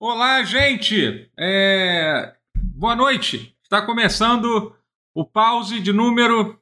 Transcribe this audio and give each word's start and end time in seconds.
Olá, 0.00 0.42
gente! 0.44 1.30
É... 1.38 2.32
Boa 2.56 2.96
noite! 2.96 3.54
Está 3.62 3.82
começando 3.84 4.74
o 5.14 5.24
pause 5.26 5.78
de 5.80 5.92
número 5.92 6.58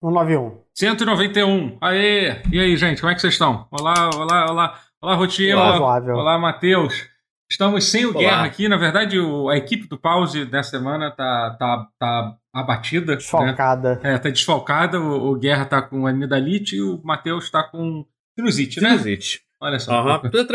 191. 0.00 0.62
191. 0.74 1.78
Aê! 1.80 2.40
E 2.52 2.60
aí, 2.60 2.76
gente, 2.76 3.00
como 3.00 3.10
é 3.10 3.14
que 3.16 3.20
vocês 3.20 3.32
estão? 3.34 3.66
Olá, 3.70 4.10
olá, 4.14 4.46
olá. 4.50 4.80
Olá, 5.02 5.14
Rotinho. 5.16 5.56
Olá, 5.58 5.76
Olá, 5.80 6.14
olá 6.14 6.38
Matheus. 6.38 7.08
Estamos 7.50 7.84
sem 7.90 8.06
o 8.06 8.10
Olá. 8.10 8.18
Guerra 8.20 8.44
aqui. 8.44 8.68
Na 8.68 8.76
verdade, 8.76 9.18
o- 9.18 9.48
a 9.48 9.56
equipe 9.56 9.88
do 9.88 9.98
pause 9.98 10.44
dessa 10.44 10.70
semana 10.70 11.10
tá, 11.10 11.56
tá, 11.58 11.88
tá 11.98 12.36
abatida. 12.54 13.12
Né? 13.12 13.16
Desfalcada. 13.16 14.00
É, 14.04 14.16
tá 14.18 14.30
desfalcada. 14.30 15.00
O, 15.00 15.32
o 15.32 15.36
Guerra 15.36 15.64
tá 15.66 15.82
com 15.82 16.06
amidalite 16.06 16.76
e 16.76 16.80
o 16.82 17.00
Matheus 17.04 17.50
tá 17.50 17.64
com 17.64 18.06
sinusite, 18.38 18.80
né? 18.80 18.90
Sinusite. 18.90 19.42
Olha 19.60 19.78
só. 19.80 19.92
Aham, 19.92 20.20
que 20.20 20.30
tudo 20.30 20.46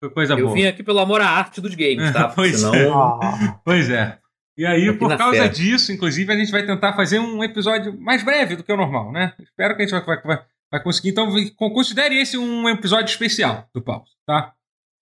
tranquila. 0.00 0.14
Coisa 0.14 0.34
Eu 0.34 0.44
boa. 0.46 0.54
vim 0.54 0.64
aqui 0.66 0.82
pelo 0.82 0.98
amor 0.98 1.20
à 1.20 1.28
arte 1.28 1.60
dos 1.60 1.74
games, 1.74 2.12
tá? 2.12 2.28
Pois 2.34 2.58
Senão. 2.60 2.74
é. 2.74 2.88
Ah, 2.88 3.60
Pois 3.64 3.90
é. 3.90 4.18
E 4.58 4.66
aí, 4.66 4.88
Aqui 4.88 4.98
por 4.98 5.16
causa 5.16 5.42
fé. 5.44 5.48
disso, 5.48 5.90
inclusive, 5.92 6.30
a 6.32 6.36
gente 6.36 6.50
vai 6.52 6.66
tentar 6.66 6.94
fazer 6.94 7.18
um 7.18 7.42
episódio 7.42 7.98
mais 7.98 8.22
breve 8.22 8.56
do 8.56 8.64
que 8.64 8.72
o 8.72 8.76
normal, 8.76 9.10
né? 9.12 9.32
Espero 9.38 9.74
que 9.74 9.82
a 9.82 9.86
gente 9.86 10.04
vai, 10.04 10.04
vai, 10.04 10.22
vai- 10.22 10.44
vai 10.70 10.82
conseguir. 10.82 11.10
Então, 11.10 11.28
considere 11.56 12.16
esse 12.20 12.36
um 12.36 12.68
episódio 12.68 13.10
especial 13.10 13.66
do 13.74 13.80
pause, 13.80 14.10
tá? 14.26 14.52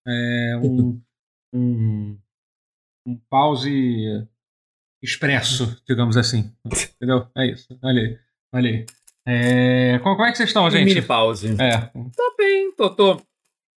É 0.07 0.55
um, 0.63 1.01
um, 1.53 2.17
um 3.05 3.19
pause 3.29 4.25
expresso, 5.03 5.81
digamos 5.87 6.15
assim. 6.15 6.53
Entendeu? 6.95 7.27
É 7.37 7.51
isso. 7.51 7.67
Olha 7.83 8.01
aí. 8.01 8.17
Olha 8.53 8.69
aí. 8.69 8.85
É, 9.27 9.99
como, 9.99 10.15
como 10.15 10.27
é 10.27 10.31
que 10.31 10.37
vocês 10.37 10.49
estão, 10.49 10.65
Um 10.65 10.71
gente? 10.71 10.85
mini 10.85 11.01
pause. 11.01 11.55
É. 11.61 11.81
Tô 12.15 12.35
bem, 12.37 12.71
tô, 12.75 12.89
tô. 12.89 13.21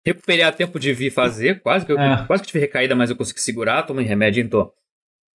Recuperei 0.05 0.42
a 0.42 0.51
tempo 0.52 0.79
de 0.80 0.92
vir 0.92 1.11
fazer, 1.12 1.61
quase 1.61 1.87
que 1.87 1.93
eu 1.93 1.99
É. 1.99 2.24
quase 2.26 2.43
que 2.43 2.49
tive 2.49 2.59
recaída, 2.60 2.95
mas 2.95 3.10
eu 3.10 3.16
consegui 3.16 3.40
segurar, 3.40 3.82
tomei 3.85 4.04
remédio 4.04 4.45
e 4.45 4.49
tô. 4.49 4.73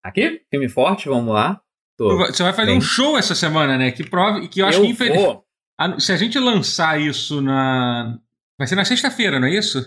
Aqui, 0.03 0.41
firme 0.49 0.65
e 0.65 0.69
forte, 0.69 1.07
vamos 1.07 1.33
lá. 1.33 1.61
Tô. 1.97 2.17
Você 2.27 2.43
vai 2.43 2.51
fazer 2.53 2.71
bem. 2.71 2.77
um 2.77 2.81
show 2.81 3.17
essa 3.17 3.33
semana, 3.35 3.77
né? 3.77 3.91
Que 3.91 4.03
prova 4.03 4.39
e 4.39 4.47
que 4.47 4.61
eu 4.61 4.65
acho 4.67 4.81
que 4.81 4.87
infeliz... 4.87 5.15
vou. 5.15 5.43
Ah, 5.79 5.99
Se 5.99 6.11
a 6.11 6.17
gente 6.17 6.37
lançar 6.39 6.99
isso 6.99 7.41
na. 7.41 8.17
Vai 8.57 8.67
ser 8.67 8.75
na 8.75 8.85
sexta-feira, 8.85 9.39
não 9.39 9.47
é 9.47 9.51
isso? 9.55 9.79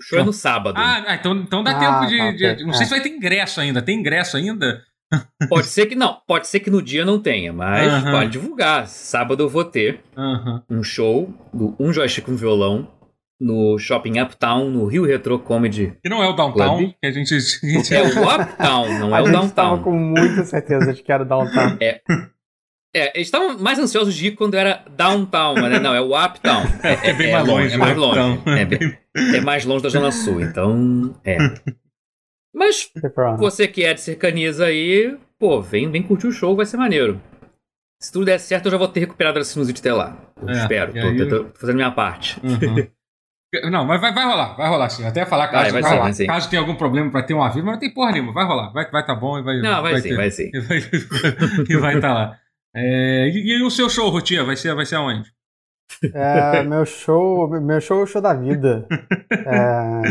O 0.00 0.02
show 0.04 0.18
é 0.18 0.22
no 0.24 0.32
sábado. 0.32 0.76
Ah, 0.78 1.04
ah, 1.08 1.14
então, 1.14 1.36
então 1.36 1.62
dá 1.62 1.72
Ah, 1.72 1.78
tempo 1.78 2.06
de. 2.10 2.18
tá, 2.18 2.30
de- 2.32 2.46
ok. 2.54 2.64
não 2.66 2.72
sei 2.72 2.82
É. 2.82 2.84
se 2.86 2.90
vai 2.90 3.00
ter 3.00 3.08
ingresso 3.10 3.60
ainda. 3.60 3.82
Tem 3.82 3.98
ingresso 3.98 4.36
ainda? 4.36 4.84
Pode 5.48 5.66
ser 5.66 5.86
que 5.86 5.94
não, 5.94 6.20
pode 6.26 6.46
ser 6.46 6.60
que 6.60 6.68
no 6.70 6.82
dia 6.82 7.02
não 7.04 7.18
tenha, 7.18 7.50
mas 7.50 7.90
Aham. 7.90 8.10
pode 8.12 8.30
divulgar. 8.30 8.86
Sábado 8.86 9.42
eu 9.42 9.48
vou 9.48 9.64
ter 9.64 10.00
Aham. 10.16 10.62
um 10.68 10.82
show 10.82 11.32
do 11.52 11.74
Um 11.80 11.92
Joystick 11.92 12.26
com 12.26 12.36
Violão 12.36 12.86
no 13.40 13.78
Shopping 13.78 14.20
Uptown, 14.20 14.68
no 14.70 14.86
Rio 14.86 15.04
Retro 15.04 15.38
Comedy. 15.38 15.94
Que 16.02 16.08
não 16.08 16.22
é 16.22 16.28
o 16.28 16.32
downtown, 16.32 16.78
Club. 16.78 16.92
que 17.00 17.06
a 17.06 17.10
gente. 17.12 17.34
a 17.36 17.38
gente- 17.38 17.94
É 17.94 18.02
o 18.02 18.06
Uptown, 18.08 18.98
não 18.98 19.14
é 19.16 19.20
a 19.20 19.22
o 19.22 19.26
gente 19.26 19.52
tava 19.52 19.76
Downtown. 19.76 19.82
com 19.82 19.92
muita 19.96 20.44
certeza 20.44 20.92
de 20.92 21.02
que 21.02 21.12
era 21.12 21.24
downtown. 21.24 21.76
É, 22.94 23.12
eles 23.14 23.28
estavam 23.28 23.58
mais 23.58 23.78
ansiosos 23.78 24.14
de 24.14 24.28
ir 24.28 24.30
quando 24.34 24.54
era 24.54 24.82
downtown, 24.96 25.54
mas 25.54 25.70
né, 25.70 25.78
não, 25.78 25.94
é 25.94 26.00
o 26.00 26.16
uptown. 26.16 26.62
É, 26.82 26.94
porque 26.94 27.10
é 27.10 27.12
bem 27.14 27.32
mais 27.32 27.46
longe. 27.46 27.74
É 27.74 27.76
mais 27.76 27.96
o 27.96 28.00
longe. 28.00 28.40
É, 28.46 28.64
bem- 28.64 28.98
é 29.36 29.40
mais 29.42 29.64
longe 29.64 29.82
da 29.82 29.88
Zona 29.90 30.10
Sul, 30.10 30.40
então. 30.40 31.14
É. 31.24 31.36
Mas 32.54 32.90
você 33.38 33.68
que 33.68 33.84
é 33.84 33.94
de 33.94 34.00
cercanias 34.00 34.60
aí, 34.60 35.16
pô, 35.38 35.60
vem, 35.60 35.88
vem 35.90 36.02
curtir 36.02 36.26
o 36.26 36.32
show, 36.32 36.56
vai 36.56 36.66
ser 36.66 36.76
maneiro. 36.76 37.20
Se 38.00 38.10
tudo 38.10 38.24
der 38.24 38.38
certo, 38.38 38.66
eu 38.66 38.72
já 38.72 38.78
vou 38.78 38.88
ter 38.88 39.00
recuperado 39.00 39.38
a 39.38 39.44
sinusite 39.44 39.80
até 39.80 39.92
lá. 39.92 40.16
Eu 40.40 40.48
É, 40.48 40.52
espero, 40.52 40.92
tô, 40.92 40.98
aí- 40.98 41.28
tô- 41.28 41.44
tô 41.44 41.58
fazendo 41.58 41.76
minha 41.76 41.90
parte. 41.90 42.40
Uhum. 42.42 42.86
Não, 43.70 43.84
mas 43.86 43.98
vai, 44.00 44.12
vai 44.12 44.24
rolar, 44.24 44.54
vai 44.56 44.68
rolar 44.68 44.90
sim. 44.90 45.06
Até 45.06 45.24
falar 45.24 45.48
caso, 45.48 45.72
Vai, 45.72 45.80
vai 45.80 45.82
caso, 45.82 45.94
sim, 45.94 46.00
vai 46.02 46.12
sim. 46.12 46.26
caso 46.26 46.50
tenha 46.50 46.60
algum 46.60 46.74
problema 46.74 47.10
pra 47.10 47.22
ter 47.22 47.32
um 47.32 47.42
aviso, 47.42 47.64
mas 47.64 47.74
não 47.74 47.80
tem 47.80 47.92
porra 47.94 48.12
nenhuma. 48.12 48.32
Vai 48.32 48.44
rolar, 48.44 48.70
vai, 48.72 48.90
vai 48.90 49.06
tá 49.06 49.14
bom 49.14 49.38
e 49.38 49.42
vai. 49.42 49.58
Não, 49.60 49.80
vai, 49.80 49.96
sim, 50.00 50.08
ter- 50.10 50.16
vai 50.16 50.30
sim. 50.30 50.50
E 50.52 50.60
vai, 50.60 50.78
e 51.70 51.76
vai 51.78 52.00
tá 52.00 52.12
lá. 52.12 52.36
É, 52.76 53.28
e, 53.32 53.56
e 53.58 53.62
o 53.62 53.70
seu 53.70 53.88
show, 53.88 54.10
Rotia, 54.10 54.44
vai 54.44 54.54
ser, 54.56 54.74
vai 54.74 54.84
ser 54.84 54.96
aonde? 54.96 55.32
É, 56.12 56.62
meu 56.62 56.84
show, 56.84 57.48
meu 57.60 57.80
show 57.80 58.00
é 58.00 58.02
o 58.02 58.06
show 58.06 58.20
da 58.20 58.34
vida. 58.34 58.86
É, 59.30 60.02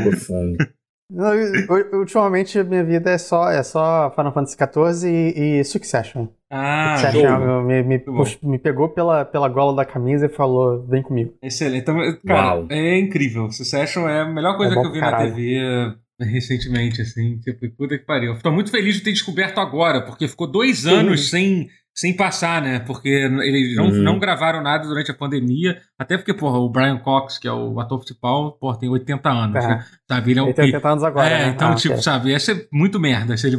ultimamente 1.94 2.62
minha 2.64 2.84
vida 2.84 3.12
é 3.12 3.18
só, 3.18 3.50
é 3.50 3.64
só 3.64 4.12
Final 4.16 4.34
Fantasy 4.34 4.58
XIV 4.58 5.10
e, 5.10 5.60
e 5.60 5.64
Succession. 5.64 6.28
Ah, 6.50 6.98
Succession 6.98 7.64
me, 7.64 7.84
me, 7.84 8.04
me 8.44 8.60
pegou 8.60 8.90
pela, 8.90 9.26
pela 9.26 9.50
gola 9.50 9.76
da 9.76 9.86
camisa 9.86 10.26
e 10.26 10.30
falou: 10.30 10.86
vem 10.88 11.02
comigo. 11.02 11.34
Excelente. 11.42 11.82
Então, 11.82 11.98
cara, 12.26 12.56
Uau. 12.56 12.68
é 12.70 13.00
incrível. 13.00 13.52
Succession 13.52 14.08
é 14.08 14.22
a 14.22 14.26
melhor 14.26 14.58
coisa 14.58 14.74
É 14.74 14.76
bom 14.76 14.82
que 14.84 14.88
eu 14.88 14.94
vi 14.94 15.00
na. 15.00 15.18
TV 15.18 15.58
eh, 15.58 16.26
recentemente, 16.26 17.02
assim. 17.02 17.40
Tipo, 17.40 17.70
puta 17.76 17.98
que 17.98 18.06
pariu. 18.06 18.34
Eu 18.34 18.42
tô 18.42 18.52
muito 18.52 18.72
feliz 18.72 18.96
de 18.96 19.04
ter 19.04 19.12
descoberto 19.12 19.60
agora, 19.60 20.02
porque 20.02 20.28
ficou 20.28 20.48
dois 20.48 20.80
Sim. 20.80 20.92
anos 20.92 21.30
sem, 21.30 21.70
sem 22.00 22.16
passar, 22.16 22.62
né? 22.62 22.78
Porque 22.80 23.10
eles 23.10 23.76
não, 23.76 23.86
Uhum. 23.86 24.04
não 24.04 24.20
gravaram 24.20 24.62
nada 24.62 24.88
durante 24.88 25.10
a 25.10 25.16
pandemia. 25.16 25.82
Até 25.98 26.16
porque, 26.16 26.32
porra, 26.34 26.60
o 26.60 26.70
Brian 26.70 26.98
Cox, 27.00 27.40
que 27.40 27.48
é 27.48 27.52
o 27.52 27.80
ator 27.80 27.98
principal, 27.98 28.52
porra, 28.60 28.78
tem 28.78 28.88
80 28.88 29.30
anos, 29.30 29.66
É. 29.66 29.68
né? 29.68 29.86
Sabe? 30.08 30.32
Ele 30.32 30.40
é 30.40 30.44
um. 30.44 30.46
Ele 30.46 30.54
tem 30.54 30.66
80 30.66 30.90
anos 30.90 31.04
agora. 31.04 31.28
é, 31.28 31.46
né? 31.48 31.54
então, 31.56 31.72
Ah, 31.72 31.76
tipo, 31.76 32.00
sabe, 32.02 32.30
ia 32.30 32.40
ser 32.40 32.68
muito 32.72 33.00
merda 33.00 33.36
se 33.36 33.48
ele. 33.48 33.58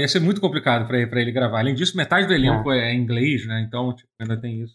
Ia 0.00 0.08
ser 0.08 0.18
muito 0.20 0.40
complicado 0.40 0.86
pra 0.86 0.98
ele, 0.98 1.06
pra 1.06 1.20
ele 1.20 1.30
gravar. 1.30 1.60
Além 1.60 1.74
disso, 1.76 1.96
metade 1.96 2.26
do 2.26 2.34
elenco 2.34 2.72
é, 2.72 2.92
em 2.92 2.98
inglês, 3.00 3.46
né? 3.46 3.64
Então, 3.66 3.94
tipo, 3.94 4.08
ainda 4.20 4.36
tem 4.36 4.60
isso. 4.60 4.74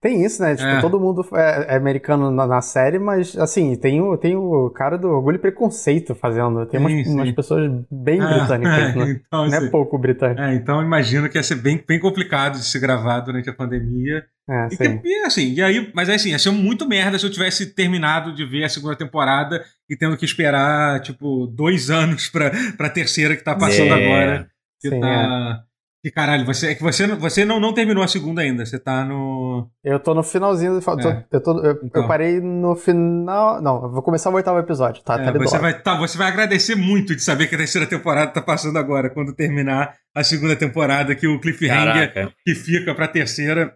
Tem 0.00 0.24
isso, 0.24 0.40
né? 0.40 0.54
Tipo, 0.54 0.68
É. 0.68 0.80
todo 0.80 1.00
mundo 1.00 1.26
é, 1.34 1.74
é 1.74 1.76
americano 1.76 2.30
na, 2.30 2.46
na 2.46 2.60
série, 2.60 3.00
mas 3.00 3.36
assim, 3.36 3.74
tem 3.74 4.00
o, 4.00 4.16
tem 4.16 4.36
o 4.36 4.70
cara 4.70 4.96
do 4.96 5.08
Orgulho 5.08 5.34
e 5.36 5.38
Preconceito 5.40 6.14
fazendo. 6.14 6.64
Tem 6.66 6.78
umas, 6.78 6.92
Sim, 6.92 7.04
sim. 7.04 7.14
umas 7.14 7.32
pessoas 7.32 7.68
bem 7.90 8.20
Ah, 8.20 8.28
britânicas, 8.38 8.94
né? 8.94 9.10
então, 9.26 9.46
Não 9.46 9.52
é 9.54 9.56
assim, 9.58 9.70
pouco 9.70 9.98
britânico. 9.98 10.40
É, 10.40 10.54
então 10.54 10.80
imagino 10.82 11.28
que 11.28 11.36
ia 11.36 11.42
ser 11.42 11.56
bem, 11.56 11.82
bem 11.86 11.98
complicado 11.98 12.52
de 12.58 12.64
se 12.64 12.78
gravar 12.78 13.20
durante 13.20 13.50
a 13.50 13.52
pandemia. 13.52 14.24
É, 14.48 14.66
E, 14.66 14.70
sim. 14.76 14.98
que, 15.00 15.08
e 15.08 15.24
assim, 15.26 15.52
e 15.54 15.60
aí, 15.62 15.90
mas 15.92 16.08
assim, 16.08 16.30
ia 16.30 16.38
ser 16.38 16.50
muito 16.52 16.88
merda 16.88 17.18
se 17.18 17.26
eu 17.26 17.30
tivesse 17.30 17.74
terminado 17.74 18.32
de 18.32 18.44
ver 18.46 18.64
a 18.64 18.68
segunda 18.68 18.94
temporada 18.94 19.64
e 19.90 19.96
tendo 19.96 20.16
que 20.16 20.24
esperar, 20.24 21.00
tipo, 21.00 21.46
dois 21.48 21.90
anos 21.90 22.28
pra, 22.28 22.50
pra 22.76 22.88
terceira 22.88 23.36
que 23.36 23.42
tá 23.42 23.54
passando 23.56 23.92
É. 23.94 24.04
agora. 24.04 24.48
Que 24.80 24.90
Sim, 24.90 25.00
tá. 25.00 25.64
Que 26.08 26.14
caralho, 26.14 26.46
você, 26.46 26.68
é 26.68 26.74
que 26.74 26.82
você, 26.82 27.06
não- 27.06 27.16
você 27.18 27.44
não, 27.44 27.60
não 27.60 27.74
terminou 27.74 28.02
a 28.02 28.08
segunda 28.08 28.40
ainda, 28.40 28.64
você 28.64 28.78
tá 28.78 29.04
no. 29.04 29.68
Eu 29.84 30.00
tô 30.00 30.14
no 30.14 30.22
finalzinho. 30.22 30.80
do- 30.80 30.80
tô- 30.80 31.08
É. 31.10 31.26
eu, 31.30 31.42
tô- 31.42 31.62
eu- 31.62 31.78
Então. 31.82 32.00
eu 32.02 32.08
parei 32.08 32.40
no 32.40 32.74
final. 32.74 33.60
Não, 33.60 33.82
eu 33.82 33.90
vou 33.90 34.00
começar 34.02 34.30
o 34.30 34.34
oitavo 34.34 34.58
episódio, 34.58 35.02
tá? 35.02 35.20
É, 35.20 35.30
tá 35.30 35.38
você, 35.38 35.58
vai, 35.58 35.78
tá, 35.82 35.98
você 35.98 36.16
vai 36.16 36.28
agradecer 36.28 36.74
muito 36.76 37.14
de 37.14 37.22
saber 37.22 37.46
que 37.46 37.54
a 37.54 37.58
terceira 37.58 37.86
temporada 37.86 38.30
tá 38.30 38.40
passando 38.40 38.78
agora, 38.78 39.10
quando 39.10 39.34
terminar 39.34 39.96
a 40.14 40.24
segunda 40.24 40.56
temporada, 40.56 41.14
que 41.14 41.26
o 41.26 41.38
cliffhanger 41.38 42.10
Caraca. 42.14 42.32
que 42.42 42.54
fica 42.54 42.94
pra 42.94 43.06
terceira. 43.06 43.74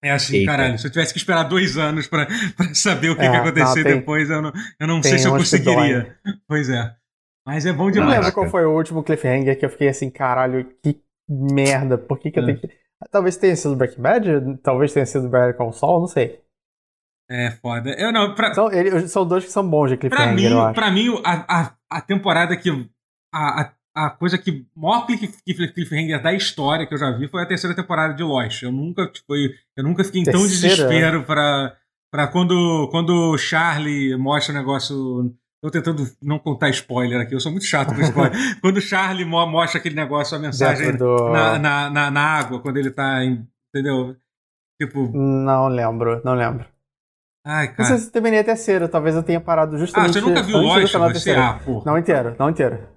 É 0.00 0.12
assim, 0.12 0.36
Eita. 0.38 0.50
caralho. 0.52 0.78
Se 0.78 0.86
eu 0.86 0.90
tivesse 0.92 1.12
que 1.12 1.18
esperar 1.18 1.42
dois 1.42 1.76
anos 1.76 2.06
pra, 2.06 2.26
pra 2.56 2.72
saber 2.72 3.10
o 3.10 3.16
que, 3.16 3.22
É, 3.22 3.28
que 3.28 3.34
ia 3.34 3.40
acontecer 3.40 3.78
não, 3.78 3.82
tem- 3.84 3.96
depois, 3.96 4.30
eu 4.30 4.42
não, 4.42 4.52
eu 4.78 4.86
não 4.86 5.02
sei 5.02 5.18
se 5.18 5.26
eu 5.26 5.32
conseguiria. 5.32 6.16
Pois 6.46 6.68
é. 6.70 6.88
Mas 7.44 7.66
é 7.66 7.72
bom 7.72 7.84
Eu 7.84 7.86
não 7.86 7.92
demais. 7.94 8.18
lembro 8.18 8.32
qual 8.32 8.48
foi 8.48 8.64
o 8.64 8.70
último 8.76 9.02
cliffhanger 9.02 9.58
que 9.58 9.64
eu 9.66 9.70
fiquei 9.70 9.88
assim, 9.88 10.08
caralho, 10.08 10.64
que 10.80 11.00
merda. 11.28 11.96
Por 11.98 12.18
que, 12.18 12.30
que 12.30 12.38
eu 12.38 12.42
É. 12.42 12.46
tenho 12.46 12.58
que. 12.60 12.70
Talvez 13.10 13.36
tenha 13.36 13.56
sido 13.56 13.74
Breaking 13.74 14.00
Bad, 14.02 14.58
talvez 14.62 14.92
tenha 14.92 15.04
sido 15.06 15.28
Better 15.28 15.56
Call 15.56 15.72
Saul, 15.72 16.00
não 16.00 16.06
sei. 16.06 16.40
É 17.30 17.50
foda. 17.50 17.90
Eu 17.98 18.12
não, 18.12 18.34
pra, 18.34 18.52
São, 18.54 18.70
ele- 18.70 19.08
são 19.08 19.26
dois 19.26 19.44
que 19.44 19.50
são 19.50 19.68
bons 19.68 19.88
de 19.90 19.96
pra 19.96 20.08
cliffhanger, 20.08 20.34
mim, 20.36 20.44
eu 20.56 20.60
acho. 20.60 20.74
pra 20.74 20.90
mim 20.90 21.08
a, 21.24 21.60
a, 21.62 21.74
a 21.90 22.00
temporada 22.00 22.56
que. 22.56 22.68
A, 23.34 23.62
a, 23.62 23.72
a 24.06 24.10
coisa 24.10 24.36
que. 24.38 24.66
maior 24.76 25.06
cliff- 25.06 25.42
cliff- 25.42 25.72
cliffhanger 25.72 26.22
da 26.22 26.32
história 26.32 26.86
que 26.86 26.94
eu 26.94 26.98
já 26.98 27.10
vi 27.10 27.28
foi 27.28 27.42
a 27.42 27.46
terceira 27.46 27.74
temporada 27.74 28.12
de 28.14 28.22
Lost. 28.22 28.62
Eu 28.62 28.70
nunca, 28.72 29.06
tipo, 29.10 29.34
eu 29.34 29.82
nunca 29.84 30.04
fiquei 30.04 30.20
em 30.20 30.24
tão 30.24 30.42
desespero 30.42 31.24
pra, 31.24 31.74
pra 32.10 32.28
quando, 32.28 32.88
quando 32.90 33.10
o 33.32 33.38
Charlie 33.38 34.14
mostra 34.16 34.54
o 34.54 34.58
negócio. 34.58 35.34
Tô 35.62 35.70
tentando 35.70 36.02
não 36.20 36.40
contar 36.40 36.70
spoiler 36.70 37.20
aqui, 37.20 37.34
eu 37.34 37.40
sou 37.40 37.52
muito 37.52 37.64
chato 37.66 37.94
com 37.94 38.00
spoiler. 38.00 38.32
quando 38.60 38.78
o 38.78 38.80
Charlie 38.80 39.24
mo- 39.24 39.46
mostra 39.46 39.78
aquele 39.78 39.94
negócio, 39.94 40.36
a 40.36 40.40
mensagem 40.40 40.96
do... 40.96 41.30
na, 41.30 41.56
na, 41.58 41.88
na, 41.90 42.10
na 42.10 42.20
água, 42.20 42.60
quando 42.60 42.78
ele 42.78 42.90
tá 42.90 43.24
em. 43.24 43.46
Entendeu? 43.74 44.16
Tipo, 44.80 45.08
Não 45.16 45.68
lembro, 45.68 46.20
não 46.24 46.34
lembro. 46.34 46.66
ai, 47.46 47.68
Não 47.68 47.74
cara. 47.76 47.88
sei 47.90 47.98
se 47.98 48.10
terminei 48.10 48.40
a 48.40 48.44
terceira, 48.44 48.88
talvez 48.88 49.14
eu 49.14 49.22
tenha 49.22 49.40
parado 49.40 49.76
Ah, 49.76 49.78
justamente 49.78 50.12
você 50.14 50.20
nunca 50.20 50.42
viu 50.42 50.58
Lost? 50.58 50.92
Você, 50.92 50.98
terceira. 51.12 51.48
ah, 51.50 51.58
porra. 51.60 51.84
Não 51.86 51.96
inteiro, 51.98 52.34
não 52.38 52.50
inteiro. 52.50 52.88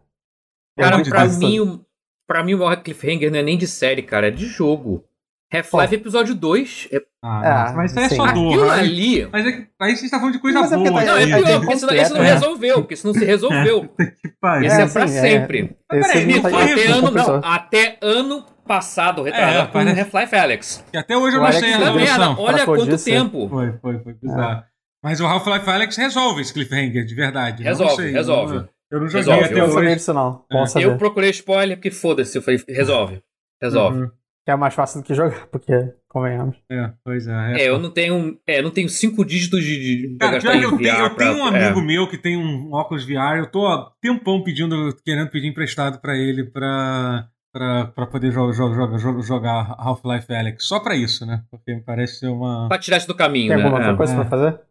Eu 0.77 0.83
Cara, 0.83 1.03
pra 1.03 1.25
mim, 1.27 1.85
pra 2.27 2.43
mim 2.43 2.55
o 2.55 2.57
maior 2.57 2.75
cliffhanger 2.81 3.31
não 3.31 3.37
é 3.37 3.43
nem 3.43 3.57
de 3.57 3.67
série, 3.67 4.01
cara, 4.01 4.27
é 4.27 4.31
de 4.31 4.47
jogo. 4.47 5.05
Half-Life 5.53 5.95
Episódio 5.95 6.35
2. 6.35 6.89
É... 6.91 7.01
Ah, 7.23 7.41
É, 7.43 7.49
nossa, 7.63 7.73
mas 7.75 7.91
isso 7.91 7.99
aí 7.99 8.05
é 8.05 8.09
só 8.09 8.25
dor. 8.31 8.47
Aquilo 8.49 8.65
né? 8.65 8.73
ali. 8.73 9.29
Mas 9.31 9.45
é 9.47 9.51
que, 9.51 9.67
aí 9.79 9.95
você 9.95 10.09
tá 10.09 10.17
falando 10.19 10.33
de 10.33 10.39
coisa 10.39 10.59
Mas 10.59 10.71
é 10.71 10.75
boa. 10.77 10.85
tá- 10.91 11.05
Não, 11.05 11.17
é 11.17 11.23
é- 11.23 11.25
pior, 11.25 11.37
é 11.49 11.57
porque 11.59 11.73
isso, 11.73 11.93
isso 11.93 12.13
não 12.13 12.21
resolveu, 12.21 12.75
porque 12.75 12.93
isso 12.93 13.07
não 13.07 13.13
se 13.13 13.25
resolveu. 13.25 13.89
Que 13.97 14.29
pariu. 14.41 14.67
Esse 14.67 14.81
é, 14.81 14.83
É, 14.83 14.87
pra 14.87 15.07
sim, 15.07 15.17
é. 15.17 15.21
sempre. 15.21 15.77
Esse 15.93 16.11
peraí, 16.13 16.33
não 16.35 16.41
tá- 16.41 16.49
foi 16.49 16.61
Até 16.61 16.87
ano, 16.91 17.11
não, 17.11 17.35
até 17.43 17.97
ano 18.01 18.45
passado, 18.67 19.21
É, 19.27 19.31
retrasado, 19.31 19.99
Half-Life 19.99 20.35
Alex. 20.35 20.85
Que 20.91 20.97
até 20.97 21.17
hoje 21.17 21.37
eu 21.37 21.41
não 21.41 21.51
sei 21.51 21.73
a 21.73 21.77
resolução. 21.77 22.35
olha 22.39 22.65
quanto 22.65 22.85
disso. 22.87 23.05
tempo. 23.05 23.47
Foi, 23.49 23.73
foi, 23.81 23.99
foi 23.99 24.13
bizarro. 24.13 24.63
Mas 25.03 25.19
o 25.21 25.25
Half-Life 25.25 25.69
Alex 25.69 25.95
resolve 25.97 26.41
esse 26.41 26.51
cliffhanger, 26.53 27.05
de 27.05 27.15
verdade. 27.15 27.63
Resolve, 27.63 27.95
sei, 27.95 28.11
resolve. 28.11 28.65
Eu 28.91 28.99
não, 28.99 29.07
joguei 29.07 29.19
Resolve, 29.19 29.43
até 29.45 29.63
hoje. 29.63 30.79
É. 30.79 30.83
Eu 30.85 30.97
procurei 30.97 31.29
spoiler 31.31 31.77
porque 31.77 31.91
foda-se. 31.91 32.37
Eu 32.37 32.41
falei, 32.41 32.59
resolve. 32.67 33.21
Resolve. 33.61 34.09
Que 34.45 34.51
é 34.51 34.55
mais 34.55 34.75
fácil 34.75 35.01
do 35.01 35.05
que 35.05 35.13
jogar, 35.15 35.47
porque, 35.51 35.73
convenhamos. 36.07 36.55
É, 36.71 36.93
pois 37.03 37.27
é. 37.27 37.61
É, 37.63 37.67
eu 37.69 37.79
não 37.79 37.89
tenho. 37.91 38.39
É, 38.45 38.59
eu 38.59 38.63
não 38.63 38.69
tenho 38.71 38.87
cinco 38.87 39.25
dígitos 39.25 39.63
de. 39.63 40.07
de 40.11 40.17
Cara, 40.17 40.39
pior 40.39 40.51
que 40.59 40.63
eu 40.65 40.77
tenho, 40.77 40.99
eu 40.99 41.15
tenho 41.15 41.37
um 41.37 41.45
amigo 41.45 41.79
é. 41.79 41.83
meu 41.83 42.07
que 42.07 42.17
tem 42.17 42.37
um 42.37 42.71
óculos 42.71 43.03
VR, 43.05 43.37
eu 43.39 43.49
tô 43.49 43.65
há 43.65 43.91
tempão 43.99 44.43
pedindo, 44.43 44.95
querendo 45.03 45.31
pedir 45.31 45.47
emprestado 45.47 45.99
pra 45.99 46.15
ele 46.15 46.43
pra, 46.43 47.27
pra, 47.51 47.85
pra 47.87 48.05
poder 48.05 48.31
jo 48.31 48.53
jo 48.53 48.71
jo 48.73 48.97
jo- 48.99 49.21
jogar 49.23 49.75
Half-Life 49.79 50.31
Alex. 50.31 50.63
Só 50.67 50.79
pra 50.79 50.95
isso, 50.95 51.25
né? 51.25 51.43
Porque 51.49 51.73
me 51.73 51.81
parece 51.81 52.19
ser 52.19 52.27
uma. 52.27 52.67
Pra 52.69 52.77
tirar 52.77 52.97
isso 52.97 53.07
do 53.07 53.15
caminho, 53.15 53.47
Tem 53.49 53.57
né? 53.57 53.63
alguma 53.63 53.77
outra 53.79 53.93
É. 53.93 53.97
coisa 53.97 54.13
É. 54.13 54.15
pra 54.15 54.25
fazer? 54.25 54.61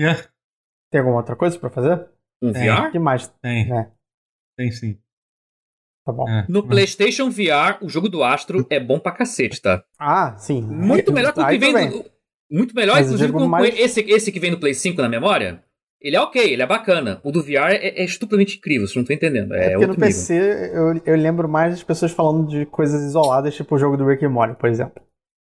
É, 0.00 0.14
Tem 0.90 1.00
alguma 1.00 1.18
outra 1.18 1.36
coisa 1.36 1.58
pra 1.58 1.68
fazer? 1.68 2.06
Um 2.42 2.48
É. 2.48 2.52
VR? 2.52 2.88
O 2.88 2.90
que 2.92 2.98
mais? 2.98 3.28
tem. 3.42 3.70
É. 3.72 3.90
Tem 4.56 4.70
sim. 4.70 4.98
Tá 6.04 6.12
bom. 6.12 6.28
É. 6.28 6.44
No 6.48 6.66
PlayStation 6.66 7.30
VR, 7.30 7.78
o 7.80 7.88
jogo 7.88 8.08
do 8.08 8.24
Astro 8.24 8.66
é 8.68 8.80
bom 8.80 8.98
pra 8.98 9.12
cacete, 9.12 9.60
tá? 9.62 9.84
Ah, 9.98 10.34
sim. 10.36 10.60
Muito 10.60 11.12
melhor 11.12 11.32
que 11.32 11.40
o 11.40 11.46
que 11.46 11.58
vem. 11.58 11.90
do- 11.90 12.04
Muito 12.50 12.74
melhor, 12.74 12.96
Mas 12.96 13.06
inclusive, 13.06 13.32
com, 13.32 13.46
mais- 13.46 13.78
esse, 13.78 14.00
esse 14.00 14.30
que 14.32 14.40
vem 14.40 14.50
no 14.50 14.58
Play 14.60 14.74
5 14.74 15.00
na 15.00 15.08
memória. 15.08 15.62
Ele 16.00 16.16
é 16.16 16.20
ok, 16.20 16.52
ele 16.52 16.60
é 16.62 16.66
bacana. 16.66 17.20
O 17.22 17.30
do 17.30 17.40
VR 17.42 17.70
é, 17.74 18.00
é 18.00 18.04
estuplamente 18.04 18.56
incrível, 18.58 18.86
vocês 18.88 18.96
não 18.96 19.02
estão 19.02 19.14
entendendo. 19.14 19.54
É, 19.54 19.66
É 19.66 19.70
porque 19.70 19.84
outro 19.86 20.00
no 20.00 20.06
nível. 20.06 20.06
PC 20.18 20.70
eu, 20.74 21.00
eu 21.06 21.16
lembro 21.16 21.48
mais 21.48 21.72
das 21.74 21.82
pessoas 21.84 22.10
falando 22.10 22.48
de 22.48 22.66
coisas 22.66 23.00
isoladas, 23.04 23.54
tipo 23.54 23.74
o 23.74 23.78
jogo 23.78 23.96
do 23.96 24.04
Rick 24.06 24.24
and 24.24 24.30
Morty, 24.30 24.56
por 24.58 24.68
exemplo. 24.68 25.00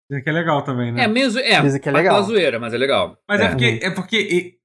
Dizem 0.09 0.23
que 0.23 0.29
é 0.29 0.33
legal 0.33 0.63
também, 0.63 0.93
né? 0.93 1.03
É 1.03 1.07
mesmo, 1.07 1.37
é. 1.41 1.61
Dizem 1.61 1.81
que 1.81 1.89
é 1.89 1.91
parte 1.91 2.05
legal. 2.05 2.21
da 2.21 2.25
zoeira, 2.27 2.57
mas 2.61 2.73
é 2.73 2.77
legal. 2.77 3.17
Mas 3.27 3.41
é, 3.41 3.43
É. 3.43 3.49
porque. 3.49 3.79
É 3.83 3.89
porque 3.91 4.56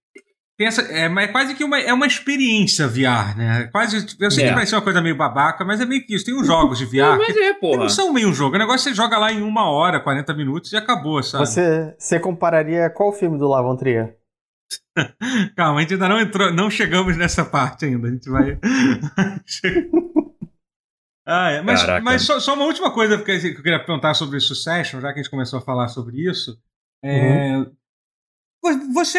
essa, 0.66 0.82
é, 0.82 1.08
mas 1.08 1.28
é 1.28 1.32
quase 1.32 1.54
que 1.54 1.64
uma, 1.64 1.78
é 1.78 1.92
uma 1.92 2.06
experiência 2.06 2.86
VR, 2.88 3.36
né? 3.36 3.68
Quase, 3.72 4.06
eu 4.20 4.30
sei 4.30 4.44
É. 4.44 4.48
que 4.48 4.54
parece 4.54 4.74
uma 4.74 4.82
coisa 4.82 5.00
meio 5.00 5.16
babaca, 5.16 5.64
mas 5.64 5.80
é 5.80 5.86
meio 5.86 6.04
que 6.04 6.14
isso. 6.14 6.24
Tem 6.24 6.34
uns 6.34 6.46
jogos 6.46 6.78
de 6.78 6.84
Não, 6.96 7.14
VR 7.14 7.18
mas 7.18 7.32
que 7.32 7.38
é, 7.40 7.54
porra. 7.54 7.78
não 7.78 7.88
são 7.88 8.12
meio 8.12 8.28
um 8.28 8.32
jogo. 8.32 8.56
O 8.56 8.58
negócio 8.58 8.88
é 8.88 8.92
você 8.92 8.96
joga 8.96 9.18
lá 9.18 9.32
em 9.32 9.42
uma 9.42 9.70
hora, 9.70 10.00
40 10.00 10.34
minutos 10.34 10.72
e 10.72 10.76
acabou, 10.76 11.22
sabe? 11.22 11.46
Você, 11.46 11.94
você 11.98 12.20
compararia 12.20 12.88
qual 12.90 13.12
filme 13.12 13.38
do 13.38 13.48
Lavon 13.48 13.76
Trier? 13.76 14.16
Calma, 15.56 15.78
a 15.78 15.82
gente 15.82 15.94
ainda 15.94 16.08
não 16.08 16.20
entrou, 16.20 16.52
não 16.52 16.70
chegamos 16.70 17.16
nessa 17.16 17.44
parte 17.44 17.84
ainda. 17.84 18.08
A 18.08 18.10
gente 18.10 18.28
vai. 18.30 18.58
ah, 21.26 21.50
é. 21.50 21.62
Mas, 21.62 21.80
Caraca. 21.82 22.04
mas 22.04 22.22
só, 22.22 22.40
só 22.40 22.54
uma 22.54 22.64
última 22.64 22.92
coisa 22.92 23.16
que 23.18 23.30
eu 23.30 23.62
queria 23.62 23.84
perguntar 23.84 24.14
sobre 24.14 24.40
Succession, 24.40 25.00
já 25.00 25.12
que 25.12 25.20
a 25.20 25.22
gente 25.22 25.30
começou 25.30 25.58
a 25.58 25.62
falar 25.62 25.88
sobre 25.88 26.28
isso. 26.28 26.56
É, 27.04 27.64
Você, 28.94 29.18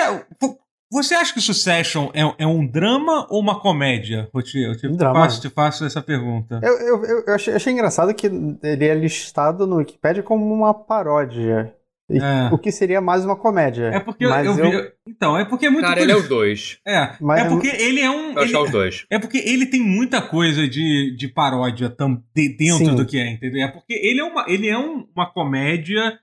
você 0.93 1.15
acha 1.15 1.33
que 1.33 1.41
Succession 1.41 2.09
é, 2.13 2.21
é 2.43 2.47
um 2.47 2.65
drama 2.65 3.27
ou 3.29 3.41
uma 3.41 3.59
comédia, 3.59 4.29
Rotier? 4.33 4.69
Eu 4.69 4.77
te, 4.77 4.87
Um 4.87 4.95
drama. 4.95 5.21
faço, 5.23 5.41
te 5.41 5.49
faço 5.49 5.83
essa 5.85 6.01
pergunta. 6.01 6.59
Eu, 6.63 6.73
eu, 6.79 7.03
eu- 7.05 7.23
eu 7.27 7.33
achei, 7.35 7.53
achei 7.53 7.73
engraçado 7.73 8.13
que 8.13 8.27
ele 8.27 8.85
é 8.87 8.93
listado 8.93 9.65
no 9.67 9.77
Wikipedia 9.77 10.23
como 10.23 10.53
uma 10.53 10.73
paródia. 10.73 11.73
E 12.09 12.17
É. 12.17 12.49
O 12.51 12.57
que 12.57 12.69
seria 12.69 12.99
mais 12.99 13.23
uma 13.23 13.35
comédia. 13.35 13.85
É 13.85 13.99
porque 13.99 14.25
eu, 14.25 14.29
Mas 14.29 14.45
eu 14.45 14.53
vi. 14.55 14.91
Então, 15.07 15.37
é 15.37 15.45
porque 15.45 15.65
é 15.67 15.69
muito. 15.69 15.85
Cara, 15.87 16.01
ele 16.01 16.11
é 16.11 16.15
os 16.17 16.27
dois. 16.27 16.77
É, 16.85 17.15
Mas- 17.21 17.45
é 17.45 17.49
porque 17.49 17.67
ele 17.69 18.01
é 18.01 18.09
um. 18.11 18.33
Eu 18.33 18.39
acho 18.39 18.49
que 18.51 18.55
é 18.55 18.59
ele- 18.59 18.65
os 18.65 18.71
dois. 18.71 19.05
É 19.09 19.17
porque 19.19 19.37
ele 19.37 19.65
tem 19.65 19.79
muita 19.81 20.21
coisa 20.21 20.67
de, 20.67 21.15
de 21.17 21.27
paródia 21.29 21.89
tam, 21.89 22.21
de- 22.35 22.49
dentro 22.57 22.85
Sim. 22.85 22.95
do 22.95 23.05
que 23.05 23.17
é, 23.17 23.31
entendeu? 23.31 23.63
É 23.63 23.67
porque 23.69 23.93
ele 23.93 24.19
é 24.19 24.23
uma, 24.23 24.45
ele 24.49 24.67
é 24.67 24.77
um- 24.77 25.07
uma 25.15 25.31
comédia 25.31 26.19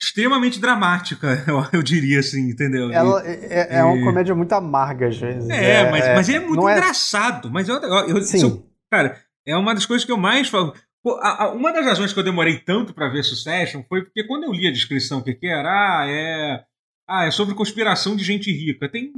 extremamente 0.00 0.60
dramática, 0.60 1.42
eu, 1.46 1.64
eu 1.72 1.82
diria 1.82 2.20
assim, 2.20 2.48
entendeu? 2.50 2.90
Ela 2.92 3.22
é, 3.26 3.76
é 3.76 3.78
e- 3.80 3.82
uma 3.82 4.04
comédia 4.04 4.34
muito 4.34 4.52
amarga, 4.52 5.08
às 5.08 5.16
vezes. 5.18 5.48
é, 5.50 5.90
mas, 5.90 6.06
mas 6.08 6.28
é 6.28 6.38
muito 6.40 6.68
é- 6.68 6.72
engraçado. 6.72 7.50
Mas 7.50 7.68
eu, 7.68 7.76
eu, 7.76 8.08
eu- 8.08 8.18
eu- 8.18 8.66
cara, 8.90 9.18
é 9.46 9.56
uma 9.56 9.74
das 9.74 9.86
coisas 9.86 10.04
que 10.04 10.12
eu 10.12 10.16
mais 10.18 10.48
falo. 10.48 10.74
Pô, 11.02 11.14
a- 11.22 11.44
a- 11.44 11.52
uma 11.52 11.72
das 11.72 11.84
razões 11.84 12.12
que 12.12 12.18
eu 12.18 12.24
demorei 12.24 12.58
tanto 12.58 12.92
pra 12.92 13.08
ver 13.08 13.22
Succession 13.22 13.82
foi 13.88 14.02
porque 14.04 14.24
quando 14.24 14.44
eu 14.44 14.52
li 14.52 14.66
a 14.66 14.72
descrição 14.72 15.22
que 15.22 15.34
que 15.34 15.46
era, 15.46 15.68
ah, 15.68 16.04
é, 16.08 16.60
ah, 17.08 17.24
é 17.26 17.30
sobre 17.30 17.54
conspiração 17.54 18.14
de 18.16 18.24
gente 18.24 18.50
rica. 18.52 18.88
Tem 18.88 19.12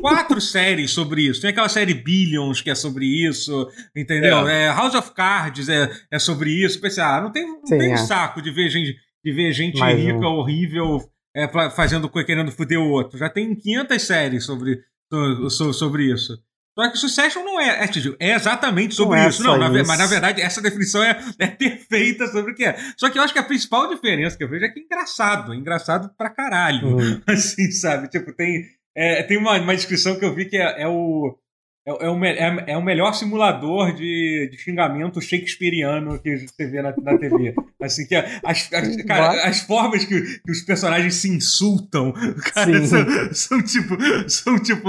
quatro 0.00 0.40
séries 0.42 0.90
sobre 0.92 1.22
isso. 1.22 1.40
Tem 1.40 1.50
aquela 1.50 1.68
série 1.68 1.94
Billions 1.94 2.60
que 2.60 2.70
é 2.70 2.74
sobre 2.74 3.06
isso, 3.06 3.68
entendeu? 3.96 4.46
É, 4.46 4.68
House 4.68 4.94
of 4.94 5.12
Cards 5.12 5.68
é, 5.68 5.90
é 6.10 6.18
sobre 6.18 6.50
isso. 6.50 6.80
Pensei, 6.80 7.02
ah, 7.02 7.20
não 7.20 7.32
tem, 7.32 7.46
não 7.46 7.66
Sim, 7.66 7.78
tem 7.78 7.92
é. 7.92 7.96
saco 7.96 8.40
de 8.42 8.50
ver 8.50 8.68
gente, 8.68 8.94
de 9.26 9.32
ver 9.32 9.52
gente 9.52 9.78
Mais 9.80 9.98
rica, 9.98 10.18
um. 10.20 10.36
horrível, 10.38 11.00
é, 11.34 11.48
fa- 11.48 11.68
fazendo 11.70 12.08
querendo 12.08 12.52
foder 12.52 12.78
o 12.78 12.88
outro. 12.88 13.18
Já 13.18 13.28
tem 13.28 13.54
500 13.56 14.00
séries 14.02 14.44
sobre, 14.44 14.78
so- 15.12 15.50
so- 15.50 15.72
sobre 15.72 16.12
isso. 16.12 16.38
Só 16.78 16.90
que 16.90 16.98
Succession 16.98 17.42
não 17.42 17.58
é, 17.58 17.82
é, 17.84 17.88
te 17.88 18.00
digo, 18.02 18.14
é 18.20 18.34
exatamente 18.34 18.94
sobre 18.94 19.16
Não 19.18 19.24
é 19.24 19.28
isso. 19.30 19.42
só 19.42 19.58
Não, 19.58 19.70
na 19.70 19.80
isso. 19.80 19.88
mas 19.88 19.98
na 19.98 20.06
verdade 20.06 20.42
essa 20.42 20.60
definição 20.60 21.02
é, 21.02 21.18
é 21.38 21.46
perfeita 21.46 22.26
sobre 22.28 22.52
o 22.52 22.54
que 22.54 22.64
é. 22.66 22.76
Só 22.98 23.08
que 23.10 23.18
eu 23.18 23.22
acho 23.22 23.32
que 23.32 23.38
a 23.38 23.42
principal 23.42 23.88
diferença 23.92 24.36
que 24.36 24.44
eu 24.44 24.48
vejo 24.48 24.64
é 24.66 24.68
que 24.68 24.80
é 24.80 24.82
engraçado. 24.82 25.52
É 25.54 25.56
engraçado 25.56 26.10
pra 26.18 26.28
caralho. 26.30 26.86
Uhum. 26.86 27.20
Assim, 27.26 27.70
sabe? 27.72 28.08
Tipo, 28.08 28.32
tem, 28.34 28.62
é, 28.94 29.22
tem 29.22 29.38
uma, 29.38 29.58
uma 29.58 29.74
descrição 29.74 30.18
que 30.18 30.24
eu 30.24 30.34
vi 30.34 30.44
que 30.44 30.56
é, 30.58 30.82
é 30.82 30.86
o. 30.86 31.36
É, 31.86 32.06
é 32.06 32.10
o, 32.10 32.24
é, 32.24 32.64
é 32.68 32.76
o 32.76 32.82
melhor 32.82 33.12
simulador 33.14 33.92
de, 33.94 34.48
de 34.50 34.58
xingamento 34.58 35.20
shakespeariano 35.20 36.18
que 36.18 36.36
você 36.36 36.66
vê 36.66 36.82
na, 36.82 36.92
na 37.00 37.16
TV. 37.16 37.54
Assim, 37.80 38.06
que 38.06 38.14
é- 38.16 38.40
as, 38.44 38.72
as, 38.72 39.02
cara, 39.04 39.46
as 39.48 39.60
formas 39.60 40.04
que, 40.04 40.20
que 40.20 40.50
os 40.50 40.62
personagens 40.62 41.14
se 41.14 41.28
insultam, 41.28 42.12
cara, 42.54 42.84
são, 42.86 43.06
são 43.32 43.62
tipo. 43.62 43.96
São 44.28 44.58
tipo. 44.58 44.88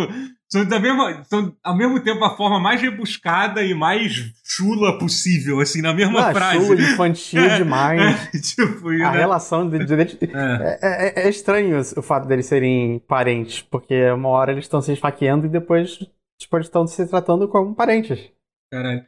São, 0.49 0.63
da 0.63 0.79
mesma, 0.79 1.23
são 1.25 1.53
ao 1.61 1.75
mesmo 1.77 1.99
tempo 1.99 2.23
a 2.23 2.35
forma 2.37 2.57
mais 2.57 2.81
rebuscada 2.81 3.61
e 3.61 3.73
mais 3.73 4.31
chula 4.45 4.97
possível, 4.97 5.59
assim, 5.59 5.81
na 5.81 5.93
mesma 5.93 6.29
Ah, 6.29 6.31
frase. 6.33 6.65
chulo, 6.65 6.79
infantil 6.81 7.41
É, 7.43 7.57
demais. 7.57 8.01
É, 8.33 8.39
tipo, 8.39 8.87
A 8.87 9.11
né? 9.11 9.17
relação 9.17 9.69
de, 9.69 9.79
de- 9.79 10.05
de- 10.05 10.17
É. 10.33 10.79
é, 10.81 11.07
é- 11.23 11.25
é 11.25 11.29
estranho 11.29 11.77
o 11.97 12.01
fato 12.01 12.25
deles 12.29 12.45
serem 12.45 12.97
parentes, 13.05 13.61
porque 13.61 14.09
uma 14.11 14.29
hora 14.29 14.53
eles 14.53 14.63
estão 14.63 14.81
se 14.81 14.93
esfaqueando 14.93 15.45
e 15.45 15.49
depois 15.49 15.99
tipo, 16.39 16.55
eles 16.57 16.67
estão 16.67 16.85
se 16.87 17.07
tratando 17.07 17.47
como 17.47 17.75
parentes. 17.75 18.31
Caralho. 18.71 19.05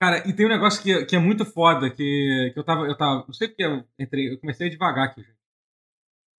Cara, 0.00 0.28
e 0.28 0.32
tem 0.32 0.44
um 0.46 0.50
negócio 0.50 0.82
que, 0.82 1.06
que 1.06 1.16
é 1.16 1.18
muito 1.18 1.44
foda, 1.44 1.88
que, 1.90 2.50
que 2.52 2.58
eu 2.58 2.64
tava. 2.64 2.86
Eu 2.86 2.96
tava. 2.96 3.24
Não 3.26 3.32
sei 3.32 3.48
porque 3.48 3.64
eu 3.64 3.82
entrei. 3.98 4.32
Eu 4.32 4.38
comecei 4.38 4.68
devagar 4.68 5.06
aqui, 5.06 5.22
gente. 5.22 5.36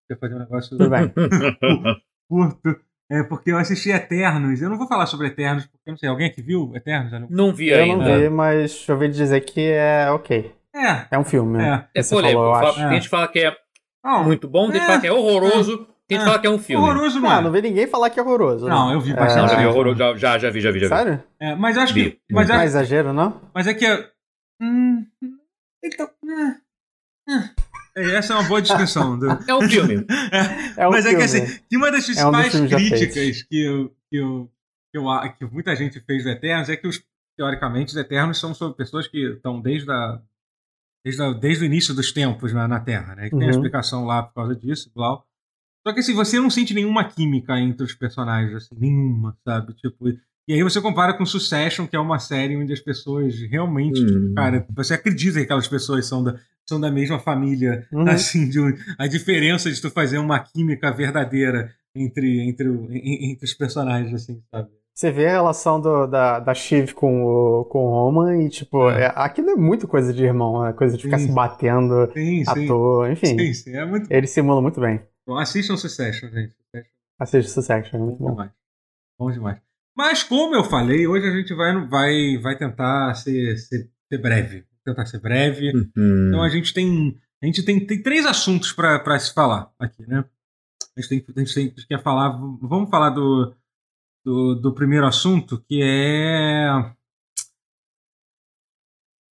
Eu 0.10 0.18
fazer 0.18 0.36
um 0.36 0.40
negócio 0.40 0.78
Tudo 0.78 0.90
bem. 0.90 1.12
curto. 2.30 2.80
É 3.10 3.24
porque 3.24 3.52
eu 3.52 3.58
assisti 3.58 3.90
Eternos. 3.90 4.62
Eu 4.62 4.70
não 4.70 4.78
vou 4.78 4.88
falar 4.88 5.06
sobre 5.06 5.28
Eternos, 5.28 5.66
porque 5.66 5.90
eu 5.90 5.92
não 5.94 5.98
sei. 5.98 6.10
Alguém 6.10 6.28
aqui 6.28 6.42
viu 6.42 6.72
Eternos? 6.76 7.12
Eu 7.14 7.20
não- 7.22 7.28
Não 7.30 7.54
vi 7.54 7.70
Eu 7.70 7.80
ainda. 7.84 8.06
não 8.06 8.20
vi, 8.20 8.30
mas 8.30 8.86
eu 8.88 8.96
ouvi 8.96 9.08
dizer 9.10 9.42
que 9.42 9.62
é 9.62 10.10
ok. 10.12 10.54
É. 10.76 11.08
É 11.12 11.18
um 11.18 11.24
filme, 11.24 11.58
né? 11.58 11.88
É. 11.96 12.00
É 12.00 12.04
Você 12.04 12.14
polêmico. 12.14 12.40
falou, 12.42 12.68
eu. 12.68 12.74
Tem 12.76 12.90
gente 12.92 13.04
que 13.04 13.10
fala 13.10 13.28
que 13.30 13.40
é 13.40 13.58
Não, 14.04 14.24
muito 14.26 14.48
bom, 14.48 14.70
tem 14.70 14.74
gente 14.76 14.82
que 14.82 14.86
É. 14.86 14.88
fala 14.88 15.02
que 15.02 15.08
é 15.08 15.12
horroroso, 15.12 15.88
tem 16.08 16.18
gente 16.18 16.24
que 16.26 16.30
É. 16.30 16.32
fala 16.32 16.40
que 16.40 16.48
é 16.48 16.50
um 16.50 16.60
filme. 16.60 16.84
horroroso 16.84 17.20
não 17.20 17.30
Ah, 17.30 17.38
é. 17.38 17.42
não 17.42 17.52
vi 17.52 17.62
ninguém 17.62 17.88
falar 17.88 18.10
que 18.10 18.20
é 18.20 18.24
horroroso. 18.24 18.68
Não, 18.68 18.90
né? 18.90 18.96
eu 18.96 19.02
vi 19.02 19.12
É, 19.12 19.16
bastante 19.16 19.42
Não, 19.42 19.48
já 19.50 19.56
vi 19.56 19.62
gente. 19.64 19.72
horroroso, 19.72 19.98
já, 20.00 20.16
já, 20.18 20.38
já 20.38 20.50
vi, 20.50 20.62
já 20.62 20.72
vi, 20.72 20.80
já 20.80 20.88
vi. 20.88 20.96
Sério? 20.96 21.24
É, 21.40 21.56
mas 21.56 21.78
acho 21.78 21.94
que. 21.94 22.04
Vi. 22.04 22.22
Mas, 22.32 22.48
Não 22.50 22.56
é 22.60 22.66
exagero, 22.66 23.14
não? 23.14 23.42
mas 23.54 23.68
é 23.68 23.74
que. 23.74 23.86
é- 23.86 24.10
Hum, 24.62 25.06
então. 25.84 26.10
é, 27.30 27.34
é. 27.34 28.16
Essa 28.16 28.34
é 28.34 28.36
uma 28.38 28.48
boa 28.48 28.62
descrição. 28.62 29.18
do- 29.18 29.28
É 29.48 29.56
um 29.56 29.62
filme. 29.68 30.06
É 30.78 30.88
um 30.88 30.92
Mas 30.92 31.06
é 31.06 31.16
que 31.16 31.28
filme. 31.28 31.46
assim, 31.46 31.60
que 31.70 31.78
uma 31.78 31.92
das 31.92 32.02
É 32.08 32.12
um 32.26 32.32
principais 32.32 32.52
filmes 32.52 32.70
já 32.72 32.78
críticas 32.78 33.42
que, 33.44 33.64
eu, 33.66 33.90
que, 34.10 34.18
eu, 34.18 34.52
que, 34.92 34.98
eu, 35.00 35.04
que 35.38 35.46
muita 35.46 35.76
gente 35.76 36.00
fez 36.02 36.24
do 36.24 36.30
Eternos 36.30 36.70
é 36.70 36.78
que, 36.78 36.88
os, 36.88 37.04
teoricamente, 37.36 37.90
os 37.92 37.98
Eternos 37.98 38.40
são 38.40 38.54
sobre 38.54 38.78
pessoas 38.78 39.08
que 39.08 39.18
estão 39.34 39.60
desde, 39.60 39.92
a, 39.92 40.22
desde, 41.04 41.22
a- 41.24 41.34
desde 41.34 41.64
o 41.64 41.66
início 41.66 41.94
dos 41.96 42.12
tempos 42.12 42.54
na, 42.54 42.68
na 42.68 42.80
Terra, 42.80 43.16
né? 43.16 43.24
Que 43.30 43.32
tem 43.32 43.42
a 43.42 43.44
Uhum. 43.46 43.50
explicação 43.50 44.06
lá 44.06 44.22
por 44.24 44.34
causa 44.36 44.56
disso, 44.56 44.92
blá. 44.96 45.20
Só 45.88 45.94
que 45.94 46.02
assim, 46.02 46.14
você 46.14 46.38
não 46.38 46.50
sente 46.50 46.74
nenhuma 46.74 47.06
química 47.06 47.58
entre 47.58 47.82
os 47.86 47.94
personagens, 47.94 48.54
assim, 48.54 48.76
nenhuma, 48.78 49.38
sabe? 49.46 49.74
Tipo, 49.74 50.10
e 50.10 50.54
aí 50.54 50.62
você 50.62 50.82
compara 50.82 51.14
com 51.14 51.26
Succession, 51.26 51.88
que 51.88 51.96
é 51.96 52.00
uma 52.00 52.20
série 52.20 52.58
onde 52.58 52.74
as 52.74 52.82
pessoas 52.82 53.34
realmente, 53.50 54.02
Hum. 54.02 54.34
cara, 54.36 54.66
você 54.76 54.96
acredita 54.96 55.38
que 55.40 55.46
aquelas 55.46 55.68
pessoas 55.70 56.06
são 56.06 56.22
da, 56.22 56.36
são 56.66 56.78
da 56.78 56.92
mesma 56.92 57.20
família, 57.20 57.88
Uhum. 57.90 58.02
assim, 58.10 58.50
de 58.50 58.60
a 59.00 59.08
diferença 59.08 59.72
de 59.72 59.82
tu 59.82 59.90
fazer 59.90 60.18
uma 60.18 60.38
química 60.42 60.92
verdadeira 60.92 61.72
entre, 61.96 62.42
entre, 62.42 62.68
entre 63.32 63.46
os 63.46 63.54
personagens, 63.54 64.14
assim, 64.14 64.42
sabe? 64.52 64.68
Você 64.94 65.10
vê 65.10 65.28
a 65.28 65.32
relação 65.32 65.80
do- 65.80 66.06
da, 66.08 66.40
da 66.42 66.54
Shiv 66.54 66.94
com 66.96 67.24
o, 67.24 67.64
com 67.66 67.86
o 67.86 67.90
Roman 67.92 68.44
e, 68.44 68.50
tipo, 68.50 68.90
É. 68.90 69.04
é- 69.06 69.14
aquilo 69.16 69.52
é 69.52 69.56
muito 69.56 69.88
coisa 69.88 70.12
de 70.14 70.22
irmão, 70.26 70.66
é 70.66 70.74
coisa 70.74 70.98
de 70.98 71.04
ficar 71.04 71.18
Sim. 71.20 71.28
se 71.28 71.32
batendo 71.34 72.12
Sim, 72.14 72.44
à 72.46 72.54
sim. 72.56 72.68
toa, 72.68 73.10
enfim. 73.12 73.38
Sim, 73.40 73.54
sim, 73.54 73.72
é 73.78 73.86
muito 73.86 74.12
Ele 74.12 74.28
simula 74.28 74.62
muito 74.62 74.82
bem. 74.82 75.00
Bom. 75.28 75.38
Assistam 75.38 75.78
Succession, 75.78 76.30
gente. 76.30 76.56
Assiste 77.20 77.52
Succession, 77.52 77.98
é 77.98 78.00
muito 78.00 78.18
Bom 78.18 78.26
bom. 78.26 78.32
demais. 78.32 78.52
Bom 79.20 79.32
demais. 79.32 79.62
Mas, 79.96 80.24
como 80.24 80.56
eu 80.56 80.64
falei, 80.64 81.08
hoje 81.08 81.28
a 81.28 81.36
gente 81.36 81.54
vai, 81.54 81.88
vai, 81.88 82.38
vai 82.38 82.58
tentar 82.58 83.14
ser, 83.16 83.58
ser, 83.58 83.90
ser 84.08 84.18
breve. 84.20 84.66
Tentar 84.86 85.06
ser 85.06 85.20
breve. 85.20 85.72
Uhum. 85.76 86.28
Então 86.28 86.44
a 86.44 86.50
gente 86.50 86.74
tem. 86.74 87.20
A 87.42 87.46
gente 87.46 87.64
tem, 87.64 87.86
tem 87.86 88.02
três 88.02 88.26
assuntos 88.26 88.72
para 88.72 89.20
se 89.20 89.34
falar 89.34 89.72
aqui, 89.80 90.08
né? 90.08 90.26
a 90.98 91.02
gente 91.02 91.10
tem, 91.10 91.36
a 91.36 91.40
gente 91.40 91.54
tem, 91.54 91.66
a 91.66 91.70
gente 91.70 91.88
quer 91.88 92.02
falar. 92.02 92.30
Vamos 92.30 92.90
falar 92.90 93.12
do, 93.12 93.56
do, 94.26 94.56
do 94.56 94.74
primeiro 94.74 95.06
assunto, 95.06 95.64
que 95.68 95.82
é. 95.82 96.68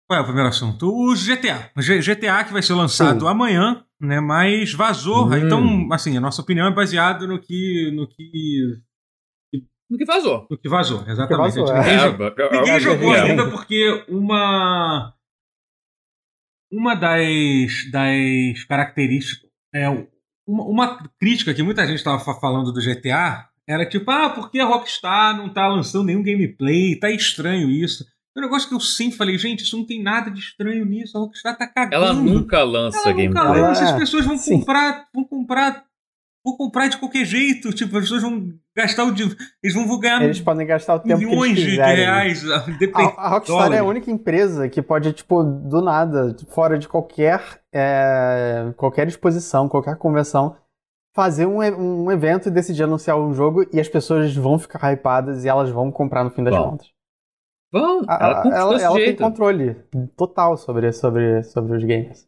Qual 0.09 0.19
é 0.19 0.23
o 0.23 0.25
primeiro 0.27 0.49
assunto? 0.49 0.87
O 0.89 1.15
GTA. 1.15 1.71
O 1.77 1.83
G- 1.83 2.01
GTA 2.01 2.45
que 2.45 2.53
vai 2.53 2.63
ser 2.63 2.75
lançado 2.75 3.21
Sim. 3.23 3.29
amanhã, 3.29 3.85
né? 4.01 4.21
Mas 4.21 4.73
vazou. 4.73 5.27
Hum. 5.29 5.37
Então, 5.37 5.89
assim, 5.93 6.17
a 6.17 6.21
nossa 6.21 6.41
opinião 6.43 6.67
é 6.67 6.73
baseada 6.73 7.27
no 7.27 7.41
que, 7.41 7.91
no 7.95 8.07
que, 8.07 8.79
No 9.91 9.99
que 9.99 10.05
vazou. 10.05 10.47
no 10.51 10.57
que 10.59 10.69
vazou. 10.69 11.05
Exatamente. 11.09 11.57
vazou, 11.57 11.73
A 11.73 11.83
gente- 11.83 11.91
é. 11.91 12.11
ninguém, 12.11 12.47
é, 12.47 12.53
ninguém 12.59 12.73
é, 12.75 12.81
jogou 12.81 13.15
é, 13.15 13.21
ainda 13.23 13.51
porque 13.51 14.05
uma 14.09 15.13
uma 16.73 16.95
das, 16.95 17.91
das 17.91 18.65
características 18.65 19.49
é 19.75 19.89
uma, 19.89 20.65
uma 20.65 21.09
crítica 21.19 21.55
que 21.55 21.63
muita 21.63 21.87
gente 21.87 21.97
estava 21.99 22.19
falando 22.19 22.73
do 22.73 22.81
GTA 22.81 23.49
era 23.69 23.87
tipo 23.89 24.11
ah 24.11 24.31
porque 24.31 24.59
a 24.59 24.65
Rockstar 24.67 25.37
não 25.37 25.49
tá 25.53 25.67
lançando 25.69 26.05
nenhum 26.07 26.23
gameplay 26.23 26.97
tá 26.99 27.11
estranho 27.11 27.71
isso 27.71 28.05
é 28.37 28.41
um 28.41 28.43
negócio 28.43 28.69
que 28.69 28.75
eu 28.75 28.81
sempre 28.81 29.17
falei 29.17 29.39
gente 29.39 29.63
isso 29.65 29.77
não 29.77 29.87
tem 29.87 30.03
nada 30.03 30.31
de 30.31 30.41
estranho 30.41 30.85
nisso 30.85 31.17
a 31.17 31.21
Rockstar 31.21 31.57
tá 31.57 31.67
cagando 31.67 31.95
Ela 31.95 32.13
nunca 32.13 32.63
lança 32.63 32.99
ela 32.99 33.09
nunca 33.17 33.23
gameplay. 33.43 33.63
lança, 33.63 33.85
as 33.85 33.93
pessoas 33.99 34.25
vão 34.27 34.37
sim. 34.37 34.59
comprar 34.61 35.07
vão 35.15 35.25
comprar 35.25 35.85
vão 36.45 36.57
comprar 36.57 36.89
de 36.89 36.97
qualquer 36.99 37.25
jeito 37.25 37.73
tipo 37.73 37.97
as 37.97 38.05
pessoas 38.05 38.23
vão 38.23 38.53
gastar 38.77 39.05
o 39.05 39.13
dinheiro 39.13 39.37
eles 39.63 39.75
vão 39.75 39.99
ganhar 39.99 40.23
Eles 40.23 40.41
podem 40.41 40.67
gastar 40.67 40.95
o 40.97 41.01
tempo 41.01 41.19
que 41.19 41.27
milhões 41.27 41.51
eles 41.53 41.63
de 41.65 41.71
quiserem. 41.71 41.97
reais 41.97 42.51
ah, 42.51 42.59
depende- 42.79 43.15
A, 43.17 43.23
a 43.23 43.29
Rockstar 43.31 43.57
é 43.57 43.63
a 43.65 43.69
dólares. 43.69 43.89
única 43.89 44.11
empresa 44.11 44.69
que 44.69 44.81
pode, 44.83 45.13
tipo, 45.13 45.43
do 45.43 45.81
nada, 45.83 46.37
fora 46.49 46.79
de 46.79 46.87
qualquer, 46.87 47.43
é, 47.75 48.73
qualquer 48.77 49.09
exposição, 49.09 49.69
qualquer 49.69 49.97
convenção, 49.97 50.57
fazer 51.15 51.47
um, 51.47 51.59
um 52.05 52.13
evento 52.13 52.49
e 52.49 52.51
decidir 52.53 52.83
anunciar 52.83 53.19
um 53.19 53.33
jogo 53.33 53.67
e 53.73 53.81
as 53.81 53.89
pessoas 53.89 54.37
vão 54.37 54.59
ficar 54.59 54.93
hypadas 54.93 55.45
e 55.45 55.49
elas 55.49 55.71
vão 55.71 55.91
comprar 55.91 56.23
no 56.23 56.31
fim 56.31 56.45
das 56.45 56.55
Bom, 56.55 56.71
contas. 56.73 56.89
Vão, 57.73 58.03
A- 58.09 58.15
ela 58.21 58.43
a- 58.43 58.57
ela 58.59 58.83
ela 58.83 58.95
tem 58.97 59.17
controle 59.17 59.75
total 60.17 60.57
sobre, 60.57 60.93
sobre, 60.93 61.43
sobre 61.43 61.77
os 61.77 61.83
games. 61.85 62.27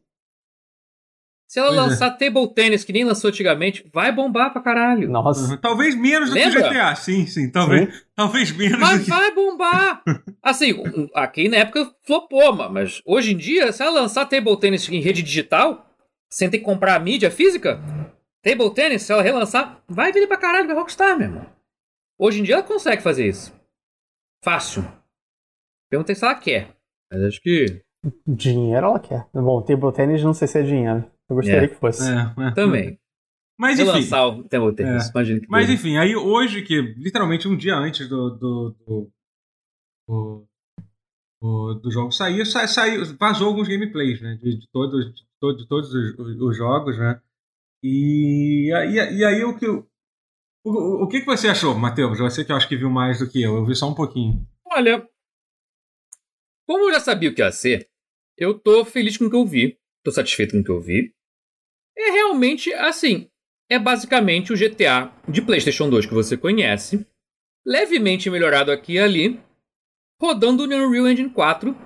Se 1.51 1.59
ela 1.59 1.69
Pois 1.69 1.79
é. 1.79 1.81
lançar 1.83 2.11
Table 2.19 2.53
Tennis, 2.53 2.85
que 2.85 2.93
nem 2.93 3.05
lançou 3.05 3.31
antigamente, 3.31 3.89
vai 3.95 4.13
bombar 4.13 4.53
pra 4.53 4.61
caralho. 4.61 5.09
Nossa. 5.09 5.53
Uhum. 5.53 5.57
Talvez 5.57 5.95
menos 5.95 6.29
do 6.29 6.37
que 6.37 6.45
Lembra? 6.45 6.61
o 6.61 6.71
GTA, 6.71 6.95
sim, 6.95 7.25
sim. 7.27 7.51
Talvez, 7.51 8.05
talvez 8.15 8.53
menos 8.55 8.79
Mas 8.79 8.99
do 8.99 9.05
que. 9.05 9.11
vai 9.11 9.35
bombar! 9.35 10.03
Assim, 10.43 10.75
aqui 11.15 11.49
na 11.49 11.59
época 11.59 11.91
flopou, 12.05 12.53
ma- 12.55 12.69
mas 12.69 13.01
hoje 13.07 13.33
em 13.33 13.37
dia, 13.37 13.73
se 13.73 13.83
ela 13.83 13.93
lançar 14.03 14.27
Table 14.27 14.59
Tennis 14.61 14.87
em 14.91 15.01
rede 15.01 15.23
digital, 15.23 15.87
sem 16.31 16.51
ter 16.51 16.59
que 16.59 16.65
comprar 16.65 16.97
a 16.97 17.01
mídia 17.01 17.31
física, 17.31 17.81
Table 18.43 18.75
Tennis, 18.75 19.03
se 19.03 19.13
ela 19.13 19.23
relançar, 19.23 19.83
vai 19.89 20.13
vender 20.13 20.27
pra 20.27 20.37
caralho 20.37 20.69
da 20.69 20.75
Rockstar, 20.75 21.17
meu 21.17 21.29
irmão. 21.29 21.47
Hoje 22.19 22.41
em 22.41 22.43
dia 22.43 22.57
ela 22.57 22.63
consegue 22.63 23.01
fazer 23.03 23.27
isso. 23.27 23.55
Fácil. 24.45 24.85
Perguntei 25.91 26.15
se 26.15 26.25
ela 26.25 26.35
quer. 26.35 26.77
Mas 27.13 27.23
acho 27.25 27.41
que 27.41 27.83
Dinheiro 28.27 28.87
ela 28.87 29.01
quer. 29.01 29.27
Bom, 29.35 29.61
table 29.63 29.93
tennis 29.93 30.23
não 30.23 30.33
sei 30.35 30.47
se 30.47 30.59
é 30.59 30.63
dinheiro. 30.63 31.05
Eu 31.29 31.37
gostaria 31.37 31.65
É. 31.65 31.69
que 31.69 31.75
fosse. 31.75 32.09
É, 32.09 32.49
é. 32.49 32.51
também. 32.53 32.99
Mas 33.59 33.79
enfim. 33.81 33.91
Relançar 33.91 34.29
o 34.29 34.45
Table 34.45 34.73
Tennis, 34.75 35.09
É. 35.09 35.11
imagina 35.11 35.41
que 35.41 35.49
Mas 35.49 35.69
enfim, 35.69 35.97
aí 35.97 36.15
hoje, 36.15 36.63
que 36.63 36.81
literalmente 36.97 37.49
um 37.49 37.57
dia 37.57 37.75
antes 37.75 38.09
do. 38.09 38.31
do, 38.31 38.71
do, 38.87 39.11
do, 40.09 40.47
do- 41.43 41.75
do 41.75 41.91
jogo 41.91 42.13
sair, 42.13 42.45
sa, 42.47 42.67
saiu, 42.69 43.05
vazou 43.19 43.49
alguns 43.49 43.67
gameplays, 43.69 44.21
né? 44.21 44.39
De, 44.43 44.59
de 44.59 44.69
todos, 44.73 45.07
de, 45.07 45.57
de 45.57 45.69
todos 45.69 45.93
os, 45.93 46.19
os- 46.19 46.41
os 46.41 46.57
jogos, 46.57 46.97
né? 46.99 47.21
E, 47.83 48.73
aí- 48.75 49.17
e 49.19 49.25
aí 49.25 49.45
o 49.45 49.57
que. 49.59 49.67
O, 49.69 49.85
o, 50.65 51.03
o 51.05 51.09
que, 51.09 51.21
que 51.21 51.27
você 51.27 51.49
achou, 51.49 51.75
Matheus? 51.77 52.19
Você 52.19 52.45
que 52.45 52.53
eu 52.53 52.57
acho 52.57 52.69
que 52.69 52.77
viu 52.77 52.91
mais 52.91 53.19
do 53.21 53.29
que 53.29 53.43
eu, 53.43 53.57
eu 53.57 53.65
vi 53.65 53.75
só 53.75 53.89
um 53.89 53.95
pouquinho. 53.95 54.47
Olha, 54.67 55.07
como 56.69 56.85
eu 56.89 56.93
já 56.93 57.01
sabia 57.01 57.31
o 57.31 57.35
que 57.35 57.41
ia 57.41 57.51
ser, 57.51 57.89
eu 58.37 58.59
tô 58.59 58.85
feliz 58.85 59.17
com 59.17 59.25
o 59.25 59.31
que 59.31 59.37
eu 59.37 59.47
vi. 59.47 59.79
Tô 60.05 60.13
satisfeito 60.13 60.53
com 60.53 60.61
o 60.61 60.65
que 60.65 60.71
eu 60.71 60.81
vi. 60.81 61.13
É 61.97 62.11
realmente 62.11 62.73
assim. 62.75 63.29
É 63.71 63.79
basicamente 63.79 64.53
o 64.53 64.57
GTA 64.57 65.11
de 65.29 65.43
PlayStation 65.43 65.89
2 65.91 66.07
que 66.07 66.15
você 66.15 66.37
conhece, 66.37 67.07
levemente 67.67 68.31
melhorado 68.31 68.71
aqui 68.71 68.95
e 68.95 68.99
ali, 68.99 69.41
rodando 70.21 70.67
no 70.67 70.75
Unreal 70.87 71.09
Engine 71.09 71.29
4, 71.31 71.77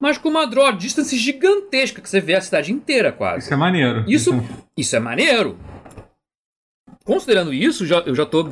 mas 0.00 0.18
com 0.18 0.28
uma 0.28 0.46
draw 0.46 0.72
distance 0.72 1.16
gigantesca 1.16 2.00
que 2.02 2.08
você 2.10 2.20
vê 2.20 2.34
a 2.34 2.40
cidade 2.40 2.72
inteira 2.72 3.12
quase. 3.12 3.44
Isso 3.44 3.54
é 3.54 3.56
maneiro. 3.56 4.04
Isso, 4.10 4.30
isso 4.76 4.96
é 4.96 5.00
maneiro. 5.00 5.58
Considerando 7.04 7.52
isso, 7.52 7.86
já- 7.86 8.00
eu 8.06 8.14
já 8.14 8.26
tô. 8.26 8.44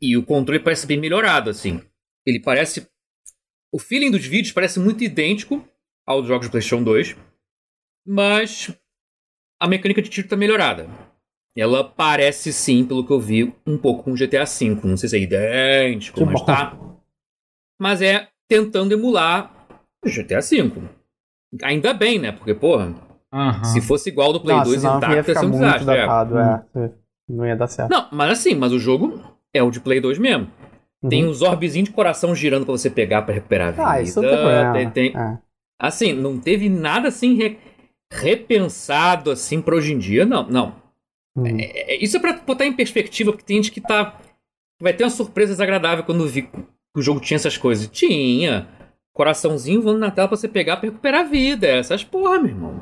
E 0.00 0.16
o 0.16 0.24
controle 0.24 0.60
parece 0.62 0.86
bem 0.86 0.98
melhorado, 0.98 1.50
assim. 1.50 1.80
Ele 2.26 2.40
parece. 2.40 2.86
O 3.72 3.78
feeling 3.78 4.10
dos 4.10 4.24
vídeos 4.24 4.52
parece 4.52 4.78
muito 4.78 5.02
idêntico 5.04 5.62
aos 6.06 6.26
jogos 6.26 6.46
do 6.48 6.50
PlayStation 6.50 6.82
2, 6.82 7.16
mas 8.06 8.70
a 9.60 9.66
mecânica 9.66 10.00
de 10.00 10.08
tiro 10.08 10.28
tá 10.28 10.36
melhorada. 10.36 10.88
Ela 11.56 11.82
parece 11.82 12.52
sim, 12.52 12.84
pelo 12.84 13.04
que 13.06 13.12
eu 13.12 13.18
vi, 13.20 13.52
um 13.66 13.78
pouco 13.78 14.02
com 14.04 14.12
o 14.12 14.14
GTA 14.14 14.44
V. 14.44 14.78
Não 14.84 14.96
sei 14.96 15.08
se 15.08 15.16
é 15.16 15.20
idêntico, 15.20 16.18
Que 16.18 16.24
mas 16.24 16.38
bom. 16.40 16.44
tá. 16.44 16.78
Mas 17.80 18.02
é 18.02 18.28
tentando 18.46 18.92
emular 18.92 19.66
o 20.04 20.08
GTA 20.08 20.40
V. 20.40 20.72
Ainda 21.62 21.94
bem, 21.94 22.18
né? 22.18 22.30
Porque, 22.32 22.52
porra, 22.54 22.94
Aham. 23.32 23.64
se 23.64 23.80
fosse 23.80 24.10
igual 24.10 24.32
do 24.34 24.40
Play 24.40 24.56
Não, 24.56 24.64
2 24.64 24.80
senão 24.80 24.96
intacto, 24.98 25.14
ia 25.14 25.16
ia 25.16 25.24
ser 25.24 25.38
um 25.38 25.48
muito 25.48 25.62
desastre. 25.62 25.94
é. 25.94 25.96
datado, 25.96 26.38
é. 26.38 26.92
Não 27.28 27.46
ia 27.46 27.56
dar 27.56 27.66
certo. 27.68 27.90
Não, 27.90 28.08
mas 28.12 28.30
assim, 28.38 28.54
mas 28.54 28.72
o 28.72 28.78
jogo 28.78 29.22
é 29.52 29.62
o 29.62 29.70
de 29.70 29.80
Play 29.80 29.98
2 30.00 30.18
mesmo. 30.18 30.50
Tem 31.08 31.24
Uhum. 31.24 31.30
uns 31.30 31.42
orbezinhos 31.42 31.88
de 31.88 31.94
coração 31.94 32.34
girando 32.34 32.64
pra 32.64 32.72
você 32.72 32.88
pegar 32.90 33.22
pra 33.22 33.34
recuperar 33.34 33.68
a 33.68 33.70
vida. 33.72 33.88
Ah, 33.90 34.00
isso 34.02 34.20
não 34.20 34.28
tem 34.28 34.38
problema. 34.38 34.72
tem, 34.72 34.90
tem- 34.90 35.16
É. 35.16 35.38
Assim, 35.78 36.12
não 36.14 36.38
teve 36.40 36.68
nada 36.68 37.08
assim 37.08 37.34
re- 37.36 37.58
repensado 38.12 39.30
assim 39.30 39.60
pra 39.60 39.76
hoje 39.76 39.92
em 39.92 39.98
dia, 39.98 40.24
não. 40.24 40.48
Não. 40.48 40.82
Uhum. 41.36 41.46
É- 41.60 41.96
isso 42.02 42.16
é 42.16 42.20
pra 42.20 42.32
botar 42.34 42.66
em 42.66 42.72
perspectiva, 42.72 43.30
porque 43.32 43.44
tem 43.44 43.56
gente 43.56 43.70
que 43.72 43.80
tá. 43.80 44.18
Vai 44.80 44.92
ter 44.92 45.04
uma 45.04 45.10
surpresa 45.10 45.52
desagradável 45.52 46.04
quando 46.04 46.26
vi 46.26 46.42
que 46.42 46.50
o 46.96 47.02
jogo 47.02 47.20
tinha 47.20 47.36
essas 47.36 47.56
coisas. 47.56 47.88
Tinha. 47.88 48.68
Coraçãozinho 49.14 49.80
voando 49.80 49.98
na 49.98 50.10
tela 50.10 50.28
pra 50.28 50.36
você 50.36 50.48
pegar 50.48 50.76
pra 50.76 50.88
recuperar 50.90 51.20
a 51.22 51.28
vida. 51.28 51.66
Essas 51.66 52.04
porra, 52.04 52.38
meu 52.38 52.50
irmão. 52.50 52.80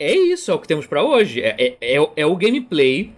É 0.00 0.12
isso, 0.12 0.50
é 0.50 0.54
o 0.54 0.58
que 0.60 0.68
temos 0.68 0.86
pra 0.86 1.02
hoje. 1.02 1.40
É, 1.42 1.56
é, 1.58 1.76
é 1.94 2.00
o- 2.00 2.12
é 2.16 2.24
o 2.26 2.36
gameplay 2.36 3.12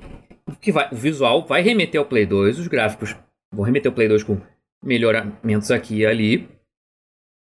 que 0.60 0.72
vai. 0.72 0.88
O 0.90 0.96
visual 0.96 1.44
vai 1.46 1.60
remeter 1.60 1.98
ao 2.00 2.06
Play 2.06 2.24
2, 2.24 2.58
os 2.58 2.66
gráficos 2.68 3.14
vão 3.52 3.64
remeter 3.64 3.90
ao 3.90 3.94
Play 3.94 4.08
2 4.08 4.22
com 4.22 4.40
melhoramentos 4.82 5.70
aqui 5.70 5.96
e 5.98 6.06
ali. 6.06 6.48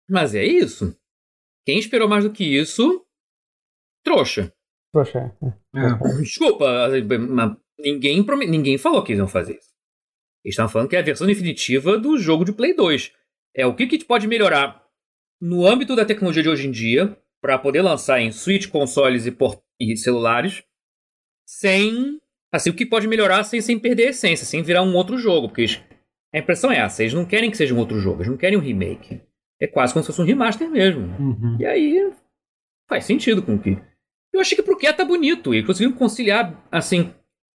Mas 0.09 0.35
é 0.35 0.43
isso. 0.43 0.95
Quem 1.65 1.79
esperou 1.79 2.07
mais 2.07 2.23
do 2.23 2.31
que 2.31 2.43
isso, 2.43 3.05
trouxa. 4.03 4.53
Poxa, 4.93 5.35
é. 5.41 5.47
É. 5.79 6.21
Desculpa, 6.21 6.65
mas 7.29 7.57
ninguém, 7.79 8.23
prome- 8.23 8.45
ninguém 8.47 8.77
falou 8.77 9.03
que 9.03 9.11
eles 9.11 9.19
iam 9.19 9.27
fazer 9.27 9.57
isso. 9.57 9.73
Eles 10.43 10.53
estavam 10.53 10.71
falando 10.71 10.89
que 10.89 10.95
é 10.95 10.99
a 10.99 11.03
versão 11.03 11.25
definitiva 11.25 11.97
do 11.97 12.17
jogo 12.17 12.45
de 12.45 12.53
Play 12.53 12.73
2. 12.75 13.11
É 13.55 13.65
o 13.65 13.75
que, 13.75 13.87
que 13.87 14.05
pode 14.05 14.27
melhorar 14.27 14.85
no 15.41 15.65
âmbito 15.65 15.95
da 15.95 16.05
tecnologia 16.05 16.43
de 16.43 16.49
hoje 16.49 16.67
em 16.67 16.71
dia 16.71 17.17
para 17.41 17.57
poder 17.57 17.81
lançar 17.81 18.21
em 18.21 18.31
Switch, 18.31 18.67
consoles 18.69 19.25
e, 19.25 19.31
por- 19.31 19.61
e 19.81 19.97
celulares 19.97 20.63
sem. 21.47 22.19
Assim, 22.53 22.69
o 22.69 22.73
que 22.75 22.85
pode 22.85 23.07
melhorar 23.07 23.43
sem, 23.43 23.59
sem 23.59 23.77
perder 23.77 24.07
a 24.07 24.09
essência, 24.11 24.45
sem 24.45 24.61
virar 24.63 24.83
um 24.83 24.95
outro 24.95 25.17
jogo. 25.17 25.47
Porque 25.49 25.61
eles- 25.61 25.81
a 26.35 26.39
impressão 26.39 26.71
é 26.71 26.77
essa: 26.79 27.01
eles 27.03 27.13
não 27.13 27.25
querem 27.25 27.49
que 27.51 27.57
seja 27.57 27.73
um 27.73 27.77
outro 27.79 27.99
jogo, 27.99 28.17
eles 28.17 28.29
não 28.29 28.37
querem 28.37 28.57
um 28.57 28.61
remake. 28.61 29.21
É 29.59 29.67
quase 29.67 29.93
como 29.93 30.03
se 30.03 30.07
fosse 30.07 30.21
um 30.21 30.25
remaster 30.25 30.69
mesmo. 30.69 31.03
Uhum. 31.19 31.57
E 31.59 31.65
aí 31.65 32.11
faz 32.89 33.05
sentido 33.05 33.41
com 33.41 33.55
o 33.55 33.59
que. 33.59 33.77
Eu 34.33 34.41
achei 34.41 34.55
que 34.55 34.61
pro 34.63 34.77
que 34.77 34.91
tá 34.91 35.05
bonito. 35.05 35.53
E 35.55 35.63
conseguiram 35.63 35.95
conciliar, 35.97 36.61
assim, 36.69 37.13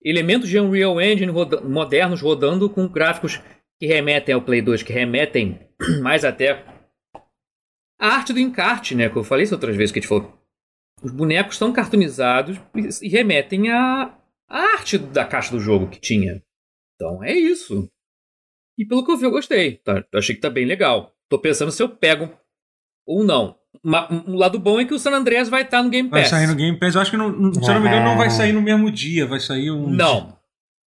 elementos 0.04 0.48
de 0.48 0.60
Unreal 0.60 1.00
Engine 1.00 1.32
roda- 1.32 1.62
modernos 1.62 2.20
rodando 2.20 2.68
com 2.68 2.86
gráficos 2.86 3.40
que 3.80 3.86
remetem 3.86 4.34
ao 4.34 4.42
Play 4.42 4.60
2, 4.60 4.82
que 4.82 4.92
remetem 4.92 5.58
mais 6.02 6.22
até 6.24 6.62
a 7.98 8.08
arte 8.08 8.32
do 8.32 8.38
encarte, 8.38 8.94
né? 8.94 9.08
Que 9.08 9.16
eu 9.16 9.24
falei 9.24 9.44
isso 9.44 9.54
outras 9.54 9.74
vezes 9.74 9.90
que 9.92 9.98
a 9.98 10.02
gente 10.02 10.08
falou. 10.08 10.32
Os 11.02 11.10
bonecos 11.12 11.56
são 11.56 11.72
cartoonizados 11.72 12.58
e- 12.74 13.06
e 13.06 13.08
remetem 13.08 13.70
à, 13.70 14.14
à 14.48 14.58
arte 14.74 14.98
da 14.98 15.24
caixa 15.24 15.50
do 15.50 15.60
jogo 15.60 15.88
que 15.88 15.98
tinha. 16.00 16.42
Então 16.94 17.22
é 17.24 17.32
isso. 17.32 17.88
E 18.78 18.84
pelo 18.84 19.04
que 19.04 19.10
eu 19.10 19.16
vi, 19.16 19.24
eu 19.24 19.30
gostei. 19.30 19.76
Tá? 19.76 20.04
Eu 20.12 20.18
achei 20.18 20.34
que 20.34 20.40
tá 20.40 20.50
bem 20.50 20.64
legal. 20.66 21.12
Tô 21.28 21.38
pensando 21.38 21.72
se 21.72 21.82
eu 21.82 21.88
pego 21.88 22.30
ou 23.06 23.24
não. 23.24 23.56
Ma- 23.82 24.08
Um 24.26 24.36
lado 24.36 24.58
bom 24.58 24.80
é 24.80 24.84
que 24.84 24.94
o 24.94 24.98
San 24.98 25.12
Andreas 25.12 25.48
vai 25.48 25.62
estar 25.62 25.82
no 25.82 25.90
Game 25.90 26.08
Vai 26.08 26.22
Pass. 26.22 26.30
sair 26.30 26.46
no 26.46 26.54
Game 26.54 26.78
Pass. 26.78 26.94
Eu 26.94 27.00
acho 27.00 27.10
que, 27.10 27.16
não, 27.16 27.30
não- 27.30 27.52
se 27.54 27.60
eu 27.68 27.74
não 27.74 27.80
me 27.80 27.88
engano, 27.88 28.04
não 28.04 28.16
vai 28.16 28.30
sair 28.30 28.52
no 28.52 28.62
mesmo 28.62 28.90
dia. 28.90 29.26
Vai 29.26 29.40
sair 29.40 29.70
um, 29.70 29.88
Não, 29.88 30.36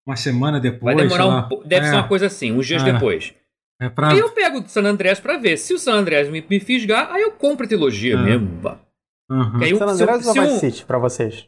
uma 0.06 0.16
semana 0.16 0.60
depois. 0.60 0.96
vai 0.96 1.04
demorar 1.08 1.28
um. 1.52 1.64
Deve 1.66 1.86
é, 1.86 1.90
ser 1.90 1.96
uma 1.96 2.08
coisa 2.08 2.26
assim, 2.28 2.52
uns 2.52 2.66
dias 2.68 2.82
É. 2.84 2.92
depois. 2.92 3.34
É 3.82 3.88
pra... 3.90 4.12
Aí 4.12 4.20
eu 4.20 4.30
pego 4.32 4.60
o 4.60 4.68
San 4.68 4.84
Andreas 4.84 5.20
pra 5.20 5.38
ver. 5.38 5.56
Se 5.58 5.74
o 5.74 5.80
San 5.80 5.94
Andreas 5.94 6.28
me, 6.30 6.44
me 6.50 6.60
fisgar, 6.60 7.12
aí 7.12 7.22
eu 7.22 7.32
compro 7.32 7.66
a 7.66 7.68
trilogia 7.70 8.16
É. 8.16 8.18
mesmo. 8.18 8.60
Uhum. 9.32 9.60
Que 9.60 9.66
aí 9.66 9.74
o- 9.74 9.78
San 9.78 9.88
se 9.96 10.04
eu- 10.04 10.10
Andreas 10.10 10.28
ou 10.28 10.34
se 10.34 10.40
um- 10.40 10.44
Vice 10.44 10.54
eu- 10.66 10.72
City 10.72 10.86
pra 10.86 10.98
vocês? 10.98 11.48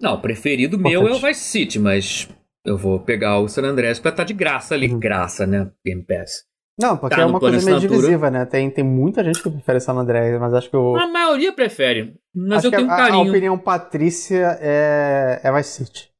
Não, 0.00 0.14
o 0.14 0.20
preferido 0.20 0.76
meu 0.78 0.90
é 0.90 0.98
o 0.98 1.02
Importante. 1.08 1.26
Vice 1.28 1.40
City, 1.44 1.78
mas 1.78 2.28
Eu 2.64 2.76
vou 2.78 3.00
pegar 3.00 3.38
o 3.40 3.48
San 3.48 3.62
Andreas 3.62 3.98
pra 3.98 4.10
estar 4.10 4.24
de 4.24 4.32
graça 4.32 4.74
ali. 4.74 4.88
Uhum. 4.88 4.98
Graça, 5.00 5.46
né? 5.46 5.70
Game 5.84 6.02
Pass. 6.04 6.44
Não, 6.80 6.96
porque 6.96 7.14
Tá 7.16 7.22
é 7.22 7.26
uma 7.26 7.38
coisa 7.40 7.56
meio 7.64 7.76
assinatura. 7.76 8.00
divisiva, 8.00 8.30
né? 8.30 8.46
Tem, 8.46 8.70
tem 8.70 8.84
muita 8.84 9.22
gente 9.22 9.42
que 9.42 9.50
prefere 9.50 9.80
San 9.80 9.94
Andreas, 9.94 10.40
mas 10.40 10.54
acho 10.54 10.70
que 10.70 10.76
o. 10.76 10.96
A 10.96 11.06
maioria 11.06 11.52
prefere. 11.52 12.14
Mas 12.34 12.58
acho 12.58 12.68
eu 12.68 12.70
que 12.70 12.76
tenho 12.76 12.88
um 12.88 12.90
a, 12.90 12.94
a 12.94 12.98
carinho. 12.98 13.28
opinião 13.30 13.58
Patrícia 13.58 14.58
é, 14.60 15.40
é 15.42 15.52
Vice 15.52 15.84
City. 15.84 16.10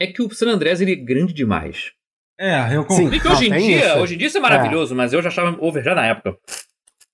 É 0.00 0.06
que 0.06 0.22
o 0.22 0.30
San 0.32 0.48
Andreas 0.48 0.80
ele 0.80 0.92
é 0.92 0.96
grande 0.96 1.32
demais. 1.32 1.92
É, 2.38 2.76
eu 2.76 2.82
Sim. 2.82 2.86
concordo. 2.88 3.14
E 3.16 3.20
que 3.20 3.24
Não, 3.26 3.32
hoje 3.32 3.46
em 3.46 3.50
tem 3.50 3.66
dia, 3.66 3.86
isso. 3.86 3.98
hoje 3.98 4.14
em 4.14 4.18
dia 4.18 4.26
isso 4.26 4.38
é 4.38 4.40
maravilhoso, 4.40 4.94
mas 4.94 5.12
eu 5.12 5.22
já 5.22 5.28
achava 5.28 5.56
over 5.64 5.82
já 5.84 5.94
na 5.94 6.06
época. 6.06 6.36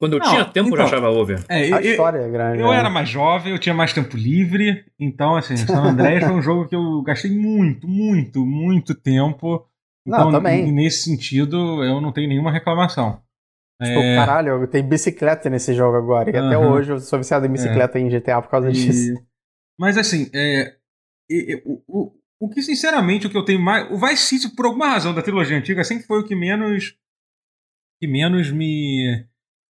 Quando 0.01 0.15
eu 0.15 0.19
Não, 0.19 0.31
tinha 0.31 0.45
tempo, 0.47 0.71
eu 0.71 0.79
já 0.79 0.85
então. 0.85 0.87
achava 0.87 1.11
over. 1.11 1.45
É, 1.47 1.59
A 1.59 1.83
eu, 1.83 1.91
história 1.91 2.19
é 2.19 2.31
grande. 2.31 2.63
eu 2.63 2.71
né? 2.71 2.79
era 2.79 2.89
mais 2.89 3.07
jovem, 3.07 3.53
eu 3.53 3.59
tinha 3.59 3.75
mais 3.75 3.93
tempo 3.93 4.17
livre, 4.17 4.83
então, 4.99 5.37
assim, 5.37 5.59
San 5.59 5.91
Andreas 5.91 6.25
foi 6.25 6.33
um 6.33 6.41
jogo 6.41 6.67
que 6.67 6.75
eu 6.75 7.03
gastei 7.03 7.31
muito, 7.31 7.87
muito, 7.87 8.45
muito 8.47 8.95
tempo. 8.95 9.67
Não, 10.07 10.17
Então, 10.19 10.31
também. 10.33 10.67
e 10.67 10.73
nesse 10.73 11.03
sentido, 11.05 11.85
eu 11.85 12.01
não 12.01 12.13
tenho 12.13 12.31
nenhuma 12.31 12.51
reclamação. 12.51 13.21
Tipo, 13.83 14.01
É, 14.01 14.17
caralho, 14.17 14.67
tem 14.69 14.83
bicicleta 14.83 15.51
nesse 15.51 15.75
jogo 15.75 15.97
agora. 15.99 16.31
E 16.31 16.37
até 16.37 16.57
Aham. 16.57 16.71
hoje 16.73 16.93
eu 16.93 16.99
sou 16.99 17.19
viciado 17.19 17.45
em 17.45 17.51
bicicleta 17.53 17.99
em 17.99 18.09
GTA 18.11 18.41
por 18.41 18.51
causa 18.51 18.71
E- 18.71 18.73
disso. 18.73 19.23
Mas 19.79 19.99
assim, 19.99 20.31
é, 20.35 20.77
e- 21.31 21.55
e- 21.55 21.63
o, 21.67 21.83
o, 21.87 22.13
o 22.41 22.49
que 22.49 22.63
sinceramente 22.63 23.27
o 23.27 23.31
que 23.31 23.37
eu 23.37 23.45
tenho 23.45 23.61
mais. 23.61 23.91
O 23.91 23.99
Vice 23.99 24.25
City, 24.39 24.55
por 24.57 24.65
alguma 24.67 24.89
razão 24.89 25.15
da 25.15 25.23
trilogia 25.23 25.57
antiga, 25.59 25.85
sempre 25.85 26.05
foi 26.07 26.21
o 26.21 26.25
que 26.25 26.35
menos. 26.35 26.95
que 28.01 28.07
menos 28.07 28.51
me. 28.51 29.27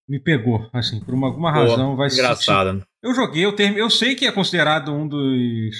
Me 0.08 0.18
pegou. 0.18 0.68
Assim, 0.72 1.00
por 1.00 1.14
uma, 1.14 1.26
alguma 1.28 1.52
Pô, 1.52 1.58
razão, 1.60 1.96
Vice 1.96 2.16
City. 2.16 2.22
engraçado. 2.22 2.86
Eu 3.02 3.14
joguei, 3.14 3.44
eu, 3.44 3.54
term... 3.54 3.76
eu 3.76 3.90
sei 3.90 4.14
que 4.14 4.26
é 4.26 4.32
considerado 4.32 4.92
um 4.92 5.06
dos. 5.06 5.76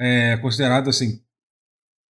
É 0.00 0.36
considerado 0.38 0.88
assim. 0.88 1.20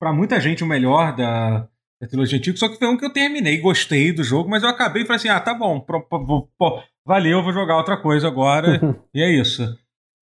Pra 0.01 0.13
muita 0.13 0.41
gente 0.41 0.65
o 0.65 0.67
melhor 0.67 1.15
da, 1.15 1.69
da 2.01 2.09
trilogia 2.09 2.37
antiga, 2.39 2.57
só 2.57 2.69
que 2.69 2.77
foi 2.77 2.89
um 2.89 2.97
que 2.97 3.05
eu 3.05 3.13
terminei, 3.13 3.61
gostei 3.61 4.13
do 4.13 4.25
jogo, 4.25 4.49
mas 4.51 4.63
eu 4.63 4.69
acabei 4.69 5.03
e 5.03 5.07
falei 5.07 5.19
assim: 5.19 5.29
ah, 5.29 5.39
tá 5.41 5.55
bom, 5.55 5.79
pro- 5.81 6.03
pro- 6.09 6.49
pô, 6.59 6.83
valeu, 7.07 7.43
vou 7.43 7.53
jogar 7.53 7.77
outra 7.77 7.97
coisa 7.97 8.27
agora. 8.27 8.81
e 9.15 9.23
é 9.23 9.31
isso. 9.31 9.63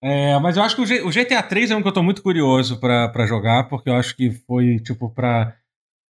É, 0.02 0.38
mas 0.38 0.56
eu 0.56 0.62
acho 0.62 0.76
que 0.76 0.82
o, 0.82 0.86
G- 0.86 1.02
o 1.02 1.10
GTA 1.10 1.42
3 1.42 1.70
é 1.70 1.76
um 1.76 1.82
que 1.82 1.88
eu 1.88 1.92
tô 1.92 2.02
muito 2.02 2.22
curioso 2.22 2.78
pra, 2.80 3.08
pra 3.10 3.26
jogar, 3.26 3.68
porque 3.68 3.88
eu 3.90 3.94
acho 3.94 4.16
que 4.16 4.30
foi, 4.46 4.78
tipo, 4.80 5.10
pra. 5.10 5.54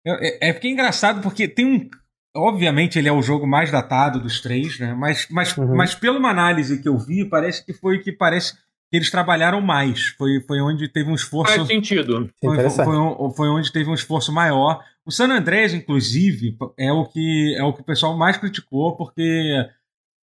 É, 0.06 0.50
é 0.50 0.54
porque 0.54 0.68
é 0.68 0.72
engraçado, 0.72 1.22
porque 1.22 1.48
tem 1.48 1.66
um. 1.66 1.90
Obviamente 2.38 2.98
ele 3.00 3.10
é 3.10 3.12
o 3.12 3.22
jogo 3.22 3.46
mais 3.48 3.72
datado 3.72 4.20
dos 4.20 4.40
três, 4.42 4.80
né? 4.80 4.94
Mas, 4.94 5.28
mas, 5.30 5.56
Uhum. 5.58 5.76
mas 5.76 5.96
pela 5.96 6.18
uma 6.20 6.30
análise 6.30 6.82
que 6.82 6.88
eu 6.88 6.98
vi, 6.98 7.26
parece 7.26 7.66
que 7.66 7.74
foi 7.74 8.00
que 8.00 8.12
parece 8.12 8.54
que 8.90 8.96
eles 8.96 9.12
trabalharam 9.12 9.60
mais. 9.60 10.08
Foi, 10.18 10.40
foi 10.48 10.62
onde 10.62 10.88
teve 10.88 11.10
um 11.10 11.16
esforço. 11.16 11.54
Faz 11.56 11.68
sentido. 11.68 12.30
Foi, 12.40 12.58
foi, 12.70 13.32
foi 13.36 13.50
onde 13.50 13.72
teve 13.72 13.90
um 13.90 13.94
esforço 13.94 14.32
maior. 14.32 14.82
O 15.06 15.12
San 15.12 15.30
Andreas, 15.30 15.74
inclusive, 15.74 16.56
é 16.78 16.92
o 16.92 17.06
que 17.06 17.56
é 17.58 17.64
o 17.64 17.74
que 17.74 17.82
o 17.82 17.86
pessoal 17.86 18.16
mais 18.18 18.38
criticou, 18.38 18.96
porque 18.96 19.66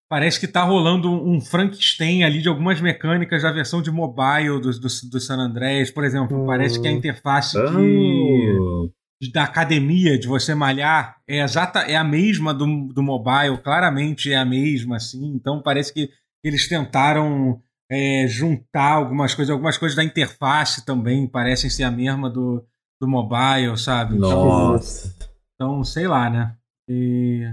parece 0.09 0.39
que 0.39 0.47
tá 0.47 0.63
rolando 0.63 1.11
um 1.11 1.41
Frankenstein 1.41 2.23
ali 2.23 2.41
de 2.41 2.49
algumas 2.49 2.81
mecânicas 2.81 3.43
da 3.43 3.51
versão 3.51 3.83
de 3.83 3.91
mobile 3.91 4.61
do, 4.61 4.71
do, 4.71 4.89
do 5.11 5.21
San 5.21 5.39
Andreas. 5.39 5.91
Por 5.91 6.05
exemplo, 6.05 6.43
Hum. 6.43 6.47
parece 6.47 6.81
que 6.81 6.87
a 6.87 6.93
interface 6.93 7.53
de, 7.59 7.67
Oh. 7.67 8.87
de- 8.87 8.93
da 9.33 9.45
academia, 9.45 10.19
de 10.19 10.27
você 10.27 10.55
malhar, 10.55 11.17
é 11.29 11.41
exata, 11.41 11.81
é 11.81 11.97
a 11.97 12.05
mesma 12.05 12.53
do, 12.53 12.89
do 12.93 13.03
mobile, 13.03 13.59
claramente 13.63 14.33
é 14.33 14.37
a 14.37 14.45
mesma, 14.45 14.97
assim. 14.97 15.35
Então 15.35 15.63
parece 15.63 15.93
que 15.93 16.11
eles 16.43 16.69
tentaram 16.69 17.63
é, 17.91 18.27
juntar 18.29 18.93
algumas 18.93 19.35
coisas, 19.35 19.53
algumas 19.53 19.79
coisas 19.79 19.97
da 19.97 20.05
interface 20.05 20.85
também 20.85 21.27
parecem 21.27 21.71
ser 21.71 21.85
a 21.85 21.91
mesma 21.91 22.31
do, 22.31 22.65
do 23.01 23.09
mobile, 23.09 23.77
sabe? 23.79 24.17
Então, 24.17 24.45
Nossa. 24.45 25.15
então, 25.55 25.85
sei 25.85 26.09
lá, 26.09 26.31
né? 26.31 26.57
E, 26.89 27.49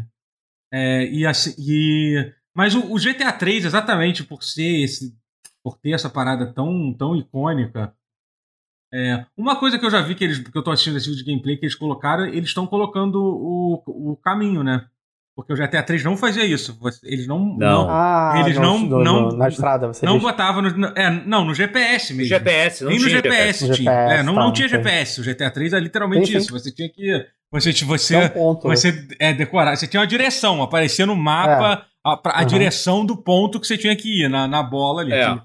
é, 0.73 1.05
e 1.05 1.25
assim, 1.25 1.53
e, 1.57 2.33
mas 2.55 2.75
o, 2.75 2.93
o 2.93 2.97
GTA 2.97 3.31
3, 3.31 3.65
exatamente 3.65 4.23
por 4.23 4.43
ser 4.43 4.83
esse, 4.83 5.15
por 5.63 5.77
ter 5.77 5.91
essa 5.91 6.09
parada 6.09 6.51
tão, 6.53 6.93
tão 6.93 7.15
icônica, 7.15 7.93
é, 8.93 9.25
uma 9.37 9.55
coisa 9.55 9.77
que 9.79 9.85
eu 9.85 9.89
já 9.91 10.01
vi 10.01 10.15
que 10.15 10.23
eles, 10.23 10.39
que 10.39 10.57
eu 10.57 10.63
tô 10.63 10.71
assistindo 10.71 10.97
esse 10.97 11.09
vídeo 11.09 11.23
de 11.23 11.31
gameplay 11.31 11.57
que 11.57 11.65
eles 11.65 11.75
colocaram, 11.75 12.25
eles 12.25 12.49
estão 12.49 12.67
colocando 12.67 13.15
o, 13.23 13.83
o 13.87 14.15
caminho, 14.17 14.63
né? 14.63 14.85
Porque 15.33 15.53
o 15.53 15.55
GTA 15.55 15.81
3 15.81 16.03
não 16.03 16.17
fazia 16.17 16.43
isso. 16.45 16.77
Eles 17.03 17.25
não, 17.25 17.39
Não. 17.57 17.87
Ah, 17.89 18.33
Eles 18.43 18.57
no- 18.57 18.63
não- 18.63 18.79
no- 18.79 19.03
não- 19.03 19.29
na 19.29 19.47
estrada, 19.47 19.87
você 19.87 20.05
não 20.05 20.15
diz. 20.15 20.21
botavam 20.23 20.61
no, 20.61 20.85
é, 20.87 21.09
não, 21.25 21.45
no 21.45 21.53
GPS 21.55 22.13
mesmo. 22.13 22.27
GPS, 22.27 22.83
não 22.83 22.91
Nem 22.91 22.99
no 22.99 23.05
tinha 23.07 23.15
GPS, 23.17 23.67
No 23.67 23.73
tinha. 23.73 23.91
GPS, 23.91 24.13
é, 24.19 24.23
não, 24.23 24.35
tá, 24.35 24.41
não 24.41 24.51
tinha. 24.51 24.67
GPS. 24.67 25.21
O 25.21 25.23
GTA 25.23 25.49
3 25.49 25.71
é 25.73 25.79
literalmente 25.79 26.27
sim. 26.31 26.37
isso. 26.37 26.51
Você 26.51 26.69
tinha 26.71 26.89
que. 26.89 27.25
Você, 27.49 27.71
você, 27.85 28.15
É 28.15 28.25
um 28.25 28.29
ponto. 28.29 28.67
você 28.67 29.07
é, 29.19 29.33
decorar. 29.33 29.75
Você 29.77 29.87
tinha 29.87 30.01
uma 30.01 30.07
direção, 30.07 30.61
aparecia 30.61 31.05
no 31.05 31.15
mapa 31.15 31.85
a, 32.03 32.17
pra- 32.17 32.33
a 32.33 32.41
Uhum. 32.41 32.47
direção 32.47 33.05
do 33.05 33.15
ponto 33.15 33.59
que 33.59 33.65
você 33.67 33.77
tinha 33.77 33.95
que 33.95 34.23
ir 34.25 34.29
na, 34.29 34.47
na 34.49 34.61
bola 34.61 35.01
ali. 35.01 35.13
É. 35.13 35.23
Tinha- 35.23 35.43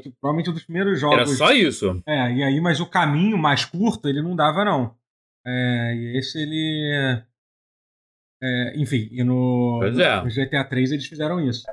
Foi 0.00 0.12
provavelmente 0.20 0.48
um 0.48 0.54
dos 0.54 0.64
primeiros 0.64 1.02
Era 1.02 1.24
jogos. 1.24 1.36
só 1.36 1.52
isso. 1.52 2.02
É, 2.06 2.32
e 2.32 2.42
aí, 2.42 2.60
mas 2.60 2.80
o 2.80 2.86
caminho 2.86 3.36
mais 3.36 3.64
curto 3.64 4.08
ele 4.08 4.22
não 4.22 4.34
dava, 4.34 4.64
não. 4.64 4.94
É, 5.46 5.94
e 5.94 6.18
esse 6.18 6.38
ele. 6.38 7.22
é, 8.42 8.80
enfim, 8.80 9.08
e 9.10 9.22
no, 9.22 9.80
é. 9.82 10.22
no 10.22 10.30
GTA 10.30 10.64
3 10.64 10.92
eles 10.92 11.06
fizeram 11.06 11.40
isso. 11.40 11.64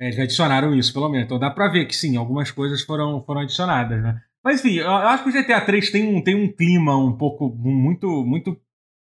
É, 0.00 0.06
eles 0.06 0.18
adicionaram 0.18 0.74
isso, 0.74 0.92
pelo 0.92 1.08
menos. 1.08 1.26
Então 1.26 1.38
dá 1.38 1.50
pra 1.50 1.68
ver 1.68 1.86
que 1.86 1.96
sim, 1.96 2.16
algumas 2.16 2.50
coisas 2.50 2.82
foram, 2.82 3.22
foram 3.24 3.40
adicionadas, 3.40 4.02
né? 4.02 4.20
Mas 4.44 4.60
enfim, 4.60 4.74
eu 4.74 4.84
eu 4.84 4.90
acho 4.90 5.24
que 5.24 5.30
o 5.30 5.32
GTA 5.32 5.60
3 5.60 5.90
tem 5.90 6.06
um, 6.06 6.22
tem 6.22 6.34
um 6.34 6.52
clima 6.52 6.96
um 6.96 7.16
pouco 7.16 7.48
muito, 7.48 8.06
muito, 8.24 8.60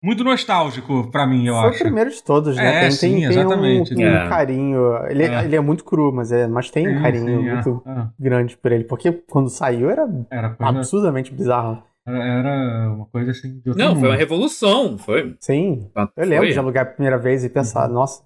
muito 0.05 0.23
nostálgico 0.23 1.11
pra 1.11 1.27
mim, 1.27 1.47
eu 1.47 1.55
Foi 1.55 1.69
acho. 1.71 1.79
o 1.79 1.83
primeiro 1.83 2.11
de 2.11 2.23
todos, 2.23 2.57
né? 2.57 2.77
É, 2.77 2.81
tem, 2.81 2.91
sim, 2.91 3.11
tem, 3.11 3.21
tem 3.21 3.29
exatamente. 3.31 3.95
um, 3.95 3.99
um 4.01 4.07
É. 4.07 4.29
carinho. 4.29 5.07
Ele 5.09 5.23
é. 5.23 5.27
É. 5.27 5.45
ele 5.45 5.57
é 5.57 5.61
muito 5.61 5.83
cru, 5.85 6.13
mas, 6.13 6.31
é, 6.31 6.47
mas 6.47 6.71
tem 6.71 6.89
um 6.89 6.97
Sim, 6.97 7.03
carinho 7.03 7.41
sim, 7.41 7.49
é. 7.49 7.55
muito 7.55 7.83
É, 7.87 8.07
grande 8.19 8.57
por 8.57 8.71
ele. 8.73 8.85
Porque 8.85 9.11
quando 9.13 9.49
saiu 9.49 9.89
era 9.91 10.07
Era, 10.31 10.51
coisa, 10.51 10.79
absurdamente 10.79 11.33
bizarro. 11.33 11.83
era, 12.07 12.93
uma 12.95 13.07
coisa 13.07 13.31
assim. 13.31 13.61
de 13.61 13.71
outro 13.71 13.83
Não, 13.83 13.93
foi 13.93 14.03
mundo. 14.03 14.11
uma 14.11 14.17
revolução. 14.17 14.99
Foi. 14.99 15.35
Sim. 15.41 15.91
Eu 15.97 16.09
Eu 16.17 16.29
lembro 16.29 16.53
de 16.53 16.59
alugar 16.59 16.83
a 16.85 16.91
primeira 16.91 17.17
vez 17.19 17.43
e 17.45 17.49
pensar, 17.49 17.89
Uhum. 17.89 17.95
nossa. 17.95 18.23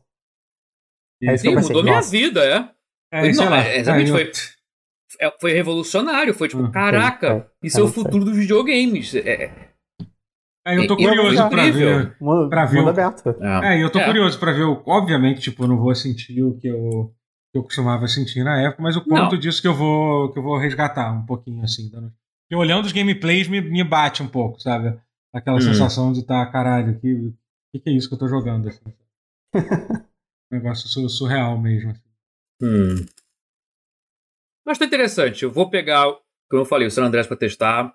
E- 1.23 1.29
É 1.31 1.35
isso 1.35 1.43
que 1.45 1.49
Sim, 1.51 1.55
eu 1.55 1.61
pensei, 1.61 1.69
mudou 1.69 1.83
minha 1.85 1.97
nossa. 1.97 2.11
vida, 2.11 2.45
é. 2.45 2.69
É, 3.11 3.21
Foi- 3.21 3.33
não, 3.45 3.55
é, 3.55 3.79
exatamente, 3.79 4.11
É, 4.11 4.13
foi- 4.13 4.33
É, 5.21 5.33
Foi 5.41 5.53
revolucionário. 5.53 6.35
Foi 6.35 6.49
tipo, 6.49 6.63
Uhum. 6.63 6.71
caraca, 6.71 7.27
É, 7.63 7.67
isso 7.67 7.81
é 7.81 7.83
o 7.83 7.89
futuro 7.89 8.25
dos 8.25 8.37
videogames. 8.37 9.15
É, 9.17 9.51
É, 10.69 10.77
eu 10.79 10.87
tô 10.87 10.97
E- 10.97 11.03
e 11.03 11.07
é 11.07 11.09
curioso 11.09 11.49
pra 11.49 11.71
ver. 11.71 12.17
Pra 12.51 12.65
ver 12.67 12.81
o- 12.83 12.91
é. 12.91 13.75
É, 13.75 13.79
e 13.79 13.83
eu 13.83 13.91
tô 13.91 13.99
É. 13.99 14.05
curioso 14.05 14.39
pra 14.39 14.53
ver. 14.53 14.63
O... 14.65 14.83
Obviamente, 14.87 15.41
tipo, 15.41 15.65
eu 15.65 15.69
não 15.69 15.79
vou 15.79 15.95
sentir 15.95 16.43
o 16.43 16.57
que 16.59 16.67
eu, 16.69 17.15
que 17.53 17.59
eu 17.59 17.63
costumava 17.63 18.07
sentir 18.07 18.45
na 18.45 18.61
época, 18.61 18.83
mas 18.83 18.97
o 18.97 19.05
quanto 19.05 19.33
Não. 19.33 19.39
disso 19.39 19.63
que 19.63 19.69
eu 19.69 19.75
vou 19.75 20.33
que 20.33 20.39
eu 20.39 20.43
vou 20.43 20.59
resgatar 20.59 21.13
um 21.13 21.25
pouquinho, 21.25 21.63
assim. 21.65 21.91
dando- 21.91 22.13
Porque 22.43 22.57
olhando 22.57 22.85
os 22.87 22.93
gameplays 22.93 23.49
me, 23.49 23.61
me 23.61 23.83
bate 23.85 24.23
um 24.23 24.29
pouco, 24.29 24.61
sabe? 24.61 24.99
Aquela 25.35 25.59
Hum. 25.59 25.63
sensação 25.63 26.13
de 26.13 26.21
estar, 26.21 26.45
caralho, 26.51 26.99
que, 27.01 27.33
que 27.73 27.79
que 27.81 27.91
é 27.91 27.93
isso 27.93 28.09
que 28.09 28.15
eu 28.15 28.19
tô 28.19 28.29
jogando? 28.29 28.69
Assim. 28.69 28.81
um 30.53 30.57
negócio 30.57 30.89
su- 30.89 31.09
surreal 31.09 31.59
mesmo. 31.61 31.91
assim. 31.91 32.03
Hum. 32.63 33.07
Mas 34.67 34.79
tá 34.79 34.85
interessante. 34.85 35.43
Eu 35.45 35.51
vou 35.51 35.71
pegar, 35.71 36.05
como 36.51 36.63
eu 36.63 36.67
falei, 36.67 36.89
o 36.89 36.91
San 36.91 37.05
Andreas 37.05 37.27
pra 37.27 37.37
testar. 37.37 37.95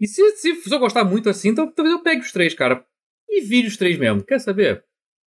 E 0.00 0.06
se, 0.06 0.22
se, 0.36 0.54
se 0.54 0.74
eu 0.74 0.78
gostar 0.78 1.04
muito 1.04 1.28
assim, 1.28 1.48
então 1.50 1.70
talvez 1.72 1.96
eu 1.96 2.02
pegue 2.02 2.20
os 2.22 2.32
três, 2.32 2.54
cara. 2.54 2.84
E 3.28 3.42
vire 3.42 3.66
os 3.66 3.76
três 3.76 3.98
mesmo. 3.98 4.22
Quer 4.22 4.38
saber? 4.38 4.84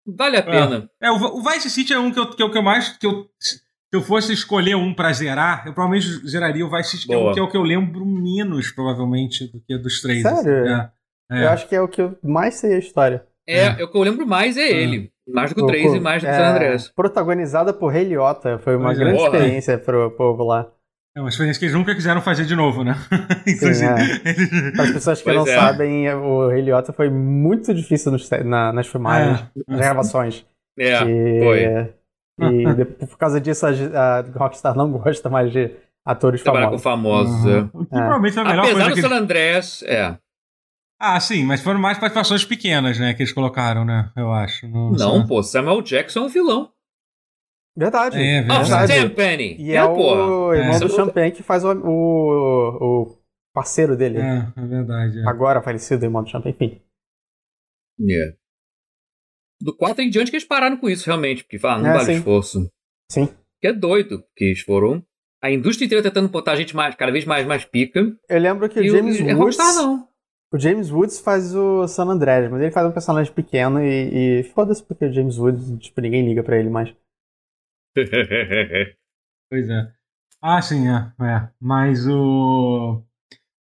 Vale 0.07 0.37
a 0.37 0.43
pena. 0.43 0.91
É, 1.03 1.11
o, 1.11 1.17
o 1.17 1.43
Vice 1.43 1.69
City 1.71 1.93
é 1.93 1.99
um 1.99 2.11
que 2.11 2.19
eu, 2.19 2.31
que 2.31 2.43
eu, 2.43 2.51
que 2.51 2.59
eu 2.59 2.63
mais. 2.63 2.97
Que 2.97 3.07
eu, 3.07 3.27
se 3.41 3.61
eu 3.93 4.03
fosse 4.03 4.33
escolher 4.33 4.75
um 4.77 4.95
pra 4.95 5.13
zerar, 5.13 5.67
eu 5.67 5.73
provavelmente 5.75 6.07
zeraria 6.29 6.65
o 6.65 6.71
Vice 6.71 6.91
City, 6.91 7.07
que 7.07 7.15
é, 7.15 7.17
o, 7.17 7.33
que 7.33 7.41
é 7.41 7.43
o 7.43 7.51
que 7.51 7.57
eu 7.57 7.63
lembro 7.63 8.05
menos, 8.07 8.71
provavelmente, 8.71 9.51
do 9.51 9.61
que 9.61 9.77
dos 9.79 10.01
três. 10.01 10.23
Sério? 10.23 10.39
assim. 10.39 10.73
É, 11.33 11.39
é. 11.41 11.45
Eu 11.45 11.49
acho 11.51 11.69
que 11.69 11.75
é 11.75 11.81
o 11.81 11.89
que 11.89 12.01
eu 12.01 12.19
mais 12.23 12.55
sei 12.55 12.75
a 12.75 12.79
história. 12.79 13.27
É, 13.47 13.81
é 13.81 13.85
o 13.85 13.91
que 13.91 13.97
eu 13.97 14.03
lembro 14.03 14.27
mais 14.27 14.57
é 14.59 14.69
ele. 14.71 15.11
Mais 15.27 15.51
do 15.51 15.57
que 15.57 15.61
o 15.63 15.65
O- 15.65 15.69
3 15.69 15.95
e 15.95 16.01
mais 16.01 16.23
do 16.23 16.27
que 16.27 16.33
o 16.33 16.35
é, 16.35 16.39
San 16.39 16.51
Andreas. 16.55 16.89
Protagonizada 16.89 17.73
por 17.73 17.89
Rei 17.89 18.05
Liotta. 18.05 18.59
Foi 18.59 18.77
uma 18.77 18.87
Pois 18.87 18.99
é. 18.99 19.01
grande 19.01 19.19
Porra. 19.19 19.37
experiência 19.37 19.79
pro 19.79 20.11
povo 20.13 20.45
lá. 20.45 20.71
É 21.19 21.21
uma 21.21 21.29
experiência 21.31 21.59
que 21.59 21.65
eles 21.65 21.75
nunca 21.75 21.93
quiseram 21.97 22.21
fazer 22.21 22.45
de 22.45 22.55
novo, 22.55 22.85
né? 22.85 22.95
Sim, 23.45 23.85
é. 23.85 24.29
eles- 24.31 24.73
Para 24.77 24.85
as 24.85 24.91
pessoas 24.93 25.19
que 25.19 25.25
Pois 25.25 25.37
não 25.37 25.47
é. 25.49 25.55
sabem, 25.57 26.09
o 26.15 26.49
Rei 26.49 26.63
Liotta 26.63 26.93
foi 26.93 27.11
muito 27.11 27.75
difícil 27.75 28.13
nos 28.13 28.31
na- 28.45 28.73
nas 28.73 28.87
filmagens, 28.87 29.41
É. 29.41 29.61
nas 29.73 29.81
gravações. 29.81 30.47
É, 30.79 31.03
e, 31.03 31.41
foi. 31.43 31.95
E 32.41 32.75
de- 32.75 32.85
por 32.85 33.19
causa 33.19 33.41
disso, 33.41 33.67
a, 33.67 33.71
a 33.71 34.21
Rockstar 34.39 34.77
não 34.77 34.93
gosta 34.93 35.29
mais 35.29 35.51
de 35.51 35.73
atores 36.07 36.41
Trabalhar 36.41 36.71
com 36.71 36.79
famosos. 36.79 37.35
famosos. 37.43 37.51
é. 37.53 37.59
Uhum. 37.63 37.71
O 37.75 37.85
que 37.85 37.91
provavelmente 37.91 38.35
foi 38.35 38.43
a 38.43 38.47
melhor 38.47 38.61
Apesar 38.65 38.75
coisa 38.85 38.91
do 38.91 38.95
que 38.95 39.09
San. 39.09 39.17
Andreas, 39.17 39.83
é. 39.83 40.17
Ah, 41.01 41.19
sim, 41.19 41.45
mas 41.45 41.61
foram 41.61 41.81
mais 41.81 41.99
participações 41.99 42.45
pequenas, 42.45 42.97
né? 42.99 43.13
Que 43.15 43.23
eles 43.23 43.33
colocaram, 43.33 43.85
né? 43.85 44.11
Eu 44.17 44.33
acho. 44.33 44.69
No... 44.69 44.93
Não, 44.93 45.27
pô, 45.27 45.43
Samuel 45.43 45.83
Jackson 45.83 46.21
é 46.21 46.23
um 46.23 46.29
vilão. 46.29 46.71
Verdade. 47.79 48.17
É, 48.19 48.41
Oh, 48.43 48.59
verdade. 48.65 48.93
Sam 48.93 49.11
Penny. 49.11 49.57
E 49.59 49.73
é, 49.73 49.87
porra. 49.87 50.27
o 50.27 50.55
irmão 50.55 50.75
É. 50.77 50.81
do 50.81 50.89
Champagne 50.91 51.31
que 51.33 51.43
faz 51.45 51.65
o, 51.65 51.71
o, 51.73 53.05
o 53.05 53.19
parceiro 53.55 53.97
dele. 53.97 54.19
É, 54.19 54.53
é 54.57 54.67
verdade. 54.67 55.21
É. 55.21 55.29
Agora 55.29 55.63
falecido 55.63 56.05
em 56.05 56.09
modo 56.09 56.29
champ, 56.29 56.45
enfim. 56.47 56.81
Yeah. 58.01 58.35
Do 59.61 59.77
4 59.77 60.03
em 60.03 60.11
diante 60.11 60.31
que 60.31 60.37
eles 60.37 60.47
pararam 60.47 60.77
com 60.77 60.89
isso, 60.89 61.07
realmente, 61.07 61.43
porque 61.45 61.59
fala, 61.59 61.83
não 61.83 61.91
É, 61.91 61.93
vale 61.95 62.05
sim. 62.07 62.13
o 62.13 62.17
esforço. 62.19 62.71
Sim. 63.11 63.29
Que 63.61 63.69
é 63.69 63.73
doido, 63.73 64.23
porque 64.23 64.45
eles 64.45 64.61
foram. 64.61 65.03
A 65.43 65.51
indústria 65.51 65.87
inteira 65.87 66.03
tentando 66.03 66.29
botar 66.29 66.53
a 66.53 66.57
gente 66.57 66.75
mais, 66.75 66.95
cada 66.97 67.13
vez 67.13 67.25
mais, 67.25 67.47
mais 67.47 67.65
pica. 67.65 68.01
Eu 68.29 68.39
lembro 68.41 68.69
que 68.69 68.81
o 68.81 68.89
James 68.89 69.21
o, 69.21 69.23
é 69.23 69.35
Woods. 69.35 69.57
Rockstar, 69.57 69.75
não. 69.75 70.09
O 70.53 70.59
James 70.59 70.91
Woods 70.91 71.21
faz 71.21 71.55
o 71.55 71.87
San 71.87 72.07
Andreas, 72.07 72.51
mas 72.51 72.61
ele 72.63 72.71
faz 72.73 72.87
um 72.89 72.93
personagem 72.93 73.33
pequeno 73.33 73.81
e, 73.83 74.41
e 74.41 74.43
foda-se 74.55 74.83
porque 74.83 75.05
o 75.05 75.13
James 75.13 75.39
Woods, 75.39 75.79
tipo, 75.79 76.01
ninguém 76.01 76.25
liga 76.27 76.43
pra 76.43 76.59
ele 76.59 76.71
mais. 76.71 76.93
Pois 79.51 79.67
é. 79.71 79.89
Ah, 80.43 80.61
sim, 80.61 80.87
é. 80.89 81.11
é. 81.25 81.49
Mas 81.61 82.07
o. 82.07 83.03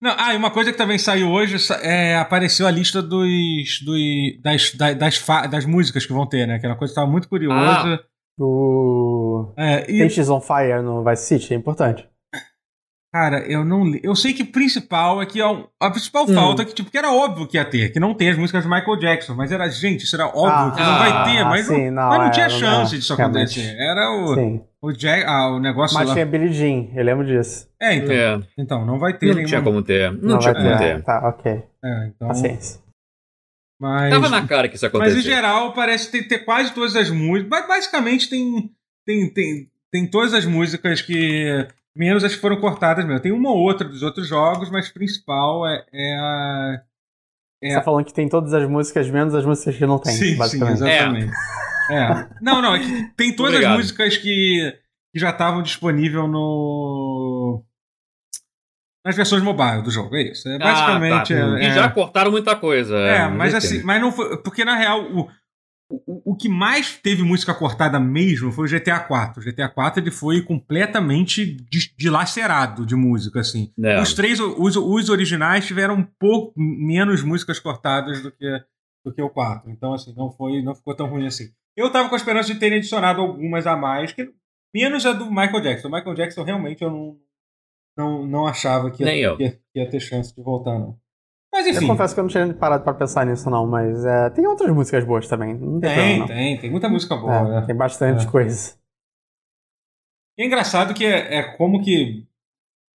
Não, 0.00 0.14
ah, 0.18 0.34
e 0.34 0.36
uma 0.36 0.50
coisa 0.50 0.72
que 0.72 0.78
também 0.78 0.98
saiu 0.98 1.30
hoje 1.30 1.56
é, 1.82 2.16
apareceu 2.16 2.66
a 2.66 2.70
lista 2.70 3.02
dos, 3.02 3.80
dos 3.84 4.42
das, 4.42 4.74
das, 4.74 4.96
das, 4.96 5.50
das 5.50 5.66
músicas 5.66 6.04
que 6.06 6.12
vão 6.12 6.26
ter, 6.26 6.46
né? 6.46 6.58
Que 6.58 6.66
era 6.66 6.72
uma 6.72 6.78
coisa 6.78 6.92
que 6.92 6.98
eu 6.98 7.02
tava 7.02 7.12
muito 7.12 7.28
curiosa. 7.28 8.02
O. 8.38 9.52
É, 9.56 9.90
e, 9.90 10.02
Faces 10.02 10.28
on 10.28 10.40
Fire 10.40 10.82
no 10.82 11.04
Vice 11.04 11.26
City 11.26 11.54
é 11.54 11.56
importante. 11.56 12.08
Cara, 13.14 13.38
eu 13.46 13.64
não 13.64 13.84
li. 13.84 14.00
Eu 14.02 14.16
sei 14.16 14.32
que 14.32 14.42
o 14.42 14.46
principal 14.50 15.22
é 15.22 15.26
que 15.26 15.40
a, 15.40 15.46
a 15.80 15.88
principal 15.90 16.24
Hum. 16.28 16.34
falta 16.34 16.62
é 16.62 16.64
que, 16.64 16.74
tipo, 16.74 16.90
que 16.90 16.98
era 16.98 17.12
óbvio 17.12 17.46
que 17.46 17.56
ia 17.56 17.64
ter, 17.64 17.92
que 17.92 18.00
não 18.00 18.12
tem 18.12 18.28
as 18.30 18.36
músicas 18.36 18.64
do 18.64 18.68
Michael 18.68 18.98
Jackson, 18.98 19.34
mas 19.36 19.52
era, 19.52 19.68
gente, 19.68 20.02
isso 20.02 20.16
era 20.16 20.26
óbvio 20.26 20.74
que 20.74 20.82
não 20.82 20.98
vai 20.98 21.24
ter, 21.24 21.44
mas, 21.44 21.66
sim, 21.66 21.90
não, 21.90 22.02
não, 22.02 22.08
mas 22.08 22.18
não 22.18 22.26
é, 22.26 22.30
tinha 22.30 22.48
não- 22.48 22.58
chance 22.58 22.94
é, 22.94 22.98
disso 22.98 23.14
realmente. 23.14 23.60
acontecer. 23.60 23.76
Era 23.78 24.10
o, 24.10 24.34
Sim. 24.34 24.60
o, 24.82 24.92
Jack, 24.92 25.24
ah, 25.28 25.48
o 25.52 25.60
negócio 25.60 25.96
Mas 25.96 26.08
lá. 26.08 26.12
tinha 26.14 26.26
Billie 26.26 26.52
Jean, 26.52 26.88
eu 26.92 27.04
lembro 27.04 27.24
disso. 27.24 27.68
É, 27.80 27.94
então, 27.94 28.12
É, 28.12 28.40
então, 28.58 28.84
não 28.84 28.98
vai 28.98 29.12
ter 29.16 29.26
não 29.26 29.34
nenhuma. 29.34 29.48
tinha 29.48 29.62
como 29.62 29.80
ter. 29.82 30.10
Não, 30.12 30.38
tinha 30.40 30.52
vai 30.52 30.62
como 30.62 30.76
ter. 30.78 30.96
ter. 30.96 31.02
Tá, 31.04 31.28
ok. 31.28 31.52
É, 31.84 32.06
então, 32.08 32.26
Paciência. 32.28 32.80
mas... 33.80 34.10
Tava 34.12 34.28
na 34.28 34.46
cara 34.46 34.68
que 34.68 34.74
isso 34.76 34.86
ia 34.86 34.90
Mas 34.94 35.16
em 35.16 35.20
geral 35.20 35.72
parece 35.72 36.10
ter, 36.10 36.24
ter 36.26 36.40
quase 36.40 36.72
todas 36.72 36.96
as 36.96 37.10
músicas. 37.10 37.48
Ba- 37.48 37.66
Basicamente 37.68 38.28
tem, 38.28 38.70
tem, 39.06 39.32
tem, 39.32 39.68
tem 39.92 40.06
todas 40.10 40.34
as 40.34 40.44
músicas 40.44 41.00
que. 41.00 41.66
Menos 41.96 42.24
as 42.24 42.34
que 42.34 42.40
foram 42.40 42.60
cortadas 42.60 43.04
mesmo. 43.04 43.20
Tem 43.20 43.30
uma 43.32 43.50
ou 43.50 43.58
outra 43.58 43.88
dos 43.88 44.02
outros 44.02 44.26
jogos, 44.26 44.70
mas 44.70 44.88
principal 44.90 45.66
é, 45.66 45.84
é 45.92 46.16
a. 46.18 46.80
É 47.62 47.68
Você 47.70 47.74
tá 47.76 47.82
falando 47.82 48.04
que 48.04 48.12
tem 48.12 48.28
todas 48.28 48.52
as 48.52 48.68
músicas, 48.68 49.08
menos 49.08 49.34
as 49.34 49.44
músicas 49.44 49.76
que 49.76 49.86
não 49.86 49.98
tem, 49.98 50.12
sim, 50.12 50.32
sim, 50.32 50.36
basicamente. 50.36 50.74
exatamente. 50.82 51.32
É. 51.90 52.28
Não, 52.42 52.60
não, 52.60 52.74
é 52.74 52.80
que 52.80 53.04
tem 53.16 53.34
todas 53.34 53.52
Obrigado. 53.52 53.72
as 53.74 53.78
músicas 53.78 54.16
que, 54.16 54.76
que 55.12 55.20
já 55.20 55.30
estavam 55.30 55.62
disponíveis 55.62 56.28
no. 56.28 57.62
Nas 59.04 59.16
versões 59.16 59.42
mobile 59.42 59.82
do 59.82 59.90
jogo, 59.90 60.16
é 60.16 60.22
isso. 60.30 60.48
É, 60.48 60.58
basicamente. 60.58 61.34
Ah, 61.34 61.38
tá. 61.50 61.58
é, 61.58 61.62
E 61.62 61.66
é- 61.66 61.74
já 61.74 61.90
cortaram 61.90 62.30
muita 62.30 62.56
coisa. 62.56 62.96
É, 62.96 63.28
mas 63.28 63.54
assim, 63.54 63.82
mas 63.82 64.00
não 64.00 64.10
foi. 64.10 64.38
Porque 64.42 64.64
na 64.64 64.76
real, 64.76 65.02
o, 65.12 65.28
o, 65.88 66.32
o 66.32 66.36
que 66.36 66.48
mais 66.48 66.96
teve 66.98 67.22
música 67.22 67.54
cortada 67.54 68.00
mesmo 68.00 68.50
foi 68.50 68.66
o 68.66 68.70
GTA 68.70 69.00
4. 69.00 69.40
O 69.40 69.44
GTA 69.44 69.68
4 69.68 70.02
ele 70.02 70.10
foi 70.10 70.42
completamente 70.42 71.56
dilacerado 71.96 72.86
de 72.86 72.96
música, 72.96 73.40
assim. 73.40 73.72
É. 73.82 74.00
Os 74.00 74.14
três, 74.14 74.40
os, 74.40 74.76
os 74.76 75.08
originais 75.08 75.66
tiveram 75.66 75.94
um 75.94 76.04
pouco 76.18 76.52
menos 76.56 77.22
músicas 77.22 77.58
cortadas 77.58 78.22
do 78.22 78.32
que, 78.32 78.64
do 79.04 79.12
que 79.12 79.22
o 79.22 79.30
4. 79.30 79.70
Então, 79.70 79.92
assim, 79.92 80.14
não 80.16 80.30
foi, 80.30 80.62
não 80.62 80.74
ficou 80.74 80.94
tão 80.94 81.08
ruim 81.08 81.26
assim. 81.26 81.50
Eu 81.76 81.90
tava 81.90 82.08
com 82.08 82.14
a 82.14 82.18
esperança 82.18 82.52
de 82.52 82.58
terem 82.58 82.78
adicionado 82.78 83.20
algumas 83.20 83.66
a 83.66 83.76
mais, 83.76 84.12
que, 84.12 84.32
menos 84.74 85.04
a 85.04 85.12
do 85.12 85.28
Michael 85.28 85.60
Jackson. 85.60 85.88
O 85.88 85.92
Michael 85.92 86.14
Jackson 86.14 86.44
realmente 86.44 86.82
eu 86.82 86.90
não, 86.90 87.18
não, 87.96 88.26
não 88.26 88.46
achava 88.46 88.88
ia, 88.88 88.92
que 88.92 89.04
ia, 89.04 89.36
que 89.36 89.60
ia 89.74 89.90
ter 89.90 90.00
chance 90.00 90.34
de 90.34 90.42
voltar, 90.42 90.78
não. 90.78 90.98
Mas 91.54 91.66
Eu 91.68 91.72
enfim. 91.74 91.86
confesso 91.86 92.12
que 92.14 92.18
eu 92.20 92.24
não 92.24 92.28
tinha 92.28 92.52
parado 92.52 92.82
pra 92.82 92.92
pensar 92.92 93.24
nisso, 93.24 93.48
não, 93.48 93.64
mas 93.64 94.04
é, 94.04 94.28
tem 94.30 94.44
outras 94.44 94.74
músicas 94.74 95.04
boas 95.04 95.28
também. 95.28 95.54
Não 95.54 95.78
tem, 95.78 95.88
Tem, 95.94 95.94
problema, 95.94 96.26
tem, 96.26 96.58
tem 96.60 96.68
muita 96.70 96.88
música 96.88 97.14
boa. 97.14 97.32
É, 97.32 97.60
né? 97.60 97.62
Tem 97.64 97.76
bastante 97.76 98.26
É. 98.26 98.30
coisa. 98.30 98.74
E 100.36 100.42
é 100.42 100.46
engraçado 100.46 100.92
que 100.92 101.04
é, 101.06 101.36
é 101.36 101.56
como 101.56 101.80
que, 101.80 102.26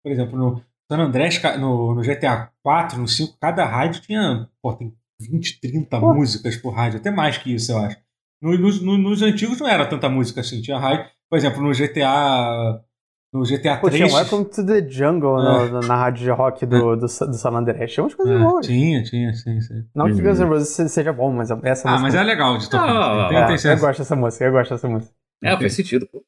por 0.04 0.12
exemplo, 0.12 0.38
no 0.38 0.62
San 0.92 0.98
Andrés, 1.00 1.40
no, 1.58 1.94
no 1.94 2.04
GTA 2.04 2.50
4, 2.62 2.98
no 3.00 3.08
5, 3.08 3.38
cada 3.40 3.64
rádio 3.64 4.02
tinha, 4.02 4.46
pô, 4.60 4.74
tem 4.74 4.94
20, 5.18 5.58
30 5.58 5.98
Pô. 5.98 6.12
músicas 6.12 6.56
por 6.58 6.74
rádio, 6.74 7.00
até 7.00 7.10
mais 7.10 7.38
que 7.38 7.54
isso, 7.54 7.72
eu 7.72 7.78
acho. 7.78 7.96
No- 8.42 8.58
nos, 8.58 8.82
no- 8.82 8.98
nos 8.98 9.22
antigos 9.22 9.58
não 9.58 9.68
era 9.68 9.86
tanta 9.88 10.08
música 10.10 10.42
assim, 10.42 10.60
tinha 10.60 10.78
rádio, 10.78 11.10
por 11.30 11.38
exemplo, 11.38 11.62
no 11.62 11.72
GTA 11.72 12.82
no 13.32 13.44
GTA 13.44 13.76
Pô, 13.76 13.88
tinha 13.90 14.08
3 14.08 14.12
Welcome 14.12 14.44
to 14.46 14.66
the 14.66 14.88
Jungle 14.88 15.38
É. 15.40 15.68
no- 15.70 15.80
na 15.82 15.94
rádio 15.96 16.24
de 16.24 16.30
rock 16.30 16.66
do, 16.66 16.96
do, 16.96 17.00
do 17.06 17.08
San 17.08 17.50
Andreas. 17.52 17.92
Tinha 17.92 18.02
umas 18.04 18.14
coisas 18.14 18.34
É, 18.36 18.38
boas. 18.42 18.66
tinha, 18.66 19.02
tinha, 19.04 19.32
sim, 19.34 19.60
sim. 19.60 19.84
Não 19.94 20.06
que 20.06 20.12
Uhum. 20.14 20.22
Guns 20.22 20.40
N' 20.40 20.48
Roses 20.48 20.68
se- 20.70 20.88
seja 20.88 21.12
bom, 21.12 21.30
mas 21.32 21.50
essa 21.62 21.88
Ah, 21.88 21.92
música... 21.92 21.98
mas 22.00 22.14
é 22.14 22.22
legal 22.24 22.58
de 22.58 22.68
tocar. 22.68 22.88
Ah, 22.88 23.28
tem, 23.28 23.38
É, 23.38 23.46
tem, 23.46 23.56
tem, 23.56 23.70
eu 23.70 23.78
gosto 23.78 23.98
dessa 24.00 24.16
música, 24.16 24.44
eu 24.44 24.52
gosto 24.52 24.70
dessa 24.70 24.88
música. 24.88 25.12
É, 25.42 25.56
faz 25.56 25.72
sentido, 25.74 26.06
pô. 26.10 26.22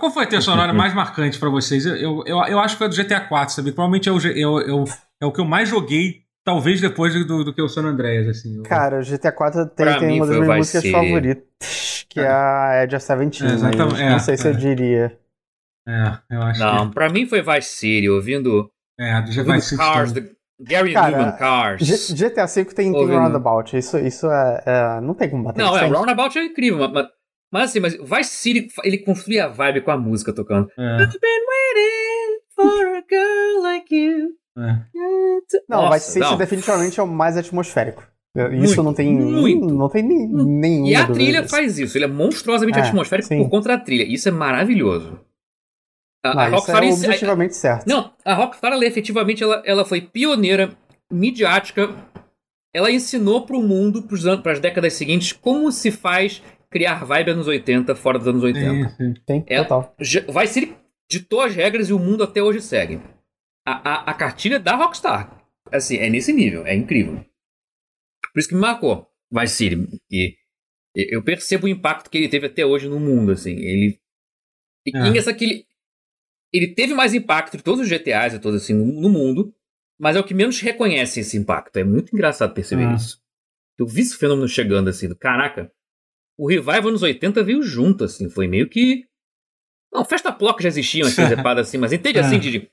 Qual 0.00 0.10
foi 0.10 0.24
a 0.24 0.26
trilha 0.26 0.40
sonora 0.40 0.72
mais 0.72 0.94
marcante 0.94 1.38
pra 1.38 1.50
vocês? 1.50 1.84
Eu, 1.84 1.94
eu, 1.96 2.22
eu, 2.26 2.38
eu 2.46 2.58
acho 2.58 2.74
que 2.74 2.78
foi 2.78 2.86
a 2.86 2.90
do 2.90 2.96
GTA 2.96 3.20
4, 3.20 3.54
sabe? 3.54 3.72
Provavelmente 3.72 4.08
é 4.08 4.12
o, 4.12 4.18
eu, 4.18 4.60
eu, 4.60 4.84
é 5.20 5.26
o 5.26 5.30
que 5.32 5.38
eu 5.40 5.44
mais 5.44 5.68
joguei, 5.68 6.22
talvez 6.42 6.80
depois 6.80 7.12
do, 7.26 7.44
do 7.44 7.52
que 7.52 7.60
o 7.60 7.68
San 7.68 7.82
Andreas, 7.84 8.26
assim. 8.26 8.56
Eu- 8.56 8.62
Cara, 8.62 8.98
o 8.98 9.02
GTA 9.02 9.30
4 9.32 9.66
tem, 9.66 9.86
Pra 9.86 9.98
tem 9.98 10.08
mim 10.08 10.16
uma 10.20 10.26
das 10.26 10.36
minhas 10.38 10.56
músicas 10.56 10.80
City. 10.82 10.92
favoritas, 10.92 12.06
que 12.08 12.20
é 12.20 12.26
a 12.26 12.82
Edge 12.84 12.96
of 12.96 13.04
Seventeen. 13.04 13.50
É, 13.50 13.52
exatamente, 13.54 13.92
mas 13.92 14.00
é, 14.00 14.10
não 14.10 14.18
sei 14.18 14.36
se 14.38 14.48
é. 14.48 14.50
eu 14.50 14.54
diria. 14.56 15.18
É, 15.88 16.18
eu 16.34 16.42
acho 16.42 16.60
Não, 16.60 16.90
pra 16.90 17.08
mim 17.08 17.26
foi 17.26 17.42
Vice 17.42 17.70
City, 17.76 18.08
ouvindo, 18.08 18.70
que. 18.98 19.04
É, 19.04 19.20
do 19.22 19.52
Vice 19.52 19.76
Cars, 19.76 20.12
the 20.12 20.24
Gary 20.60 20.92
Cara, 20.92 21.16
Newman 21.18 21.36
Cars. 21.36 21.82
G- 21.82 22.14
GTA 22.14 22.46
V 22.46 22.64
tem, 22.64 22.92
tem. 22.92 23.06
Roundabout, 23.06 23.76
isso, 23.76 23.98
isso 23.98 24.26
é, 24.30 24.62
é- 24.66 25.00
Não 25.00 25.14
tem 25.14 25.28
como 25.30 25.44
bater. 25.44 25.62
Não, 25.62 25.76
é, 25.76 25.84
o 25.86 25.92
Roundabout 25.92 26.36
é 26.38 26.44
incrível, 26.44 26.78
mas, 26.78 26.90
mas, 26.92 27.06
mas 27.52 27.70
assim, 27.70 27.80
mas 27.80 27.94
Vice 27.94 28.30
City, 28.30 28.68
ele 28.82 28.98
construía 28.98 29.44
a 29.44 29.48
vibe 29.48 29.82
com 29.82 29.90
a 29.90 29.96
música 29.98 30.32
tocando. 30.32 30.68
É, 30.78 31.02
I've 31.02 31.18
been 31.20 31.46
waiting 31.50 32.40
for 32.54 32.86
a 32.96 33.04
girl 33.08 33.62
like 33.62 33.94
you. 33.94 34.28
é. 34.58 34.80
Não, 35.68 35.82
Nossa, 35.82 35.94
Vice 35.98 36.06
City 36.12 36.20
não. 36.30 36.36
definitivamente 36.38 36.98
é 36.98 37.02
o 37.02 37.06
mais 37.06 37.36
atmosférico. 37.36 38.02
Isso 38.34 38.50
Muito, 38.76 38.82
não 38.82 38.92
tem. 38.92 39.14
muito. 39.14 39.66
Não 39.74 39.88
tem 39.88 40.02
nem, 40.02 40.28
nenhuma 40.28 40.88
E 40.90 40.94
a 40.94 41.06
trilha 41.06 41.40
disso. 41.42 41.54
faz 41.54 41.78
isso, 41.78 41.96
ele 41.96 42.04
é 42.04 42.08
monstruosamente 42.08 42.78
É, 42.78 42.82
atmosférico 42.82 43.28
sim. 43.28 43.38
por 43.42 43.48
conta 43.48 43.68
da 43.68 43.78
trilha. 43.78 44.02
Isso 44.02 44.28
é 44.28 44.32
maravilhoso. 44.32 45.18
A, 46.30 46.34
Não, 46.34 46.40
a 46.40 46.46
isso 46.46 46.54
Rockstar 46.56 46.84
é 46.84 46.90
objetivamente 46.92 47.56
certo. 47.56 47.86
Não, 47.86 48.12
a 48.24 48.34
Rockstar, 48.34 48.72
ela, 48.72 48.84
efetivamente, 48.84 49.42
ela, 49.42 49.62
ela 49.64 49.84
foi 49.84 50.00
pioneira, 50.00 50.76
midiática. 51.10 51.88
Ela 52.74 52.90
ensinou 52.90 53.46
pro 53.46 53.62
mundo, 53.62 54.06
para 54.42 54.52
as 54.52 54.60
décadas 54.60 54.92
seguintes, 54.94 55.32
como 55.32 55.72
se 55.72 55.90
faz 55.90 56.42
criar 56.70 57.04
vibe 57.04 57.30
anos 57.30 57.46
80 57.46 57.94
fora 57.94 58.18
dos 58.18 58.28
anos 58.28 58.42
80. 58.42 58.88
Sim, 58.90 58.94
sim. 58.96 59.14
Tem, 59.26 59.44
É- 59.46 59.62
total. 59.62 59.94
Vai 60.28 60.46
ser 60.46 60.76
ditou 61.10 61.40
as 61.40 61.54
regras 61.54 61.88
e 61.88 61.92
o 61.92 61.98
mundo 61.98 62.24
até 62.24 62.42
hoje 62.42 62.60
segue. 62.60 63.00
A, 63.66 63.90
a, 63.90 64.10
a 64.10 64.14
cartilha 64.14 64.58
da 64.58 64.74
Rockstar. 64.74 65.40
Assim, 65.72 65.96
é 65.96 66.10
nesse 66.10 66.32
nível, 66.32 66.66
é 66.66 66.74
incrível. 66.74 67.24
Por 68.32 68.40
isso 68.40 68.48
que 68.48 68.54
me 68.54 68.60
marcou. 68.60 69.08
Vai 69.30 69.46
ser. 69.46 69.72
E 70.10 70.34
e 70.96 71.14
eu 71.14 71.22
percebo 71.22 71.66
o 71.66 71.68
impacto 71.68 72.08
que 72.08 72.16
ele 72.16 72.28
teve 72.28 72.46
até 72.46 72.64
hoje 72.64 72.88
no 72.88 72.98
mundo, 72.98 73.30
assim. 73.32 73.52
Ele. 73.52 74.00
E 74.86 74.96
É. 74.96 75.08
engraçado 75.08 75.36
que 75.36 75.44
ele. 75.44 75.66
Ele 76.52 76.68
teve 76.74 76.94
mais 76.94 77.12
impacto 77.14 77.56
de 77.56 77.62
todos 77.62 77.80
os 77.80 77.88
GTAs 77.88 78.34
e 78.34 78.38
todos 78.38 78.62
assim 78.62 78.72
no, 78.74 79.08
mundo, 79.08 79.54
mas 79.98 80.16
é 80.16 80.20
o 80.20 80.24
que 80.24 80.34
menos 80.34 80.60
reconhece 80.60 81.20
esse 81.20 81.36
impacto. 81.36 81.76
É 81.76 81.84
muito 81.84 82.14
engraçado 82.14 82.54
perceber 82.54 82.84
Ah. 82.86 82.94
isso. 82.94 83.20
Eu 83.78 83.86
vi 83.86 84.00
esse 84.02 84.16
fenômeno 84.16 84.48
chegando 84.48 84.88
assim, 84.88 85.08
do 85.08 85.16
caraca. 85.16 85.70
O 86.38 86.48
Revival 86.48 86.90
nos 86.92 87.02
80 87.02 87.42
veio 87.42 87.62
junto, 87.62 88.04
assim, 88.04 88.28
foi 88.30 88.46
meio 88.46 88.68
que. 88.68 89.06
Não, 89.92 90.04
Festa 90.04 90.32
Plock 90.32 90.62
já 90.62 90.68
existiam, 90.68 91.06
assim, 91.08 91.26
zepadas 91.26 91.66
assim, 91.68 91.78
mas 91.78 91.92
entende 91.92 92.18
assim, 92.18 92.36
Ah. 92.36 92.38
de. 92.40 92.70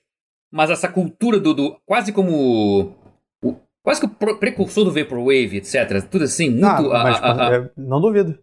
Mas 0.51 0.69
essa 0.69 0.87
cultura 0.87 1.39
do. 1.39 1.53
do- 1.53 1.79
quase 1.85 2.11
como. 2.13 2.95
o- 3.43 3.59
quase 3.83 3.99
que 4.01 4.05
o 4.05 4.37
precursor 4.37 4.85
do 4.85 4.91
Vaporwave, 4.91 5.57
etc. 5.57 6.01
Tudo 6.09 6.23
assim, 6.25 6.49
muito. 6.49 6.65
Ah, 6.65 7.03
mas, 7.03 7.17
a- 7.17 7.25
a- 7.25 7.49
a- 7.49 7.55
é, 7.55 7.71
não 7.77 7.99
duvido. 7.99 8.37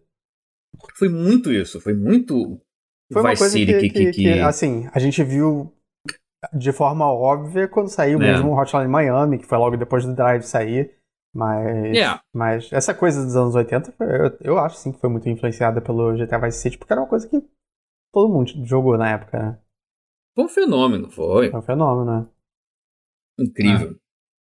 foi 0.97 1.09
muito 1.09 1.51
isso, 1.51 1.79
foi 1.79 1.93
muito. 1.93 2.59
Foi 3.11 3.21
uma 3.21 3.29
Vice 3.31 3.41
coisa 3.41 3.53
City 3.57 3.73
que, 3.73 3.89
que- 3.89 4.11
que, 4.11 4.39
assim, 4.39 4.89
a 4.93 4.99
gente 4.99 5.23
viu 5.23 5.71
de 6.53 6.71
forma 6.71 7.05
óbvia 7.11 7.67
quando 7.67 7.89
saiu 7.89 8.19
É. 8.21 8.31
mesmo 8.31 8.49
o 8.51 8.59
Hotline 8.59 8.87
Miami, 8.87 9.37
que 9.37 9.45
foi 9.45 9.57
logo 9.57 9.77
depois 9.77 10.05
do 10.05 10.15
Drive 10.15 10.43
sair. 10.43 10.91
Mas, 11.33 11.95
Yeah. 11.95 12.21
mas 12.33 12.69
essa 12.73 12.93
coisa 12.93 13.23
dos 13.23 13.35
anos 13.37 13.55
80, 13.55 13.93
foi- 13.93 14.07
eu, 14.07 14.37
eu 14.41 14.59
acho 14.59 14.75
sim 14.75 14.91
que 14.91 14.99
foi 14.99 15.09
muito 15.09 15.29
influenciada 15.29 15.79
pelo 15.79 16.13
GTA 16.17 16.37
Vice 16.39 16.59
City, 16.59 16.77
porque 16.77 16.91
era 16.91 17.01
uma 17.01 17.07
coisa 17.07 17.25
que 17.29 17.41
todo 18.13 18.33
mundo 18.33 18.51
jogou 18.65 18.97
na 18.97 19.11
época, 19.11 19.39
né? 19.39 19.59
Foi 20.35 20.43
um 20.45 20.49
fenômeno, 20.49 21.09
foi. 21.09 21.49
Foi 21.49 21.59
um 21.59 21.63
fenômeno, 21.63 22.19
né? 22.21 22.27
Incrível. 23.39 23.95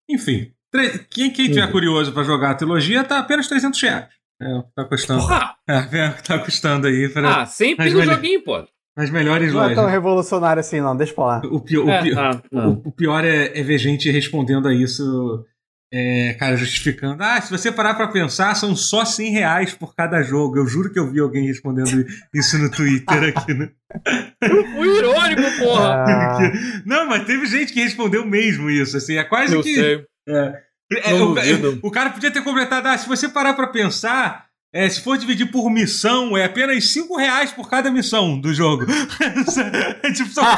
Enfim, 0.10 0.54
tre- 0.72 1.00
quem, 1.10 1.32
quem 1.32 1.48
tiver 1.48 1.72
curioso 1.72 2.14
pra 2.14 2.24
jogar 2.24 2.52
a 2.52 2.56
trilogia 2.56 3.04
tá 3.04 3.18
apenas 3.20 3.48
300 3.48 3.82
reais. 3.82 4.10
É 4.42 4.54
o 4.56 4.64
que 4.64 4.74
tá 4.76 4.86
custando. 4.86 5.22
Porra! 5.22 5.56
É, 5.70 5.74
é 5.98 6.10
o 6.10 6.14
que 6.16 6.24
tá 6.24 6.40
custando 6.40 6.88
aí. 6.88 7.08
Pra... 7.10 7.42
Ah, 7.42 7.46
sempre 7.46 7.90
no 7.92 8.00
olha- 8.00 8.14
joguinho, 8.16 8.44
pô. 8.44 8.66
nas 8.98 9.10
melhores 9.10 9.54
Não 9.54 9.60
é 9.60 9.64
lojas. 9.64 9.78
tão 9.78 9.88
revolucionário 9.88 10.60
assim, 10.60 10.82
não, 10.82 10.96
deixa 10.96 11.14
pra 11.14 11.26
lá. 11.26 11.42
O, 11.46 11.60
pior, 11.62 11.86
o, 11.86 11.90
É, 11.90 12.02
pior, 12.02 12.20
ah, 12.20 12.42
não. 12.52 12.70
o- 12.74 12.90
o 12.90 12.92
pior 12.92 13.24
é, 13.24 13.58
é 13.58 13.64
ver 13.64 13.78
gente 13.78 14.10
respondendo 14.12 14.68
a 14.68 14.74
isso, 14.74 15.46
é, 15.94 16.34
cara, 16.40 16.56
justificando. 16.58 17.24
Ah, 17.24 17.40
se 17.40 17.50
você 17.52 17.72
parar 17.72 17.94
pra 17.94 18.08
pensar, 18.08 18.54
são 18.56 18.76
só 18.76 19.06
100 19.06 19.32
reais 19.32 19.74
por 19.74 19.96
cada 19.96 20.22
jogo. 20.24 20.58
Eu 20.58 20.68
juro 20.68 20.92
que 20.92 21.00
eu 21.00 21.10
vi 21.12 21.20
alguém 21.20 21.46
respondendo 21.48 21.88
isso 22.34 22.58
no 22.58 22.70
Twitter 22.70 23.34
aqui. 23.36 23.54
Né? 23.54 23.70
Fui 24.76 24.98
irônico, 24.98 25.42
porra! 25.60 26.04
Ah, 26.06 26.40
Não, 26.86 27.08
mas 27.08 27.26
teve 27.26 27.46
gente 27.46 27.72
que 27.72 27.82
respondeu 27.82 28.26
mesmo 28.26 28.70
isso. 28.70 28.98
Assim, 28.98 29.16
é 29.18 29.24
quase 29.24 29.54
Eu 29.56 29.62
que. 29.64 29.74
sei. 29.76 30.06
É, 30.28 30.62
é, 30.92 31.12
Não 31.14 31.32
o, 31.32 31.36
duvido. 31.36 31.80
o 31.82 31.92
cara 31.92 32.10
podia 32.12 32.32
ter 32.32 32.44
completado, 32.44 32.88
ah, 32.88 32.98
se 32.98 33.08
você 33.08 33.28
parar 33.30 33.54
pra 33.54 33.68
pensar, 33.68 34.48
é, 34.74 34.90
se 34.90 35.02
for 35.02 35.18
dividir 35.18 35.52
por 35.52 35.70
missão, 35.70 36.36
é 36.38 36.46
apenas 36.46 36.92
5 36.92 37.16
reais 37.18 37.52
por 37.52 37.70
cada 37.70 37.90
missão 37.92 38.40
do 38.40 38.54
jogo. 38.54 38.86
É 40.04 40.12
tipo, 40.12 40.30
só 40.30 40.42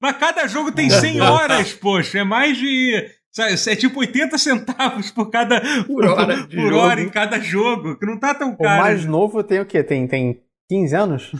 Mas 0.00 0.16
cada 0.18 0.46
jogo 0.46 0.70
tem 0.72 0.88
100 0.90 1.20
horas, 1.20 1.72
poxa, 1.72 2.18
é 2.20 2.24
mais 2.24 2.56
de. 2.56 3.10
sabe, 3.32 3.54
É 3.68 3.76
tipo 3.76 3.98
80 4.00 4.38
centavos 4.38 5.10
por 5.10 5.30
cada. 5.30 5.60
Por 5.84 6.04
hora 6.04 6.36
de 6.46 6.56
por 6.56 6.72
hora 6.72 6.96
jogo. 7.00 7.08
em 7.08 7.10
cada 7.10 7.40
jogo, 7.40 7.96
que 7.98 8.06
não 8.06 8.18
tá 8.18 8.34
tão 8.34 8.50
o 8.52 8.56
caro. 8.58 8.82
mais 8.82 9.04
novo 9.04 9.42
tem 9.42 9.60
o 9.60 9.66
quê? 9.66 9.82
Tem, 9.82 10.06
tem 10.06 10.40
15 10.70 10.94
anos? 10.96 11.32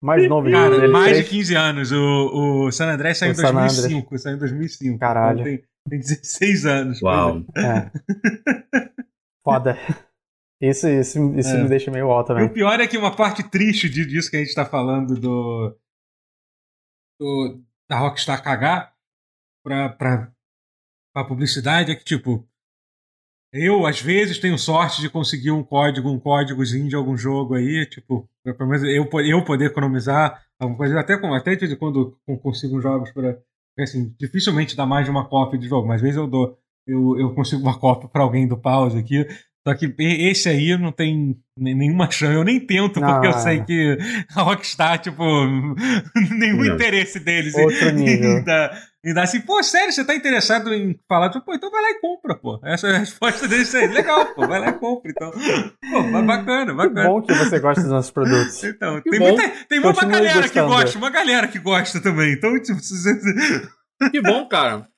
Mais 0.00 0.28
novo 0.28 0.48
Cara, 0.50 0.70
dele, 0.78 0.92
mais 0.92 1.06
de 1.08 1.12
três? 1.24 1.28
15 1.28 1.54
anos. 1.56 1.90
O, 1.92 2.66
o 2.66 2.72
San 2.72 2.86
André 2.92 3.14
saiu 3.14 3.30
em 3.30 3.32
O 3.32 3.36
San 3.36 3.48
Andreas. 3.48 3.76
2005. 3.76 4.18
Saiu 4.18 4.36
em 4.36 4.38
2005. 4.38 4.98
Caralho. 4.98 5.40
Então 5.40 5.44
tem, 5.44 5.64
tem 5.90 5.98
16 5.98 6.66
anos. 6.66 7.02
Uau. 7.02 7.42
É. 7.56 7.90
Foda. 9.44 9.76
Isso, 10.60 10.88
isso, 10.88 11.34
isso 11.36 11.50
É. 11.50 11.62
me 11.62 11.68
deixa 11.68 11.90
meio 11.90 12.10
alto 12.10 12.32
E 12.38 12.42
o 12.44 12.52
pior 12.52 12.78
é 12.80 12.86
que 12.86 12.98
uma 12.98 13.14
parte 13.14 13.42
triste 13.48 13.88
de- 13.88 14.06
disso 14.06 14.30
que 14.30 14.36
a 14.36 14.40
gente 14.40 14.54
tá 14.54 14.64
falando 14.64 15.14
do. 15.18 15.76
do- 17.20 17.62
da 17.90 17.98
Rockstar 17.98 18.42
cagar 18.42 18.92
pra, 19.64 19.88
pra, 19.88 20.32
pra 21.14 21.24
publicidade 21.24 21.90
é 21.92 21.94
que, 21.96 22.04
tipo. 22.04 22.46
Eu, 23.50 23.86
às 23.86 23.98
vezes, 24.00 24.38
tenho 24.38 24.58
sorte 24.58 25.00
de 25.00 25.08
conseguir 25.08 25.50
um 25.52 25.64
código, 25.64 26.10
um 26.10 26.20
códigozinho 26.20 26.86
de 26.86 26.94
algum 26.94 27.16
jogo 27.16 27.54
aí, 27.54 27.86
tipo, 27.86 28.28
pelo 28.54 28.68
menos 28.70 28.84
eu, 28.84 29.08
eu 29.22 29.44
poder 29.44 29.66
economizar 29.66 30.40
alguma 30.58 30.76
coisa, 30.78 30.98
até, 31.00 31.16
com- 31.16 31.32
até 31.34 31.54
de 31.54 31.60
vez 31.60 31.72
em 31.72 31.76
quando 31.76 32.16
eu 32.28 32.36
consigo 32.38 32.80
jogos 32.80 33.10
para 33.12 33.38
assim, 33.78 34.12
dificilmente 34.18 34.76
dá 34.76 34.84
mais 34.84 35.04
de 35.04 35.10
uma 35.10 35.28
cópia 35.28 35.58
de 35.58 35.68
jogo, 35.68 35.86
mas 35.86 35.96
às 35.96 36.02
vezes 36.02 36.16
eu 36.16 36.26
dou, 36.26 36.56
eu, 36.86 37.16
eu 37.18 37.34
consigo 37.34 37.62
uma 37.62 37.78
cópia 37.78 38.08
para 38.08 38.22
alguém 38.22 38.46
do 38.48 38.56
pause 38.56 38.98
aqui, 38.98 39.24
só 39.66 39.74
que 39.74 39.94
esse 39.98 40.48
aí 40.48 40.76
não 40.78 40.90
tem 40.90 41.36
nenhuma 41.56 42.10
chance. 42.10 42.34
Eu 42.34 42.42
nem 42.42 42.58
tento, 42.58 43.00
porque 43.00 43.26
eu 43.26 43.30
Ah. 43.30 43.38
sei 43.38 43.62
que 43.62 43.98
a 44.34 44.42
Rockstar, 44.42 44.98
tipo, 44.98 45.22
nenhum 46.38 46.64
Não. 46.64 46.74
interesse 46.74 47.20
deles 47.20 47.54
em- 47.56 48.44
dar, 48.44 48.70
em 49.04 49.14
dar 49.14 49.22
assim, 49.22 49.40
pô, 49.40 49.62
sério, 49.62 49.92
você 49.92 50.04
tá 50.04 50.14
interessado 50.14 50.74
em 50.74 50.98
falar? 51.08 51.30
Tipo, 51.30 51.44
pô, 51.46 51.54
então 51.54 51.70
vai 51.70 51.80
lá 51.82 51.90
e 51.90 52.00
compra, 52.00 52.34
pô. 52.34 52.60
Essa 52.64 52.88
é 52.88 52.96
a 52.96 52.98
resposta 52.98 53.46
deles 53.46 53.72
aí. 53.74 53.86
Legal, 53.88 54.26
pô, 54.34 54.46
vai 54.46 54.58
lá 54.60 54.68
e 54.70 54.72
compra. 54.72 55.10
Então, 55.10 55.30
pô, 55.30 56.02
ba- 56.10 56.22
bacana, 56.22 56.72
Que 56.72 56.76
bacana. 56.76 57.08
bom 57.08 57.22
que 57.22 57.32
você 57.34 57.58
gosta 57.60 57.80
dos 57.82 57.90
nossos 57.90 58.10
produtos. 58.10 58.62
Então, 58.64 59.00
Que 59.00 59.10
tem, 59.10 59.18
bom. 59.20 59.28
muita, 59.28 59.48
tem 59.68 59.78
uma 59.78 59.92
galera 59.92 60.42
que 60.48 60.60
gostando. 60.60 60.68
gosta, 60.68 60.98
uma 60.98 61.10
galera 61.10 61.48
que 61.48 61.58
gosta 61.58 62.00
também. 62.00 62.32
Então, 62.32 62.60
tipo, 62.60 62.80
se 62.80 62.94
você. 63.02 63.68
Que 64.12 64.20
bom, 64.22 64.46
cara. 64.48 64.88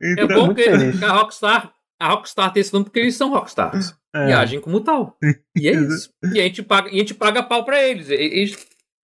É 0.00 0.12
Então, 0.12 0.28
bom 0.28 0.46
muito 0.46 0.56
que 0.56 0.64
feliz. 0.64 1.02
a 1.02 1.12
Rockstar, 1.12 1.72
a 2.00 2.08
Rockstar 2.08 2.52
tem 2.52 2.60
esse 2.60 2.72
nome 2.72 2.84
porque 2.86 3.00
eles 3.00 3.16
são 3.16 3.30
Rockstars. 3.30 3.94
é. 4.14 4.30
E 4.30 4.32
agem 4.32 4.60
como 4.60 4.80
tal. 4.80 5.16
E 5.56 5.68
é 5.68 5.72
isso. 5.72 6.10
E 6.34 6.40
a 6.40 6.42
gente 6.44 6.62
paga, 6.62 6.88
e 6.90 6.94
a 6.96 6.98
gente 6.98 7.14
paga 7.14 7.42
pau 7.42 7.64
pra 7.64 7.82
eles. 7.82 8.08
E- 8.10 8.14
Eles, 8.14 8.56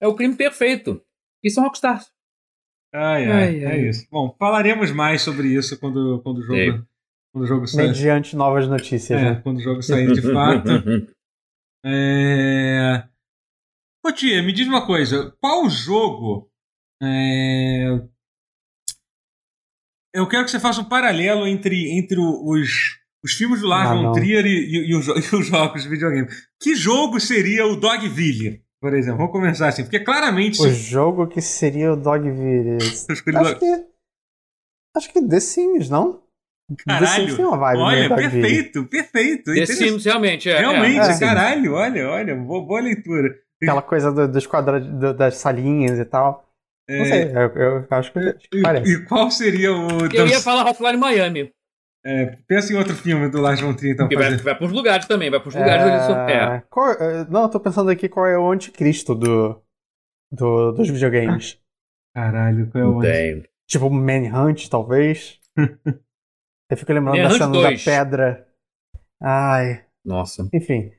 é 0.00 0.06
o 0.06 0.14
crime 0.14 0.34
perfeito. 0.36 1.00
E 1.42 1.50
são 1.50 1.64
Rockstars. 1.64 2.06
Ai, 2.94 3.24
ai, 3.24 3.30
Ai, 3.30 3.64
é 3.64 3.66
ai. 3.68 3.88
isso. 3.88 4.06
Bom, 4.10 4.34
falaremos 4.38 4.90
mais 4.90 5.22
sobre 5.22 5.48
isso 5.48 5.78
quando, 5.80 6.20
quando, 6.22 6.38
o, 6.38 6.42
jogo, 6.42 6.86
quando 7.32 7.44
o 7.44 7.46
jogo 7.46 7.66
sair. 7.66 7.88
Mediante 7.88 8.36
novas 8.36 8.68
notícias, 8.68 9.18
É, 9.20 9.24
né? 9.30 9.40
quando 9.42 9.56
o 9.58 9.62
jogo 9.62 9.82
sair 9.82 10.12
de 10.12 10.20
fato. 10.22 10.68
É... 11.84 13.02
Ô 14.06 14.12
tia, 14.12 14.40
me 14.42 14.52
diz 14.52 14.68
uma 14.68 14.86
coisa. 14.86 15.34
Qual 15.40 15.68
jogo... 15.68 16.48
é, 17.02 17.86
Eu 20.14 20.28
quero 20.28 20.44
que 20.44 20.50
você 20.52 20.60
faça 20.60 20.80
um 20.80 20.84
paralelo 20.88 21.44
entre, 21.44 21.90
entre 21.98 22.20
os, 22.20 23.00
os 23.24 23.32
filmes 23.32 23.60
do 23.62 23.66
Lars 23.66 23.90
Ah, 23.90 23.94
von. 23.96 24.12
Trier 24.12 24.46
e, 24.46 24.50
e- 24.50 24.90
e 24.90 24.94
os, 24.94 25.08
e 25.32 25.34
os 25.36 25.46
jogos 25.46 25.82
de 25.82 25.88
videogame. 25.88 26.28
Que 26.60 26.76
jogo 26.76 27.18
seria 27.18 27.66
o 27.66 27.74
Dogville, 27.74 28.62
por 28.82 28.92
exemplo? 28.94 29.18
Vamos 29.18 29.32
começar 29.32 29.68
assim. 29.68 29.84
Porque 29.84 30.00
claramente... 30.00 30.60
O 30.60 30.64
se 30.64 30.74
jogo 30.74 31.26
que 31.28 31.40
seria 31.40 31.92
o 31.92 31.96
Dogville. 31.96 32.76
Acho 33.38 33.58
que. 33.58 33.86
Acho 34.96 35.12
que 35.12 35.22
The 35.26 35.40
Sims, 35.40 35.88
não? 35.88 36.20
The 36.68 36.76
Sims 36.76 36.84
Caralho, 36.84 37.36
tem 37.36 37.44
uma 37.44 37.56
vibe 37.56 37.78
olha, 37.80 38.14
perfeito, 38.16 38.84
perfeito. 38.86 39.54
The. 39.54 39.66
Sims, 39.66 40.04
realmente. 40.04 40.50
É, 40.50 40.58
Realmente, 40.58 40.98
é, 41.00 41.12
é. 41.12 41.18
caralho, 41.18 41.74
olha, 41.74 42.08
olha, 42.10 42.34
boa, 42.34 42.64
boa 42.66 42.80
leitura. 42.80 43.34
Aquela 43.62 43.80
coisa 43.82 44.10
do- 44.12 44.26
dos 44.28 44.46
quadrados, 44.46 44.88
do- 44.88 45.14
das 45.14 45.36
salinhas 45.36 45.98
e 45.98 46.04
tal. 46.04 46.44
Não 46.90 46.96
É, 46.96 47.04
sei, 47.04 47.24
eu, 47.36 47.48
eu 47.62 47.86
acho 47.90 48.12
que, 48.12 48.18
acho 48.18 48.48
que 48.50 48.58
E, 48.58 48.62
parece. 48.62 48.92
e 48.92 49.04
qual 49.06 49.30
seria 49.30 49.72
o. 49.72 49.88
Eu 50.12 50.26
ia 50.26 50.40
falar 50.40 50.68
Hotline 50.68 50.96
Miami. 50.98 51.52
É, 52.04 52.36
pensa 52.48 52.72
em 52.72 52.76
outro 52.76 52.94
filme 52.94 53.28
do 53.28 53.40
Lars 53.40 53.60
von 53.60 53.74
Trier, 53.74 53.94
então. 53.94 54.08
Que 54.08 54.16
vai, 54.16 54.36
vai 54.36 54.56
pros 54.56 54.72
lugares 54.72 55.06
também. 55.06 55.30
Vai 55.30 55.38
pros 55.40 55.54
lugares. 55.54 55.86
É. 56.28 56.32
É, 56.56 56.60
qual- 56.68 56.90
é, 56.92 57.24
não, 57.30 57.42
eu 57.42 57.48
tô 57.48 57.60
pensando 57.60 57.90
aqui 57.90 58.08
qual 58.08 58.26
é 58.26 58.36
o 58.36 58.50
anticristo 58.50 59.14
do, 59.14 59.62
do, 60.30 60.72
dos 60.72 60.88
videogames. 60.88 61.60
Caralho, 62.14 62.68
qual 62.70 62.82
é 62.82 62.86
o. 62.86 63.00
Tem. 63.00 63.44
Tipo 63.68 63.88
Manhunt, 63.88 64.68
talvez. 64.68 65.38
eu 65.56 66.76
fico 66.76 66.92
lembrando 66.92 67.16
da 67.18 67.22
Manhunt 67.24 67.38
cena 67.38 67.52
2. 67.52 67.84
da 67.84 67.90
pedra. 67.92 68.48
Ai, 69.22 69.84
Nossa. 70.04 70.48
enfim. 70.52 70.90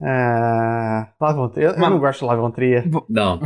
É... 0.00 1.06
Lavon 1.20 1.48
Trier- 1.48 1.70
Eu, 1.70 1.74
eu 1.74 1.80
Mano. 1.80 1.94
não 1.94 2.00
gosto 2.00 2.20
de 2.20 2.24
Lavon 2.26 2.50
Trier. 2.50 2.84
Não. 3.08 3.40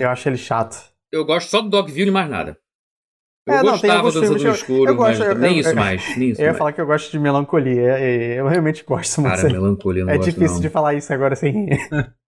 Eu 0.00 0.08
acho 0.10 0.28
ele 0.28 0.36
chato. 0.38 0.76
Eu 1.12 1.24
gosto 1.24 1.48
só 1.48 1.60
do 1.60 1.68
Dogville 1.68 2.08
e 2.10 2.12
mais 2.12 2.28
nada. 2.28 2.58
Eu 3.48 3.54
É, 3.54 3.56
não, 3.56 3.62
tem 3.62 3.70
gostava 3.72 3.94
alguns 3.98 4.14
do 4.14 4.20
filmes 4.20 4.36
do 4.38 4.42
que 4.44 4.48
eu- 4.48 4.54
escuro, 4.54 4.90
eu 4.90 4.94
gosto, 4.96 5.18
mas 5.20 5.28
eu- 5.28 5.34
nem 5.36 5.54
eu- 5.54 5.60
isso 5.60 5.68
eu- 5.70 5.74
mais. 5.76 6.16
Nem 6.16 6.30
isso 6.30 6.40
Eu 6.40 6.44
ia 6.44 6.48
mais. 6.50 6.58
falar 6.58 6.72
que 6.72 6.80
eu 6.80 6.86
gosto 6.86 7.10
de 7.10 7.18
melancolia. 7.18 7.98
Eu 8.36 8.46
realmente 8.48 8.84
gosto 8.84 9.20
muito. 9.20 9.36
Cara, 9.36 9.48
melancolia 9.50 10.04
não 10.04 10.12
é 10.12 10.16
gosto, 10.16 10.30
difícil 10.30 10.54
não. 10.56 10.60
de 10.60 10.68
falar 10.68 10.94
isso 10.94 11.12
agora 11.12 11.34
sem 11.36 11.52
rir. 11.52 11.78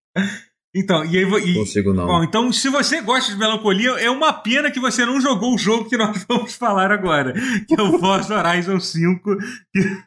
Então, 0.73 1.05
e 1.05 1.19
aí. 1.19 1.25
E, 1.25 1.55
Não 1.55 1.61
consigo, 1.63 1.93
não. 1.93 2.07
Bom, 2.07 2.23
então, 2.23 2.53
se 2.53 2.69
você 2.69 3.01
gosta 3.01 3.33
de 3.33 3.37
melancolia, 3.37 3.91
é 4.01 4.09
uma 4.09 4.33
pena 4.33 4.71
que 4.71 4.79
você 4.79 5.05
não 5.05 5.21
jogou 5.21 5.53
o 5.57 5.59
jogo 5.59 5.89
que 5.89 5.97
nós 5.97 6.25
vamos 6.31 6.55
falar 6.55 6.93
agora, 6.93 7.33
que 7.67 7.75
é 7.77 7.83
o 7.83 7.99
Forza 7.99 8.39
Horizon 8.39 8.79
5. 8.79 9.37
que- 9.75 9.99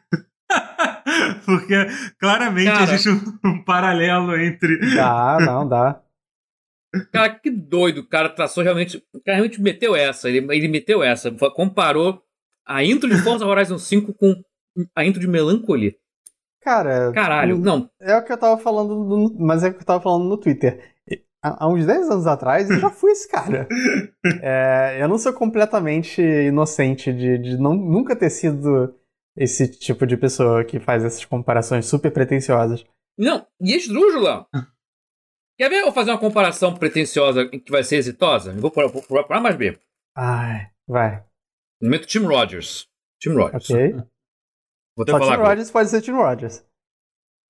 Porque 1.44 1.86
claramente 2.18 2.70
Cara. 2.70 2.84
existe 2.84 3.10
um, 3.10 3.20
um 3.44 3.62
paralelo 3.62 4.34
entre. 4.40 4.78
Dá, 4.94 5.36
não, 5.40 5.68
dá. 5.68 6.00
Cara, 7.12 7.30
que 7.30 7.50
doido. 7.50 7.98
O 7.98 8.08
cara 8.08 8.28
traçou 8.28 8.62
realmente. 8.62 8.98
O 9.14 9.20
cara 9.20 9.36
realmente 9.36 9.60
meteu 9.60 9.94
essa. 9.96 10.28
Ele, 10.28 10.38
ele 10.54 10.68
meteu 10.68 11.02
essa. 11.02 11.30
Comparou 11.54 12.22
a 12.66 12.82
intro 12.84 13.08
de 13.08 13.16
Forza 13.22 13.46
Horizon 13.46 13.78
5 13.78 14.14
com 14.14 14.34
a 14.94 15.04
intro 15.04 15.20
de 15.20 15.28
Melancolia. 15.28 15.94
Cara, 16.62 17.12
Caralho, 17.12 17.58
não. 17.58 17.90
é 18.00 18.16
o 18.16 18.24
que 18.24 18.32
eu 18.32 18.38
tava 18.38 18.58
falando, 18.58 19.04
no- 19.04 19.36
mas 19.38 19.62
é 19.62 19.68
o 19.68 19.74
que 19.74 19.80
eu 19.82 19.84
tava 19.86 20.02
falando 20.02 20.24
no 20.24 20.38
Twitter. 20.38 20.82
Há 21.42 21.68
uns 21.68 21.84
10 21.84 22.08
anos 22.08 22.26
atrás 22.26 22.70
eu 22.70 22.78
já 22.80 22.88
fui 22.88 23.10
esse 23.12 23.28
cara. 23.28 23.68
É, 24.42 24.96
eu 25.02 25.06
não 25.06 25.18
sou 25.18 25.32
completamente 25.34 26.22
inocente 26.22 27.12
de, 27.12 27.36
de 27.36 27.58
não, 27.58 27.74
nunca 27.74 28.16
ter 28.16 28.30
sido 28.30 28.94
esse 29.36 29.68
tipo 29.68 30.06
de 30.06 30.16
pessoa 30.16 30.64
que 30.64 30.80
faz 30.80 31.04
essas 31.04 31.24
comparações 31.26 31.84
super 31.84 32.10
pretensiosas. 32.10 32.82
Não, 33.18 33.46
e 33.60 33.74
esdrújula. 33.74 34.46
Quer 35.56 35.68
ver 35.68 35.80
eu 35.82 35.92
fazer 35.92 36.10
uma 36.10 36.18
comparação 36.18 36.74
pretensiosa 36.74 37.46
que 37.48 37.70
vai 37.70 37.84
ser 37.84 37.96
exitosa? 37.96 38.50
Eu 38.52 38.60
vou 38.60 38.70
procurar 38.70 38.92
vou 38.92 39.02
procurar 39.02 39.40
mais 39.40 39.56
B. 39.56 39.78
Ai, 40.16 40.68
vai. 40.88 41.22
No 41.80 41.88
momento, 41.90 42.06
Tim 42.06 42.20
Rogers. 42.24 42.88
Tim 43.20 43.30
Rogers. 43.34 43.70
Ok. 43.70 43.92
Vou 44.96 45.02
até 45.02 45.12
Só 45.12 45.18
falar 45.18 45.36
Tim. 45.36 45.42
Rogers 45.42 45.70
pode 45.70 45.90
ser 45.90 46.00
Tim 46.02 46.12
Rogers. 46.12 46.64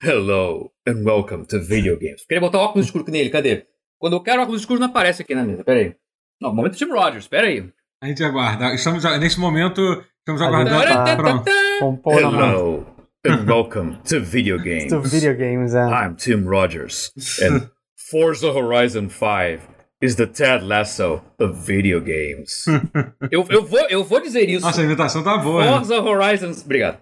Hello 0.03 0.71
and 0.87 1.03
welcome 1.05 1.47
to 1.47 1.61
video 1.63 1.99
games. 1.99 2.27
Queria 2.27 2.41
botar 2.43 2.59
o 2.59 2.63
óculos 2.63 2.87
escuro 2.87 3.11
nele, 3.11 3.31
cadê? 3.31 3.67
Quando 3.99 4.15
eu 4.17 4.23
quero 4.23 4.43
óculos 4.43 4.61
escuros 4.61 4.81
não 4.81 4.89
aparece 4.89 5.23
aqui 5.23 5.35
na 5.35 5.45
mesa, 5.45 5.65
peraí. 5.65 5.97
Não, 6.43 6.55
momento 6.55 6.77
Tim 6.77 6.91
Rogers, 6.91 7.27
peraí. 7.27 7.73
A 8.03 8.07
gente 8.09 8.23
aguarda. 8.23 8.75
Estamos, 8.75 9.03
nesse 9.19 9.41
momento, 9.41 9.81
estamos 10.19 10.43
A 10.43 10.47
aguardando. 10.47 10.85
tá- 10.85 11.17
Pronto. 11.17 12.11
Hello 12.11 12.87
and 13.27 13.47
welcome 13.51 13.97
to 14.05 14.21
video 14.21 14.59
games. 14.63 14.93
Do 14.93 15.01
videogames, 15.01 15.75
é. 15.75 15.87
I'm 15.89 16.17
Tim 16.17 16.45
Rogers, 16.47 17.11
and 17.41 17.71
Forza 18.11 18.53
Horizon 18.53 19.09
5 19.09 19.61
is 20.03 20.17
the 20.17 20.27
Ted 20.27 20.63
Lasso 20.63 21.23
of 21.41 21.55
video 21.55 22.01
games. 22.01 22.67
eu, 23.33 23.47
eu, 23.49 23.65
vou, 23.65 23.81
eu 23.89 24.05
vou 24.05 24.21
dizer 24.21 24.47
isso. 24.47 24.67
Nossa, 24.67 24.83
a 24.83 24.85
imitação 24.85 25.25
tá 25.25 25.39
boa. 25.39 25.65
né? 25.65 25.71
Forza 25.71 26.03
Horizon. 26.03 26.51
Obrigado. 26.65 26.99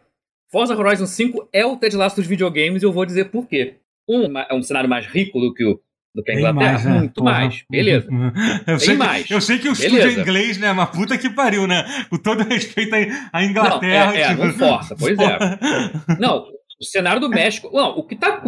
Forza 0.52 0.76
Horizon 0.76 1.06
5 1.06 1.48
é 1.52 1.66
o 1.66 1.76
Ted 1.76 1.96
Lasso 1.96 2.16
dos 2.16 2.26
videogames 2.26 2.82
e 2.82 2.86
eu 2.86 2.92
vou 2.92 3.04
dizer 3.04 3.30
por 3.30 3.48
quê. 3.48 3.78
Um, 4.08 4.38
é 4.38 4.54
um 4.54 4.62
cenário 4.62 4.88
mais 4.88 5.06
rico 5.06 5.40
do 5.40 5.52
que 5.52 5.64
o 5.64 5.80
do 6.14 6.22
que 6.22 6.30
a 6.30 6.34
Inglaterra? 6.34 6.72
Mais, 6.72 6.84
né? 6.84 6.98
Muito 6.98 7.14
Porra. 7.14 7.32
mais, 7.32 7.64
beleza. 7.68 8.08
Eu 8.68 8.78
sei, 8.78 8.96
mais. 8.96 9.26
Que, 9.26 9.34
eu 9.34 9.40
sei 9.40 9.58
que 9.58 9.68
o 9.68 9.74
beleza. 9.74 9.96
estúdio 9.96 10.18
é 10.18 10.22
inglês, 10.22 10.58
né? 10.58 10.72
Mas 10.72 10.90
puta 10.90 11.16
que 11.16 11.30
pariu, 11.30 11.66
né? 11.66 11.84
Com 12.10 12.18
todo 12.18 12.44
respeito 12.44 12.94
à 13.32 13.42
Inglaterra. 13.42 14.06
Não, 14.06 14.12
é, 14.12 14.20
é 14.20 14.28
tipo... 14.28 14.44
não 14.44 14.52
força, 14.52 14.94
pois 14.94 15.18
é. 15.18 15.38
não, 16.20 16.44
o 16.80 16.84
cenário 16.84 17.20
do 17.20 17.30
México. 17.30 17.70
Não, 17.72 17.98
o 17.98 18.04
que 18.04 18.14
tá. 18.14 18.42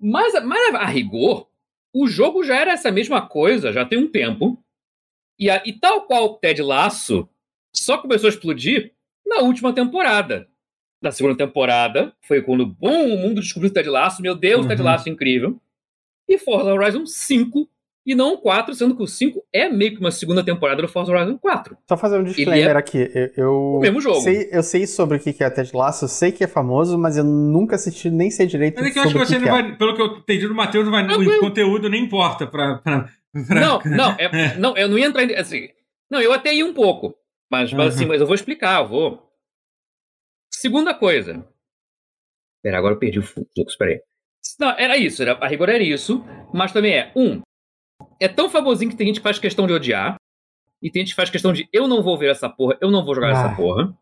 Mais, 0.00 0.32
mais 0.44 0.74
a 0.76 0.86
rigor, 0.86 1.48
o 1.92 2.06
jogo 2.06 2.42
já 2.42 2.56
era 2.56 2.72
essa 2.72 2.90
mesma 2.90 3.26
coisa, 3.26 3.72
já 3.72 3.84
tem 3.84 3.98
um 3.98 4.10
tempo. 4.10 4.62
E, 5.38 5.50
a, 5.50 5.62
e 5.64 5.72
tal 5.72 6.02
qual 6.06 6.24
o 6.24 6.36
Ted 6.36 6.62
Laço 6.62 7.28
só 7.74 7.98
começou 7.98 8.28
a 8.28 8.30
explodir 8.30 8.92
na 9.26 9.40
última 9.40 9.72
temporada. 9.72 10.48
Na 11.00 11.10
segunda 11.10 11.36
temporada, 11.36 12.14
foi 12.22 12.42
quando, 12.42 12.64
bom, 12.64 13.14
o 13.14 13.18
mundo 13.18 13.40
descobriu 13.40 13.70
o 13.70 13.74
Ted 13.74 13.88
Laço. 13.88 14.22
Meu 14.22 14.34
Deus, 14.34 14.62
uhum. 14.62 14.68
Ted 14.68 14.82
Laço 14.82 15.08
é 15.08 15.12
incrível 15.12 15.60
e 16.28 16.38
Forza 16.38 16.72
Horizon 16.72 17.06
5 17.06 17.68
e 18.04 18.14
não 18.14 18.34
o 18.34 18.38
4, 18.38 18.74
sendo 18.74 18.96
que 18.96 19.02
o 19.02 19.06
5 19.06 19.44
é 19.52 19.68
meio 19.68 19.92
que 19.92 20.00
uma 20.00 20.10
segunda 20.10 20.44
temporada 20.44 20.82
do 20.82 20.88
Forza 20.88 21.12
Horizon 21.12 21.38
4. 21.38 21.76
Só 21.88 21.96
fazer 21.96 22.18
um 22.18 22.24
disclaimer 22.24 22.74
é 22.74 22.78
aqui. 22.78 23.08
Eu, 23.36 23.76
o 23.76 23.80
mesmo 23.80 24.00
jogo. 24.00 24.20
Sei, 24.20 24.48
eu 24.50 24.62
sei 24.62 24.86
sobre 24.86 25.18
o 25.18 25.20
que 25.20 25.42
é 25.42 25.48
Ted 25.48 25.70
Lasso, 25.72 26.08
sei 26.08 26.32
que 26.32 26.42
é 26.42 26.48
famoso, 26.48 26.98
mas 26.98 27.16
eu 27.16 27.24
nunca 27.24 27.76
assisti, 27.76 28.10
nem 28.10 28.30
sei 28.30 28.46
direito 28.46 28.80
Mas 28.80 28.88
é 28.88 28.90
que 28.90 28.98
eu 28.98 29.02
acho 29.04 29.12
que 29.12 29.18
você 29.18 29.38
que 29.38 29.44
não 29.44 29.56
é. 29.56 29.62
vai, 29.62 29.76
pelo 29.76 29.94
que 29.94 30.02
eu 30.02 30.16
entendi 30.16 30.48
do 30.48 30.54
Matheus, 30.54 30.88
o 30.88 31.40
conteúdo 31.40 31.88
nem 31.88 32.04
importa 32.04 32.46
pra... 32.46 32.78
pra, 32.78 33.02
pra... 33.02 33.60
Não, 33.60 33.80
não, 33.86 34.10
é, 34.18 34.56
não, 34.58 34.76
eu 34.76 34.88
não 34.88 34.98
ia 34.98 35.06
entrar 35.06 35.22
em, 35.22 35.34
assim, 35.36 35.68
não, 36.10 36.20
eu 36.20 36.32
até 36.32 36.52
ia 36.52 36.66
um 36.66 36.74
pouco, 36.74 37.14
mas, 37.50 37.72
mas 37.72 37.94
assim, 37.94 38.04
mas 38.04 38.20
eu 38.20 38.26
vou 38.26 38.34
explicar, 38.34 38.82
eu 38.82 38.88
vou. 38.88 39.32
Segunda 40.52 40.92
coisa. 40.92 41.46
Pera, 42.62 42.78
agora 42.78 42.94
eu 42.94 42.98
perdi 42.98 43.18
o 43.18 43.22
fluxo, 43.22 43.78
peraí. 43.78 44.00
Não, 44.58 44.70
era 44.70 44.96
isso, 44.96 45.22
era, 45.22 45.32
a 45.34 45.46
rigor 45.46 45.68
era 45.68 45.82
isso, 45.82 46.24
mas 46.52 46.72
também 46.72 46.94
é, 46.94 47.12
um, 47.16 47.40
é 48.20 48.28
tão 48.28 48.48
famosinho 48.48 48.90
que 48.90 48.96
tem 48.96 49.06
gente 49.06 49.16
que 49.16 49.22
faz 49.22 49.38
questão 49.38 49.66
de 49.66 49.72
odiar, 49.72 50.16
e 50.82 50.90
tem 50.90 51.02
gente 51.02 51.10
que 51.10 51.16
faz 51.16 51.30
questão 51.30 51.52
de 51.52 51.68
eu 51.72 51.86
não 51.86 52.02
vou 52.02 52.18
ver 52.18 52.30
essa 52.30 52.48
porra, 52.48 52.76
eu 52.80 52.90
não 52.90 53.04
vou 53.04 53.14
jogar 53.14 53.28
ah. 53.28 53.30
essa 53.32 53.56
porra. 53.56 53.96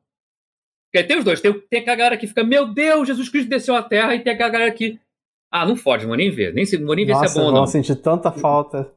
Porque 0.91 1.07
tem 1.07 1.19
os 1.19 1.25
dois, 1.25 1.41
tem, 1.41 1.53
tem 1.69 1.81
aquela 1.81 1.97
galera 1.97 2.17
que 2.17 2.27
fica, 2.27 2.43
meu 2.43 2.73
Deus, 2.73 3.07
Jesus 3.07 3.29
Cristo 3.29 3.49
desceu 3.49 3.77
à 3.77 3.83
terra, 3.83 4.15
e 4.15 4.21
tem 4.21 4.33
aquela 4.33 4.51
galera 4.51 4.73
que, 4.73 4.99
ah, 5.53 5.65
não 5.65 5.77
fode, 5.77 6.03
não 6.03 6.09
vou 6.09 6.17
nem 6.17 6.31
ver, 6.31 6.53
nem, 6.53 6.65
não 6.79 6.87
vou 6.87 6.97
nem 6.97 7.07
ver 7.07 7.13
Nossa, 7.13 7.29
se 7.29 7.39
é 7.39 7.41
bom 7.41 7.47
ou 7.47 7.53
não. 7.53 7.61
Nossa, 7.61 7.73
senti 7.73 7.95
tanta 7.95 8.33
falta, 8.33 8.91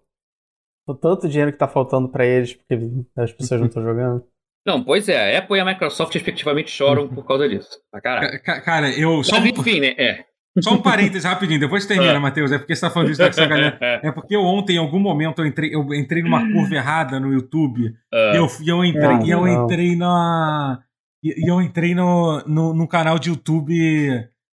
o 0.87 0.93
tanto 0.93 1.29
dinheiro 1.29 1.51
que 1.51 1.57
tá 1.57 1.67
faltando 1.67 2.09
para 2.09 2.25
eles, 2.25 2.53
porque 2.53 2.79
as 3.15 3.31
pessoas 3.31 3.59
não 3.59 3.67
estão 3.67 3.83
jogando. 3.83 4.25
Não, 4.65 4.81
pois 4.81 5.09
é, 5.09 5.35
a 5.35 5.39
Apple 5.39 5.57
e 5.57 5.59
a 5.59 5.65
Microsoft 5.65 6.13
respectivamente 6.13 6.71
choram 6.71 7.07
por 7.13 7.25
causa 7.25 7.47
disso. 7.49 7.81
Tá, 7.91 7.99
caralho. 7.99 8.41
Cara, 8.41 8.97
eu 8.97 9.23
só. 9.23 9.39
Mas, 9.39 9.49
enfim, 9.49 9.79
né? 9.81 9.93
É. 9.97 10.25
Só 10.61 10.73
um 10.73 10.81
parênteses 10.81 11.23
rapidinho, 11.23 11.59
depois 11.59 11.85
termina, 11.85 12.13
é. 12.13 12.19
Matheus. 12.19 12.51
É 12.51 12.59
porque 12.59 12.75
você 12.75 12.81
tá 12.81 12.89
falando 12.89 13.09
disso 13.09 13.21
dessa 13.21 13.45
galera. 13.45 13.77
É 14.03 14.11
porque 14.11 14.35
eu 14.35 14.41
ontem, 14.41 14.75
em 14.75 14.79
algum 14.79 14.99
momento, 14.99 15.41
eu 15.41 15.47
entrei, 15.47 15.73
eu 15.73 15.93
entrei 15.93 16.21
numa 16.21 16.51
curva 16.51 16.75
errada 16.75 17.19
no 17.19 17.33
YouTube. 17.33 17.87
Uh. 17.87 18.33
E, 18.33 18.37
eu, 18.37 18.47
e 18.61 18.69
eu 18.69 18.85
entrei, 18.85 19.17
não, 19.17 19.25
e 19.25 19.31
eu 19.31 19.47
entrei 19.47 19.95
na. 19.95 20.79
E 21.23 21.49
eu 21.49 21.61
entrei 21.61 21.95
no, 21.95 22.43
no, 22.45 22.73
no 22.73 22.87
canal 22.87 23.17
de 23.17 23.29
YouTube 23.29 23.73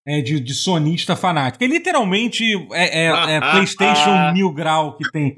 é, 0.08 0.22
de, 0.22 0.40
de 0.40 0.54
sonista 0.54 1.16
fanático. 1.16 1.64
É 1.64 1.68
literalmente 1.68 2.44
é, 2.74 3.06
é, 3.06 3.36
é 3.36 3.40
PlayStation 3.40 4.34
mil 4.34 4.52
grau 4.52 4.96
que 4.98 5.10
tem. 5.12 5.38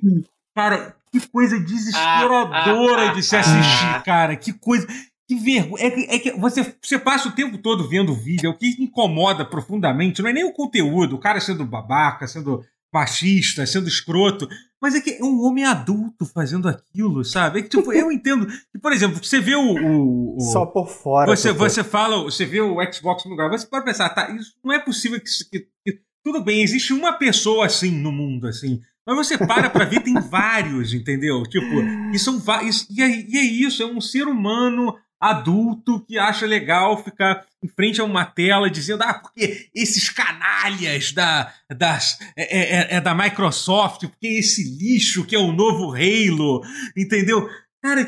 Cara, 0.56 0.96
que 1.12 1.28
coisa 1.28 1.60
desesperadora 1.60 3.14
de 3.14 3.24
se 3.24 3.36
assistir, 3.36 4.04
cara. 4.04 4.36
Que 4.36 4.54
coisa. 4.54 4.88
Que 5.30 5.36
vergonha. 5.36 5.86
É 5.86 5.92
que, 5.92 6.02
é 6.10 6.20
que 6.20 6.32
você, 6.32 6.76
você 6.82 6.98
passa 6.98 7.30
o 7.30 7.32
tempo 7.32 7.60
todo 7.60 7.88
vendo 7.88 8.14
o 8.14 8.16
vídeo. 8.16 8.50
O 8.50 8.58
que 8.58 8.76
incomoda 8.80 9.46
profundamente 9.46 10.24
não 10.24 10.30
é 10.32 10.34
nem 10.34 10.44
o 10.44 10.52
conteúdo, 10.52 11.16
o 11.16 11.20
cara 11.20 11.40
sendo 11.40 11.64
babaca, 11.64 12.28
sendo 12.28 12.66
machista, 12.92 13.64
sendo 13.68 13.88
escroto, 13.88 14.50
mas 14.82 14.96
é 14.96 15.02
que 15.02 15.12
é 15.12 15.24
um 15.24 15.44
homem 15.44 15.64
adulto 15.64 16.26
fazendo 16.26 16.68
aquilo, 16.68 17.24
sabe? 17.24 17.60
É 17.60 17.62
que, 17.62 17.70
tipo, 17.70 17.94
eu 17.94 18.12
entendo. 18.12 18.48
Que, 18.48 18.80
por 18.82 18.92
exemplo, 18.92 19.24
você 19.24 19.40
vê 19.40 19.54
o, 19.54 19.76
o, 19.76 20.38
o. 20.38 20.42
Só 20.52 20.66
por 20.66 20.90
fora. 20.90 21.30
Você, 21.30 21.52
você 21.52 21.84
fala, 21.84 22.24
você 22.24 22.44
vê 22.44 22.60
o 22.60 22.78
Xbox 22.92 23.24
no 23.26 23.30
lugar, 23.30 23.52
você 23.52 23.68
pode 23.68 23.86
pensar, 23.86 24.10
tá, 24.10 24.32
isso 24.32 24.56
não 24.64 24.74
é 24.74 24.80
possível 24.80 25.20
que, 25.20 25.30
que, 25.52 25.68
que. 25.86 26.00
Tudo 26.24 26.44
bem, 26.44 26.64
existe 26.64 26.92
uma 26.92 27.14
pessoa 27.14 27.68
assim 27.68 27.92
no 27.92 28.12
mundo, 28.12 28.48
assim. 28.48 28.82
Mas 29.06 29.16
você 29.16 29.38
para 29.38 29.70
pra 29.70 29.86
ver, 29.86 30.02
tem 30.02 30.16
vários, 30.16 30.92
entendeu? 30.92 31.44
Tipo, 31.44 31.82
e 32.14 32.18
são 32.18 32.40
vários. 32.40 32.88
E 32.90 33.02
é, 33.02 33.08
e 33.08 33.38
é 33.38 33.44
isso, 33.44 33.84
é 33.84 33.86
um 33.86 34.02
ser 34.02 34.28
humano 34.28 34.96
adulto 35.20 36.00
que 36.06 36.18
acha 36.18 36.46
legal 36.46 37.04
ficar 37.04 37.46
em 37.64 37.68
frente 37.68 38.00
a 38.00 38.06
uma 38.06 38.26
tela 38.26 38.70
dizendo 38.70 39.04
ah, 39.04 39.14
porque 39.14 39.70
esses 39.76 40.10
canalhas 40.10 41.12
da, 41.12 41.54
das, 41.70 42.18
é, 42.38 42.44
é, 42.44 42.82
é, 42.82 42.96
é 42.96 43.02
da 43.02 43.14
Microsoft, 43.14 44.08
porque 44.08 44.28
esse 44.28 44.64
lixo 44.64 45.26
que 45.26 45.36
é 45.36 45.40
o 45.40 45.52
novo 45.52 45.94
Halo, 45.94 46.62
entendeu? 46.96 47.50
Cara, 47.82 48.08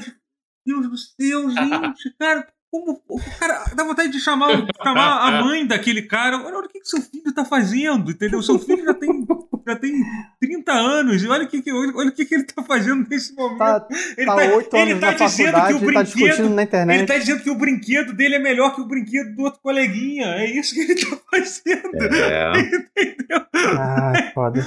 Deus 0.66 0.90
do 0.90 0.98
céu, 0.98 1.50
gente, 1.50 2.16
cara, 2.20 2.48
como 2.72 3.02
o 3.10 3.20
cara 3.38 3.66
dá 3.76 3.84
vontade 3.84 4.12
de 4.12 4.20
chamar, 4.20 4.66
chamar 4.82 5.28
a 5.28 5.44
mãe 5.44 5.68
daquele 5.68 6.04
cara. 6.04 6.38
Olha, 6.38 6.58
olha 6.58 6.66
o 6.68 6.70
que, 6.70 6.80
que 6.80 6.88
seu 6.88 7.02
filho 7.02 7.34
tá 7.34 7.44
fazendo, 7.44 8.12
entendeu? 8.12 8.42
Seu 8.42 8.58
filho 8.58 8.86
já 8.86 8.94
tem, 8.94 9.28
já 9.66 9.76
tem 9.76 10.04
30 10.40 10.72
anos 10.72 11.24
e 11.24 11.28
olha 11.28 11.46
o 11.46 11.48
que, 11.48 11.62
que, 11.62 11.72
olha, 11.72 11.92
olha 11.96 12.10
o 12.10 12.12
que, 12.12 12.26
que 12.26 12.36
ele 12.36 12.44
tá 12.44 12.64
fazendo 12.64 13.08
nesse 13.10 13.34
momento. 13.34 13.58
Tá, 13.58 13.88
ele 14.18 14.26
tá, 14.26 14.36
tá 14.36 14.56
8 14.56 14.76
anos 14.78 14.90
ele 14.90 15.00
tá 15.00 15.14
dizendo 15.14 15.52
que 15.52 15.74
o 15.74 15.94
tá 15.94 16.04
brinquedo. 16.04 16.50
na 16.50 16.64
internet. 16.64 16.98
Ele 16.98 17.08
tá 17.08 17.18
dizendo 17.18 17.44
que 17.44 17.50
o 17.50 17.56
brinquedo 17.56 18.14
dele 18.14 18.36
é 18.36 18.40
melhor 18.40 18.76
que 18.76 18.82
o 18.82 18.88
brinquedo 18.88 19.36
do 19.36 19.44
outro 19.44 19.60
coleguinha. 19.62 20.28
É 20.36 20.46
isso 20.46 20.74
que 20.74 20.82
ele 20.82 20.96
tá 20.96 21.18
fazendo. 21.32 22.16
É. 22.16 22.52
Entendeu? 23.02 23.46
Ah, 23.54 24.32
foda. 24.34 24.66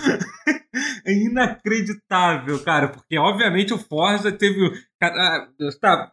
É 1.04 1.12
inacreditável, 1.12 2.58
cara, 2.60 2.88
porque 2.88 3.16
obviamente 3.16 3.72
o 3.72 3.78
Forza 3.78 4.32
teve 4.32 4.72
ah, 5.12 5.48
tá, 5.80 6.12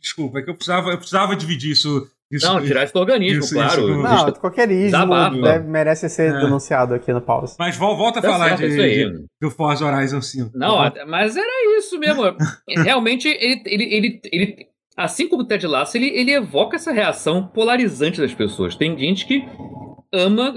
desculpa, 0.00 0.38
é 0.38 0.42
que 0.42 0.50
eu 0.50 0.54
precisava, 0.54 0.90
eu 0.90 0.98
precisava 0.98 1.36
dividir 1.36 1.72
isso. 1.72 2.08
Isso 2.30 2.46
não, 2.46 2.60
tirar 2.60 2.82
isso 2.82 2.92
do 2.92 2.98
organismo, 2.98 3.38
isso, 3.38 3.54
claro. 3.54 3.88
Isso, 3.88 4.02
não, 4.02 4.32
qualquer 4.32 4.70
ismo 4.70 5.40
deve, 5.42 5.68
merece 5.68 6.08
ser 6.08 6.34
é. 6.34 6.40
denunciado 6.40 6.92
aqui 6.94 7.12
no 7.12 7.20
pause. 7.20 7.54
Mas 7.56 7.76
volta 7.76 8.18
a 8.18 8.22
tá 8.22 8.28
falar 8.28 8.56
de, 8.56 8.68
de, 8.68 9.24
do 9.40 9.50
Forza 9.50 9.86
Horizon 9.86 10.20
5. 10.20 10.50
Não, 10.54 10.76
mas 11.06 11.36
era 11.36 11.78
isso 11.78 11.96
mesmo. 12.00 12.22
Realmente, 12.68 13.28
ele, 13.28 13.62
ele, 13.64 13.84
ele, 13.84 14.20
ele, 14.32 14.66
assim 14.96 15.28
como 15.28 15.42
o 15.42 15.46
Ted 15.46 15.64
Lasso, 15.68 15.96
ele, 15.96 16.08
ele 16.08 16.32
evoca 16.32 16.74
essa 16.74 16.90
reação 16.90 17.46
polarizante 17.46 18.20
das 18.20 18.34
pessoas. 18.34 18.74
Tem 18.74 18.98
gente 18.98 19.24
que 19.24 19.44
ama 20.12 20.52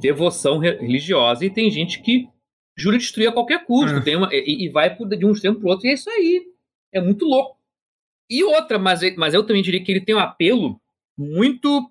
devoção 0.00 0.58
religiosa 0.58 1.44
e 1.44 1.50
tem 1.50 1.70
gente 1.70 2.00
que 2.00 2.26
jura 2.74 2.96
destruir 2.96 3.28
a 3.28 3.32
qualquer 3.32 3.66
custo. 3.66 3.98
É. 3.98 4.00
Tem 4.00 4.16
uma, 4.16 4.30
e, 4.32 4.66
e 4.66 4.70
vai 4.70 4.96
de 4.96 5.26
um 5.26 5.32
extremo 5.32 5.58
pro 5.58 5.68
outro, 5.68 5.86
e 5.86 5.90
é 5.90 5.94
isso 5.94 6.08
aí. 6.08 6.42
É 6.90 7.02
muito 7.02 7.26
louco. 7.26 7.58
E 8.30 8.42
outra, 8.44 8.78
mas, 8.78 9.00
mas 9.16 9.34
eu 9.34 9.44
também 9.44 9.62
diria 9.62 9.82
que 9.84 9.92
ele 9.92 10.00
tem 10.00 10.14
um 10.14 10.18
apelo 10.18 10.80
muito 11.22 11.90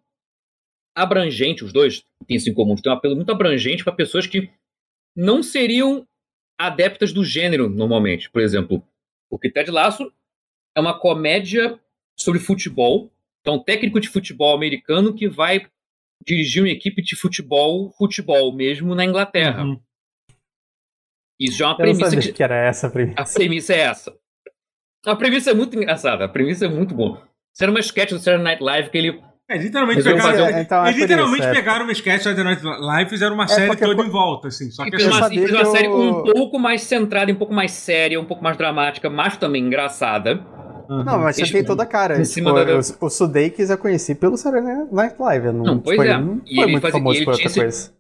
abrangente, 0.96 1.63
os 1.63 1.72
dois 1.72 2.04
têm 2.28 2.38
isso 2.38 2.50
em 2.50 2.54
comum, 2.54 2.76
tem 2.76 2.91
um 2.91 2.96
apelo 2.96 3.15
muito 3.15 3.32
abrangente 3.32 3.84
para 3.84 3.94
pessoas 3.94 4.28
que 4.28 4.50
não 5.15 5.41
seriam 5.41 6.06
adeptas 6.60 7.12
do 7.12 7.24
gênero 7.24 7.70
normalmente. 7.70 8.30
Por 8.30 8.41
exemplo, 8.41 8.84
o 9.30 9.39
Ted 9.39 9.72
Lasso 9.72 10.12
é 10.76 10.80
uma 10.80 10.98
comédia 10.98 11.80
sobre 12.17 12.39
futebol, 12.39 13.12
então 13.39 13.56
um 13.56 13.63
técnico 13.63 14.00
de 14.00 14.10
futebol 14.10 14.56
americano 14.56 15.13
que 15.13 15.28
vai 15.28 15.67
dirigir 16.26 16.62
uma 16.62 16.70
equipe 16.70 17.02
de 17.02 17.15
futebol, 17.15 17.91
futebol 17.98 18.54
mesmo 18.54 18.94
na 18.94 19.06
Inglaterra. 19.06 19.63
Uhum. 19.63 19.82
Isso 21.39 21.58
já 21.58 21.65
é 21.65 21.67
uma 21.70 21.78
premissa. 21.78 22.17
que... 22.17 22.34
que 22.34 22.44
era 22.44 22.56
essa 22.56 22.88
a 22.88 22.91
premissa. 22.91 23.22
A 23.22 23.26
premissa 23.26 23.74
é 23.74 23.80
essa. 23.80 24.20
A 25.04 25.15
premissa 25.15 25.50
é 25.50 25.54
muito 25.56 25.76
engraçada, 25.76 26.26
a 26.26 26.30
premissa 26.30 26.65
é 26.65 26.70
muito 26.70 26.94
boa. 26.94 27.28
Isso 27.54 27.64
era 27.64 27.72
uma 27.72 27.80
sketch 27.80 28.12
do 28.12 28.20
Saturday 28.20 28.44
Night 28.44 28.64
Live 28.64 28.90
que 28.90 28.98
ele. 28.98 29.22
É, 29.50 29.58
literalmente 29.58 30.02
pegaram, 30.02 30.22
fazer... 30.22 30.54
é, 30.54 30.62
então, 30.62 30.86
é 30.86 30.92
literalmente 30.92 31.42
isso, 31.42 31.50
é. 31.50 31.54
pegaram 31.54 31.84
uma 31.84 31.92
sketch 31.92 32.20
do 32.20 32.24
Saturday 32.24 32.44
Night 32.46 32.64
Live 32.64 33.08
e 33.08 33.10
fizeram 33.10 33.34
uma 33.34 33.44
é 33.44 33.48
série 33.48 33.76
toda 33.76 34.04
em 34.04 34.10
volta, 34.10 34.48
assim. 34.48 34.72
Só 34.72 34.84
que 34.84 34.96
e 34.96 35.00
fez 35.00 35.06
uma, 35.08 35.34
e 35.34 35.38
fez 35.39 35.52
uma 35.52 35.66
série 35.66 35.88
eu... 35.88 35.93
um 35.93 36.24
pouco 36.24 36.58
mais 36.58 36.82
centrada, 36.84 37.32
um 37.32 37.36
pouco 37.36 37.54
mais 37.54 37.72
séria, 37.72 38.20
um 38.20 38.26
pouco 38.26 38.43
mais 38.43 38.56
dramática, 38.56 39.10
mas 39.10 39.36
também 39.36 39.66
engraçada. 39.66 40.39
Uhum. 40.89 41.04
Não, 41.04 41.20
mas 41.20 41.38
você 41.38 41.52
tem 41.52 41.64
toda 41.64 41.84
a 41.84 41.86
cara. 41.86 42.20
Em 42.20 42.24
tipo, 42.24 42.52
da... 42.52 42.76
O, 42.76 43.06
o 43.06 43.10
Sudeikis 43.10 43.70
eu 43.70 43.78
conheci 43.78 44.14
pelo 44.14 44.36
Saturday 44.38 44.88
Night 44.91 45.16
Live. 45.20 45.47
Não, 45.47 45.64
não 45.64 45.80
pois 45.80 45.99
é. 45.99 46.18
Não 46.18 46.41
foi 46.43 46.68
muito 46.68 46.82
fazia, 46.82 46.91
famoso 46.99 47.24
por 47.24 47.32
outra 47.32 47.45
esse... 47.45 47.60
coisa. 47.60 47.93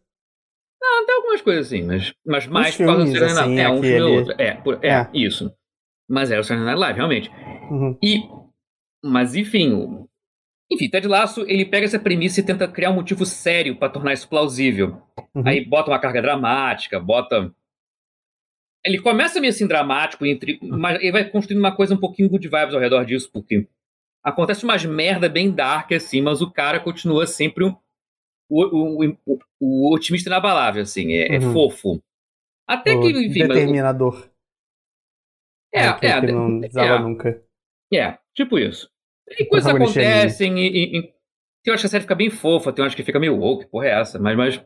Não, 0.81 1.05
tem 1.05 1.15
algumas 1.15 1.41
coisas 1.41 1.67
assim, 1.67 1.83
mas, 1.83 2.13
mas 2.25 2.47
mais 2.47 2.75
por 2.75 2.85
causa 2.85 3.05
do 3.05 3.11
Saturday 3.11 3.33
Night 3.33 3.49
Live. 3.49 3.61
É, 3.61 3.69
um 3.69 3.81
filme 3.81 4.01
ou 4.01 4.17
outro. 4.17 4.35
É, 4.37 4.53
por, 4.55 4.79
é, 4.81 4.89
é, 4.89 5.09
isso. 5.13 5.51
Mas 6.09 6.31
era 6.31 6.41
o 6.41 6.43
Saturday 6.43 6.65
Night 6.65 6.79
Live, 6.79 6.97
realmente. 6.97 7.31
Uhum. 7.69 7.97
E, 8.03 8.19
mas 9.03 9.35
enfim, 9.35 10.05
enfim, 10.71 10.89
Ted 10.89 11.07
Lasso, 11.07 11.41
ele 11.47 11.65
pega 11.65 11.85
essa 11.85 11.99
premissa 11.99 12.39
e 12.39 12.43
tenta 12.45 12.67
criar 12.67 12.91
um 12.91 12.95
motivo 12.95 13.25
sério 13.25 13.75
para 13.75 13.91
tornar 13.91 14.13
isso 14.13 14.29
plausível. 14.29 15.01
Uhum. 15.35 15.43
Aí 15.45 15.65
bota 15.65 15.91
uma 15.91 15.99
carga 15.99 16.21
dramática, 16.21 16.99
bota... 16.99 17.53
Ele 18.83 18.99
começa 18.99 19.39
meio 19.39 19.51
assim 19.51 19.67
dramático, 19.67 20.25
entre... 20.25 20.57
Uhum. 20.61 20.77
mas 20.79 20.99
ele 21.01 21.11
vai 21.11 21.29
construindo 21.29 21.59
uma 21.59 21.75
coisa 21.75 21.93
um 21.93 21.99
pouquinho 21.99 22.29
good 22.29 22.47
vibes 22.47 22.73
ao 22.73 22.79
redor 22.79 23.03
disso, 23.05 23.29
porque 23.31 23.67
acontece 24.23 24.63
umas 24.63 24.83
merda 24.85 25.27
bem 25.29 25.51
dark 25.51 25.91
assim, 25.91 26.21
mas 26.21 26.41
o 26.41 26.49
cara 26.51 26.79
continua 26.79 27.27
sempre 27.27 27.65
o, 27.65 27.75
o, 28.49 29.05
o, 29.25 29.39
o 29.59 29.93
otimista 29.93 30.29
inabalável, 30.29 30.83
assim, 30.83 31.13
é, 31.13 31.35
é 31.35 31.39
Uhum. 31.39 31.53
fofo. 31.53 32.01
Até 32.67 32.93
O 32.95 33.01
que, 33.01 33.09
enfim, 33.09 33.39
mas- 33.41 33.49
determinador. 33.49 34.29
é, 35.73 35.87
Aquele 35.87 36.11
é, 36.13 36.21
que 36.21 36.31
não 36.31 36.59
desaba 36.59 36.95
é, 36.95 36.99
nunca. 36.99 37.43
É, 37.97 38.17
tipo 38.35 38.57
isso. 38.59 38.89
E 39.29 39.45
coisas 39.45 39.65
protagonista 39.71 40.01
é 40.01 40.13
acontecem, 40.19 40.59
e, 40.59 40.67
e, 40.67 40.97
e 40.99 41.01
tem 41.63 41.71
horas 41.71 41.81
que 41.81 41.87
a 41.87 41.89
série 41.89 42.01
fica 42.01 42.15
bem 42.15 42.29
fofa, 42.29 42.71
tem 42.73 42.81
horas 42.83 42.95
que 42.95 43.03
fica 43.03 43.19
meio 43.19 43.37
woke, 43.37 43.67
porra 43.69 43.87
é 43.87 43.99
essa, 44.01 44.19
mas, 44.19 44.35
mas, 44.35 44.65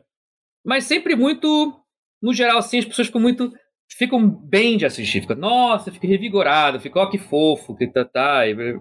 mas 0.64 0.84
sempre 0.84 1.14
muito, 1.14 1.78
no 2.22 2.32
geral, 2.34 2.58
assim, 2.58 2.78
as 2.78 2.84
pessoas 2.84 3.06
ficam 3.08 3.20
muito, 3.20 3.52
ficam 3.90 4.28
bem 4.28 4.76
de 4.76 4.84
assistir, 4.86 5.20
fica, 5.20 5.34
nossa, 5.34 5.92
fica 5.92 6.06
revigorado, 6.06 6.80
fica, 6.80 6.98
ó 6.98 7.06
que 7.10 7.18
fofo, 7.18 7.76
que 7.76 7.86
tá, 7.86 8.04
tá, 8.04 8.48
e- 8.48 8.80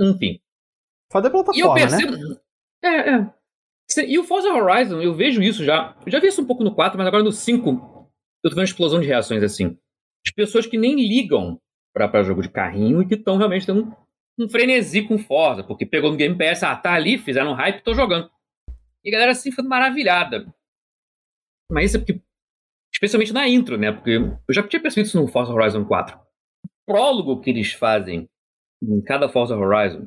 enfim. 0.00 0.40
Foda 1.12 1.28
a 1.28 1.30
E 1.30 1.32
eu 1.34 1.44
plataforma, 1.44 1.74
né? 1.74 1.80
percebo. 1.98 2.40
É, 2.82 2.88
é. 3.16 3.34
Se- 3.88 4.06
E 4.06 4.18
o 4.18 4.24
Forza 4.24 4.48
Horizon, 4.52 5.00
eu 5.00 5.14
vejo 5.14 5.42
isso 5.42 5.64
já. 5.64 5.96
Eu 6.04 6.10
já 6.10 6.18
vi 6.18 6.28
isso 6.28 6.42
um 6.42 6.46
pouco 6.46 6.64
no 6.64 6.74
4, 6.74 6.98
mas 6.98 7.06
agora 7.06 7.22
no 7.22 7.30
5, 7.32 7.68
eu 7.70 7.74
tô 8.42 8.48
vendo 8.50 8.58
uma 8.58 8.64
explosão 8.64 9.00
de 9.00 9.06
reações 9.06 9.42
assim. 9.42 9.78
De 10.24 10.32
pessoas 10.34 10.66
que 10.66 10.78
nem 10.78 10.94
ligam 10.96 11.60
pra 11.94 12.22
jogo 12.22 12.42
de 12.42 12.50
carrinho 12.50 13.00
e 13.00 13.06
que 13.06 13.14
estão 13.14 13.38
realmente 13.38 13.64
tendo 13.64 13.84
um, 13.84 14.44
um 14.44 14.48
frenesi 14.48 15.02
com 15.02 15.16
Forza, 15.16 15.64
porque 15.64 15.86
pegou 15.86 16.10
no 16.10 16.16
Game 16.16 16.36
Pass, 16.36 16.62
ah, 16.62 16.76
tá 16.76 16.92
ali, 16.92 17.16
fizeram 17.16 17.52
um 17.52 17.54
hype, 17.54 17.82
tô 17.82 17.94
jogando. 17.94 18.30
E 19.02 19.08
a 19.08 19.12
galera 19.12 19.32
assim 19.32 19.50
ficando 19.50 19.68
maravilhada. 19.68 20.52
Mas 21.70 21.86
isso 21.86 21.96
é 21.96 22.00
porque. 22.00 22.20
Especialmente 22.92 23.32
na 23.32 23.48
intro, 23.48 23.76
né? 23.76 23.90
Porque 23.90 24.10
eu 24.10 24.54
já 24.54 24.62
tinha 24.66 24.80
percebido 24.80 25.06
isso 25.06 25.20
no 25.20 25.26
Forza 25.26 25.52
Horizon 25.52 25.84
4. 25.84 26.16
O 26.16 26.68
prólogo 26.86 27.40
que 27.40 27.50
eles 27.50 27.72
fazem 27.72 28.28
em 28.82 29.02
cada 29.02 29.28
Forza 29.28 29.56
Horizon 29.56 30.06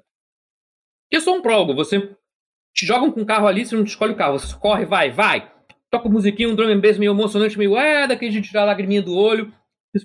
que 1.10 1.18
é 1.18 1.20
só 1.20 1.36
um 1.36 1.42
prólogo. 1.42 1.74
Você 1.76 2.16
te 2.74 2.86
jogam 2.86 3.12
com 3.12 3.22
um 3.22 3.26
carro 3.26 3.48
ali, 3.48 3.66
você 3.66 3.76
não 3.76 3.84
escolhe 3.84 4.14
o 4.14 4.18
carro. 4.18 4.40
Você 4.40 4.56
corre, 4.58 4.86
vai, 4.86 5.12
vai. 5.12 5.52
Toca 5.90 6.10
musiquinha, 6.10 6.50
um 6.50 6.56
drum 6.56 6.70
and 6.70 6.80
bass 6.80 6.98
meio 6.98 7.12
emocionante, 7.12 7.58
meio 7.58 7.78
é, 7.78 8.08
daquele 8.08 8.32
de 8.32 8.42
tirar 8.42 8.64
a 8.64 8.66
lagriminha 8.66 9.02
do 9.02 9.16
olho. 9.16 9.54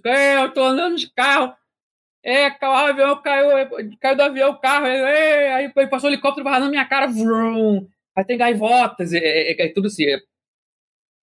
É, 0.06 0.42
eu 0.42 0.52
tô 0.52 0.62
andando 0.62 0.96
de 0.96 1.12
carro. 1.12 1.54
É, 2.24 2.48
o 2.50 2.64
avião 2.66 3.20
caiu, 3.20 3.50
é, 3.58 3.68
caiu 4.00 4.16
do 4.16 4.22
avião 4.22 4.50
o 4.50 4.58
carro. 4.60 4.86
É, 4.86 4.96
é, 5.46 5.54
aí 5.54 5.68
passou 5.88 6.08
o 6.08 6.12
helicóptero 6.12 6.44
vai 6.44 6.60
na 6.60 6.68
minha 6.68 6.84
cara. 6.84 7.06
Vrum, 7.08 7.86
aí 8.16 8.24
tem 8.24 8.38
gaivotas. 8.38 9.12
É, 9.12 9.18
é, 9.18 9.52
é, 9.52 9.66
é 9.66 9.72
tudo 9.72 9.86
assim. 9.88 10.04
É, 10.04 10.18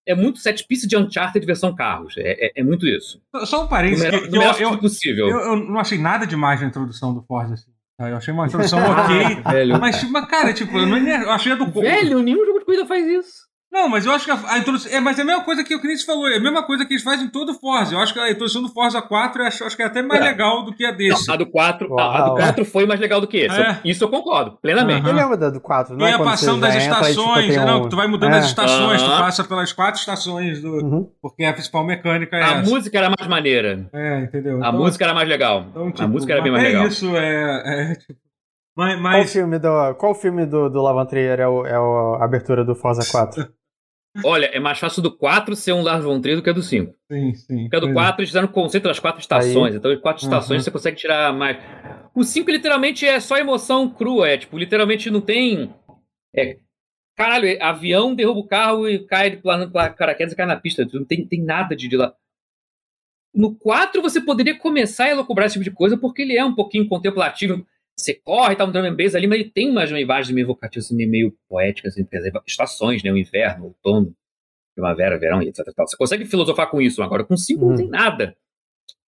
é 0.08 0.14
muito 0.14 0.38
set 0.38 0.66
piece 0.66 0.88
de 0.88 0.96
Uncharted 0.96 1.44
versão 1.46 1.74
carros. 1.74 2.14
É, 2.18 2.46
é, 2.46 2.52
é 2.56 2.62
muito 2.64 2.86
isso. 2.86 3.20
Só- 3.44 3.64
um 3.64 3.68
parênteses. 3.68 4.04
melhor, 4.04 4.20
que- 4.20 4.26
no 4.26 4.32
que 4.32 4.38
melhor 4.38 4.60
eu, 4.60 4.72
eu, 4.72 4.78
possível. 4.78 5.28
eu, 5.28 5.38
eu 5.38 5.56
não 5.56 5.78
achei 5.78 5.98
nada 5.98 6.26
demais 6.26 6.60
na 6.60 6.66
introdução 6.66 7.14
do 7.14 7.22
Forza. 7.22 7.54
Assim, 7.54 7.70
tá? 7.96 8.08
Eu 8.08 8.16
achei 8.16 8.32
uma 8.34 8.46
introdução 8.46 8.78
ok. 8.90 9.42
Velho. 9.52 9.78
Mas, 9.78 10.02
mas, 10.10 10.26
cara, 10.28 10.52
tipo, 10.52 10.76
eu, 10.78 10.86
não, 10.86 10.96
eu 10.98 11.30
achei 11.30 11.52
a 11.52 11.56
do 11.56 11.70
Velho, 11.70 12.20
nenhum 12.22 12.44
jogo 12.44 12.58
de 12.60 12.64
corrida 12.64 12.86
faz 12.86 13.06
isso. 13.06 13.47
Não, 13.70 13.86
mas 13.86 14.06
eu 14.06 14.12
acho 14.12 14.24
que 14.24 14.30
a, 14.30 14.38
a 14.46 14.58
introdução. 14.58 14.90
É, 14.90 14.98
mas 14.98 15.18
é 15.18 15.22
a 15.22 15.24
mesma 15.26 15.44
coisa 15.44 15.62
que 15.62 15.74
o 15.74 15.80
Chris 15.80 16.02
falou, 16.02 16.26
é 16.26 16.36
a 16.36 16.40
mesma 16.40 16.62
coisa 16.62 16.86
que 16.86 16.94
eles 16.94 17.02
fazem 17.02 17.26
em 17.26 17.30
todo 17.30 17.50
o 17.52 17.54
Forza. 17.54 17.94
Eu 17.94 18.00
acho 18.00 18.14
que 18.14 18.18
a 18.18 18.30
introdução 18.30 18.62
do 18.62 18.70
Forza 18.70 19.00
4 19.02 19.42
eu 19.42 19.46
acho, 19.46 19.62
acho 19.64 19.76
que 19.76 19.82
é 19.82 19.86
até 19.86 20.00
mais 20.00 20.20
É. 20.22 20.24
legal 20.24 20.64
do 20.64 20.72
que 20.74 20.86
a 20.86 20.90
desse. 20.90 21.28
Não, 21.28 21.34
a 21.34 21.36
do 21.36 21.46
4, 21.46 21.98
a, 21.98 22.18
a 22.18 22.20
do 22.22 22.26
Uau. 22.30 22.36
4 22.38 22.64
foi 22.64 22.86
mais 22.86 22.98
legal 22.98 23.20
do 23.20 23.26
que 23.28 23.36
esse. 23.36 23.60
É. 23.60 23.78
Isso 23.84 24.02
eu 24.02 24.08
concordo, 24.08 24.58
plenamente. 24.62 25.02
Aham. 25.02 25.10
Eu 25.10 25.14
lembro 25.16 25.36
da 25.36 25.50
do 25.50 25.60
4, 25.60 25.92
não 25.92 25.98
Tem 26.06 26.08
é 26.08 26.16
a 26.16 26.18
passão 26.18 26.58
das 26.58 26.72
já 26.74 26.80
entra 26.82 26.96
e, 26.96 27.10
tipo, 27.10 27.20
estações, 27.20 27.46
tem 27.54 27.64
não, 27.66 27.82
um- 27.82 27.88
tu 27.90 27.96
vai 27.96 28.06
mudando 28.08 28.32
É. 28.34 28.38
as 28.38 28.46
estações, 28.46 29.02
tu 29.02 29.10
Aham. 29.10 29.18
passa 29.20 29.44
pelas 29.44 29.72
quatro 29.72 30.00
estações 30.00 30.62
do. 30.62 30.72
Uhum. 30.72 31.10
Porque 31.20 31.44
a 31.44 31.52
principal 31.52 31.84
mecânica 31.84 32.36
é 32.36 32.42
A 32.42 32.46
essa. 32.60 32.70
música 32.70 32.96
era 32.98 33.10
mais 33.16 33.28
maneira. 33.28 33.86
É, 33.92 34.20
entendeu? 34.22 34.56
A 34.64 34.68
Então- 34.68 34.72
música 34.80 35.04
era 35.04 35.12
mais 35.14 35.28
legal. 35.28 35.66
então, 35.70 35.88
a 35.88 35.92
tipo, 35.92 36.08
música 36.08 36.32
era 36.32 36.42
bem 36.42 36.50
mais 36.52 36.64
até 36.64 36.72
legal. 36.72 36.88
isso 36.88 37.14
é. 37.16 37.92
é, 37.92 37.94
tipo, 37.96 38.18
mas. 38.78 39.00
Qual 39.00 39.12
mas 39.12 39.32
filme 39.32 39.58
do, 39.58 39.94
qual 39.96 40.14
filme 40.14 40.46
do, 40.46 40.68
do 40.68 40.80
Lava 40.80 41.04
Trier 41.06 41.40
é, 41.40 41.48
o, 41.48 41.66
é 41.66 41.74
a 41.74 42.24
abertura 42.24 42.64
do 42.64 42.74
Forza 42.74 43.02
4? 43.10 43.48
Olha, 44.24 44.46
é 44.46 44.58
mais 44.58 44.78
fácil 44.78 45.02
do 45.02 45.16
4 45.16 45.54
ser 45.54 45.72
um 45.72 45.82
Lars 45.82 46.04
von 46.04 46.20
Trier 46.20 46.36
do 46.36 46.42
que 46.42 46.50
a 46.50 46.52
do 46.52 46.62
5. 46.62 46.92
sim, 47.10 47.34
sim. 47.34 47.62
Porque 47.64 47.76
a 47.76 47.80
do 47.80 47.86
pois 47.86 47.96
é. 47.96 48.00
4 48.00 48.20
eles 48.20 48.30
fizeram 48.30 48.48
o 48.48 48.52
conceito 48.52 48.84
das 48.84 48.98
quatro 48.98 49.20
estações. 49.20 49.74
Então, 49.74 49.90
as 49.90 50.00
quatro 50.00 50.24
Uhum. 50.24 50.32
estações 50.32 50.64
você 50.64 50.70
consegue 50.70 50.96
tirar 50.96 51.32
mais. 51.32 51.56
O 52.14 52.24
5 52.24 52.50
literalmente 52.50 53.06
é 53.06 53.20
só 53.20 53.36
emoção 53.36 53.88
crua. 53.88 54.28
É 54.28 54.38
tipo, 54.38 54.58
literalmente 54.58 55.10
não 55.10 55.20
tem. 55.20 55.72
É. 56.34 56.58
Caralho, 57.16 57.46
é 57.46 57.62
avião 57.62 58.14
derruba 58.14 58.40
o 58.40 58.46
carro 58.46 58.88
e 58.88 59.04
cai 59.06 59.30
de 59.30 59.36
plano 59.36 59.70
para 59.70 59.92
paraquedas 59.92 60.32
e 60.32 60.36
cai 60.36 60.46
na 60.46 60.56
pista. 60.56 60.86
Não 60.92 61.04
tem, 61.04 61.26
tem 61.26 61.44
nada 61.44 61.76
de, 61.76 61.86
de 61.86 61.96
lá. 61.96 62.12
No 63.34 63.54
4 63.56 64.00
você 64.02 64.20
poderia 64.20 64.58
começar 64.58 65.04
a 65.04 65.10
elocubrar 65.10 65.46
esse 65.46 65.54
tipo 65.54 65.64
de 65.64 65.70
coisa 65.76 65.96
porque 65.96 66.22
ele 66.22 66.36
é 66.36 66.44
um 66.44 66.54
pouquinho 66.54 66.88
contemplativo. 66.88 67.64
Você 67.98 68.14
corre, 68.14 68.54
tá 68.54 68.64
um 68.64 68.70
drum 68.70 68.84
and 68.84 68.94
bass 68.96 69.14
ali, 69.14 69.26
mas 69.26 69.40
ele 69.40 69.50
tem 69.50 69.68
umas 69.70 69.90
imagens 69.90 70.32
meio 70.32 70.44
evocativas, 70.44 70.86
assim, 70.86 71.06
meio, 71.06 71.34
poéticas, 71.48 71.94
assim, 71.94 72.04
quer 72.04 72.18
dizer, 72.18 72.32
estações, 72.46 73.02
né? 73.02 73.10
O 73.10 73.16
inverno, 73.18 73.64
o 73.64 73.66
outono, 73.68 74.14
primavera, 74.76 75.18
verão 75.18 75.42
e 75.42 75.48
etc. 75.48 75.64
tal. 75.74 75.86
Você 75.88 75.96
consegue 75.96 76.24
filosofar 76.24 76.70
com 76.70 76.80
isso. 76.80 77.02
Agora, 77.02 77.24
com 77.24 77.36
5 77.36 77.60
não 77.60 77.68
Uhum. 77.70 77.76
tem 77.76 77.88
nada. 77.88 78.36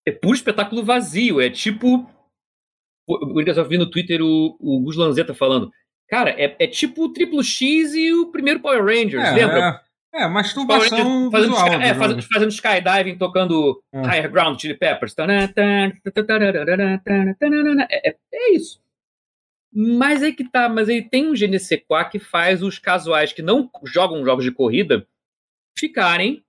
É 0.07 0.11
puro 0.11 0.33
espetáculo 0.33 0.83
vazio. 0.83 1.39
É 1.39 1.49
tipo. 1.49 2.09
O 3.07 3.41
eu 3.41 3.53
só 3.53 3.63
vi 3.63 3.77
no 3.77 3.89
Twitter 3.89 4.21
o, 4.21 4.55
o 4.59 4.79
Gus 4.81 4.95
Lanzetta 4.95 5.33
falando. 5.33 5.69
Cara, 6.07 6.31
é, 6.31 6.55
é 6.59 6.67
tipo 6.67 7.03
o 7.05 7.13
Triplo 7.13 7.43
X 7.43 7.93
e 7.93 8.11
o 8.13 8.31
primeiro 8.31 8.59
Power 8.59 8.83
Rangers, 8.83 9.23
É, 9.23 9.31
lembra? 9.31 9.59
É, 9.59 9.88
é 10.13 10.27
masturbação 10.27 11.29
Rangers 11.29 11.31
fazendo, 11.31 11.53
visual. 11.55 11.67
sky- 11.67 11.83
é, 11.83 11.93
do 11.93 11.99
fazendo, 11.99 12.21
fazendo 12.23 12.49
skydiving, 12.51 13.17
tocando 13.17 13.83
É. 13.93 14.01
Higher 14.01 14.31
Ground 14.31 14.59
Chili 14.59 14.73
Peppers. 14.75 15.15
É, 17.89 18.09
é, 18.09 18.17
é 18.33 18.51
isso. 18.53 18.81
Mas 19.71 20.23
aí 20.23 20.33
que 20.33 20.49
tá, 20.49 20.67
mas 20.67 20.89
aí 20.89 21.07
tem 21.07 21.27
um 21.27 21.33
GNC4 21.33 22.09
que 22.09 22.19
faz 22.19 22.63
os 22.63 22.79
casuais 22.79 23.31
que 23.31 23.41
não 23.43 23.69
jogam 23.85 24.25
jogos 24.25 24.43
de 24.43 24.51
corrida 24.51 25.07
ficarem 25.77 26.43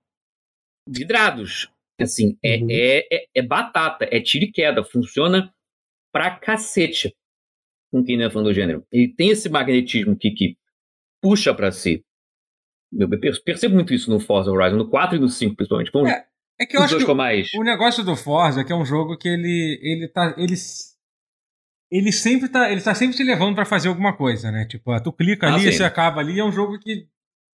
vidrados. 0.87 1.69
Assim, 1.99 2.35
é, 2.43 2.57
Uhum. 2.57 2.67
é, 2.71 3.07
é, 3.15 3.25
é 3.35 3.41
batata, 3.43 4.07
é 4.09 4.19
tiro 4.19 4.45
e 4.45 4.51
queda, 4.51 4.83
funciona 4.83 5.53
pra 6.11 6.31
cacete 6.35 7.15
com 7.91 8.03
quem 8.03 8.17
não 8.17 8.25
é 8.25 8.29
fã 8.31 8.41
do 8.41 8.51
gênero. 8.53 8.83
Ele 8.91 9.07
tem 9.13 9.29
esse 9.29 9.47
magnetismo 9.49 10.15
que, 10.17 10.31
que 10.31 10.57
puxa 11.21 11.53
pra 11.53 11.71
si. 11.71 12.03
Eu 12.93 13.09
per- 13.09 13.43
percebo 13.43 13.75
muito 13.75 13.93
isso 13.93 14.09
no 14.09 14.19
Forza 14.19 14.51
Horizon, 14.51 14.75
no 14.77 14.89
4 14.89 15.15
e 15.15 15.19
no 15.19 15.29
5, 15.29 15.55
principalmente. 15.55 15.91
É, 16.09 16.25
É 16.59 16.65
que 16.65 16.75
eu 16.77 16.81
acho 16.81 16.97
que 16.97 17.13
mais. 17.13 17.49
o 17.55 17.63
negócio 17.63 18.03
do 18.03 18.15
Forza 18.15 18.61
é 18.61 18.63
que 18.63 18.71
é 18.73 18.75
um 18.75 18.85
jogo 18.85 19.17
que 19.17 19.27
ele 19.29 19.79
ele 19.81 20.07
tá 20.07 20.33
ele 20.37 20.55
ele 21.89 22.11
sempre 22.11 22.49
tá 22.49 22.71
ele 22.71 22.81
tá 22.81 22.93
sempre 22.95 23.15
te 23.15 23.23
levando 23.23 23.55
pra 23.55 23.65
fazer 23.65 23.87
alguma 23.89 24.15
coisa, 24.15 24.51
né? 24.51 24.65
Tipo, 24.65 24.91
ah, 24.91 24.99
tu 24.99 25.11
clica 25.11 25.47
Ah, 25.47 25.55
ali, 25.55 25.63
sim. 25.65 25.71
você 25.77 25.83
acaba 25.83 26.19
ali, 26.21 26.39
é 26.39 26.43
um 26.43 26.51
jogo 26.51 26.77
que 26.79 27.07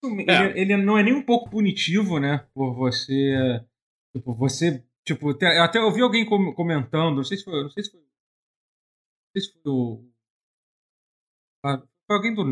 ele, 0.03 0.25
É. 0.29 0.59
ele 0.59 0.77
não 0.77 0.97
é 0.97 1.03
nem 1.03 1.13
um 1.13 1.21
pouco 1.23 1.49
punitivo, 1.49 2.19
né? 2.19 2.45
Por 2.53 2.73
você 2.73 3.61
tipo, 4.15 4.33
você 4.33 4.83
tipo, 5.05 5.31
eu 5.31 5.63
até 5.63 5.79
ouvi 5.81 6.01
alguém 6.01 6.25
com- 6.25 6.53
comentando, 6.53 7.15
não 7.17 7.23
sei 7.23 7.37
se 7.37 7.43
foi, 7.43 7.61
não 7.63 7.69
sei 7.69 7.83
se 7.83 7.91
foi 7.91 7.99
não 7.99 8.07
sei 9.33 9.41
se 9.41 9.51
foi 9.61 9.71
o 9.71 10.05
ah, 11.63 11.81
foi 12.07 12.15
alguém 12.15 12.33
do 12.33 12.45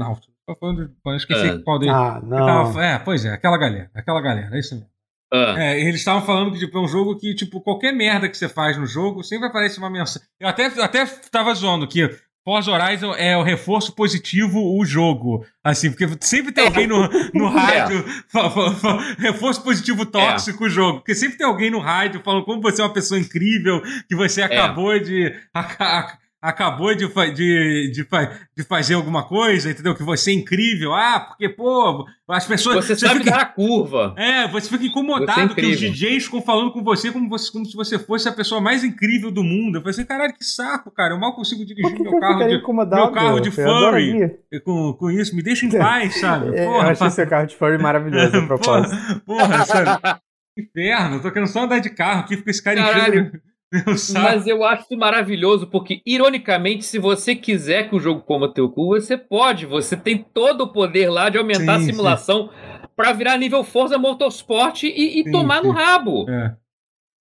Falando 0.59 0.87
de- 0.87 0.93
eu 1.05 1.15
esqueci 1.15 1.47
Ah. 1.49 1.59
qual 1.63 1.79
deles. 1.79 1.95
Ah, 1.95 2.21
não. 2.23 2.45
tava- 2.45 2.83
é, 2.85 2.99
pois 2.99 3.23
é, 3.25 3.29
aquela 3.33 3.57
galera, 3.57 3.89
aquela 3.95 4.21
galera, 4.21 4.55
é 4.55 4.59
isso 4.59 4.75
mesmo. 4.75 4.89
Ah, 5.33 5.55
É, 5.63 5.79
eles 5.81 5.95
estavam 5.95 6.21
falando 6.25 6.51
que 6.51 6.59
tipo, 6.59 6.77
é 6.77 6.81
um 6.81 6.87
jogo 6.87 7.17
que, 7.17 7.33
tipo, 7.33 7.59
qualquer 7.61 7.91
merda 7.91 8.29
que 8.29 8.37
você 8.37 8.47
faz 8.47 8.77
no 8.77 8.85
jogo 8.85 9.23
sempre 9.23 9.47
aparece 9.47 9.79
uma 9.79 9.89
mensagem. 9.89 10.27
Eu 10.39 10.47
até, 10.47 10.65
até 10.65 11.05
tava 11.31 11.53
zoando 11.55 11.87
que 11.87 12.07
Forza 12.45 12.69
Horizon 12.71 13.15
é 13.15 13.35
o 13.37 13.41
reforço 13.41 13.95
positivo 13.95 14.59
o 14.77 14.85
jogo. 14.85 15.43
Assim, 15.63 15.89
porque 15.89 16.05
sempre 16.19 16.51
tem 16.51 16.65
alguém 16.65 16.85
no, 16.85 17.07
no 17.33 17.47
rádio. 17.49 18.03
fa- 18.27 18.49
fa- 18.51 18.71
fa- 18.75 18.97
reforço 19.17 19.63
positivo 19.63 20.05
tóxico 20.05 20.65
o 20.65 20.69
jogo. 20.69 20.97
Porque 20.99 21.15
sempre 21.15 21.37
tem 21.37 21.47
alguém 21.47 21.71
no 21.71 21.79
rádio 21.79 22.21
falando 22.23 22.43
como 22.43 22.61
você 22.61 22.81
é 22.81 22.85
uma 22.85 22.93
pessoa 22.93 23.17
incrível, 23.19 23.81
que 24.09 24.15
você 24.15 24.41
acabou 24.41 24.99
de. 24.99 25.33
aca- 25.53 26.19
acabou 26.43 26.93
de, 26.93 27.07
fa- 27.07 27.27
de, 27.31 27.89
de, 27.93 28.03
fa- 28.03 28.29
de 28.55 28.63
fazer 28.63 28.95
alguma 28.95 29.23
coisa, 29.23 29.71
entendeu? 29.71 29.95
Que 29.95 30.03
você 30.03 30.31
é 30.31 30.33
incrível. 30.33 30.93
Ah, 30.93 31.21
porque, 31.21 31.47
pô, 31.47 32.05
as 32.27 32.45
pessoas. 32.45 32.85
você 32.85 32.95
sabe 32.97 33.19
fica- 33.19 33.31
dar 33.31 33.41
a 33.41 33.45
curva. 33.45 34.13
é, 34.17 34.45
você 34.49 34.65
fica 34.67 34.79
Você 34.79 34.85
é 34.85 34.89
incomodado 34.89 35.55
que 35.55 35.65
os. 35.65 35.79
DJs 35.79 36.25
ficam 36.25 36.41
falando 36.41 36.71
com 36.73 36.83
você 36.83 37.11
como, 37.11 37.29
você 37.29 37.49
como 37.51 37.65
se 37.65 37.75
você 37.75 37.97
fosse 37.97 38.27
a 38.27 38.33
pessoa 38.33 38.59
mais 38.59 38.83
incrível 38.83 39.31
do 39.31 39.41
mundo. 39.43 39.77
Eu 39.77 39.81
falei 39.81 39.91
assim, 39.91 40.05
caralho, 40.05 40.33
que 40.33 40.43
saco, 40.43 40.91
cara. 40.91 41.13
Eu 41.13 41.19
mal 41.19 41.33
consigo 41.33 41.65
dirigir 41.65 41.97
meu 41.97 42.11
eu 42.13 42.19
carro 42.19 42.47
de, 42.47 42.55
incomodado? 42.55 43.01
meu 43.03 43.11
carro 43.13 43.39
de 43.39 43.47
Eu 43.47 43.53
furry 43.53 44.37
com, 44.65 44.93
com 44.93 45.09
isso. 45.09 45.33
Me 45.35 45.41
deixa 45.41 45.65
em 45.65 45.69
paz, 45.69 46.19
sabe? 46.21 46.55
É, 46.57 46.65
Eu 46.65 46.71
Porra, 46.71 46.91
achei 46.91 47.09
seu 47.09 47.25
carro 47.27 47.47
de 47.47 47.55
furry 47.55 47.77
maravilhoso, 47.81 48.35
a 48.37 48.41
propósito. 48.47 49.21
porra, 49.25 49.47
porra, 49.47 49.65
sabe? 49.65 50.19
Inferno, 50.57 51.19
tô 51.21 51.31
querendo 51.31 51.47
só 51.47 51.63
andar 51.63 51.79
de 51.79 51.89
carro 51.89 52.19
aqui, 52.19 52.37
fica 52.37 52.51
esse 52.51 52.61
cara 52.61 52.75
Caralho. 52.83 53.21
enchendo. 53.21 53.41
Mas 54.13 54.45
eu 54.47 54.63
acho 54.63 54.83
isso 54.83 54.97
maravilhoso, 54.97 55.67
porque, 55.67 56.01
ironicamente, 56.05 56.85
se 56.85 56.99
você 56.99 57.35
quiser 57.35 57.89
que 57.89 57.95
o 57.95 57.99
jogo 57.99 58.21
coma 58.21 58.53
teu 58.53 58.69
cu, 58.69 58.87
você 58.89 59.17
pode. 59.17 59.65
Você 59.65 59.97
tem 59.97 60.17
todo 60.33 60.61
o 60.61 60.71
poder 60.71 61.09
lá 61.09 61.29
de 61.29 61.37
aumentar 61.37 61.79
Sim, 61.79 61.83
a 61.83 61.91
simulação 61.91 62.49
pra 62.95 63.13
virar 63.13 63.37
nível 63.37 63.63
Forza 63.63 63.97
Motorsport 63.97 64.83
e, 64.83 64.87
e 65.19 65.23
Sim, 65.23 65.31
tomar 65.31 65.63
no 65.63 65.71
sim. 65.71 65.75
rabo. 65.75 66.29
É. 66.29 66.55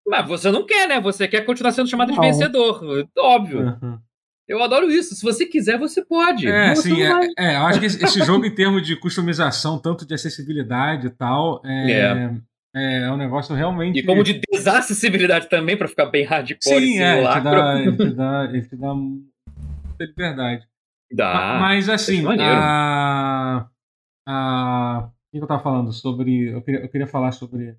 Mas 0.07 0.27
você 0.27 0.51
não 0.51 0.67
quer, 0.67 0.89
né? 0.89 1.01
Você 1.01 1.27
quer 1.27 1.43
continuar 1.43 1.73
sendo 1.73 1.89
chamado 1.89 2.11
de 2.11 2.17
Não. 2.17 2.23
vencedor. 2.23 3.09
Óbvio. 3.17 3.79
Uhum. 3.83 3.99
Eu 4.49 4.63
adoro 4.63 4.91
isso. 4.91 5.15
Se 5.15 5.23
você 5.23 5.47
quiser, 5.47 5.79
você 5.79 6.05
pode. 6.05 6.47
É, 6.47 6.75
Você 6.75 6.91
sim, 6.91 7.01
é, 7.01 7.09
vai. 7.09 7.29
é, 7.39 7.57
eu 7.57 7.63
acho 7.63 7.81
que 7.81 7.87
esse, 7.87 8.05
esse 8.05 8.19
jogo, 8.25 8.45
em 8.45 8.55
termos 8.55 8.83
de 8.83 8.97
customização, 8.97 9.79
tanto 9.79 10.05
de 10.05 10.13
acessibilidade 10.13 11.07
e 11.07 11.11
tal, 11.11 11.63
é, 11.65 12.31
é. 12.75 13.03
é 13.05 13.11
um 13.13 13.17
negócio 13.17 13.55
realmente. 13.55 13.99
E 13.99 14.05
como 14.05 14.23
de 14.25 14.41
desacessibilidade 14.51 15.49
também, 15.49 15.77
pra 15.77 15.89
ficar 15.89 16.07
bem 16.07 16.25
hardcore 16.25 16.59
Sim, 16.61 16.77
esse 16.95 17.03
é, 17.03 17.13
ele 17.19 17.21
te, 17.21 17.25
lacro. 17.25 17.43
dá, 17.51 17.81
ele, 17.81 17.97
te 17.97 18.11
dá, 18.15 18.45
ele 18.45 18.63
te 18.69 18.77
dá 18.77 18.95
muita 18.95 19.25
liberdade. 20.01 20.69
Dá. 21.13 21.35
Ma- 21.35 21.59
Mas 21.61 21.89
assim, 21.89 22.19
acho 22.19 22.27
maneiro. 22.29 22.53
a, 22.55 23.69
a. 24.27 25.11
O 25.35 25.39
que 25.39 25.43
eu 25.43 25.47
tava 25.47 25.63
falando? 25.63 25.93
Sobre. 25.93 26.51
Eu 26.53 26.63
queria, 26.63 26.81
eu 26.81 26.89
queria 26.89 27.07
falar 27.07 27.33
sobre. 27.33 27.77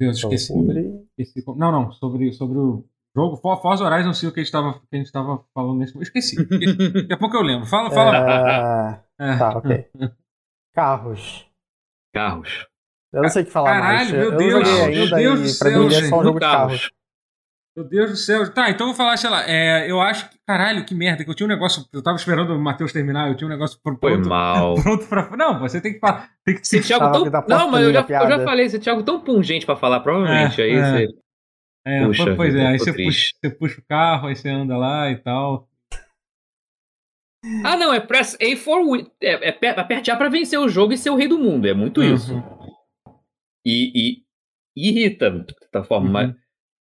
Deus, 0.00 0.16
esqueci. 0.18 0.46
Sobre- 0.48 1.06
esqueci 1.18 1.44
não, 1.56 1.72
não, 1.72 1.92
sobre, 1.92 2.32
sobre 2.32 2.58
o 2.58 2.84
jogo. 3.16 3.36
For- 3.36 3.60
Forza 3.62 3.84
Horizon 3.84 4.12
5 4.12 4.32
que 4.32 4.40
a 4.40 4.42
gente 4.42 4.52
tava, 4.52 4.74
que 4.74 4.94
a 4.94 4.96
gente 4.96 5.10
tava 5.12 5.42
falando 5.54 5.78
nesse. 5.78 5.94
Eu 5.96 6.02
esqueci. 6.02 6.36
Daqui 6.46 7.12
a 7.12 7.16
pouco 7.18 7.36
eu 7.36 7.42
lembro. 7.42 7.66
Fala, 7.66 7.90
fala. 7.90 9.02
É, 9.18 9.32
É. 9.32 9.36
Tá, 9.38 9.56
ok. 9.56 9.86
Carros. 10.74 11.46
Carros. 12.14 12.66
Eu 13.12 13.22
não 13.22 13.28
sei 13.28 13.42
o 13.42 13.46
que 13.46 13.52
falar 13.52 13.70
Caralho, 13.80 13.96
mais. 13.98 14.12
meu 14.12 14.22
eu 14.32 14.36
Deus, 14.36 14.52
não 14.52 14.88
meu 14.90 15.10
Deus 15.10 15.40
do 15.40 15.48
céu, 15.48 15.78
mim 15.80 15.86
é 15.86 15.90
gente, 15.90 16.08
só 16.08 16.18
um 16.20 16.22
jogo 16.22 16.38
de 16.40 16.46
carros. 16.46 16.90
Meu 17.76 17.84
Deus 17.86 18.10
do 18.10 18.16
céu. 18.16 18.52
Tá, 18.52 18.70
então 18.70 18.86
eu 18.86 18.92
vou 18.92 18.96
falar, 18.96 19.16
sei 19.18 19.28
lá. 19.30 19.44
é, 19.48 19.90
eu 19.90 20.00
acho 20.00 20.30
que. 20.30 20.36
Caralho, 20.46 20.84
que 20.84 20.94
merda. 20.94 21.22
Que 21.24 21.30
eu 21.30 21.34
tinha 21.34 21.46
um 21.46 21.50
negócio. 21.50 21.84
Eu 21.92 22.02
tava 22.02 22.16
esperando 22.16 22.54
o 22.54 22.58
Matheus 22.58 22.92
terminar. 22.92 23.28
Eu 23.28 23.36
tinha 23.36 23.46
um 23.46 23.50
negócio 23.50 23.78
pr- 23.82 23.94
Foi 24.00 24.12
pronto. 24.12 24.28
mal. 24.28 24.74
Pronto 24.82 25.06
pra. 25.06 25.36
Não, 25.36 25.58
você 25.60 25.78
tem 25.80 25.92
que 25.92 25.98
falar. 25.98 26.30
Tem 26.44 26.54
que 26.54 26.62
Esse 26.62 26.80
Thiago 26.80 27.12
tão. 27.12 27.30
dá 27.30 27.44
Não, 27.48 27.70
mas 27.70 27.84
eu 27.84 27.92
já, 27.92 28.00
eu 28.00 28.28
já 28.28 28.44
falei, 28.44 28.64
esse 28.66 28.78
Thiago 28.78 29.02
tão 29.02 29.20
pungente 29.20 29.66
pra 29.66 29.76
falar, 29.76 30.00
provavelmente. 30.00 30.60
É, 30.60 30.64
aí 30.64 30.72
é. 30.72 30.82
você. 30.82 31.06
É, 31.86 32.06
Puxa 32.06 32.34
pois 32.34 32.52
vida, 32.54 32.64
é, 32.64 32.66
aí 32.68 32.78
você 32.78 32.92
triste. 32.92 33.34
puxa, 33.34 33.38
você 33.40 33.50
puxa 33.58 33.80
o 33.80 33.84
carro, 33.88 34.26
aí 34.28 34.34
você 34.34 34.48
anda 34.48 34.76
lá 34.76 35.10
e 35.10 35.16
tal. 35.16 35.68
Ah, 37.64 37.76
não, 37.76 37.92
é 37.94 38.00
press 38.00 38.36
A 38.40 38.56
for 38.56 38.82
win. 38.90 39.06
É, 39.20 39.48
é 39.50 39.52
per- 39.52 39.78
aperte 39.78 40.10
A 40.10 40.16
pra 40.16 40.28
vencer 40.28 40.58
o 40.58 40.68
jogo 40.68 40.92
e 40.92 40.98
ser 40.98 41.10
o 41.10 41.14
rei 41.16 41.28
do 41.28 41.38
mundo. 41.38 41.66
É 41.68 41.74
muito 41.74 42.02
isso. 42.02 42.34
Uhum. 42.34 42.40
E, 42.40 42.75
e- 43.66 44.22
e 44.76 44.88
irrita, 44.88 45.30
de 45.30 45.54
certa 45.60 45.82
forma. 45.84 46.06
Uhum. 46.06 46.12
Mas, 46.12 46.34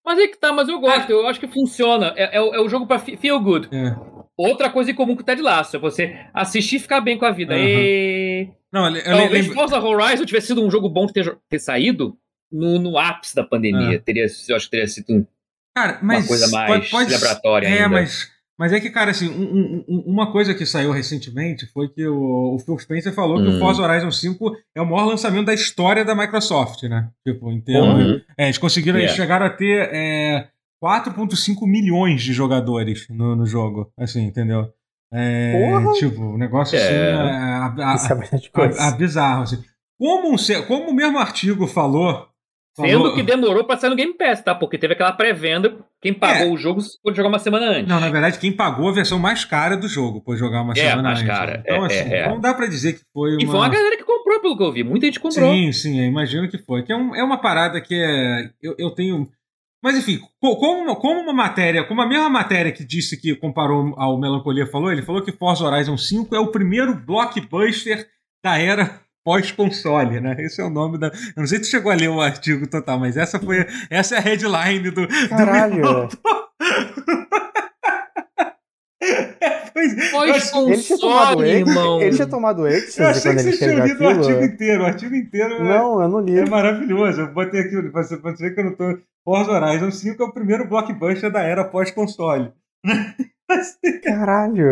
mas 0.06 0.20
é 0.20 0.28
que 0.28 0.38
tá, 0.38 0.54
mas 0.54 0.70
eu 0.70 0.80
gosto. 0.80 1.10
Eu 1.10 1.28
acho 1.28 1.40
que 1.40 1.48
funciona. 1.48 2.14
É, 2.16 2.38
é, 2.38 2.42
o- 2.42 2.54
é 2.54 2.60
o 2.62 2.70
jogo 2.70 2.86
pra 2.86 3.00
fe- 3.00 3.18
feel 3.18 3.40
good. 3.40 3.68
É. 3.76 3.96
Outra 4.38 4.70
coisa 4.70 4.92
em 4.92 4.94
comum 4.96 5.16
com 5.16 5.22
o 5.22 5.26
Ted 5.26 5.42
Lasso 5.42 5.78
é 5.78 5.80
você 5.80 6.18
assistir 6.34 6.76
e 6.76 6.80
ficar 6.80 7.00
bem 7.02 7.18
com 7.18 7.26
a 7.26 7.32
vida. 7.32 7.54
Uhum. 7.56 7.60
E... 7.62 8.50
Não, 8.72 8.90
eu, 8.96 9.34
eu. 9.34 9.54
Forza 9.54 9.80
Horizon 9.80 10.26
tivesse 10.26 10.48
sido 10.48 10.66
um 10.66 10.70
jogo 10.70 10.90
bom 10.90 11.06
de 11.06 11.14
ter, 11.14 11.38
ter 11.50 11.60
saído 11.60 12.18
no, 12.52 12.78
no 12.78 12.98
ápice 12.98 13.34
da 13.34 13.44
pandemia. 13.46 13.98
Ah. 13.98 14.02
Teria, 14.02 14.26
eu 14.50 14.56
acho 14.56 14.66
que 14.66 14.72
teria 14.72 14.88
sido 14.88 15.14
um- 15.14 15.26
Cara, 15.74 16.00
uma 16.02 16.26
coisa 16.28 16.48
mais 16.50 16.68
pode- 16.70 16.90
pode- 16.90 17.10
celebratória 17.14 17.68
É, 17.68 17.72
ainda. 17.84 17.90
mas. 17.90 18.30
Mas 18.58 18.72
é 18.72 18.80
que, 18.80 18.90
cara, 18.90 19.12
assim, 19.12 19.28
um- 19.30 19.44
um- 19.44 19.86
um- 19.88 20.04
uma 20.08 20.32
coisa 20.32 20.54
que 20.54 20.66
saiu 20.66 20.92
recentemente 20.92 21.66
foi 21.74 21.90
que 21.90 22.08
o, 22.08 22.56
o 22.56 22.60
Phil 22.60 22.80
Spencer 22.80 23.14
falou 23.14 23.38
que 23.44 23.50
Hum. 23.50 23.56
o 23.58 23.60
Forza 23.60 23.82
Horizon 23.84 24.12
5 24.12 24.56
é 24.74 24.82
o 24.82 24.86
maior 24.86 25.06
lançamento 25.06 25.48
da 25.48 25.54
história 25.54 26.06
da 26.06 26.16
Microsoft, 26.16 26.84
né? 26.84 27.10
Tipo, 27.28 27.52
em 27.52 27.60
termos. 27.60 28.04
Uhum. 28.06 28.22
É, 28.38 28.46
eles 28.46 28.58
conseguiram, 28.58 28.98
eles 29.00 29.12
É. 29.12 29.16
chegaram 29.16 29.46
a 29.46 29.50
ter 29.50 29.90
é, 29.92 30.48
4,5 30.82 31.68
milhões 31.68 32.22
de 32.24 32.32
jogadores 32.34 33.08
no, 33.10 33.36
no 33.36 33.46
jogo, 33.46 33.92
assim, 33.98 34.24
entendeu? 34.26 34.70
É, 35.14 35.70
Porra! 35.70 35.94
tipo, 35.94 36.22
um 36.22 36.38
negócio 36.38 36.78
assim, 36.78 36.88
É. 36.88 37.10
é, 37.10 37.14
a- 37.14 37.66
a- 37.68 37.76
é 37.78 37.84
a- 38.84 38.88
a- 38.88 38.92
bizarro, 38.92 39.44
assim. 39.44 39.62
Como, 39.98 40.34
um 40.34 40.38
se- 40.38 40.62
como 40.64 40.90
o 40.92 40.94
mesmo 40.94 41.18
artigo 41.18 41.68
falou. 41.68 42.28
Sendo 42.76 43.16
que 43.16 43.24
demorou 43.24 43.64
pra 43.64 43.78
sair 43.78 43.90
no 43.90 43.96
Game 43.96 44.14
Pass, 44.18 44.42
tá? 44.42 44.54
Porque 44.54 44.78
teve 44.78 44.94
aquela 44.94 45.14
pré-venda. 45.14 45.78
Quem 46.02 46.14
pagou 46.14 46.48
É. 46.48 46.52
o 46.52 46.58
jogo 46.58 46.82
pôde 47.02 47.16
jogar 47.16 47.30
uma 47.30 47.40
semana 47.40 47.68
antes. 47.68 47.88
Não, 47.88 48.00
na 48.02 48.10
verdade, 48.10 48.38
quem 48.38 48.52
pagou 48.52 48.90
a 48.90 48.92
versão 48.92 49.18
mais 49.18 49.46
cara 49.46 49.78
do 49.78 49.88
jogo, 49.88 50.20
por 50.22 50.36
jogar 50.36 50.62
uma 50.62 50.74
É, 50.74 50.90
semana 50.90 51.02
mais 51.04 51.20
antes. 51.20 51.28
cara. 51.32 51.64
Então, 51.66 51.84
É, 51.84 51.86
assim, 51.88 52.14
é, 52.14 52.20
é. 52.20 52.28
não 52.30 52.40
dá 52.40 52.54
pra 52.54 52.68
dizer 52.68 52.94
que 52.94 53.02
foi 53.14 53.32
uma. 53.32 53.42
E 53.42 53.46
foi 53.46 53.56
uma 53.56 53.70
galera 53.70 53.96
que 53.96 54.04
comprou, 54.04 54.42
pelo 54.42 54.58
que 54.58 54.64
eu 54.64 54.72
vi. 54.74 54.84
Muita 54.84 55.06
gente 55.06 55.20
comprou. 55.22 55.54
Sim, 55.54 55.72
sim, 55.72 56.00
eu 56.00 56.06
imagino 56.06 56.50
que 56.50 56.58
foi. 56.58 56.84
Que 56.84 56.92
é, 56.92 56.96
um- 56.98 57.16
é 57.16 57.24
uma 57.24 57.38
parada 57.40 57.80
que 57.80 57.96
é. 57.96 58.50
Eu, 58.62 58.76
eu 58.78 58.92
tenho. 58.92 59.30
Mas 59.82 59.98
enfim, 59.98 60.20
co- 60.42 60.58
como, 60.58 60.82
uma- 60.82 60.96
como 60.96 61.22
uma 61.22 61.34
matéria, 61.34 61.84
como 61.86 62.02
a 62.02 62.08
mesma 62.08 62.30
matéria 62.30 62.72
que 62.74 62.84
disse 62.84 63.16
que 63.22 63.36
comparou 63.36 63.94
ao 63.98 64.20
Melancolia 64.20 64.66
falou, 64.68 64.92
ele 64.92 65.02
falou 65.04 65.22
que 65.22 65.32
Forza 65.32 65.64
Horizon 65.64 65.96
5 65.98 66.36
é 66.36 66.40
o 66.40 66.48
primeiro 66.52 66.94
blockbuster 66.96 68.08
da 68.44 68.58
era 68.60 69.00
pós-console, 69.26 70.22
né? 70.22 70.36
Esse 70.40 70.62
é 70.62 70.64
o 70.64 70.70
nome 70.70 70.98
da. 71.00 71.08
Eu 71.08 71.14
não 71.38 71.48
sei 71.48 71.58
se 71.58 71.64
tu 71.66 71.72
chegou 71.72 71.92
a 71.92 71.96
ler 71.96 72.10
o 72.10 72.22
artigo 72.22 72.68
total, 72.68 73.00
mas 73.00 73.18
essa 73.18 73.40
foi. 73.40 73.66
Essa 73.90 74.16
é 74.16 74.18
a 74.20 74.22
headline 74.22 74.92
do. 74.92 75.08
do 75.08 75.30
Caralho. 75.30 75.82
É, 79.02 79.70
eu 80.16 80.34
achei- 80.34 80.60
Ele 80.64 80.78
tinha 80.82 80.98
tomado 80.98 81.28
Console, 81.36 81.50
êxtase, 81.50 81.70
irmão. 81.70 82.02
ele 82.02 82.16
tinha 82.16 82.28
tomado 82.28 82.62
Eu 82.62 82.68
êxtase 82.74 83.04
achei 83.30 83.36
que 83.36 83.42
você 83.52 83.58
tinha 83.58 83.86
lido 83.86 84.04
o 84.04 84.08
artigo 84.08 84.44
inteiro. 84.44 84.84
O 84.84 84.86
artigo 84.86 85.16
inteiro 85.16 85.54
é- 85.56 85.64
Não, 85.64 86.02
eu 86.02 86.08
não 86.10 86.20
li. 86.22 86.40
é 86.40 86.46
maravilhoso. 86.50 87.22
Eu 87.22 87.34
botei 87.34 87.62
aqui, 87.62 87.80
você 87.92 88.18
pode 88.18 88.38
ver 88.38 88.56
que 88.56 88.62
eu 88.62 88.66
não 88.66 88.76
tô. 88.76 88.98
Forza 89.24 89.52
Horizon 89.52 89.92
5 89.92 90.24
é 90.24 90.26
o 90.26 90.32
primeiro 90.34 90.68
blockbuster 90.68 91.30
da 91.32 91.44
era 91.44 91.64
pós-console. 91.66 92.52
Caralho. 94.04 94.72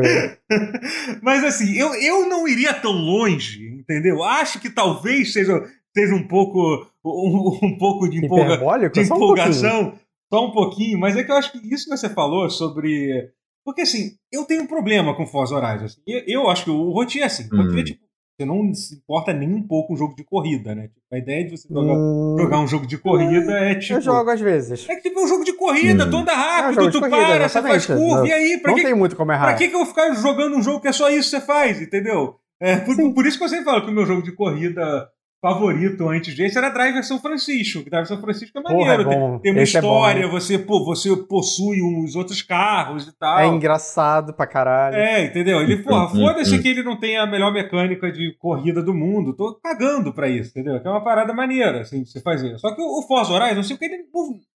Mas 1.21 1.43
assim, 1.43 1.77
eu, 1.77 1.93
eu 1.95 2.27
não 2.27 2.47
iria 2.47 2.73
tão 2.73 2.91
longe, 2.91 3.72
entendeu? 3.84 4.23
Acho 4.23 4.59
que 4.59 4.69
talvez 4.69 5.31
seja, 5.34 5.61
seja 5.95 6.15
um 6.15 6.27
pouco 6.27 6.88
um, 7.05 7.59
um 7.63 7.77
pouco 7.77 8.07
de, 8.09 8.25
empolga, 8.25 8.57
de 8.89 9.05
Só 9.05 9.13
um 9.13 9.17
empolgação, 9.17 9.93
só 10.34 10.45
um 10.47 10.51
pouquinho, 10.51 10.99
mas 10.99 11.15
é 11.15 11.23
que 11.23 11.31
eu 11.31 11.36
acho 11.36 11.51
que 11.51 11.57
isso 11.73 11.86
que 11.89 11.95
você 11.97 12.09
falou 12.09 12.49
sobre. 12.49 13.29
Porque 13.65 13.81
assim, 13.81 14.11
eu 14.31 14.43
tenho 14.45 14.63
um 14.63 14.67
problema 14.67 15.15
com 15.15 15.25
Forza 15.27 15.55
Horizon. 15.55 15.86
assim. 15.86 16.01
Eu, 16.07 16.23
eu 16.27 16.49
acho 16.49 16.65
que 16.65 16.69
o 16.71 16.89
Rotier 16.91 17.23
é 17.23 17.27
assim. 17.27 17.47
O 17.51 17.55
Hum. 17.55 17.63
Rotier, 17.63 17.84
tipo, 17.86 18.03
você 18.38 18.45
não 18.45 18.73
se 18.73 18.95
importa 18.95 19.31
nem 19.31 19.47
um 19.53 19.61
pouco 19.65 19.89
com 19.89 19.93
um 19.93 19.97
jogo 19.97 20.15
de 20.15 20.23
corrida, 20.23 20.73
né? 20.73 20.88
Tipo, 20.88 21.01
a 21.13 21.17
ideia 21.19 21.45
de 21.45 21.51
você 21.51 21.67
jogar, 21.71 21.93
Hum, 21.93 22.36
jogar 22.39 22.59
um 22.59 22.67
jogo 22.67 22.88
de 22.88 22.97
corrida 22.97 23.53
é 23.53 23.75
tipo. 23.75 23.93
eu 23.93 24.01
jogo 24.01 24.29
às 24.29 24.41
vezes. 24.41 24.89
É 24.89 24.95
que 24.95 25.03
tipo, 25.03 25.19
é 25.19 25.23
um 25.23 25.27
jogo 25.27 25.45
de 25.45 25.53
corrida, 25.53 26.05
Hum. 26.05 26.09
tu 26.09 26.17
anda 26.17 26.31
É 26.31 26.36
um 26.36 26.39
rápido, 26.39 26.73
jogo 26.73 26.88
de 26.88 26.91
tu 26.93 26.99
corrida, 26.99 27.17
para, 27.17 27.47
você 27.49 27.61
faz 27.61 27.84
exatamente. 27.84 27.88
curva, 28.03 28.19
Não- 28.21 28.27
e 28.27 28.31
aí? 28.34 28.57
Pra 28.57 28.71
Não 28.71 28.77
que, 28.77 28.84
tem 28.84 28.95
muito 28.95 29.15
como 29.15 29.31
errar. 29.31 29.45
Pra 29.45 29.53
que, 29.53 29.67
que 29.67 29.75
eu 29.75 29.79
vou 29.79 29.88
ficar 29.88 30.13
jogando 30.15 30.57
um 30.57 30.61
jogo 30.63 30.81
que 30.81 30.88
é 30.88 30.91
só 30.91 31.09
isso 31.09 31.29
que 31.31 31.39
você 31.39 31.45
faz, 31.45 31.79
entendeu? 31.79 32.36
É, 32.64 32.78
por, 32.78 32.95
por 33.14 33.26
isso 33.26 33.38
que 33.38 33.43
eu 33.43 33.49
sempre 33.49 33.66
falo 33.66 33.82
que 33.84 33.91
o 33.91 33.93
meu 33.93 34.05
jogo 34.05 34.24
de 34.24 34.32
corrida 34.32 35.07
favorito 35.41 36.07
antes 36.07 36.34
desse 36.38 36.57
era 36.57 36.70
Driver 36.70 37.03
São 37.03 37.20
Francisco. 37.20 37.84
que 37.84 37.89
Driver 37.89 38.07
São 38.07 38.22
Francisco 38.22 38.57
é 38.57 38.61
Porra, 38.61 38.74
maneiro. 38.97 39.01
é 39.01 39.05
bom. 39.16 39.32
tem, 39.32 39.39
tem 39.41 39.51
uma 39.51 39.61
Esse 39.61 39.78
é 39.78 39.82
bom, 39.82 39.88
história, 39.97 40.24
hein? 40.24 40.30
você, 40.32 40.57
pô, 40.57 40.86
você 40.86 41.18
possui 41.18 41.82
os 41.82 42.16
outros 42.16 42.41
carros 42.41 43.05
e 43.09 43.18
tal. 43.20 43.39
É 43.39 43.47
engraçado 43.47 44.34
pra 44.34 44.47
caralho. 44.47 44.95
É, 44.95 45.26
entendeu? 45.26 45.59
Ele, 45.61 45.84
porra, 45.84 46.05
Hum, 46.16 46.22
foda-se 46.22 46.57
que 46.61 46.68
ele 46.70 46.82
não 46.82 46.97
tem 46.97 47.18
a 47.18 47.26
melhor 47.28 47.51
mecânica 47.51 48.09
de 48.09 48.34
corrida 48.39 48.82
do 48.82 48.93
mundo. 48.93 49.36
Tô 49.36 49.53
cagando 49.61 50.14
pra 50.14 50.30
isso, 50.30 50.51
entendeu? 50.51 50.80
Que 50.80 50.88
é 50.88 50.91
uma 50.91 51.03
parada 51.03 51.34
maneira, 51.34 51.82
assim, 51.82 52.03
de 52.03 52.09
você 52.09 52.22
fazer. 52.22 52.57
Só 52.57 52.74
que 52.74 52.82
o, 52.82 52.99
o 52.99 53.01
Forza 53.05 53.34
Horizon, 53.34 53.55
não 53.55 53.64
sei 53.64 53.76
o 53.76 53.80
que 53.80 53.84
ele. 53.84 53.97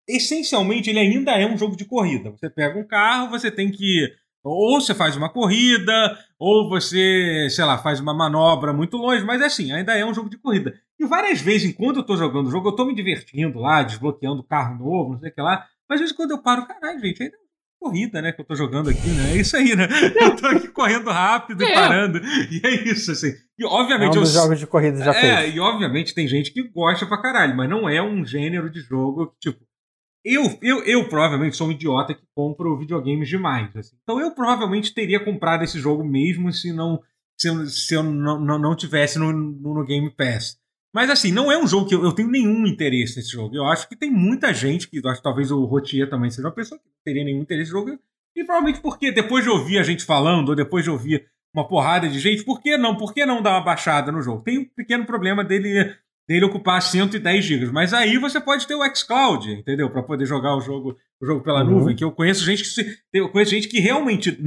Essencialmente, 0.09 0.89
ele 0.89 1.01
ainda 1.01 1.33
é 1.33 1.47
um 1.47 1.59
jogo 1.59 1.77
de 1.77 1.85
corrida. 1.85 2.31
Você 2.31 2.49
pega 2.49 2.79
um 2.79 2.87
carro, 2.87 3.29
você 3.29 3.51
tem 3.51 3.71
que. 3.71 4.09
Ou 4.43 4.81
você 4.81 4.95
faz 4.95 5.17
uma 5.17 5.29
corrida, 5.29 6.17
ou 6.39 6.69
você, 6.69 7.49
sei 7.51 7.65
lá, 7.65 7.79
faz 7.79 8.01
uma 8.01 8.15
manobra 8.15 8.73
muito 8.73 8.97
longe, 8.97 9.25
mas 9.25 9.43
assim, 9.43 9.73
ainda 9.73 9.95
é 9.95 10.05
um 10.05 10.15
jogo 10.15 10.31
de 10.31 10.39
corrida. 10.39 10.75
E 10.99 11.05
várias 11.07 11.41
vezes, 11.41 11.69
enquanto 11.71 11.97
eu 11.99 12.03
tô 12.05 12.17
jogando 12.17 12.47
o 12.47 12.51
jogo, 12.51 12.69
eu 12.69 12.77
tô 12.77 12.85
me 12.85 12.95
divertindo 12.95 13.59
lá, 13.59 13.83
desbloqueando 13.83 14.43
carro 14.45 14.79
novo, 14.79 15.13
não 15.13 15.21
sei 15.21 15.31
o 15.31 15.35
que 15.35 15.41
lá. 15.41 15.65
Mas 15.89 15.97
às 15.97 16.01
vezes 16.03 16.17
quando 16.17 16.33
eu 16.33 16.43
paro, 16.43 16.67
caralho, 16.67 17.01
gente, 17.01 17.23
ainda 17.23 17.35
é 17.37 17.39
corrida, 17.81 18.21
né, 18.21 18.33
que 18.33 18.41
eu 18.41 18.45
tô 18.45 18.55
jogando 18.57 18.91
aqui, 18.91 19.09
né? 19.09 19.33
É 19.33 19.37
isso 19.37 19.57
aí, 19.57 19.77
né? 19.77 19.87
Eu 20.21 20.35
tô 20.35 20.47
aqui 20.49 20.67
correndo 20.69 21.11
rápido 21.11 21.63
e 21.63 21.67
É. 21.67 21.75
parando. 21.75 22.19
E 22.51 22.61
é 22.67 22.75
isso, 22.91 23.13
assim. 23.13 23.33
E 23.57 23.65
É 23.65 23.67
um 23.69 23.71
obviamente 23.71 24.17
eu 24.17 24.23
dos 24.23 24.33
jogos 24.33 24.59
de 24.59 24.67
corrida 24.67 24.99
já 24.99 25.13
é, 25.13 25.43
fez. 25.43 25.55
e 25.55 25.61
obviamente 25.61 26.13
tem 26.13 26.27
gente 26.27 26.53
que 26.53 26.63
gosta 26.69 27.07
pra 27.07 27.23
caralho, 27.23 27.57
mas 27.57 27.71
não 27.71 27.89
é 27.89 28.03
um 28.03 28.25
gênero 28.27 28.69
de 28.69 28.81
jogo 28.81 29.29
que, 29.29 29.51
tipo. 29.51 29.65
Eu, 30.31 30.59
eu, 30.61 30.85
eu 30.85 31.09
provavelmente 31.09 31.57
sou 31.57 31.69
um 31.69 31.73
idiota 31.73 32.13
que 32.13 32.23
compro 32.35 32.77
videogames 32.77 33.29
demais. 33.29 33.75
assim. 33.75 33.97
Então 34.03 34.21
eu 34.21 34.31
provavelmente 34.33 34.93
teria 34.93 35.19
comprado 35.25 35.65
esse 35.65 35.79
jogo 35.79 36.05
mesmo 36.05 36.53
se 36.53 36.71
não 36.71 37.01
se 37.39 37.49
eu, 37.49 37.67
se 37.67 37.95
eu 37.95 38.03
não, 38.03 38.39
não, 38.39 38.59
não 38.59 38.77
tivesse 38.77 39.19
no, 39.19 39.33
no, 39.33 39.85
Game 39.85 40.11
Pass. 40.11 40.59
Mas 40.93 41.09
assim, 41.09 41.31
não 41.31 41.51
é 41.51 41.57
um 41.57 41.67
jogo 41.67 41.89
que 41.89 41.95
eu, 41.95 42.03
eu 42.05 42.13
tenho 42.13 42.29
nenhum 42.29 42.67
interesse 42.67 43.17
nesse 43.17 43.31
jogo. 43.31 43.55
Eu 43.55 43.65
acho 43.65 43.89
que 43.89 43.97
tem 43.97 44.11
muita 44.11 44.53
gente 44.53 44.89
que 44.89 44.99
acho 45.07 45.17
que 45.17 45.23
talvez 45.23 45.51
o 45.51 45.65
Rotier 45.65 46.11
também 46.11 46.31
seja 46.31 46.49
uma 46.49 46.55
pessoa 46.55 46.79
que 46.79 46.87
não 46.87 46.95
teria 47.05 47.25
nenhum 47.25 47.41
interesse 47.41 47.73
nesse 47.73 47.73
jogo. 47.73 47.99
E 48.37 48.45
provavelmente 48.45 48.81
porque 48.81 49.11
depois 49.13 49.45
de 49.45 49.51
ouvir 49.51 49.79
a 49.79 49.83
gente 49.83 50.05
falando, 50.05 50.51
ou 50.51 50.57
depois 50.57 50.85
de 50.85 50.91
ouvir 50.91 51.27
uma 51.55 51.67
porrada 51.67 52.09
de 52.09 52.19
gente, 52.19 52.45
por 52.45 52.61
que 52.61 52.77
não? 52.77 52.97
Por 52.97 53.15
que 53.15 53.25
não 53.25 53.41
dar 53.41 53.53
uma 53.53 53.65
baixada 53.65 54.13
no 54.13 54.21
jogo? 54.21 54.43
Tem 54.43 54.59
um 54.59 54.65
pequeno 54.65 55.07
problema 55.07 55.43
dele, 55.43 55.95
dele 56.29 56.45
ocupar 56.45 56.83
110 56.83 57.45
GB. 57.45 57.73
Mas 57.73 57.95
aí 57.95 58.19
você 58.19 58.39
pode 58.41 58.67
ter 58.67 58.75
o 58.75 58.85
xCloud, 58.95 59.51
entendeu? 59.51 59.89
Para 59.91 60.03
poder 60.03 60.27
jogar 60.27 60.55
o 60.57 60.61
jogo, 60.61 60.97
o 61.21 61.27
jogo 61.27 61.43
pela 61.43 61.65
Uhum. 61.65 61.71
nuvem. 61.71 61.97
Que 61.97 62.05
eu 62.05 62.13
conheço 62.13 62.45
gente 62.45 62.63
que 62.63 62.69
se, 62.69 62.99
eu 63.13 63.31
conheço 63.31 63.53
gente 63.53 63.67
que 63.69 63.81
realmente, 63.81 64.39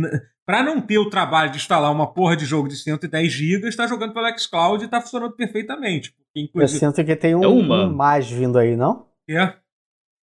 para 0.45 0.61
não 0.61 0.79
ter 0.79 0.99
o 0.99 1.09
trabalho 1.09 1.49
de 1.51 1.57
instalar 1.57 1.91
uma 1.91 2.13
porra 2.13 2.35
de 2.37 2.45
jogo 2.45 2.67
de 2.69 2.75
110 2.77 3.31
GB, 3.31 3.67
está 3.67 3.87
jogando 3.87 4.13
pelo 4.13 4.37
xCloud 4.37 4.83
e 4.83 4.85
está 4.85 5.01
funcionando 5.01 5.35
perfeitamente. 5.35 6.11
Porque, 6.11 6.39
Eu 6.39 6.43
inclusive, 6.43 6.79
sinto 6.79 7.03
que 7.03 7.15
tem 7.15 7.35
um, 7.35 7.43
É 7.43 7.47
um 7.47 7.91
mais 7.93 8.29
vindo 8.29 8.59
aí, 8.59 8.75
não? 8.75 9.07
é, 9.29 9.53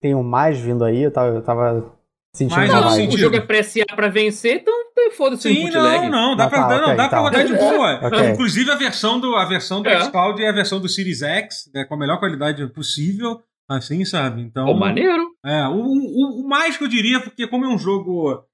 Tem 0.01 0.15
um 0.15 0.23
mais 0.23 0.59
vindo 0.59 0.85
aí, 0.85 1.03
eu 1.03 1.11
tava, 1.11 1.35
eu 1.37 1.43
tava 1.43 1.97
Sentindo 2.35 2.59
Mas 2.59 2.71
Não, 2.71 3.09
o 3.09 3.17
jogo 3.17 3.37
é 3.37 3.41
pra 3.41 3.63
SA 3.63 3.87
pra 3.97 4.09
vencer, 4.09 4.57
então 4.61 4.75
foda-se 5.13 5.43
Sim, 5.43 5.61
input 5.61 5.75
não, 5.75 5.83
lag. 5.83 6.11
não, 6.11 6.37
dá 6.37 6.45
Ah, 6.45 6.49
pra, 6.49 6.59
tá, 6.67 6.75
não, 6.81 6.85
ok, 6.85 6.97
dá 6.97 7.09
pra 7.09 7.19
tá. 7.19 7.21
rodar 7.21 7.47
de 7.47 7.55
boa. 7.55 8.01
Ok. 8.07 8.31
Inclusive 8.31 8.71
a 8.71 8.75
versão 8.77 9.21
do, 9.21 9.35
a 9.37 9.45
versão 9.45 9.83
do 9.83 9.89
É. 9.89 10.01
xCloud 10.05 10.43
é 10.43 10.49
a 10.49 10.53
versão 10.53 10.81
do 10.81 10.89
Series 10.89 11.23
X, 11.23 11.71
né, 11.75 11.85
com 11.85 11.95
a 11.95 11.99
melhor 11.99 12.19
qualidade 12.19 12.67
possível, 12.69 13.41
assim, 13.69 14.05
sabe? 14.05 14.41
Então, 14.43 14.67
Pô, 14.67 14.75
maneiro. 14.75 15.27
é, 15.45 15.67
o, 15.69 15.75
o, 15.83 16.45
o 16.45 16.49
mais 16.49 16.77
que 16.77 16.85
eu 16.85 16.89
diria, 16.89 17.21
porque 17.21 17.47
como 17.47 17.65
é 17.65 17.69
um 17.69 17.79
jogo 17.79 18.45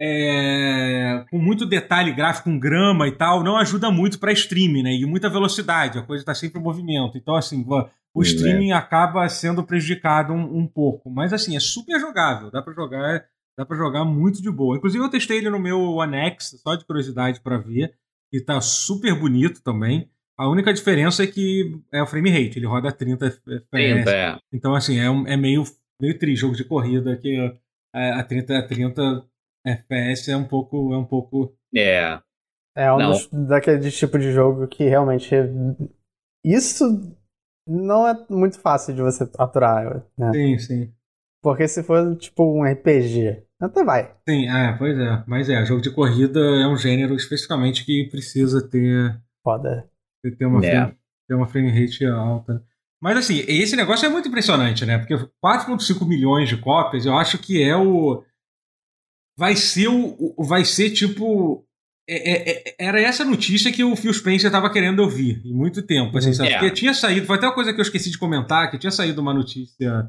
é, 0.00 1.24
com 1.30 1.38
muito 1.38 1.64
detalhe 1.64 2.12
gráfico, 2.12 2.50
com 2.50 2.58
grama 2.58 3.06
e 3.06 3.12
tal, 3.12 3.42
não 3.44 3.56
ajuda 3.56 3.90
muito 3.90 4.18
pra 4.18 4.32
streaming, 4.32 4.82
né? 4.82 4.92
E 4.92 5.06
muita 5.06 5.28
velocidade, 5.30 5.98
a 5.98 6.02
coisa 6.02 6.24
tá 6.24 6.34
sempre 6.34 6.58
em 6.60 6.62
movimento. 6.62 7.16
Então, 7.16 7.36
assim, 7.36 7.64
o 7.68 8.18
Hum, 8.18 8.22
streaming 8.22 8.72
acaba 8.72 9.28
sendo 9.28 9.62
prejudicado 9.62 10.32
um, 10.32 10.58
um 10.58 10.66
pouco. 10.66 11.08
Mas, 11.10 11.32
assim, 11.32 11.56
é 11.56 11.60
super 11.60 11.98
jogável, 12.00 12.50
dá 12.50 12.60
pra 12.60 12.74
jogar 12.74 13.24
Dá 13.58 13.66
pra 13.66 13.76
jogar 13.76 14.04
muito 14.04 14.40
de 14.42 14.50
boa. 14.50 14.76
Inclusive, 14.76 15.04
eu 15.04 15.10
testei 15.10 15.38
ele 15.38 15.50
no 15.50 15.58
meu 15.58 15.78
One 15.80 16.16
X, 16.16 16.60
só 16.62 16.74
de 16.74 16.84
curiosidade 16.84 17.40
pra 17.40 17.58
ver. 17.58 17.94
E 18.32 18.40
tá 18.40 18.60
super 18.60 19.14
bonito 19.18 19.62
também. 19.62 20.10
A 20.38 20.48
única 20.48 20.72
diferença 20.72 21.22
é 21.22 21.26
que 21.26 21.78
é 21.92 22.02
o 22.02 22.06
frame 22.06 22.30
rate, 22.30 22.58
ele 22.58 22.66
roda 22.66 22.90
30 22.90 23.26
FPS. 23.26 23.66
30, 23.70 24.10
é. 24.10 24.38
Então, 24.52 24.74
assim, 24.74 24.98
é, 24.98 25.10
um- 25.10 25.26
é 25.26 25.36
meio, 25.36 25.62
meio 26.00 26.18
tri 26.18 26.34
jogo 26.34 26.56
de 26.56 26.64
corrida 26.64 27.16
que 27.16 27.36
é, 27.94 28.10
a 28.12 28.24
30, 28.24 28.58
a 28.58 28.66
30 28.66 29.24
FPS 29.66 30.30
é 30.30 30.36
um 30.36 30.44
pouco. 30.48 30.92
É 30.94 30.96
um 30.98 31.04
pouco. 31.04 31.54
É. 31.76 32.18
É 32.74 32.90
um 32.92 32.98
dos, 33.10 33.28
daquele 33.48 33.90
tipo 33.90 34.18
de 34.18 34.32
jogo 34.32 34.66
que 34.66 34.84
realmente. 34.84 35.34
Isso 36.44 36.84
não 37.68 38.08
é 38.08 38.26
muito 38.30 38.58
fácil 38.58 38.94
de 38.94 39.02
você 39.02 39.28
aturar, 39.38 40.02
né? 40.16 40.32
Sim, 40.32 40.58
sim. 40.58 40.94
Porque 41.42 41.66
se 41.66 41.82
for 41.82 42.16
tipo 42.16 42.44
um 42.44 42.62
RPG, 42.64 43.42
até 43.60 43.84
vai. 43.84 44.14
Sim, 44.28 44.48
é, 44.48 44.72
pois 44.78 44.96
é. 44.96 45.24
Mas 45.26 45.48
é, 45.50 45.64
jogo 45.66 45.82
de 45.82 45.90
corrida 45.90 46.38
é 46.38 46.66
um 46.68 46.76
gênero 46.76 47.14
especificamente 47.16 47.84
que 47.84 48.04
precisa 48.10 48.66
ter, 48.66 49.20
Foda. 49.42 49.88
ter, 50.38 50.46
uma, 50.46 50.64
É. 50.64 50.70
frame, 50.70 50.96
ter 51.28 51.34
uma 51.34 51.46
frame 51.48 51.70
rate 51.70 52.04
alta. 52.06 52.64
Mas 53.02 53.16
assim, 53.18 53.44
esse 53.48 53.74
negócio 53.74 54.06
é 54.06 54.08
muito 54.08 54.28
impressionante, 54.28 54.86
né? 54.86 54.96
Porque 54.98 55.16
4,5 55.44 56.06
milhões 56.06 56.48
de 56.48 56.56
cópias, 56.56 57.04
eu 57.04 57.16
acho 57.18 57.36
que 57.38 57.60
é 57.60 57.76
o. 57.76 58.22
Vai 59.36 59.56
ser 59.56 59.88
o. 59.88 60.34
Vai 60.38 60.64
ser 60.64 60.90
tipo. 60.90 61.66
é- 62.08 62.30
é- 62.32 62.50
é- 62.68 62.74
era 62.78 63.00
essa 63.00 63.24
notícia 63.24 63.72
que 63.72 63.82
o 63.82 63.96
Phil 63.96 64.12
Spencer 64.12 64.46
estava 64.46 64.70
querendo 64.70 65.00
ouvir 65.00 65.40
em 65.44 65.52
muito 65.54 65.82
tempo. 65.82 66.16
Assim, 66.18 66.32
sabe? 66.32 66.50
É. 66.50 66.58
Porque 66.58 66.70
tinha 66.74 66.94
saído. 66.94 67.26
Foi 67.26 67.36
até 67.36 67.46
uma 67.46 67.54
coisa 67.54 67.72
que 67.72 67.80
eu 67.80 67.82
esqueci 67.82 68.10
de 68.10 68.18
comentar: 68.18 68.70
que 68.70 68.78
tinha 68.78 68.90
saído 68.92 69.20
uma 69.20 69.34
notícia 69.34 70.08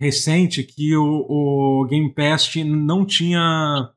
recente 0.00 0.62
que 0.62 0.96
o, 0.96 1.26
o 1.28 1.86
Game 1.88 2.12
Pass 2.12 2.52
não 2.64 3.04
tinha. 3.04 3.90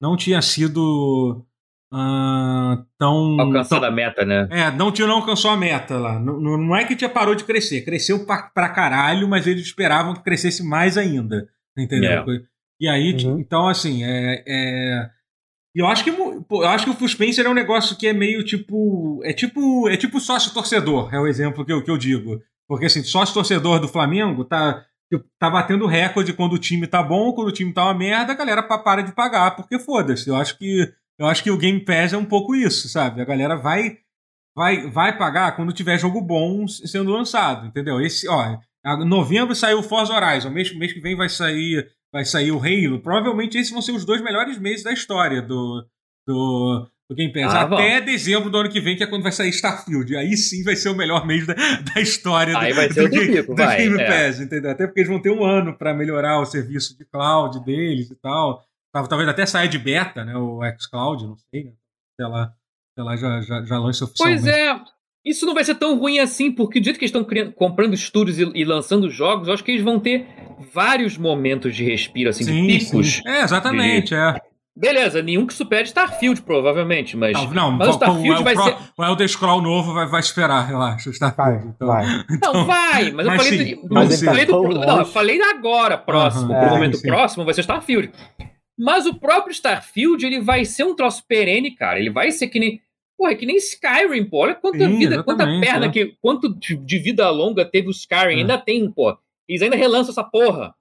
Não 0.00 0.16
tinha 0.16 0.40
sido. 0.40 1.44
ah, 1.92 2.82
tão. 2.98 3.38
Alcançada 3.40 3.88
a 3.88 3.90
meta, 3.90 4.24
né? 4.24 4.48
É, 4.50 4.70
não 4.70 4.90
tinha 4.92 5.06
não 5.06 5.16
alcançou 5.16 5.50
a 5.50 5.56
meta 5.56 5.98
lá. 5.98 6.18
Não, 6.18 6.38
não 6.40 6.76
é 6.76 6.84
que 6.84 6.96
tinha 6.96 7.10
parou 7.10 7.34
de 7.34 7.44
crescer, 7.44 7.84
cresceu 7.84 8.24
pra, 8.24 8.44
pra 8.54 8.68
caralho, 8.68 9.28
mas 9.28 9.46
eles 9.46 9.64
esperavam 9.66 10.14
que 10.14 10.22
crescesse 10.22 10.62
mais 10.64 10.96
ainda. 10.96 11.48
Entendeu? 11.76 12.24
E 12.80 12.88
aí, 12.88 13.14
Uhum. 13.24 13.38
então, 13.38 13.68
assim, 13.68 14.02
é. 14.04 14.42
é... 14.46 15.10
E 15.76 15.80
eu 15.80 15.86
acho 15.86 16.02
que 16.02 16.10
eu 16.10 16.68
acho 16.68 16.84
que 16.84 16.90
o 16.90 16.94
Phil 16.94 17.06
Spencer 17.08 17.46
é 17.46 17.48
um 17.48 17.54
negócio 17.54 17.96
que 17.96 18.06
é 18.08 18.12
meio 18.12 18.42
tipo. 18.44 19.20
É 19.22 19.32
tipo. 19.32 19.88
É 19.88 19.96
tipo 19.96 20.18
sócio 20.18 20.52
torcedor, 20.52 21.14
é 21.14 21.20
o 21.20 21.26
exemplo 21.28 21.64
que 21.64 21.72
eu, 21.72 21.82
que 21.84 21.90
eu 21.90 21.96
digo. 21.96 22.40
Porque 22.66 22.86
assim, 22.86 23.04
sócio 23.04 23.32
torcedor 23.34 23.78
do 23.80 23.86
Flamengo 23.86 24.44
tá. 24.44 24.84
Tipo, 25.12 25.24
Tá 25.38 25.50
batendo 25.50 25.86
recorde 25.86 26.32
quando 26.32 26.52
o 26.54 26.58
time 26.58 26.86
tá 26.86 27.02
bom, 27.02 27.32
quando 27.32 27.48
o 27.48 27.52
time 27.52 27.72
tá 27.72 27.84
uma 27.84 27.94
merda, 27.94 28.32
a 28.32 28.36
galera 28.36 28.62
pa- 28.62 28.78
para 28.78 29.02
de 29.02 29.12
pagar, 29.12 29.56
porque 29.56 29.78
foda-se. 29.78 30.28
Eu 30.28 30.36
acho 30.36 30.56
que 30.58 30.92
eu 31.18 31.26
acho 31.26 31.42
que 31.42 31.50
o 31.50 31.58
Game 31.58 31.80
Pass 31.84 32.14
é 32.14 32.16
um 32.16 32.24
pouco 32.24 32.54
isso, 32.54 32.88
sabe? 32.88 33.20
A 33.20 33.24
galera 33.26 33.54
vai 33.56 33.98
vai, 34.56 34.88
vai 34.90 35.16
pagar 35.16 35.54
quando 35.56 35.72
tiver 35.72 35.98
jogo 35.98 36.20
bom 36.20 36.66
sendo 36.66 37.12
lançado, 37.12 37.66
entendeu? 37.66 38.00
Esse, 38.00 38.28
ó, 38.28 38.58
novembro 39.04 39.54
saiu 39.54 39.78
o 39.80 39.82
Forza 39.82 40.12
Horizon, 40.14 40.50
mês, 40.50 40.74
mês 40.76 40.92
que 40.92 41.00
vem 41.00 41.16
vai 41.16 41.28
sair 41.28 41.86
vai 42.12 42.24
sair 42.24 42.50
o 42.50 42.58
Halo. 42.58 43.00
Provavelmente 43.00 43.56
esses 43.56 43.70
vão 43.72 43.80
ser 43.82 43.92
os 43.92 44.04
dois 44.04 44.20
melhores 44.22 44.58
meses 44.58 44.82
da 44.82 44.92
história 44.92 45.40
do, 45.40 45.86
do, 46.26 46.88
do 47.10 47.16
Game 47.16 47.32
Pass. 47.32 47.52
Ah, 47.52 47.62
Até 47.62 48.00
dezembro 48.00 48.48
do 48.48 48.56
ano 48.56 48.70
que 48.70 48.80
vem, 48.80 48.96
que 48.96 49.02
é 49.02 49.06
quando 49.06 49.24
vai 49.24 49.32
sair 49.32 49.48
Starfield. 49.50 50.16
Aí 50.16 50.36
sim 50.36 50.62
vai 50.62 50.76
ser 50.76 50.90
o 50.90 50.94
melhor 50.96 51.26
mês 51.26 51.44
da, 51.46 51.54
da 51.54 52.00
história 52.00 52.56
Aí 52.56 52.70
do, 52.70 52.76
vai 52.76 52.92
ser 52.92 53.08
do, 53.08 53.14
Ga- 53.16 53.20
pico, 53.26 53.54
do 53.54 53.56
vai, 53.56 53.76
Game 53.76 54.00
é. 54.00 54.06
Pass, 54.06 54.40
entendeu? 54.40 54.70
Até 54.70 54.86
porque 54.86 55.00
eles 55.00 55.10
vão 55.10 55.20
ter 55.20 55.30
um 55.30 55.44
ano 55.44 55.76
para 55.76 55.92
melhorar 55.92 56.38
o 56.40 56.46
serviço 56.46 56.96
de 56.96 57.04
cloud 57.04 57.62
deles 57.64 58.08
e 58.10 58.14
tal. 58.14 58.62
Tal- 58.94 59.08
Talvez 59.08 59.28
até 59.28 59.44
saia 59.44 59.68
de 59.68 59.78
beta, 59.78 60.24
né? 60.24 60.36
O 60.36 60.60
xCloud, 60.78 61.26
não 61.26 61.36
sei, 61.52 61.64
né? 61.64 61.72
Sei 62.16 62.28
lá, 62.28 62.52
sei 62.94 63.04
lá 63.04 63.16
já, 63.16 63.40
já, 63.42 63.64
já 63.64 63.78
lança 63.78 64.04
oficialmente. 64.04 64.42
Pois 64.42 64.54
é. 64.54 64.80
Isso 65.22 65.44
não 65.44 65.52
vai 65.52 65.64
ser 65.64 65.74
tão 65.74 65.98
ruim 65.98 66.18
assim, 66.18 66.50
porque 66.50 66.80
do 66.80 66.84
jeito 66.84 66.98
que 66.98 67.04
eles 67.04 67.10
estão 67.10 67.24
criando- 67.24 67.52
comprando 67.52 67.92
estúdios 67.92 68.38
e, 68.38 68.50
e 68.54 68.64
lançando 68.64 69.10
jogos, 69.10 69.48
eu 69.48 69.54
acho 69.54 69.62
que 69.62 69.70
eles 69.72 69.82
vão 69.84 70.00
ter 70.00 70.26
vários 70.72 71.18
momentos 71.18 71.76
de 71.76 71.84
respiro, 71.84 72.30
assim, 72.30 72.44
de 72.44 72.78
picos. 72.78 73.14
sim. 73.16 73.22
É, 73.28 73.42
exatamente, 73.42 74.14
é. 74.14 74.34
Beleza, 74.80 75.20
nenhum 75.20 75.46
que 75.46 75.52
supere 75.52 75.84
Starfield, 75.84 76.40
provavelmente, 76.40 77.14
mas. 77.14 77.34
Não, 77.34 77.50
não 77.52 77.70
mas 77.72 77.88
o 77.88 77.90
o- 77.90 77.94
Starfield 77.94 78.40
o, 78.40 78.44
vai 78.44 78.54
Pro- 78.54 78.64
ser. 78.64 78.76
o 78.96 79.04
Elder 79.04 79.28
Scroll 79.28 79.60
novo 79.60 79.92
vai, 79.92 80.06
vai 80.06 80.20
esperar, 80.20 80.66
relaxa, 80.66 81.10
o 81.10 81.12
Starfield. 81.12 81.74
Vai, 81.76 81.76
então. 81.76 81.86
vai. 81.86 82.24
Não, 82.42 82.64
vai, 82.64 83.12
mas 83.12 83.26
eu 83.26 83.32
Mas 83.32 83.42
falei, 83.44 83.58
sim, 83.66 83.74
do, 83.74 83.94
mas 83.94 84.22
eu 84.22 84.28
falei 84.28 84.46
do, 84.46 84.62
não, 84.62 84.98
eu 85.00 85.04
falei 85.04 85.42
agora, 85.42 85.98
próximo. 85.98 86.46
Pro 86.46 86.56
é, 86.56 86.70
momento 86.70 86.96
sim. 86.96 87.08
próximo 87.08 87.44
vai 87.44 87.52
ser 87.52 87.60
Starfield. 87.60 88.10
Mas 88.78 89.04
o 89.04 89.12
próprio 89.14 89.52
Starfield, 89.52 90.24
ele 90.24 90.40
vai 90.40 90.64
ser 90.64 90.84
um 90.84 90.96
troço 90.96 91.22
perene, 91.28 91.72
cara. 91.72 91.98
Ele 91.98 92.08
vai 92.10 92.30
ser 92.30 92.48
que 92.48 92.58
nem. 92.58 92.80
Porra, 93.18 93.32
é 93.32 93.34
que 93.34 93.44
nem 93.44 93.56
Skyrim, 93.58 94.24
pô. 94.24 94.38
Olha 94.38 94.54
quanta 94.54 94.78
Sim, 94.78 94.96
vida, 94.98 95.22
quanta 95.22 95.44
perna, 95.44 95.86
é. 95.86 95.88
que, 95.90 96.16
quanto 96.22 96.48
de, 96.58 96.74
de 96.74 96.98
vida 96.98 97.28
longa 97.28 97.66
teve 97.66 97.88
o 97.88 97.90
Skyrim. 97.90 98.36
É. 98.36 98.40
Ainda 98.40 98.56
tem, 98.56 98.90
pô. 98.90 99.14
Eles 99.46 99.60
ainda 99.60 99.76
relançam 99.76 100.12
essa 100.12 100.24
porra. 100.24 100.74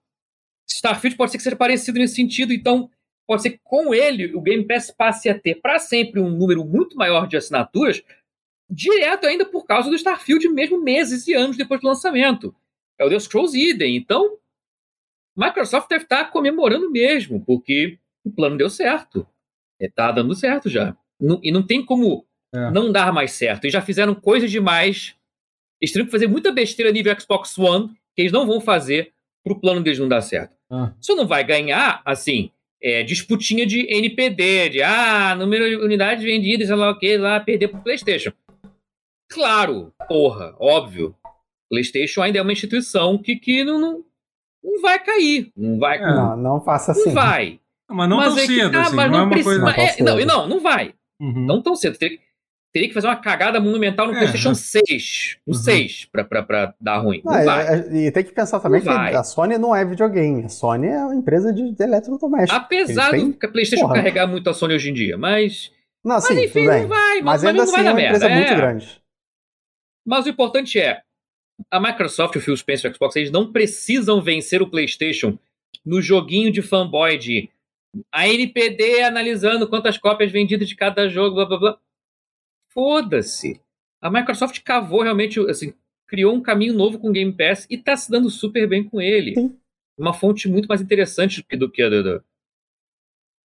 Starfield 0.69 1.17
pode 1.17 1.31
ser 1.31 1.37
que 1.37 1.43
seja 1.43 1.55
parecido 1.57 1.99
nesse 1.99 2.15
sentido, 2.15 2.53
então 2.53 2.89
pode 3.29 3.43
ser 3.43 3.51
que 3.51 3.59
com 3.63 3.93
ele 3.93 4.35
o 4.35 4.41
Game 4.41 4.65
Pass 4.65 4.89
passe 4.89 5.29
a 5.29 5.37
ter 5.39 5.61
para 5.61 5.77
sempre 5.77 6.19
um 6.19 6.31
número 6.31 6.65
muito 6.65 6.97
maior 6.97 7.27
de 7.27 7.37
assinaturas, 7.37 8.01
direto 8.67 9.27
ainda 9.27 9.45
por 9.45 9.65
causa 9.67 9.87
do 9.87 9.95
Starfield, 9.95 10.49
mesmo 10.49 10.81
meses 10.83 11.27
e 11.27 11.33
anos 11.35 11.55
depois 11.55 11.79
do 11.79 11.87
lançamento. 11.87 12.55
É 12.97 13.05
o 13.05 13.09
The 13.09 13.19
Scrolls 13.19 13.55
Idem. 13.55 13.95
Então, 13.95 14.37
Microsoft 15.37 15.87
deve 15.89 16.03
estar 16.05 16.31
comemorando 16.31 16.89
mesmo, 16.89 17.43
porque 17.45 17.97
o 18.25 18.31
plano 18.31 18.57
deu 18.57 18.69
certo. 18.69 19.27
Está 19.79 20.11
dando 20.11 20.33
certo 20.35 20.67
já. 20.69 20.97
E 21.43 21.51
não 21.51 21.65
tem 21.65 21.85
como 21.85 22.25
É. 22.53 22.71
não 22.71 22.91
dar 22.91 23.13
mais 23.13 23.33
certo. 23.33 23.65
Eles 23.65 23.73
já 23.73 23.81
fizeram 23.81 24.15
coisas 24.15 24.49
demais. 24.49 25.15
Eles 25.79 25.93
teriam 25.93 26.07
que 26.07 26.11
fazer 26.11 26.27
muita 26.27 26.51
besteira 26.51 26.91
nível 26.91 27.17
Xbox 27.19 27.55
One, 27.59 27.89
que 28.15 28.23
eles 28.23 28.31
não 28.31 28.45
vão 28.47 28.59
fazer 28.59 29.13
para 29.43 29.53
o 29.53 29.59
plano 29.59 29.81
deles 29.83 29.99
não 29.99 30.07
dar 30.09 30.21
certo. 30.21 30.53
Ah, 30.69 30.91
Só 30.99 31.15
não 31.15 31.27
vai 31.27 31.43
ganhar, 31.43 32.01
assim, 32.03 32.51
é, 32.81 33.03
disputinha 33.03 33.65
de 33.65 33.85
NPD, 33.93 34.69
de 34.69 34.81
ah, 34.81 35.35
número 35.35 35.69
de 35.69 35.75
unidades 35.75 36.23
vendidas, 36.23 36.67
sei 36.67 36.75
lá 36.75 36.89
o 36.89 36.97
que, 36.97 37.17
lá, 37.17 37.39
perder 37.39 37.67
pro 37.67 37.81
PlayStation. 37.81 38.31
Claro, 39.29 39.93
porra, 40.07 40.55
óbvio. 40.59 41.15
PlayStation 41.69 42.21
ainda 42.21 42.39
é 42.39 42.41
uma 42.41 42.51
instituição 42.51 43.17
que, 43.17 43.35
que 43.35 43.63
não, 43.63 43.79
não, 43.79 44.03
não 44.63 44.81
vai 44.81 44.97
cair. 45.03 45.51
Não 45.55 45.77
vai. 45.77 45.97
É. 45.97 46.01
Não, 46.01 46.15
Não, 46.15 46.37
não 46.37 46.61
faça 46.61 46.93
assim. 46.93 47.11
vai. 47.11 47.59
mas 47.87 48.09
não 48.09 48.17
mas 48.17 48.33
tão 48.33 48.43
é 48.43 48.47
que 48.47 48.55
cedo, 48.55 48.71
tá, 48.71 48.81
assim, 48.81 48.95
mas 48.95 49.11
não, 49.11 49.19
é 49.19 49.21
uma 49.21 49.29
precisa. 49.29 49.49
coisa. 49.49 49.65
Não 49.65 50.05
tão 50.05 50.19
é, 50.19 50.25
não, 50.25 50.25
não, 50.25 50.47
não 50.47 50.59
vai. 50.59 50.93
Uhum. 51.19 51.45
Não 51.45 51.61
tão 51.61 51.75
cedo. 51.75 51.97
Teria, 51.97 52.17
teria 52.79 52.87
que 52.87 52.93
fazer 52.93 53.07
uma 53.07 53.15
cagada 53.17 53.59
monumental 53.59 54.07
no 54.07 54.13
É, 54.13 54.17
PlayStation 54.17 54.49
né? 54.49 54.55
6. 54.55 55.37
Um 55.45 55.51
Uhum. 55.51 55.57
6 55.57 56.05
pra, 56.11 56.23
pra, 56.23 56.43
pra 56.43 56.73
dar 56.79 56.97
ruim. 56.99 57.21
Não 57.25 57.33
Ah, 57.33 57.43
vai. 57.43 57.67
é- 57.67 57.79
é- 57.79 58.07
e 58.07 58.11
tem 58.11 58.23
que 58.23 58.31
pensar 58.31 58.59
também 58.59 58.81
Não 58.81 58.87
que 58.91 58.93
vai. 58.97 59.13
a 59.15 59.23
Sony 59.23 59.57
não 59.57 59.75
é 59.75 59.83
videogame. 59.83 60.45
A 60.45 60.49
Sony 60.49 60.87
é 60.87 60.97
uma 61.05 61.15
empresa 61.15 61.51
de, 61.51 61.71
de 61.73 61.83
eletrodoméstico. 61.83 62.55
Apesar 62.59 63.11
do 63.11 63.33
PlayStation 63.51 63.83
porra. 63.85 63.95
carregar 63.95 64.27
muito 64.27 64.49
a 64.49 64.53
Sony 64.53 64.73
hoje 64.75 64.89
em 64.89 64.93
dia, 64.93 65.17
mas. 65.17 65.71
Não, 66.03 66.15
Mas 66.15 66.25
sim, 66.25 66.45
enfim, 66.45 66.65
não 66.65 66.87
vai. 66.87 67.21
Mas 67.21 67.23
Mas, 67.23 67.45
ainda 67.45 67.57
não 67.57 67.63
assim 67.63 67.71
vai 67.73 67.81
é 67.85 67.89
uma 67.89 67.93
merda. 67.95 68.15
empresa 68.17 68.33
muito 68.35 68.51
é. 68.51 68.55
grande. 68.55 69.01
Mas 70.07 70.25
o 70.25 70.29
importante 70.29 70.79
é, 70.79 71.01
a 71.69 71.79
Microsoft, 71.79 72.35
o 72.37 72.39
Phil 72.39 72.55
Spencer 72.55 72.89
e 72.89 72.91
o 72.91 72.95
Xbox, 72.95 73.15
eles 73.17 73.31
não 73.31 73.51
precisam 73.51 74.21
vencer 74.21 74.61
o 74.61 74.69
PlayStation 74.69 75.37
no 75.85 76.01
joguinho 76.01 76.51
de 76.51 76.61
fanboy 76.61 77.17
de 77.17 77.49
a 78.13 78.27
NPD 78.27 79.01
analisando 79.01 79.67
quantas 79.67 79.97
cópias 79.97 80.31
vendidas 80.31 80.69
de 80.69 80.75
cada 80.75 81.09
jogo, 81.09 81.35
blá 81.35 81.45
blá 81.45 81.57
blá. 81.57 81.77
Foda-se. 82.73 83.59
A 84.01 84.09
Microsoft 84.09 84.61
cavou 84.63 85.01
realmente, 85.03 85.39
assim, 85.49 85.73
criou 86.07 86.33
um 86.33 86.41
caminho 86.41 86.73
novo 86.73 86.99
com 86.99 87.09
o 87.09 87.11
Game 87.11 87.31
Pass 87.35 87.67
e 87.69 87.77
tá 87.77 87.95
se 87.97 88.09
dando 88.09 88.29
super 88.29 88.67
bem 88.67 88.83
com 88.83 89.01
ele. 89.01 89.33
Sim. 89.35 89.57
Uma 89.97 90.13
fonte 90.13 90.47
muito 90.47 90.67
mais 90.67 90.81
interessante 90.81 91.41
do 91.41 91.47
que, 91.47 91.57
do 91.57 91.69
que 91.69 91.81
a 91.81 91.89
do, 91.89 92.23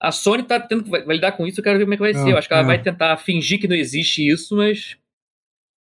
A 0.01 0.11
Sony 0.11 0.43
tá 0.43 0.59
tendo 0.59 0.83
que 0.83 0.89
lidar 1.11 1.33
com 1.33 1.45
isso, 1.45 1.59
eu 1.59 1.63
quero 1.63 1.77
ver 1.77 1.85
como 1.85 1.93
é 1.95 1.97
que 1.97 2.03
vai 2.03 2.11
É, 2.11 2.13
ser. 2.25 2.31
Eu 2.31 2.37
acho 2.37 2.47
que 2.47 2.53
ela 2.53 2.63
é. 2.63 2.65
vai 2.67 2.81
tentar 2.81 3.17
fingir 3.17 3.59
que 3.59 3.67
não 3.67 3.75
existe 3.75 4.25
isso, 4.27 4.55
mas 4.55 4.97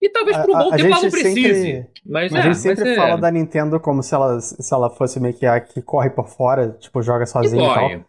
E 0.01 0.07
talvez 0.09 0.37
por 0.37 0.49
um 0.51 0.53
bom 0.53 0.73
a 0.73 0.77
tempo 0.77 0.87
ela 0.93 1.01
não 1.01 1.11
precise. 1.11 1.33
sempre- 1.43 1.89
Mas 2.05 2.33
A 2.33 2.39
é, 2.39 2.41
gente 2.43 2.57
sempre 2.57 2.83
mas 2.85 2.93
é, 2.93 2.95
fala 2.95 3.17
da 3.17 3.31
Nintendo 3.31 3.79
como 3.79 4.01
se 4.03 4.13
ela, 4.13 4.39
se 4.39 4.73
ela 4.73 4.89
fosse 4.89 5.19
meio 5.19 5.33
que 5.33 5.45
a 5.45 5.59
que 5.59 5.81
corre 5.81 6.09
por 6.09 6.27
fora, 6.29 6.71
tipo, 6.79 7.01
joga 7.01 7.25
sozinha 7.25 7.61
e 7.63 7.65
tal. 7.73 7.89
corre. 7.89 8.05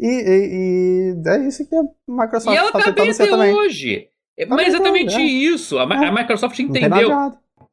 E, 0.00 0.06
e- 0.06 1.14
e 1.24 1.28
é 1.28 1.46
isso 1.48 1.68
que 1.68 1.74
a 1.74 1.82
Microsoft 2.08 2.54
E 2.54 2.58
ela 2.58 2.70
tá 2.72 2.78
tá 2.84 2.92
bem 2.92 3.10
até 3.10 3.26
também. 3.26 3.52
hoje. 3.52 4.08
É, 4.38 4.46
Tá 4.46 4.54
Mas 4.54 4.66
bem, 4.66 4.74
exatamente 4.74 5.14
é. 5.16 5.20
isso. 5.22 5.78
A, 5.78 5.82
É. 5.82 6.06
a 6.06 6.12
Microsoft 6.12 6.58
entendeu. 6.60 7.10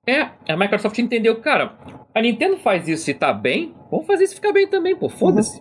É, 0.08 0.30
a 0.52 0.58
Microsoft 0.58 0.98
entendeu, 1.00 1.40
cara, 1.42 1.78
a 2.14 2.22
Nintendo 2.22 2.58
faz 2.58 2.88
isso 2.88 3.10
e 3.10 3.14
tá 3.14 3.32
bem, 3.34 3.74
vamos 3.90 4.06
fazer 4.06 4.24
isso 4.26 4.36
ficar 4.36 4.52
bem 4.54 4.68
também, 4.68 4.96
pô, 4.96 5.10
foda-se. 5.10 5.60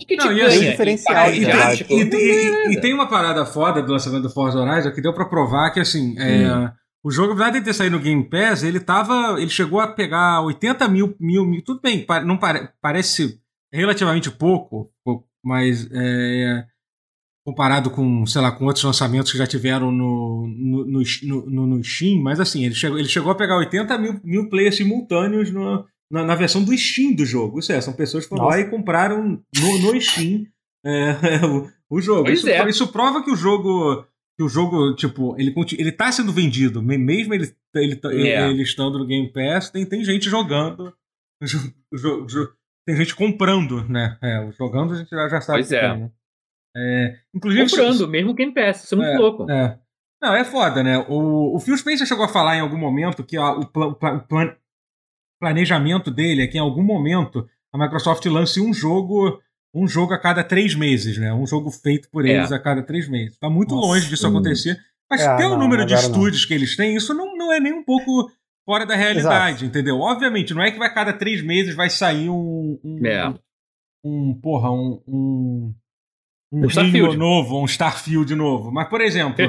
O 0.00 0.06
que 0.06 0.16
te 0.16 0.24
Não, 0.24 0.32
e 0.32 0.36
ganha 0.36 0.46
assim, 0.46 0.70
diferencial, 0.70 1.28
e, 1.28 1.32
de 1.40 1.44
tem, 1.44 1.52
arte, 1.54 1.84
pô? 1.84 1.94
e- 1.94 2.02
e- 2.02 2.72
e 2.72 2.80
tem 2.80 2.94
uma 2.94 3.08
parada 3.08 3.44
foda 3.44 3.82
do 3.82 3.90
lançamento 3.92 4.22
do 4.22 4.30
Forza 4.30 4.58
Horizon 4.60 4.92
que 4.92 5.00
deu 5.00 5.12
pra 5.12 5.24
provar 5.24 5.70
que, 5.72 5.80
assim, 5.80 6.14
é, 6.20 6.70
o 7.04 7.10
jogo, 7.10 7.32
apesar 7.32 7.50
de 7.50 7.60
ter 7.62 7.72
saído 7.74 7.96
no 7.96 8.02
Game 8.02 8.22
Pass, 8.30 8.62
ele 8.62 8.78
tava. 8.78 9.40
Ele 9.40 9.50
chegou 9.50 9.80
a 9.80 9.88
pegar 9.88 10.40
80 10.42 10.86
mil, 10.88 11.16
mil, 11.18 11.44
mil 11.44 11.62
tudo 11.64 11.80
bem, 11.80 12.06
não 12.24 12.36
pare- 12.36 12.68
parece 12.80 13.40
relativamente 13.72 14.30
pouco, 14.30 14.88
pouco, 15.04 15.26
mas 15.44 15.88
é, 15.92 16.64
comparado 17.48 17.90
com, 17.90 18.26
sei 18.26 18.42
lá, 18.42 18.52
com 18.52 18.66
outros 18.66 18.84
lançamentos 18.84 19.32
que 19.32 19.38
já 19.38 19.46
tiveram 19.46 19.90
no, 19.90 20.46
no, 20.46 20.84
no, 20.84 21.02
no, 21.46 21.66
no- 21.66 21.84
Steam, 21.84 22.20
mas 22.22 22.38
assim, 22.40 22.64
ele 22.66 22.74
chegou, 22.74 22.98
ele 22.98 23.08
chegou 23.08 23.32
a 23.32 23.34
pegar 23.34 23.56
80 23.56 23.96
mil, 23.98 24.20
mil 24.22 24.48
players 24.50 24.76
simultâneos 24.76 25.50
no- 25.50 25.84
na, 26.10 26.24
na 26.24 26.34
versão 26.34 26.62
do 26.62 26.76
Steam 26.76 27.14
do 27.14 27.24
jogo. 27.24 27.58
Isso 27.58 27.72
é, 27.72 27.80
são 27.80 27.94
pessoas 27.94 28.24
que 28.24 28.28
foram 28.30 28.44
lá 28.44 28.58
e 28.60 28.68
compraram 28.68 29.22
no, 29.22 29.78
no 29.92 30.00
Steam 30.00 30.44
é, 30.84 31.12
o, 31.46 31.96
o 31.96 32.00
jogo. 32.02 32.28
Isso, 32.30 32.48
é. 32.48 32.68
isso 32.68 32.88
prova 32.88 33.22
que 33.24 33.30
o 33.30 33.36
jogo. 33.36 34.04
Que 34.36 34.44
o 34.44 34.48
jogo, 34.48 34.94
tipo, 34.94 35.34
ele, 35.36 35.52
ele 35.76 35.90
tá 35.90 36.12
sendo 36.12 36.30
vendido, 36.32 36.80
me- 36.80 36.96
mesmo 36.96 37.34
ele, 37.34 37.52
ele, 37.74 38.00
ele, 38.04 38.28
É. 38.28 38.48
ele 38.48 38.62
estando 38.62 38.96
no 38.98 39.04
Game 39.06 39.32
Pass, 39.32 39.68
tem, 39.70 39.84
tem 39.84 40.04
gente 40.04 40.30
jogando. 40.30 40.92
jo- 41.42 41.72
jo- 41.92 42.26
jo- 42.26 42.48
tem 42.86 42.94
gente 42.96 43.16
comprando, 43.16 43.82
né? 43.88 44.16
É, 44.22 44.48
jogando 44.56 44.92
a 44.94 44.96
gente 44.98 45.10
já, 45.10 45.28
já 45.28 45.40
sabe 45.40 45.58
Pois 45.58 45.68
que 45.68 45.74
é. 45.76 45.90
tem, 45.90 45.98
né? 46.02 46.10
É, 46.76 47.16
inclusive, 47.34 47.68
Comprando, 47.70 48.08
mesmo 48.08 48.34
Game 48.34 48.52
Pass, 48.54 48.84
isso 48.84 48.94
é 48.94 48.98
muito 48.98 49.10
É, 49.10 49.18
louco. 49.18 49.50
é. 49.50 49.78
Não, 50.20 50.34
é 50.34 50.44
foda, 50.44 50.82
né? 50.82 50.98
O, 51.08 51.56
o 51.56 51.60
Phil 51.60 51.76
Spencer 51.78 52.06
chegou 52.06 52.24
a 52.24 52.28
falar 52.28 52.56
em 52.56 52.60
algum 52.60 52.76
momento 52.78 53.22
que 53.24 53.36
a- 53.36 53.52
o, 53.52 53.66
pla- 53.66 53.86
o 53.86 53.94
pla- 53.94 54.14
o 54.16 54.20
plan- 54.26 54.56
planejamento 55.40 56.10
dele 56.10 56.42
é 56.42 56.46
que 56.46 56.58
em 56.58 56.60
algum 56.60 56.82
momento 56.82 57.48
a 57.72 57.78
Microsoft 57.78 58.24
lance 58.26 58.60
um 58.60 58.72
jogo 58.72 59.40
um 59.74 59.86
jogo 59.86 60.14
a 60.14 60.18
cada 60.18 60.42
três 60.42 60.74
meses, 60.74 61.18
né? 61.18 61.32
Um 61.32 61.46
jogo 61.46 61.70
feito 61.70 62.08
por 62.10 62.24
É. 62.26 62.30
eles 62.30 62.50
a 62.50 62.58
cada 62.58 62.82
três 62.82 63.06
meses. 63.08 63.36
Tá 63.38 63.50
muito 63.50 63.74
Nossa. 63.74 63.86
longe 63.86 64.08
disso 64.08 64.26
Hum. 64.26 64.30
acontecer. 64.30 64.78
Mas 65.10 65.20
É, 65.20 65.36
pelo 65.36 65.50
não, 65.50 65.58
número 65.60 65.84
de 65.86 65.94
agora 65.94 66.08
não. 66.08 66.14
estúdios 66.16 66.44
que 66.44 66.54
eles 66.54 66.74
têm, 66.74 66.96
isso 66.96 67.12
não, 67.14 67.36
não 67.36 67.52
é 67.52 67.60
nem 67.60 67.72
um 67.72 67.84
pouco 67.84 68.30
fora 68.64 68.84
da 68.86 68.96
realidade, 68.96 69.64
entendeu? 69.66 70.00
Obviamente, 70.00 70.52
não 70.54 70.62
é 70.62 70.70
que 70.70 70.78
vai 70.78 70.92
cada 70.92 71.12
três 71.12 71.42
meses 71.42 71.74
vai 71.74 71.88
sair 71.90 72.28
um. 72.30 72.78
um 72.82 73.06
É. 73.06 73.32
um 74.04 74.34
porra, 74.40 74.70
um. 74.70 75.02
um 75.06 75.74
um 76.52 76.64
Um 76.64 76.66
Starfield. 76.68 77.16
novo, 77.16 77.60
um 77.62 77.64
Starfield 77.66 78.34
novo. 78.34 78.70
Mas, 78.72 78.88
por 78.88 79.00
exemplo, 79.00 79.44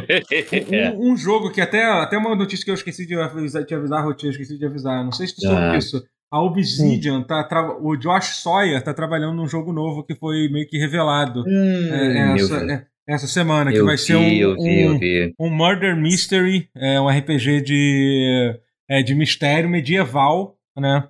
É. 0.71 0.91
um, 0.95 1.11
um 1.13 1.17
jogo 1.17 1.51
que 1.51 1.61
até, 1.61 1.83
até 1.83 2.17
uma 2.17 2.35
notícia 2.35 2.63
que 2.65 2.71
eu 2.71 2.75
esqueci 2.75 3.05
de 3.05 3.15
avisar, 3.15 3.63
de 3.63 3.73
avisar 3.75 4.03
esqueci 4.31 4.57
de 4.57 4.65
avisar. 4.65 5.03
Não 5.03 5.11
sei 5.11 5.27
se 5.27 5.35
tu 5.35 5.41
soube 5.41 5.55
Ah. 5.61 5.77
disso. 5.77 6.03
A 6.31 6.41
Obsidian, 6.43 7.23
tá, 7.23 7.43
tra- 7.43 7.75
o 7.81 7.95
Josh 7.97 8.35
Sawyer 8.41 8.83
tá 8.83 8.93
trabalhando 8.93 9.35
num 9.35 9.47
jogo 9.47 9.73
novo 9.73 10.03
que 10.03 10.13
foi 10.13 10.47
meio 10.51 10.67
que 10.67 10.77
revelado 10.77 11.39
Hum, 11.47 11.89
é, 11.91 12.31
eu 12.33 12.35
essa, 12.35 12.59
vi. 12.65 12.71
é, 12.71 12.85
essa 13.07 13.25
semana, 13.25 13.71
que 13.71 13.79
Eu 13.79 13.85
vai 13.85 13.97
ser 13.97 14.15
um, 14.15 14.19
vi, 14.29 14.39
eu 14.39 14.55
vi, 14.55 14.81
eu 14.83 14.91
um, 14.91 14.99
vi. 14.99 15.33
um 15.39 15.49
Murder 15.49 15.95
Mystery, 15.97 16.69
é, 16.77 17.01
um 17.01 17.07
RPG 17.09 17.61
de, 17.61 18.53
é, 18.87 19.01
de 19.01 19.15
mistério 19.15 19.67
medieval, 19.67 20.55
né? 20.77 21.07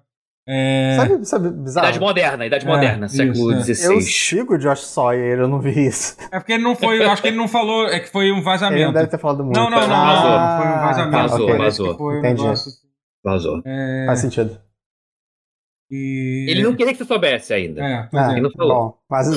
É, 0.51 0.95
Sabe, 0.95 1.25
sabe, 1.25 1.49
bizarro? 1.51 1.85
Idade 1.89 1.99
moderna, 1.99 2.45
idade 2.45 2.65
É, 2.65 2.67
moderna, 2.67 3.05
isso, 3.05 3.15
século 3.17 3.51
é. 3.53 3.61
XVI. 3.63 3.85
Eu 3.93 4.01
sigo 4.01 4.53
o 4.55 4.57
Josh 4.57 4.79
Sawyer, 4.83 5.37
eu 5.39 5.47
não 5.47 5.59
vi 5.59 5.85
isso. 5.87 6.17
é 6.31 6.39
porque 6.39 6.53
ele 6.53 6.63
não 6.63 6.75
foi, 6.75 7.03
eu 7.03 7.11
acho 7.11 7.21
que 7.21 7.27
ele 7.27 7.37
não 7.37 7.47
falou, 7.47 7.85
é 7.87 7.99
que 7.99 8.09
foi 8.09 8.23
um 8.25 8.27
Ele 8.27 8.35
não 8.37 8.43
vazamento. 8.43 8.93
deve 8.93 9.07
ter 9.07 9.19
falado 9.19 9.43
muito. 9.43 9.55
Não, 9.55 9.69
não, 9.69 9.79
não, 9.79 9.87
Vazou. 9.87 10.31
não, 10.31 10.57
foi 10.57 10.67
um 10.67 10.79
vazamento. 10.79 11.11
Vazou, 11.29 11.57
vazou. 11.57 11.97
Foi 11.97 12.15
um 12.15 12.19
Entendi. 12.19 12.41
negócio, 12.41 12.71
Vazou. 13.23 13.61
é, 13.63 14.03
Faz 14.07 14.19
sentido. 14.21 14.59
e- 15.91 16.47
Ele 16.49 16.63
não 16.63 16.75
queria 16.75 16.93
que 16.93 16.97
você 16.99 17.05
soubesse 17.05 17.53
ainda. 17.53 17.81
É, 17.81 18.09
Ah, 18.13 18.29
é. 18.29 18.31
Ele 18.33 18.41
não 18.41 18.51
falou. 18.51 18.75
Bom, 18.89 18.97
mas 19.09 19.27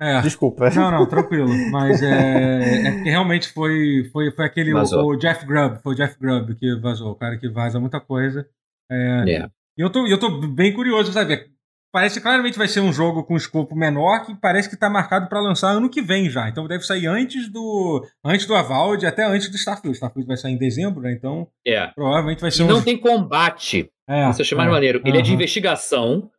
É. 0.00 0.20
desculpa. 0.22 0.70
Não, 0.70 0.90
não, 0.90 1.06
tranquilo. 1.06 1.48
Mas 1.70 2.02
é, 2.02 2.88
é 2.88 2.92
porque 2.92 3.10
realmente 3.10 3.52
foi, 3.52 4.08
foi, 4.12 4.30
foi 4.32 4.44
aquele. 4.46 4.72
O, 4.74 4.80
o 4.82 5.16
Jeff 5.16 5.44
Grubb, 5.46 5.78
foi 5.82 5.92
o 5.92 5.96
Jeff 5.96 6.18
Grubb 6.18 6.54
que 6.54 6.74
vazou, 6.80 7.12
o 7.12 7.16
cara 7.16 7.36
que 7.36 7.48
vaza 7.48 7.78
muita 7.78 8.00
coisa. 8.00 8.46
É, 8.90 9.24
É. 9.28 9.48
E 9.78 9.82
eu 9.82 9.90
tô, 9.90 10.06
eu 10.06 10.18
tô 10.18 10.30
bem 10.48 10.72
curioso, 10.72 11.12
sabe? 11.12 11.50
Parece 11.92 12.16
que 12.16 12.22
claramente 12.22 12.56
vai 12.56 12.68
ser 12.68 12.80
um 12.80 12.92
jogo 12.92 13.22
com 13.22 13.36
escopo 13.36 13.76
menor 13.76 14.24
que 14.24 14.34
parece 14.34 14.68
que 14.70 14.78
tá 14.78 14.88
marcado 14.88 15.28
para 15.28 15.40
lançar 15.40 15.68
ano 15.72 15.90
que 15.90 16.00
vem 16.00 16.30
já. 16.30 16.48
Então 16.48 16.66
deve 16.66 16.84
sair 16.84 17.06
antes 17.06 17.50
do 17.52 18.02
antes 18.24 18.46
do 18.46 18.54
Avald, 18.54 19.04
até 19.04 19.24
antes 19.26 19.50
do 19.50 19.56
Starfield. 19.56 19.94
Starfield 19.96 20.26
vai 20.26 20.36
sair 20.38 20.52
em 20.52 20.58
dezembro, 20.58 21.02
né? 21.02 21.12
Então 21.12 21.46
É. 21.66 21.88
provavelmente 21.88 22.40
vai 22.40 22.50
ser 22.50 22.62
E 22.62 22.64
um. 22.64 22.68
não 22.68 22.82
tem 22.82 22.96
combate. 22.96 23.90
é, 24.08 24.30
Isso 24.30 24.40
eu 24.40 24.44
achei 24.44 24.56
mais 24.56 24.68
é, 24.70 24.72
maneiro. 24.72 25.02
Ele 25.04 25.18
é 25.18 25.22
de 25.22 25.34
investigação, 25.34 26.30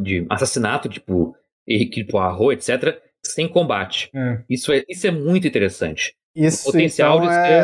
de 0.00 0.26
assassinato, 0.30 0.88
tipo 0.88 1.34
Henrique 1.66 2.04
Poirot, 2.04 2.52
etc., 2.54 2.96
sem 3.24 3.48
combate. 3.48 4.10
É. 4.14 4.42
Isso 4.48 4.72
é, 4.72 4.84
isso 4.88 5.06
é 5.06 5.10
muito 5.10 5.46
interessante. 5.46 6.14
Isso 6.36 6.64
potencial 6.64 7.18
então 7.18 7.28
de 7.28 7.34
é, 7.34 7.58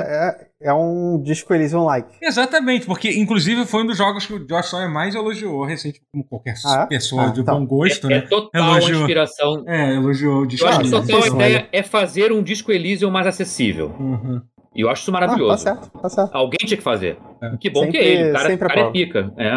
é, 0.63 0.69
é 0.69 0.73
um 0.73 1.21
Disco 1.21 1.53
Elysium-like. 1.53 2.17
Exatamente, 2.23 2.87
porque 2.87 3.11
inclusive 3.19 3.67
foi 3.67 3.83
um 3.83 3.87
dos 3.87 3.99
jogos 3.99 4.25
que 4.27 4.33
o 4.35 4.47
Josh 4.47 4.67
Sawyer 4.71 4.89
mais 4.89 5.15
elogiou 5.15 5.65
recente, 5.65 6.01
como 6.13 6.23
qualquer 6.25 6.55
Ah, 6.65 6.83
é? 6.83 6.87
pessoa 6.87 7.25
Ah, 7.25 7.31
de 7.31 7.41
então. 7.41 7.59
bom 7.59 7.67
gosto, 7.67 8.09
é, 8.09 8.13
é 8.13 8.21
né? 8.21 8.27
total 8.29 8.63
Elogiou. 8.77 8.99
a 8.99 9.01
inspiração. 9.03 9.65
É, 9.67 9.95
elogiou 9.97 10.43
o 10.43 10.49
Eu 10.49 10.69
acho 10.69 10.81
que 10.81 10.91
total 10.91 11.23
a 11.23 11.27
ideia 11.27 11.69
é 11.73 11.83
fazer 11.83 12.31
um 12.33 12.43
disco 12.43 12.71
Elysium 12.71 13.11
mais 13.11 13.27
acessível. 13.27 13.89
Uhum. 13.99 14.41
E 14.73 14.83
eu 14.83 14.89
acho 14.89 15.03
isso 15.03 15.11
Ah, 15.11 15.15
tá 15.15 15.21
maravilhoso. 15.27 15.63
certo, 15.65 15.91
tá 16.01 16.09
certo. 16.09 16.33
Alguém 16.33 16.59
tinha 16.65 16.77
que 16.79 16.85
fazer. 16.85 17.19
É. 17.43 17.57
Que 17.57 17.69
bom 17.71 17.91
que 17.91 17.97
é 17.97 18.01
Sempre- 18.03 18.07
ele. 18.21 18.31
O 18.31 18.33
cara, 18.35 18.49
sempre 18.51 18.67
o 18.67 18.69
cara 18.69 18.81
é 18.83 18.91
pica. 18.93 19.33
É. 19.37 19.51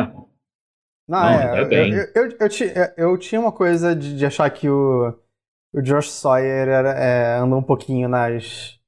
Não, 1.07 1.20
Não, 1.22 1.30
é, 1.30 1.61
é 1.61 1.66
bem. 1.66 1.93
Eu, 1.93 2.05
eu, 2.16 2.38
eu, 2.39 2.49
ti- 2.49 2.74
eu 2.97 3.18
tinha 3.20 3.39
uma 3.39 3.51
coisa 3.51 3.95
de, 3.95 4.16
de 4.18 4.26
achar 4.26 4.49
que 4.49 4.68
o, 4.70 5.14
o 5.72 5.82
Josh 5.82 6.09
Sawyer 6.09 6.68
era, 6.68 6.89
é, 6.97 7.38
andou 7.38 7.59
um 7.59 7.64
pouquinho 7.64 8.07
nas. 8.09 8.80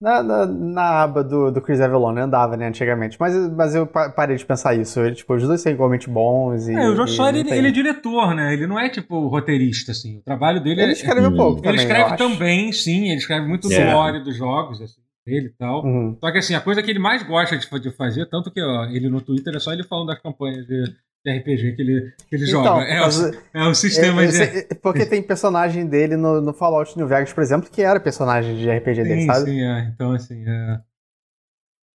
Na, 0.00 0.22
na, 0.22 0.46
na 0.46 1.02
aba 1.02 1.22
do, 1.22 1.50
do 1.50 1.60
Chris 1.60 1.78
Avalon, 1.80 2.16
andava, 2.16 2.56
né, 2.56 2.66
antigamente. 2.68 3.18
Mas, 3.20 3.34
mas 3.52 3.74
eu 3.74 3.86
pa- 3.86 4.08
parei 4.08 4.34
de 4.36 4.46
pensar 4.46 4.74
isso. 4.74 4.98
Ele, 5.00 5.14
tipo, 5.14 5.34
os 5.34 5.42
dois 5.42 5.60
são 5.60 5.70
igualmente 5.70 6.08
bons. 6.08 6.68
E, 6.68 6.74
É, 6.74 6.88
o 6.88 6.94
Josh 6.94 7.12
e 7.12 7.16
Sawyer, 7.16 7.32
não 7.34 7.40
ele, 7.40 7.50
ele 7.58 7.68
é 7.68 7.70
diretor, 7.70 8.34
né? 8.34 8.52
Ele 8.54 8.66
não 8.66 8.78
é 8.78 8.88
tipo 8.88 9.28
roteirista, 9.28 9.92
assim. 9.92 10.18
O 10.18 10.22
trabalho 10.22 10.62
dele 10.62 10.80
Ele 10.80 10.90
é. 10.92 10.94
escreve 10.94 11.20
um 11.26 11.32
Hum. 11.32 11.36
pouco 11.36 11.58
Ele 11.58 11.76
também, 11.76 11.84
escreve 11.86 12.16
também, 12.16 12.72
sim, 12.72 13.08
ele 13.08 13.16
escreve 13.18 13.46
muito 13.46 13.70
É. 13.70 13.92
lore 13.92 14.24
dos 14.24 14.36
jogos, 14.36 14.80
assim, 14.80 15.00
dele 15.26 15.48
e 15.48 15.56
tal. 15.58 15.84
Uhum. 15.84 16.16
Só 16.18 16.32
que 16.32 16.38
assim, 16.38 16.54
a 16.54 16.60
coisa 16.62 16.82
que 16.82 16.90
ele 16.90 16.98
mais 16.98 17.22
gosta 17.22 17.58
de, 17.58 17.68
de 17.80 17.90
fazer, 17.90 18.24
tanto 18.30 18.50
que 18.50 18.62
ó, 18.62 18.84
ele 18.86 19.10
no 19.10 19.20
Twitter 19.20 19.54
é 19.54 19.58
só 19.58 19.70
ele 19.70 19.84
falando 19.84 20.06
das 20.08 20.18
campanhas 20.22 20.66
de, 20.66 20.82
de 21.24 21.30
RPG 21.38 21.76
que 21.76 21.82
ele, 21.82 22.12
que 22.28 22.34
ele 22.36 22.48
Então, 22.48 22.64
joga. 22.64 22.82
É, 22.84 23.00
mas, 23.00 23.20
o, 23.20 23.30
é 23.52 23.62
o 23.68 23.74
sistema 23.74 24.22
eu 24.24 24.28
de. 24.28 24.32
sei- 24.36 24.64
porque 24.82 25.04
tem 25.04 25.22
personagem 25.22 25.86
dele 25.86 26.16
no, 26.16 26.40
no 26.40 26.52
Fallout 26.54 26.96
New 26.96 27.06
Vegas, 27.06 27.32
por 27.32 27.42
exemplo, 27.42 27.70
que 27.70 27.82
era 27.82 28.00
personagem 28.00 28.56
de 28.56 28.70
RPG 28.70 29.02
dele, 29.04 29.20
Sim, 29.22 29.26
sabe? 29.26 29.44
sim, 29.50 29.62
é. 29.62 29.80
Então, 29.92 30.12
assim, 30.12 30.44
é. 30.48 30.80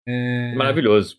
é- 0.07 0.55
Maravilhoso. 0.55 1.17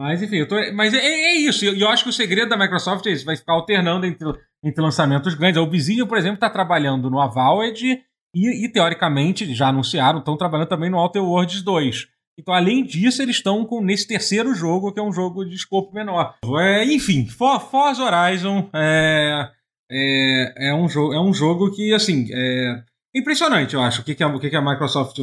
Mas 0.00 0.22
enfim, 0.22 0.36
eu 0.36 0.46
tô, 0.46 0.54
mas 0.74 0.94
é, 0.94 0.98
é 0.98 1.34
isso. 1.38 1.64
E 1.64 1.68
eu, 1.68 1.76
eu 1.76 1.88
acho 1.88 2.04
que 2.04 2.10
o 2.10 2.12
segredo 2.12 2.48
da 2.48 2.56
Microsoft 2.56 3.04
é 3.06 3.10
isso, 3.10 3.24
vai 3.24 3.36
ficar 3.36 3.54
alternando 3.54 4.06
entre, 4.06 4.28
entre 4.62 4.80
lançamentos 4.80 5.34
grandes. 5.34 5.58
A 5.58 5.62
Obsidian, 5.62 6.06
por 6.06 6.16
exemplo, 6.16 6.36
está 6.36 6.48
trabalhando 6.48 7.10
no 7.10 7.20
Avowed 7.20 8.00
e, 8.32 8.64
e, 8.64 8.68
teoricamente, 8.70 9.52
já 9.54 9.68
anunciaram, 9.68 10.20
estão 10.20 10.36
trabalhando 10.36 10.68
também 10.68 10.88
no 10.88 10.98
Outer 10.98 11.20
Worlds 11.24 11.62
2. 11.62 12.06
Então, 12.38 12.54
além 12.54 12.84
disso, 12.84 13.20
eles 13.20 13.36
estão 13.36 13.64
com 13.64 13.82
nesse 13.82 14.06
terceiro 14.06 14.54
jogo, 14.54 14.92
que 14.92 15.00
é 15.00 15.02
um 15.02 15.12
jogo 15.12 15.44
de 15.44 15.56
escopo 15.56 15.92
menor. 15.92 16.36
É, 16.60 16.84
enfim, 16.84 17.26
For, 17.26 17.60
Forza 17.60 18.04
Horizon 18.04 18.70
é, 18.72 19.50
é, 19.90 20.68
é, 20.68 20.74
um 20.74 20.88
jogo, 20.88 21.12
é 21.12 21.20
um 21.20 21.34
jogo 21.34 21.72
que, 21.72 21.92
assim, 21.92 22.28
é 22.30 22.84
impressionante, 23.12 23.74
eu 23.74 23.82
acho, 23.82 24.02
o 24.02 24.04
que, 24.04 24.14
que, 24.14 24.22
a, 24.22 24.28
o 24.28 24.38
que, 24.38 24.50
que 24.50 24.56
a 24.56 24.62
Microsoft 24.62 25.18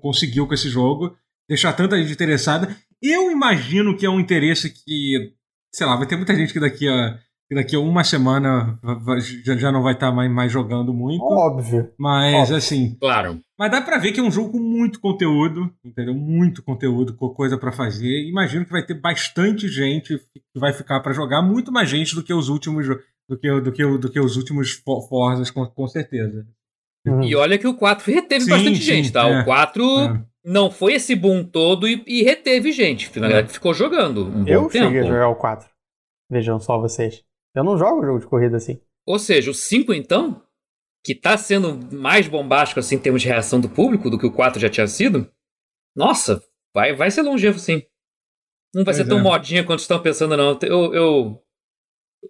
conseguiu 0.00 0.46
com 0.46 0.54
esse 0.54 0.70
jogo. 0.70 1.14
Deixar 1.46 1.74
tanta 1.74 1.98
gente 1.98 2.14
interessada. 2.14 2.74
Eu 3.02 3.30
imagino 3.30 3.94
que 3.96 4.06
é 4.06 4.10
um 4.10 4.18
interesse 4.18 4.70
que, 4.70 5.34
sei 5.74 5.86
lá, 5.86 5.94
vai 5.96 6.06
ter 6.06 6.16
muita 6.16 6.34
gente 6.34 6.54
que 6.54 6.60
daqui 6.60 6.88
a, 6.88 7.18
daqui 7.52 7.76
a 7.76 7.80
uma 7.80 8.02
semana 8.04 8.78
já, 9.44 9.56
já 9.56 9.70
não 9.72 9.82
vai 9.82 9.92
estar 9.94 10.10
mais, 10.12 10.30
mais 10.30 10.50
jogando 10.50 10.92
muito. 10.94 11.22
Óbvio. 11.22 11.92
Mas, 11.98 12.34
óbvio. 12.34 12.56
assim, 12.56 12.96
Claro. 12.98 13.40
mas 13.58 13.70
dá 13.70 13.80
pra 13.82 13.98
ver 13.98 14.12
que 14.12 14.20
é 14.20 14.22
um 14.22 14.30
jogo 14.30 14.52
com 14.52 14.58
muito 14.58 14.98
conteúdo, 15.00 15.70
entendeu? 15.84 16.14
Muito 16.14 16.62
conteúdo, 16.62 17.14
com 17.14 17.28
coisa 17.28 17.56
pra 17.58 17.70
fazer. 17.72 18.26
Imagino 18.28 18.64
que 18.64 18.72
vai 18.72 18.84
ter 18.84 18.94
bastante 18.94 19.68
gente 19.68 20.18
que 20.32 20.40
vai 20.58 20.72
ficar 20.72 21.00
pra 21.00 21.12
jogar, 21.12 21.42
muito 21.42 21.70
mais 21.70 21.88
gente 21.88 22.14
do 22.14 22.22
que 22.22 22.32
os 22.34 22.48
últimos 22.48 22.86
do 23.28 23.38
que, 23.38 23.60
do 23.60 23.72
que, 23.72 23.98
do 23.98 24.10
que 24.10 24.20
os 24.20 24.36
últimos 24.36 24.72
For- 24.72 25.08
Forzas, 25.08 25.50
com, 25.50 25.64
com 25.66 25.86
certeza. 25.88 26.46
Uhum. 27.06 27.22
E 27.22 27.34
olha 27.36 27.58
que 27.58 27.66
o 27.66 27.74
4 27.76 28.10
reteve 28.12 28.44
Sim, 28.44 28.50
bastante 28.50 28.76
sim, 28.78 28.82
gente, 28.82 29.12
tá? 29.12 29.28
é. 29.28 29.40
o 29.40 29.44
4 29.44 29.84
É. 30.00 30.24
não 30.44 30.70
foi 30.70 30.94
esse 30.94 31.14
boom 31.14 31.44
todo 31.44 31.86
e, 31.86 32.02
e 32.06 32.22
reteve 32.22 32.72
gente. 32.72 33.10
A 33.16 33.20
galera 33.20 33.46
que 33.46 33.52
ficou 33.52 33.72
jogando 33.74 34.26
um 34.26 34.44
bom 34.44 34.48
Eu 34.50 34.68
tempo. 34.68 34.86
cheguei 34.86 35.00
a 35.00 35.04
jogar 35.06 35.28
o 35.28 35.36
4. 35.36 35.68
Vejam 36.30 36.58
só 36.58 36.78
vocês. 36.80 37.22
Eu 37.54 37.64
não 37.64 37.78
jogo 37.78 38.04
jogo 38.04 38.18
de 38.18 38.26
corrida 38.26 38.56
assim. 38.56 38.80
Ou 39.06 39.18
seja, 39.18 39.50
o 39.50 39.54
5 39.54 39.92
então, 39.92 40.42
que 41.04 41.14
tá 41.14 41.36
sendo 41.36 41.78
mais 41.94 42.26
bombástico 42.26 42.80
assim 42.80 42.96
em 42.96 42.98
termos 42.98 43.22
de 43.22 43.28
reação 43.28 43.60
do 43.60 43.68
público 43.68 44.10
do 44.10 44.18
que 44.18 44.26
o 44.26 44.32
4 44.32 44.60
já 44.60 44.70
tinha 44.70 44.86
sido, 44.86 45.30
nossa, 45.94 46.42
vai, 46.74 46.94
vai 46.94 47.10
ser 47.10 47.22
longevo 47.22 47.58
sim. 47.58 47.82
Não 48.74 48.84
vai 48.84 48.92
Pois 48.92 48.96
ser 48.96 49.08
tão 49.08 49.18
é. 49.18 49.22
modinha 49.22 49.64
quanto 49.64 49.80
estão 49.80 50.02
pensando, 50.02 50.36
não. 50.36 50.58
Eu, 50.62 50.92
eu 50.94 51.44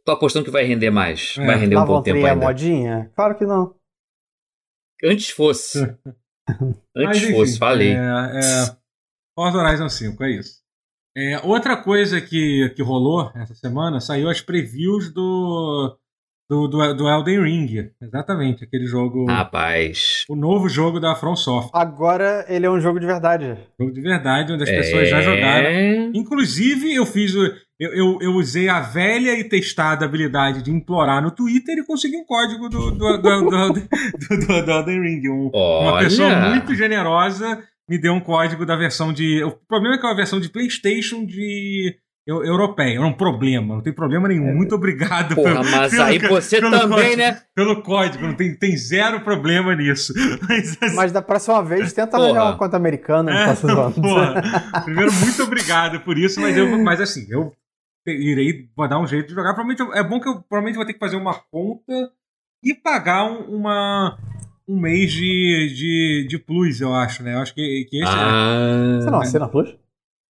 tô 0.05 0.13
apostando 0.13 0.45
que 0.45 0.51
vai 0.51 0.65
render 0.65 0.91
mais. 0.91 1.37
É. 1.39 1.47
vai 1.47 1.57
render 1.57 1.77
um 1.77 1.87
bom 1.87 2.03
tempo 2.03 2.21
ter 2.21 2.27
a 2.27 2.33
ainda. 2.33 2.45
modinha? 2.47 3.13
Claro 3.15 3.39
que 3.39 3.47
não. 3.47 3.75
Antes 5.03 5.31
fosse. 5.31 5.81
Mas, 6.95 7.07
Antes 7.09 7.23
enfim, 7.23 7.33
fosse, 7.33 7.59
falei. 7.59 7.93
É, 7.93 7.97
é, 7.97 8.77
Forza 9.35 9.59
Horizon 9.59 9.89
5, 9.89 10.23
é 10.25 10.31
isso. 10.33 10.64
É, 11.17 11.41
outra 11.45 11.77
coisa 11.77 12.21
que, 12.21 12.73
que 12.75 12.83
rolou 12.83 13.31
essa 13.37 13.55
semana, 13.55 14.01
saiu 14.01 14.29
as 14.29 14.41
previews 14.41 15.13
do, 15.15 15.97
do, 16.51 16.67
do, 16.67 16.95
do 16.95 17.09
Elden 17.09 17.41
Ring. 17.43 17.91
Exatamente, 18.03 18.65
aquele 18.65 18.85
jogo. 18.87 19.25
Rapaz. 19.27 20.25
O 20.29 20.35
novo 20.35 20.69
jogo 20.69 20.99
da 20.99 21.15
From 21.15 21.37
Software. 21.37 21.71
Agora 21.81 22.45
ele 22.49 22.67
é 22.67 22.71
um 22.71 22.81
jogo 22.81 22.99
de 22.99 23.07
verdade. 23.07 23.57
Jogo 23.79 23.93
de 23.93 24.01
verdade, 24.01 24.53
onde 24.53 24.65
as 24.65 24.71
pessoas 24.71 25.09
já 25.09 25.21
jogaram. 25.23 25.67
É... 25.69 26.11
Inclusive, 26.15 26.93
eu 26.95 27.07
fiz 27.07 27.35
o. 27.35 27.45
Eu, 27.79 27.93
eu, 27.93 28.19
eu 28.21 28.33
usei 28.35 28.69
a 28.69 28.81
velha 28.81 29.37
e 29.39 29.43
testada 29.45 30.05
habilidade 30.05 30.63
de 30.63 30.71
implorar 30.71 31.21
no 31.21 31.33
Twitter 31.33 31.77
e 31.77 31.85
consegui 31.85 32.17
um 32.17 32.25
código 32.25 32.69
do, 32.69 32.93
do, 32.93 33.19
do, 33.19 33.41
do, 33.41 33.73
do, 33.73 34.47
do, 34.47 34.65
do 34.65 34.71
Elden 34.71 35.01
Ring. 35.01 35.29
Um- 35.29 35.51
uma 35.53 35.99
pessoa 35.99 36.51
muito 36.51 36.73
generosa 36.75 37.61
me 37.89 37.99
deu 37.99 38.13
um 38.13 38.21
código 38.21 38.65
da 38.65 38.77
versão 38.77 39.13
de. 39.13 39.43
O 39.45 39.53
problema 39.69 39.97
é 39.97 39.99
que 39.99 40.07
é 40.07 40.09
uma 40.09 40.17
versão 40.17 40.41
de 40.41 40.49
PlayStation 40.49 41.25
de. 41.25 41.97
eu- 42.27 42.43
Europeia, 42.45 42.97
é 42.97 43.01
um 43.01 43.13
problema, 43.13 43.75
não 43.75 43.83
tem 43.83 43.93
problema 43.93 44.29
nenhum. 44.29 44.55
Muito 44.55 44.75
obrigado 44.75 45.35
Porra, 45.35 45.61
pelo, 45.61 45.71
mas 45.71 45.91
pelo 45.91 46.03
aí 46.03 46.19
você 46.19 46.61
pelo 46.61 46.71
também, 46.71 46.99
código, 46.99 47.17
né? 47.19 47.41
Pelo 47.55 47.83
código, 47.83 48.27
não 48.27 48.35
tem, 48.35 48.55
tem 48.57 48.77
zero 48.77 49.21
problema 49.21 49.75
nisso. 49.75 50.13
Mas, 50.49 50.79
assim, 50.81 50.97
Mas 50.97 51.13
da 51.13 51.21
próxima 51.21 51.63
vez, 51.63 51.93
tenta 51.93 52.17
arranjar 52.17 52.45
uma 52.45 52.57
conta 52.57 52.77
americana. 52.77 53.31
Porra. 54.01 54.43
Primeiro, 54.85 55.13
muito 55.13 55.43
obrigado 55.43 56.01
por 56.01 56.17
isso, 56.17 56.41
mas, 56.41 56.57
eu, 56.57 56.79
mas 56.83 57.01
assim, 57.01 57.27
eu 57.29 57.53
irei 58.07 58.69
vou 58.77 58.89
dar 58.89 58.99
um 58.99 59.07
jeito 59.07 59.29
de 59.29 59.35
jogar. 59.35 59.55
Provavelmente 59.55 59.99
é 59.99 60.03
bom 60.03 60.21
que 60.21 60.29
eu 60.29 60.43
provavelmente 60.43 60.77
vou 60.77 60.85
ter 60.87 60.95
que 60.95 60.99
fazer 60.99 61.17
uma 61.17 61.35
conta 61.51 62.11
e 62.63 62.75
pagar 62.75 63.25
um, 63.25 63.57
uma, 63.57 64.19
um 64.69 64.81
mês 64.81 65.13
de, 65.13 65.75
de, 65.75 66.27
de 66.29 66.39
plus, 66.39 66.81
eu 66.81 66.95
acho, 66.95 67.23
né? 67.23 67.35
Eu 67.35 67.39
acho 67.41 67.55
que, 67.55 67.87
que 67.91 67.97
esse 68.03 68.13
é. 68.13 68.15
Ah. 68.17 68.99
Você 69.01 69.11
não 69.11 69.21
assina 69.21 69.49
Plus? 69.49 69.77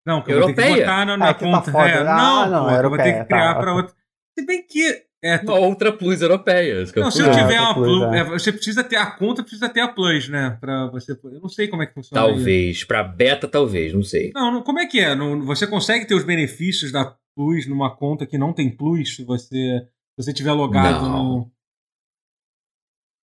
Não, 0.06 0.22
que 0.22 0.32
eu 0.32 0.40
vou 0.40 0.52
ter 0.54 0.62
que 0.74 0.80
botar 0.80 1.06
na, 1.06 1.16
na 1.16 1.28
Ah, 1.30 1.34
que 1.34 1.44
tá 1.44 1.50
conta. 1.50 1.72
foda. 1.72 1.88
É, 1.88 1.98
Ah, 2.06 2.46
não, 2.46 2.50
não, 2.50 2.68
pô, 2.68 2.74
eu 2.82 2.88
vou 2.90 2.98
ter 2.98 3.12
que 3.20 3.24
criar 3.24 3.54
tá. 3.54 3.60
pra 3.60 3.74
outra. 3.74 3.94
Se 4.38 4.44
bem 4.44 4.66
que. 4.66 5.02
É, 5.26 5.38
Uma 5.38 5.54
outra 5.58 5.90
plus 5.90 6.20
europeia. 6.20 6.84
não, 6.96 7.10
se 7.10 7.20
eu 7.22 7.24
ver. 7.26 7.30
tiver 7.40 7.56
Ah, 7.56 7.62
uma 7.70 7.74
Plus, 7.74 7.98
plus, 7.98 8.12
é. 8.12 8.18
é, 8.18 8.24
você 8.24 8.52
precisa 8.52 8.84
ter 8.84 8.96
a 8.96 9.06
conta, 9.06 9.42
precisa 9.42 9.70
ter 9.70 9.80
a 9.80 9.88
plus, 9.88 10.28
né? 10.28 10.58
Pra 10.60 10.88
você, 10.88 11.12
eu 11.12 11.40
não 11.40 11.48
sei 11.48 11.66
como 11.68 11.82
é 11.82 11.86
que 11.86 11.94
funciona. 11.94 12.26
isso. 12.26 12.34
Talvez. 12.34 12.84
Pra 12.84 13.02
beta, 13.02 13.48
talvez. 13.48 13.94
Não 13.94 14.02
sei. 14.02 14.30
Não, 14.34 14.52
não- 14.52 14.62
como 14.62 14.80
é 14.80 14.86
que 14.86 15.00
é? 15.00 15.14
Não- 15.14 15.40
você 15.40 15.66
consegue 15.66 16.04
ter 16.06 16.14
os 16.14 16.24
benefícios 16.24 16.92
da 16.92 17.16
Plus 17.34 17.66
numa 17.66 17.96
conta 17.96 18.26
que 18.26 18.36
não 18.36 18.52
tem 18.52 18.68
Plus 18.76 19.16
se 19.16 19.24
você, 19.24 19.48
se 19.48 20.22
você 20.22 20.32
tiver 20.34 20.52
logado 20.52 21.02
Não. 21.08 21.24
no. 21.38 21.50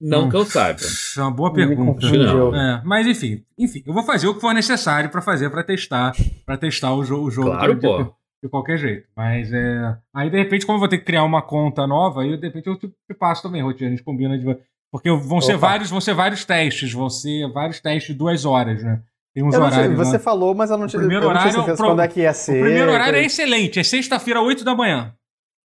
Não 0.01 0.23
Hum. 0.25 0.29
que 0.29 0.35
eu 0.35 0.45
saiba. 0.45 0.79
É 1.17 1.21
uma 1.21 1.31
boa 1.31 1.53
pergunta. 1.53 2.07
É, 2.07 2.81
mas 2.83 3.05
enfim, 3.05 3.43
enfim, 3.57 3.83
eu 3.85 3.93
vou 3.93 4.03
fazer 4.03 4.27
o 4.27 4.33
que 4.33 4.41
for 4.41 4.53
necessário 4.53 5.09
pra 5.09 5.21
fazer 5.21 5.49
pra 5.49 5.63
testar, 5.63 6.13
para 6.45 6.57
testar 6.57 6.93
o, 6.93 7.03
jo 7.03 7.21
o 7.21 7.29
jogo 7.29 7.49
Claro, 7.51 7.75
de, 7.75 7.81
pô. 7.81 8.03
de 8.43 8.49
qualquer 8.49 8.77
jeito. 8.77 9.07
Mas 9.15 9.53
é, 9.53 9.95
aí 10.15 10.29
de 10.29 10.37
repente 10.37 10.65
como 10.65 10.77
eu 10.77 10.79
vou 10.79 10.89
ter 10.89 10.97
que 10.97 11.05
criar 11.05 11.23
uma 11.23 11.41
conta 11.41 11.85
nova, 11.85 12.23
aí 12.23 12.35
de 12.35 12.47
repente 12.47 12.67
eu 12.67 12.75
te, 12.77 12.87
te 12.87 13.13
passo 13.17 13.43
também, 13.43 13.61
Rotinha, 13.61 13.89
a 13.89 13.91
gente 13.91 14.03
combina 14.03 14.37
de 14.37 14.57
porque 14.91 15.09
vão 15.11 15.39
ser 15.39 15.53
Opa. 15.55 15.67
vários, 15.67 15.89
vão 15.89 16.01
ser 16.01 16.13
vários 16.13 16.43
testes, 16.43 16.91
vão 16.91 17.09
ser 17.09 17.47
vários 17.53 17.79
testes 17.79 18.07
de 18.11 18.13
duas 18.17 18.43
horas, 18.43 18.83
né? 18.83 19.01
Tem 19.33 19.41
uns 19.43 19.53
Eu 19.53 19.61
não 19.61 19.69
sei, 19.69 19.77
horários. 19.79 19.97
lá. 19.99 20.03
você 20.05 20.19
falou, 20.19 20.53
mas 20.53 20.69
eu 20.69 20.77
não, 20.77 20.85
O 20.85 20.87
tinha- 20.89 20.99
primeiro 20.99 21.23
eu 21.23 21.29
não 21.29 21.35
tinha 21.37 21.41
horário 21.43 21.55
é 21.57 21.61
o 21.61 21.63
certeza 21.63 21.77
pro- 21.77 21.87
quando 21.91 22.01
é 22.01 22.07
que 22.09 22.19
ia 22.19 22.33
ser. 22.33 22.59
O 22.59 22.63
primeiro 22.65 22.91
horário 22.91 23.15
é 23.17 23.21
Eu 23.21 23.25
excelente, 23.25 23.79
é 23.79 23.83
sexta-feira, 23.83 24.41
8 24.41 24.65
da 24.65 24.75
manhã. 24.75 25.13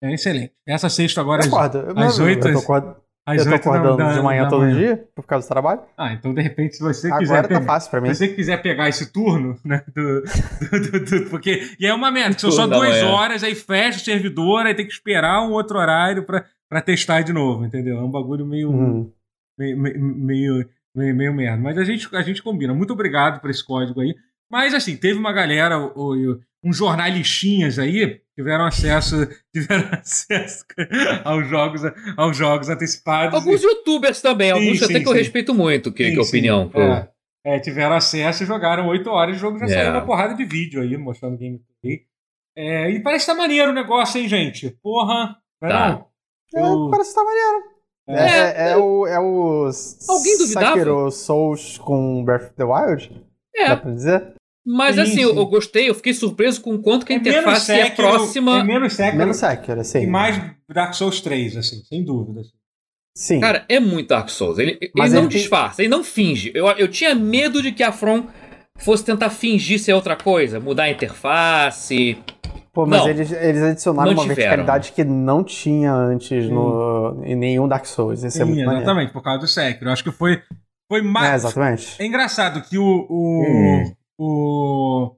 É 0.01 0.13
excelente. 0.13 0.53
Essa 0.69 0.89
sexta 0.89 1.21
agora 1.23 1.41
às, 1.41 1.49
acordo. 1.49 1.79
às 1.99 2.19
Eu- 2.19 2.27
oito, 2.27 2.47
Eu 2.47 2.53
tô 2.53 2.59
acordando, 2.61 2.97
às 3.27 3.39
eu 3.39 3.45
tô 3.45 3.51
8 3.53 3.65
da, 3.65 3.71
acordando 3.71 3.97
da- 3.99 4.13
de 4.15 4.23
manhã 4.23 4.43
da 4.45 4.49
todo 4.49 4.61
manhã. 4.63 4.77
dia, 4.79 5.05
por 5.15 5.27
causa 5.27 5.47
do 5.47 5.49
trabalho. 5.51 5.81
Ah, 5.99 6.13
então 6.13 6.33
de 6.33 6.41
repente, 6.41 6.77
se 6.77 6.83
você 6.83 7.09
Agora 7.09 7.21
quiser 7.21 7.43
tá 7.43 7.49
pegar. 7.49 7.63
fácil 7.63 7.91
pra 7.91 8.01
mim. 8.01 8.09
Se 8.15 8.15
você 8.15 8.29
quiser 8.29 8.63
pegar 8.63 8.89
esse 8.89 9.13
turno, 9.13 9.59
né? 9.65 9.83
Do, 9.95 10.23
do- 10.23 10.91
do- 10.91 11.05
do- 11.25 11.31
porque. 11.31 11.75
E 11.81 11.87
é 11.87 11.93
uma 11.93 12.11
merda, 12.11 12.35
que 12.37 12.41
são 12.41 12.53
só 12.53 12.67
duas 12.67 12.89
manhã. 12.89 13.09
horas, 13.09 13.43
aí 13.43 13.55
fecha 13.55 13.99
o 13.99 14.05
servidor, 14.05 14.65
aí 14.65 14.75
tem 14.75 14.87
que 14.87 14.93
esperar 14.93 15.43
um 15.43 15.53
outro 15.53 15.79
horário 15.79 16.23
pra, 16.25 16.45
pra 16.69 16.81
testar 16.81 17.23
de 17.23 17.33
novo, 17.33 17.65
entendeu? 17.65 17.99
É 17.99 18.03
um 18.03 18.11
bagulho 18.11 18.47
meio. 18.47 18.71
Hum. 18.71 19.11
meio, 19.59 19.77
meio, 19.79 19.99
meio, 20.01 20.69
meio, 20.95 21.15
meio 21.17 21.35
merda. 21.35 21.63
Mas 21.63 21.79
a 21.79 21.85
gente, 21.85 22.09
a 22.15 22.23
gente 22.23 22.43
combina. 22.43 22.73
Muito 22.75 22.93
obrigado 22.93 23.41
por 23.41 23.51
esse 23.51 23.65
código 23.65 24.01
aí. 24.01 24.15
Mas 24.51 24.73
assim, 24.75 24.97
teve 24.97 25.19
uma 25.19 25.33
galera, 25.33 25.79
o- 25.79 25.93
o- 26.15 26.41
uns 26.67 26.77
jornalistinhas 26.77 27.79
aí, 27.79 28.21
tiveram 28.35 28.67
acesso, 28.67 29.17
tiveram 29.55 29.89
acesso 29.93 30.65
aos 31.25 31.47
jogos, 31.49 31.83
aos 32.17 32.37
jogos 32.37 32.69
antecipados. 32.69 33.35
Alguns 33.35 33.63
youtubers 33.63 34.21
também, 34.21 34.49
Sim, 34.53 34.59
alguns 34.61 34.79
sim, 34.81 34.85
até 34.85 35.01
que 35.01 35.09
eu 35.09 35.13
respeito 35.13 35.55
muito, 35.55 35.93
que, 35.93 36.05
Sim, 36.05 36.11
que 36.13 36.17
é 36.17 36.21
a 36.21 36.27
opinião. 36.27 36.69
pô. 36.69 36.81
É. 36.81 37.09
É, 37.49 37.61
tiveram 37.61 37.95
acesso 37.95 38.43
e 38.43 38.47
jogaram 38.47 38.89
8 38.89 39.09
horas. 39.09 39.37
O 39.37 39.39
jogo 39.39 39.57
já 39.61 39.67
É. 39.67 39.69
saiu 39.69 39.91
uma 39.93 40.05
porrada 40.05 40.35
de 40.35 40.45
vídeo 40.45 40.83
aí, 40.83 40.97
mostrando 40.97 41.39
gameplay. 41.39 42.03
É, 42.57 42.91
e 42.91 43.01
parece 43.01 43.25
que 43.27 43.31
tá 43.31 43.39
maneiro 43.39 43.71
o 43.71 43.75
negócio, 43.75 44.21
hein, 44.21 44.27
gente? 44.29 44.71
Porra. 44.83 45.37
é 45.63 45.69
Tá. 45.69 45.89
não? 45.91 46.07
É, 46.61 46.67
Eu- 46.69 46.91
parece 46.91 47.11
que 47.11 47.15
tá 47.15 47.25
maneiro. 47.25 47.77
É. 48.09 48.15
É, 48.15 48.69
é, 48.69 48.71
é 48.73 48.77
o, 48.77 49.07
é 49.07 49.21
o. 49.21 49.71
Alguém 50.09 50.39
duvidava? 50.39 50.67
Sekiro 50.73 51.11
Souls 51.13 51.79
com 51.79 52.25
Breath 52.25 52.47
of 52.47 52.55
the 52.55 52.65
Wild? 52.65 53.25
É, 53.55 53.69
Dá 53.69 53.77
pra 53.77 53.91
dizer? 53.93 54.35
Mas 54.67 54.97
Sim, 54.97 55.01
assim, 55.03 55.13
sim. 55.13 55.21
Eu, 55.23 55.37
eu 55.37 55.47
gostei, 55.47 55.89
eu 55.89 55.95
fiquei 55.95 56.13
surpreso 56.13 56.61
com 56.61 56.75
o 56.75 56.79
quanto 56.81 57.07
que 57.07 57.13
a 57.13 57.17
É 57.17 57.19
interface 57.19 57.71
é 57.73 57.85
Sekiro- 57.85 58.09
próxima. 58.09 58.59
É 58.59 58.65
menos 58.65 58.93
Sekiro 58.95 59.17
Menos 59.17 59.37
Sekiro, 59.37 59.81
assim. 59.81 60.01
e 60.03 60.07
mais 60.07 60.39
Dark 60.69 60.93
Souls 60.95 61.21
3, 61.21 61.57
assim, 61.57 61.83
sem 61.85 62.05
dúvida. 62.05 62.41
assim. 62.41 62.51
Sim. 63.17 63.41
Cara, 63.41 63.65
é 63.69 63.79
muito 63.81 64.09
Dark 64.09 64.29
Souls. 64.29 64.59
Ele, 64.59 64.79
ele 64.81 64.91
não 65.11 65.21
ele 65.21 65.29
disfarça, 65.29 65.81
ele 65.81 65.89
não 65.89 66.03
finge. 66.05 66.51
Eu, 66.55 66.67
eu 66.73 66.89
tinha 66.89 67.15
medo 67.15 67.63
de 67.63 67.73
que 67.73 67.83
a 67.83 67.91
From 67.93 68.25
fosse 68.79 69.03
tentar 69.05 69.31
fingir 69.31 69.79
ser 69.81 69.95
outra 69.95 70.15
coisa, 70.17 70.61
mudar 70.61 70.83
a 70.85 70.91
interface. 70.91 72.19
Pô, 72.75 72.85
mas 72.85 73.01
não. 73.01 73.09
eles, 73.09 73.33
eles 73.33 73.63
adicionaram 73.63 74.11
uma 74.11 74.17
Mantiveram. 74.17 74.37
verticalidade 74.37 74.93
que 74.93 75.03
não 75.03 75.43
tinha 75.43 75.95
antes 75.95 76.51
no, 76.51 77.23
em 77.25 77.35
nenhum 77.35 77.67
Dark 77.67 77.87
Souls. 77.87 78.19
Isso 78.19 78.27
é 78.27 78.31
Sim, 78.31 78.45
muito 78.45 78.59
maneiro. 78.67 78.83
exatamente, 78.85 79.13
por 79.15 79.23
causa 79.23 79.41
do 79.41 79.49
Sekiro. 79.49 79.89
Eu 79.89 79.93
acho 79.95 80.05
que 80.05 80.13
foi, 80.13 80.43
foi 80.87 81.01
É, 81.01 81.03
mais. 81.03 81.45
exatamente. 81.45 81.97
É 81.99 82.05
engraçado 82.05 82.61
que 82.69 82.77
o. 82.77 83.07
O, 83.09 83.45
Hum. 83.49 83.93
O, 84.19 85.15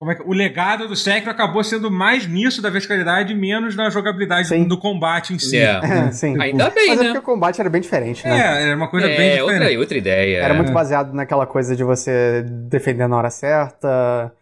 como 0.00 0.12
é 0.12 0.14
que, 0.14 0.22
o 0.22 0.32
legado 0.32 0.86
do 0.86 0.94
Sekiro 0.94 1.30
acabou 1.30 1.62
sendo 1.64 1.90
mais 1.90 2.26
nisso 2.26 2.62
da 2.62 2.70
verticalidade 2.70 3.34
menos 3.34 3.74
na 3.74 3.90
jogabilidade 3.90 4.48
Sim. 4.48 4.64
do 4.64 4.78
combate 4.78 5.34
em 5.34 5.38
si. 5.38 5.56
É. 5.56 5.80
né? 5.80 6.12
Sim. 6.12 6.40
Ainda 6.40 6.70
bem, 6.70 6.88
Mas 6.88 7.00
é 7.00 7.02
né? 7.02 7.08
porque 7.08 7.18
o 7.18 7.34
combate 7.34 7.60
era 7.60 7.68
bem 7.68 7.80
diferente, 7.80 8.24
né? 8.24 8.38
É, 8.38 8.62
era 8.68 8.76
uma 8.76 8.88
coisa 8.88 9.06
bem 9.08 9.16
é, 9.16 9.36
diferente. 9.38 9.62
outra, 9.62 9.78
outra 9.80 9.98
ideia. 9.98 10.38
Era 10.38 10.54
é. 10.54 10.56
muito 10.56 10.72
baseado 10.72 11.12
naquela 11.12 11.46
coisa 11.46 11.74
de 11.74 11.82
você 11.82 12.42
defender 12.68 13.08
na 13.08 13.16
hora 13.16 13.30
certa. 13.30 14.32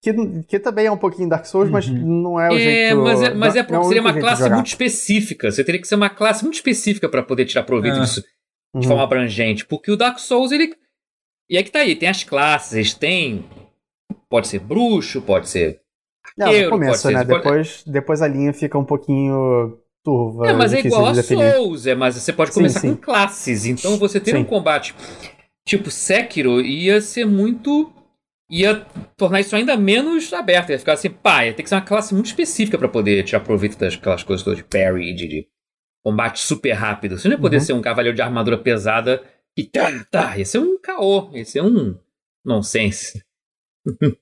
Que, 0.00 0.12
que 0.44 0.60
também 0.60 0.86
é 0.86 0.92
um 0.92 0.96
pouquinho 0.96 1.28
Dark 1.28 1.44
Souls, 1.44 1.68
mas 1.68 1.88
Uhum. 1.88 2.22
não 2.22 2.40
é 2.40 2.48
o 2.48 2.54
É, 2.54 2.58
jeito. 2.60 2.96
mas 3.02 3.20
é, 3.20 3.34
mas 3.34 3.56
é 3.56 3.62
não 3.62 3.66
porque 3.66 3.84
seria 3.88 4.00
uma 4.00 4.14
classe 4.14 4.48
muito 4.48 4.68
específica. 4.68 5.50
Você 5.50 5.64
teria 5.64 5.80
que 5.80 5.88
ser 5.88 5.96
uma 5.96 6.08
classe 6.08 6.44
muito 6.44 6.54
específica 6.54 7.08
pra 7.08 7.20
poder 7.24 7.44
tirar 7.46 7.64
proveito 7.64 7.96
É. 7.96 8.00
disso 8.02 8.20
de 8.22 8.26
Uhum. 8.76 8.82
forma 8.84 9.02
abrangente. 9.02 9.66
Porque 9.66 9.90
o 9.90 9.96
Dark 9.96 10.20
Souls, 10.20 10.52
ele. 10.52 10.72
E 11.50 11.56
é 11.56 11.62
que 11.62 11.70
tá 11.70 11.80
aí, 11.80 11.94
tem 11.96 12.08
as 12.08 12.22
classes, 12.24 12.94
tem. 12.94 13.44
Pode 14.28 14.48
ser 14.48 14.58
bruxo, 14.60 15.22
pode 15.22 15.48
ser. 15.48 15.80
Arqueiro, 16.40 16.66
no 16.66 16.70
começo, 16.72 17.10
né? 17.10 17.18
ser- 17.20 17.24
Depois, 17.26 17.82
depois 17.86 18.22
a 18.22 18.28
linha 18.28 18.52
fica 18.52 18.78
um 18.78 18.84
pouquinho 18.84 19.78
turva. 20.04 20.48
É, 20.48 20.52
mas 20.52 20.72
é 20.72 20.80
igual 20.80 21.06
a. 21.06 21.14
Souls, 21.22 21.86
é, 21.86 21.94
mas 21.94 22.14
você 22.16 22.32
pode 22.32 22.50
Sim, 22.52 22.60
começar 22.60 22.80
sim. 22.80 22.94
com 22.94 23.00
classes. 23.00 23.64
Então 23.66 23.96
você 23.98 24.20
ter 24.20 24.32
Sim. 24.32 24.38
um 24.38 24.44
combate 24.44 24.94
tipo 25.66 25.90
Sekiro 25.90 26.60
ia 26.60 27.00
ser 27.00 27.24
muito. 27.24 27.90
ia 28.50 28.86
tornar 29.16 29.40
isso 29.40 29.56
ainda 29.56 29.76
menos 29.76 30.32
aberto. 30.32 30.70
Ia 30.70 30.78
ficar 30.78 30.92
assim, 30.92 31.10
pá, 31.10 31.44
ia 31.46 31.54
ter 31.54 31.62
que 31.62 31.68
ser 31.68 31.74
uma 31.76 31.80
classe 31.82 32.12
muito 32.14 32.26
específica 32.26 32.76
pra 32.78 32.88
poder 32.88 33.22
tirar 33.24 33.40
proveito 33.40 33.78
daquelas 33.78 34.22
coisas 34.22 34.44
todas 34.44 34.58
de 34.58 34.64
parry, 34.64 35.14
de, 35.14 35.26
de 35.26 35.46
combate 36.04 36.40
super 36.40 36.72
rápido. 36.72 37.18
Você 37.18 37.26
não 37.28 37.36
ia 37.36 37.40
poder 37.40 37.56
Uhum. 37.56 37.62
ser 37.62 37.72
um 37.72 37.82
cavaleiro 37.82 38.14
de 38.14 38.22
armadura 38.22 38.56
pesada 38.58 39.22
e 39.58 39.64
tá, 39.64 40.04
tá, 40.08 40.38
ia 40.38 40.44
ser 40.44 40.60
um 40.60 40.78
caô, 40.78 41.32
ia 41.32 41.44
ser 41.44 41.60
um 41.64 41.98
nonsense. 42.44 43.20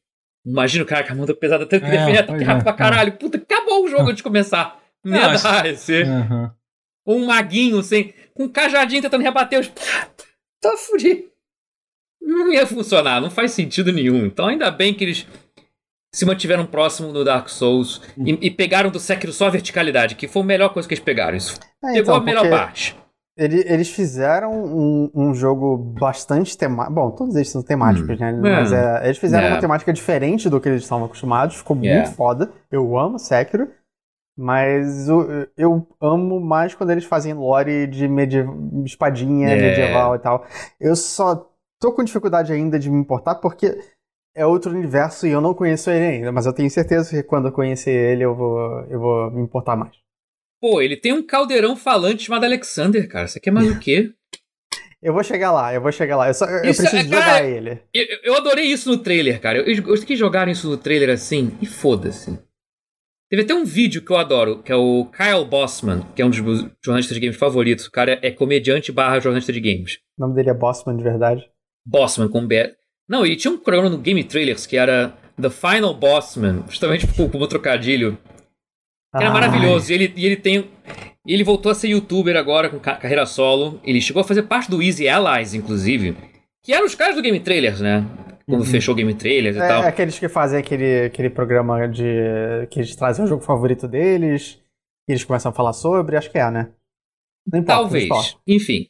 Imagina 0.47 0.83
o 0.83 0.87
cara 0.87 1.03
com 1.03 1.11
a 1.11 1.13
armadura 1.13 1.39
pesada 1.39 1.67
tanto 1.67 1.85
que 1.85 1.91
É, 1.91 1.91
defende 1.91 2.19
ataque 2.19 2.45
rápido 2.45 2.61
é, 2.63 2.65
pra 2.65 2.73
caralho. 2.73 3.13
Puta, 3.19 3.37
acabou 3.37 3.85
o 3.85 3.89
jogo 3.89 4.05
antes 4.05 4.17
de 4.17 4.23
começar. 4.23 4.81
Ia 5.05 5.13
Não, 5.13 5.43
dar, 5.43 5.67
ia 5.67 5.77
ser 5.77 6.07
um 7.07 7.27
maguinho 7.27 7.83
sem, 7.83 8.15
com 8.33 8.45
um 8.45 8.49
cajadinho 8.49 9.03
tentando 9.03 9.23
rebater 9.23 9.61
os. 9.61 9.69
Tá 10.59 10.75
fudido. 10.79 11.25
não 12.23 12.51
ia 12.51 12.67
funcionar, 12.67 13.21
não 13.21 13.31
faz 13.31 13.51
sentido 13.51 13.93
nenhum. 13.93 14.25
Então 14.25 14.47
ainda 14.47 14.71
bem 14.71 14.95
que 14.95 15.05
eles 15.05 15.27
se 16.15 16.25
mantiveram 16.25 16.65
próximo 16.65 17.13
no 17.13 17.25
Dark 17.25 17.51
Souls 17.51 18.01
e, 18.17 18.47
e, 18.47 18.51
pegaram 18.51 18.89
do 18.89 18.99
Sekiro 18.99 19.35
só 19.35 19.49
a 19.49 19.51
verticalidade, 19.51 20.15
que 20.15 20.27
foi 20.27 20.41
a 20.41 20.47
melhor 20.47 20.71
coisa 20.71 20.89
que 20.89 20.95
eles 20.95 21.05
pegaram. 21.05 21.37
Isso 21.37 21.61
é, 21.85 21.93
pegou 21.93 22.01
então, 22.01 22.17
a 22.17 22.21
melhor 22.21 22.49
parte. 22.49 22.97
Eles 23.37 23.91
fizeram 23.91 24.51
um, 24.51 25.11
um 25.15 25.35
jogo 25.35 25.77
bastante 25.77 26.57
temático. 26.57 26.95
Bom, 26.95 27.11
todos 27.11 27.37
eles 27.37 27.51
são 27.51 27.63
temáticos, 27.63 28.19
hum. 28.19 28.19
né? 28.19 28.33
Mas 28.33 28.73
é, 28.73 29.05
eles 29.05 29.19
fizeram 29.19 29.49
uma 29.49 29.61
temática 29.61 29.93
diferente 29.93 30.49
do 30.49 30.59
que 30.59 30.71
eles 30.71 30.83
estavam 30.83 31.05
acostumados. 31.05 31.57
Ficou 31.57 31.77
yeah. 31.77 32.03
muito 32.03 32.17
foda. 32.17 32.51
Eu 32.71 32.97
amo 32.97 33.19
Sekiro. 33.19 33.69
Mas 34.39 35.09
eu, 35.09 35.49
eu, 35.57 35.87
amo 36.01 36.39
mais 36.39 36.75
quando 36.75 36.91
eles 36.91 37.05
fazem 37.05 37.33
lore 37.33 37.87
de 37.87 38.07
espadinha 38.85 39.49
yeah. 39.49 39.69
medieval 39.69 40.15
e 40.15 40.19
tal. 40.19 40.47
Eu 40.79 40.95
só 40.95 41.51
tô 41.81 41.93
com 41.93 42.05
dificuldade 42.05 42.53
ainda 42.53 42.79
de 42.79 42.91
me 42.91 42.99
importar 42.99 43.37
porque 43.37 43.79
é 44.35 44.45
outro 44.45 44.71
universo 44.71 45.27
e 45.27 45.31
eu 45.31 45.41
não 45.41 45.55
conheço 45.55 45.91
ele 45.91 46.05
ainda. 46.05 46.33
Mas 46.33 46.45
eu 46.45 46.53
tenho 46.53 46.71
certeza 46.71 47.11
que 47.11 47.23
quando 47.23 47.49
eu 47.49 47.53
conhecer 47.53 47.91
ele 47.91 48.25
eu 48.25 48.35
vou, 48.35 48.81
eu 48.91 49.01
vou 49.01 49.31
me 49.31 49.43
importar 49.43 49.75
mais. 49.75 50.06
Pô, 50.69 50.83
ele 50.83 50.97
tem 50.97 51.13
um 51.13 51.25
caldeirão 51.25 51.77
falante 51.77 52.25
chamado 52.25 52.43
Alexander, 52.43 53.09
cara. 53.09 53.29
Você 53.29 53.39
quer 53.39 53.53
mais 53.53 53.71
o 53.71 53.79
quê? 53.79 54.11
Eu 55.01 55.13
vou 55.13 55.23
chegar 55.23 55.53
lá, 55.53 55.73
eu 55.73 55.81
vou 55.81 55.93
chegar 55.93 56.17
lá. 56.17 56.27
Eu, 56.27 56.35
só, 56.35 56.45
eu 56.45 56.63
preciso 56.63 56.89
é, 56.89 57.05
cara, 57.05 57.05
jogar 57.05 57.45
ele. 57.45 57.83
Eu, 57.95 58.05
eu, 58.25 58.35
adorei 58.35 58.65
isso 58.65 58.91
no 58.91 58.99
trailer, 58.99 59.41
cara. 59.41 59.59
Eu, 59.59 59.65
eu, 59.65 59.95
eu 59.95 60.05
que 60.05 60.17
jogaram 60.17 60.51
isso 60.51 60.69
no 60.69 60.77
trailer 60.77 61.11
assim 61.11 61.57
e 61.63 61.67
foda-se. 61.67 62.37
Teve 63.31 63.43
até 63.43 63.55
um 63.55 63.65
vídeo 63.65 64.05
que 64.05 64.11
eu 64.11 64.17
adoro, 64.17 64.61
que 64.61 64.73
é 64.73 64.75
o 64.75 65.07
Kyle 65.07 65.45
Bossman, 65.49 66.03
que 66.17 66.21
é 66.21 66.27
um 66.27 66.31
dos 66.31 66.41
meus 66.41 66.67
jornalistas 66.85 67.15
de 67.15 67.21
games 67.21 67.37
favoritos. 67.37 67.87
O 67.87 67.93
cara 67.93 68.19
é 68.21 68.33
comediante 68.33 68.91
barra 68.91 69.21
jornalista 69.21 69.53
de 69.53 69.61
games. 69.61 70.01
O 70.19 70.23
nome 70.23 70.35
dele 70.35 70.51
é 70.51 70.55
Bossman 70.55 70.97
de 70.97 71.05
verdade? 71.05 71.49
Bossman, 71.87 72.29
com 72.29 72.45
B. 72.45 72.75
Não, 73.09 73.25
e 73.25 73.37
tinha 73.37 73.53
um 73.53 73.59
programa 73.59 73.89
no 73.89 73.99
Game 73.99 74.25
Trailers 74.25 74.67
que 74.67 74.77
era 74.77 75.17
The 75.41 75.49
Final 75.49 75.95
Bossman, 75.95 76.65
justamente 76.67 77.07
como 77.31 77.47
trocadilho. 77.47 78.19
Era 79.17 79.29
Ai. 79.29 79.33
maravilhoso. 79.33 79.91
E 79.91 79.95
ele, 79.95 80.13
e 80.17 80.27
ele 80.27 80.37
tem. 80.37 80.69
Ele 81.27 81.43
voltou 81.43 81.73
a 81.73 81.75
ser 81.75 81.89
youtuber 81.89 82.37
agora 82.37 82.69
com 82.69 82.79
carreira 82.79 83.27
solo. 83.27 83.81
Ele 83.83 84.01
chegou 84.01 84.21
a 84.21 84.25
fazer 84.25 84.45
parte 84.45 84.71
do 84.71 84.83
Easy 84.83 85.09
Allies, 85.09 85.55
inclusive. 85.55 86.17
Que 86.63 86.73
eram 86.73 86.87
os 86.87 86.95
caras 86.95 87.17
do 87.17 87.23
Game 87.23 87.41
Trailers, 87.41 87.81
né? 87.81 88.07
quando 88.47 88.61
uhum. 88.61 88.67
fechou 88.67 88.95
o 88.95 88.97
Game 88.97 89.13
Trailers 89.13 89.57
e 89.57 89.59
é, 89.59 89.69
tal. 89.69 89.83
É 89.83 89.89
aqueles 89.89 90.19
que 90.19 90.29
fazem 90.29 90.59
aquele, 90.59 91.07
aquele 91.07 91.29
programa 91.29 91.87
de. 91.89 92.05
que 92.71 92.79
eles 92.79 92.95
trazem 92.95 93.25
o 93.25 93.29
jogo 93.29 93.43
favorito 93.43 93.89
deles, 93.89 94.63
e 95.09 95.13
eles 95.13 95.25
começam 95.25 95.51
a 95.51 95.55
falar 95.55 95.73
sobre, 95.73 96.17
acho 96.17 96.31
que 96.31 96.39
é, 96.39 96.51
né? 96.51 96.71
Não 97.53 97.61
importa, 97.61 97.83
Talvez. 97.83 98.37
Enfim. 98.47 98.89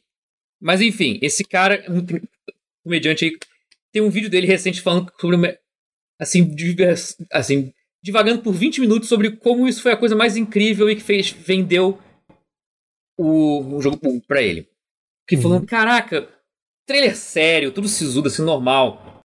Mas 0.61 0.81
enfim, 0.81 1.19
esse 1.21 1.43
cara, 1.43 1.83
um 1.89 2.03
comediante 2.83 3.25
aí, 3.25 3.37
tem 3.91 4.01
um 4.01 4.09
vídeo 4.09 4.29
dele 4.29 4.47
recente 4.47 4.81
falando 4.81 5.11
sobre 5.19 5.35
uma, 5.35 5.55
assim, 6.19 6.55
assim, 7.31 7.73
divagando 8.03 8.41
por 8.41 8.53
20 8.53 8.81
minutos 8.81 9.09
sobre 9.09 9.31
como 9.31 9.67
isso 9.67 9.81
foi 9.81 9.91
a 9.91 9.97
coisa 9.97 10.15
mais 10.15 10.37
incrível 10.37 10.89
e 10.89 10.95
que 10.95 11.03
fez 11.03 11.31
vendeu 11.31 11.99
o, 13.17 13.75
o 13.75 13.81
jogo 13.81 13.99
para 14.27 14.41
ele. 14.41 14.69
Que 15.27 15.35
uhum. 15.35 15.41
falando, 15.41 15.65
caraca, 15.65 16.27
trailer 16.87 17.15
sério, 17.15 17.71
tudo 17.71 17.87
sisudo, 17.87 18.27
assim, 18.27 18.43
normal. 18.43 19.21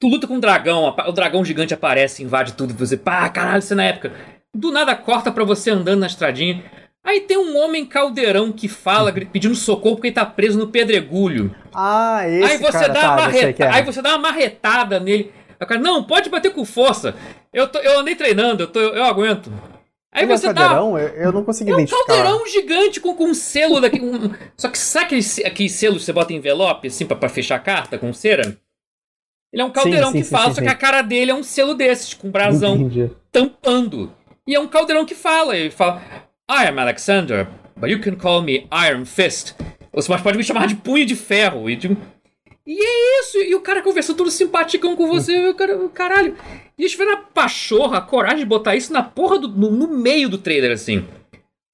Tu 0.00 0.08
luta 0.08 0.26
com 0.26 0.34
um 0.34 0.40
dragão, 0.40 0.94
o 1.06 1.12
dragão 1.12 1.44
gigante 1.44 1.72
aparece, 1.72 2.24
invade 2.24 2.54
tudo, 2.54 2.74
você, 2.74 2.96
pá, 2.96 3.28
caralho, 3.28 3.60
isso 3.60 3.72
é 3.72 3.76
na 3.76 3.84
época. 3.84 4.12
Do 4.54 4.72
nada 4.72 4.96
corta 4.96 5.30
para 5.30 5.44
você 5.44 5.70
andando 5.70 6.00
na 6.00 6.08
estradinha. 6.08 6.64
Aí 7.04 7.20
tem 7.20 7.36
um 7.36 7.56
homem 7.56 7.84
caldeirão 7.84 8.52
que 8.52 8.68
fala, 8.68 9.12
pedindo 9.12 9.54
socorro 9.54 9.96
porque 9.96 10.08
ele 10.08 10.14
tá 10.14 10.26
preso 10.26 10.58
no 10.58 10.68
pedregulho. 10.68 11.54
Ah, 11.74 12.22
esse 12.28 12.52
aí 12.52 12.58
você 12.58 12.72
cara, 12.72 12.88
dá 12.88 13.00
tá, 13.00 13.16
marreta... 13.16 13.64
é. 13.64 13.70
Aí 13.70 13.82
você 13.82 14.02
dá 14.02 14.10
uma 14.10 14.18
marretada 14.18 15.00
nele. 15.00 15.32
O 15.60 15.66
cara, 15.66 15.80
não, 15.80 16.04
pode 16.04 16.28
bater 16.28 16.52
com 16.52 16.64
força. 16.64 17.14
Eu, 17.52 17.68
tô, 17.68 17.78
eu 17.80 17.98
andei 17.98 18.14
treinando, 18.14 18.62
eu, 18.62 18.66
tô, 18.66 18.80
eu 18.80 19.04
aguento. 19.04 19.52
Aí 20.10 20.24
Ele 20.24 20.36
você 20.36 20.46
é 20.46 20.50
um 20.50 20.54
caldeirão? 20.54 20.94
Dá... 20.94 21.00
Eu 21.00 21.32
não 21.32 21.44
consegui 21.44 21.70
é 21.70 21.76
um 21.76 21.86
caldeirão 21.86 22.46
gigante 22.46 23.00
com, 23.00 23.14
com 23.14 23.24
um 23.24 23.34
selo 23.34 23.80
daqui. 23.80 24.00
Um... 24.00 24.30
Só 24.56 24.68
que 24.68 24.78
sabe 24.78 25.06
aqueles, 25.06 25.38
aqueles 25.38 25.72
selos 25.72 25.98
que 25.98 26.04
você 26.04 26.12
bota 26.12 26.32
em 26.32 26.36
envelope, 26.36 26.88
assim, 26.88 27.06
pra, 27.06 27.16
pra 27.16 27.28
fechar 27.28 27.56
a 27.56 27.60
carta 27.60 27.98
com 27.98 28.12
cera? 28.12 28.58
Ele 29.52 29.62
é 29.62 29.64
um 29.64 29.70
caldeirão 29.70 30.08
sim, 30.08 30.12
sim, 30.12 30.18
que 30.18 30.24
sim, 30.24 30.30
fala, 30.30 30.54
só 30.54 30.60
que 30.62 30.68
a 30.68 30.74
cara 30.74 31.02
dele 31.02 31.30
é 31.30 31.34
um 31.34 31.42
selo 31.42 31.74
desses, 31.74 32.14
com 32.14 32.28
um 32.28 32.30
brasão 32.30 32.74
Entendi. 32.74 33.10
tampando. 33.30 34.12
E 34.46 34.54
é 34.54 34.60
um 34.60 34.66
caldeirão 34.66 35.04
que 35.04 35.14
fala. 35.14 35.56
Ele 35.56 35.70
fala: 35.70 36.02
I 36.50 36.66
am 36.68 36.78
Alexander, 36.78 37.46
but 37.76 37.90
you 37.90 38.00
can 38.00 38.16
call 38.16 38.42
me 38.42 38.66
Iron 38.88 39.04
Fist. 39.04 39.54
Você 39.92 40.16
pode 40.18 40.38
me 40.38 40.44
chamar 40.44 40.66
de 40.66 40.74
punho 40.74 41.04
de 41.04 41.14
ferro. 41.14 41.68
E, 41.68 41.76
de... 41.76 41.96
e 42.66 42.80
é 42.80 43.20
isso. 43.20 43.38
E 43.38 43.54
o 43.54 43.60
cara 43.60 43.82
conversando 43.82 44.16
todo 44.16 44.30
simpaticão 44.30 44.94
com 44.94 45.06
você. 45.06 45.48
o 45.48 45.54
cara, 45.54 45.88
caralho. 45.88 46.36
E 46.78 46.82
eles 46.82 46.92
tiveram 46.92 47.14
a 47.14 47.16
pachorra, 47.16 47.98
a 47.98 48.02
coragem 48.02 48.38
de 48.38 48.44
botar 48.44 48.76
isso 48.76 48.92
na 48.92 49.02
porra 49.02 49.38
do. 49.38 49.48
no, 49.48 49.70
no 49.70 49.88
meio 49.88 50.28
do 50.28 50.38
trailer, 50.38 50.72
assim. 50.72 51.04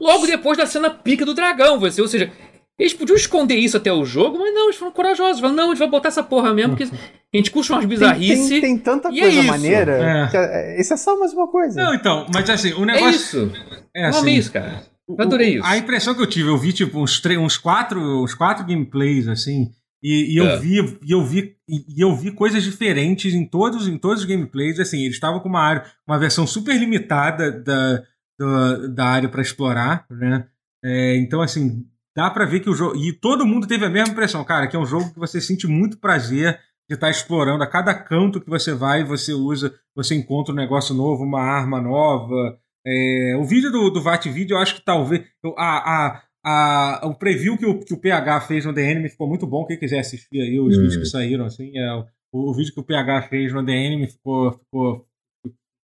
Logo 0.01 0.27
depois 0.27 0.57
da 0.57 0.67
cena 0.67 0.91
pica 0.91 1.27
do 1.27 1.35
dragão, 1.35 1.79
você. 1.79 2.01
Ou 2.01 2.09
seja, 2.09 2.33
eles 2.79 2.95
podiam 2.95 3.17
esconder 3.17 3.57
isso 3.57 3.77
até 3.77 3.93
o 3.93 4.05
jogo, 4.05 4.39
mas 4.39 4.55
não, 4.55 4.65
eles 4.65 4.77
foram 4.77 4.93
corajosos. 4.93 5.41
Falaram, 5.41 5.57
não, 5.57 5.65
a 5.65 5.69
gente 5.69 5.79
vai 5.79 5.89
botar 5.89 6.09
essa 6.09 6.23
porra 6.23 6.55
mesmo, 6.55 6.77
porque 6.77 6.95
a 6.95 7.37
gente 7.37 7.51
curte 7.51 7.73
umas 7.73 7.85
bizarrices. 7.85 8.49
Tem, 8.49 8.61
tem, 8.61 8.77
tem 8.77 8.79
tanta 8.79 9.09
é 9.09 9.21
coisa 9.21 9.41
é 9.41 9.43
maneira. 9.43 9.93
É. 9.93 10.31
Que 10.31 10.37
é, 10.37 10.81
isso 10.81 10.95
é 10.95 10.97
só 10.97 11.19
mais 11.19 11.33
uma 11.33 11.49
coisa. 11.49 11.83
Não, 11.83 11.93
então, 11.93 12.27
mas 12.33 12.49
assim, 12.49 12.73
o 12.75 12.85
negócio. 12.85 13.11
É 13.11 13.11
isso. 13.17 13.53
É 13.95 14.05
assim, 14.07 14.17
eu 14.17 14.23
amei 14.23 14.35
isso, 14.37 14.53
cara. 14.53 14.83
Eu 15.09 15.17
adorei 15.19 15.57
isso. 15.57 15.67
A 15.67 15.77
impressão 15.77 16.15
que 16.15 16.23
eu 16.23 16.27
tive, 16.27 16.49
eu 16.51 16.57
vi 16.57 16.73
tipo 16.73 17.01
uns, 17.01 17.21
uns, 17.41 17.57
quatro, 17.57 18.01
uns 18.23 18.35
quatro 18.35 18.65
gameplays, 18.65 19.27
assim. 19.27 19.71
E, 20.03 20.35
e 20.35 20.37
eu 20.37 20.47
é. 20.47 20.59
vi, 20.59 20.99
e 21.03 21.13
eu 21.13 21.25
vi, 21.25 21.57
e 21.69 22.01
eu 22.01 22.15
vi 22.15 22.31
coisas 22.31 22.63
diferentes 22.63 23.35
em 23.35 23.45
todos, 23.45 23.89
em 23.89 23.99
todos 23.99 24.23
os 24.23 24.29
gameplays. 24.29 24.79
Assim, 24.79 25.01
eles 25.01 25.15
estavam 25.15 25.41
com 25.41 25.49
uma 25.49 25.61
área, 25.61 25.85
uma 26.07 26.19
versão 26.19 26.47
super 26.47 26.79
limitada 26.79 27.51
da, 27.51 28.03
da, 28.39 28.87
da 28.89 29.05
área 29.07 29.29
para 29.29 29.43
explorar, 29.43 30.07
né? 30.11 30.47
É, 30.85 31.17
então, 31.17 31.41
assim, 31.41 31.85
dá 32.17 32.31
para 32.31 32.45
ver 32.45 32.61
que 32.61 32.71
o 32.71 32.75
jogo. 32.75 32.97
E 32.97 33.13
todo 33.13 33.47
mundo 33.47 33.67
teve 33.67 33.85
a 33.85 33.91
mesma 33.91 34.13
impressão, 34.13 34.45
cara, 34.45 34.67
que 34.69 34.77
é 34.77 34.79
um 34.79 34.87
jogo 34.87 35.13
que 35.13 35.19
você 35.19 35.41
sente 35.41 35.67
muito 35.67 35.99
prazer 35.99 36.61
de 36.89 36.95
estar 36.95 37.09
tá 37.09 37.11
explorando. 37.11 37.63
A 37.63 37.67
cada 37.67 37.93
canto 37.95 38.41
que 38.41 38.49
você 38.49 38.73
vai, 38.73 39.05
você 39.05 39.33
usa, 39.33 39.75
você 39.95 40.15
encontra 40.15 40.53
um 40.53 40.57
negócio 40.57 40.95
novo, 40.95 41.25
uma 41.25 41.43
arma 41.43 41.81
nova. 41.81 42.59
É, 42.87 43.37
o 43.39 43.45
vídeo 43.45 43.71
do, 43.71 43.91
do 43.91 44.01
VAT 44.01 44.27
Video, 44.31 44.57
eu 44.57 44.61
acho 44.61 44.77
que 44.77 44.85
talvez. 44.85 45.25
A, 45.57 46.07
a, 46.07 46.23
a, 46.45 47.01
o 47.05 47.15
preview 47.15 47.57
que 47.57 47.67
o, 47.67 47.81
que 47.81 47.95
o 47.95 48.01
PH 48.01 48.43
fez 48.43 48.65
no 48.65 48.73
DNM 48.73 49.09
ficou 49.09 49.29
muito 49.29 49.47
bom. 49.47 49.67
Quem 49.67 49.79
quiser 49.79 50.01
assistir 50.01 50.41
aí 50.41 50.59
os 50.59 50.77
hum. 50.77 50.83
vídeos 50.83 50.97
que 50.97 51.07
saíram, 51.07 51.45
assim, 51.45 51.77
é, 51.77 51.95
o, 51.95 52.07
o, 52.33 52.55
vídeo 52.55 52.73
que 52.73 52.81
o 52.81 52.85
PH 52.85 53.23
fez 53.23 53.53
no 53.53 53.65
DNM 53.65 54.07
ficou. 54.07 54.53
ficou 54.53 55.07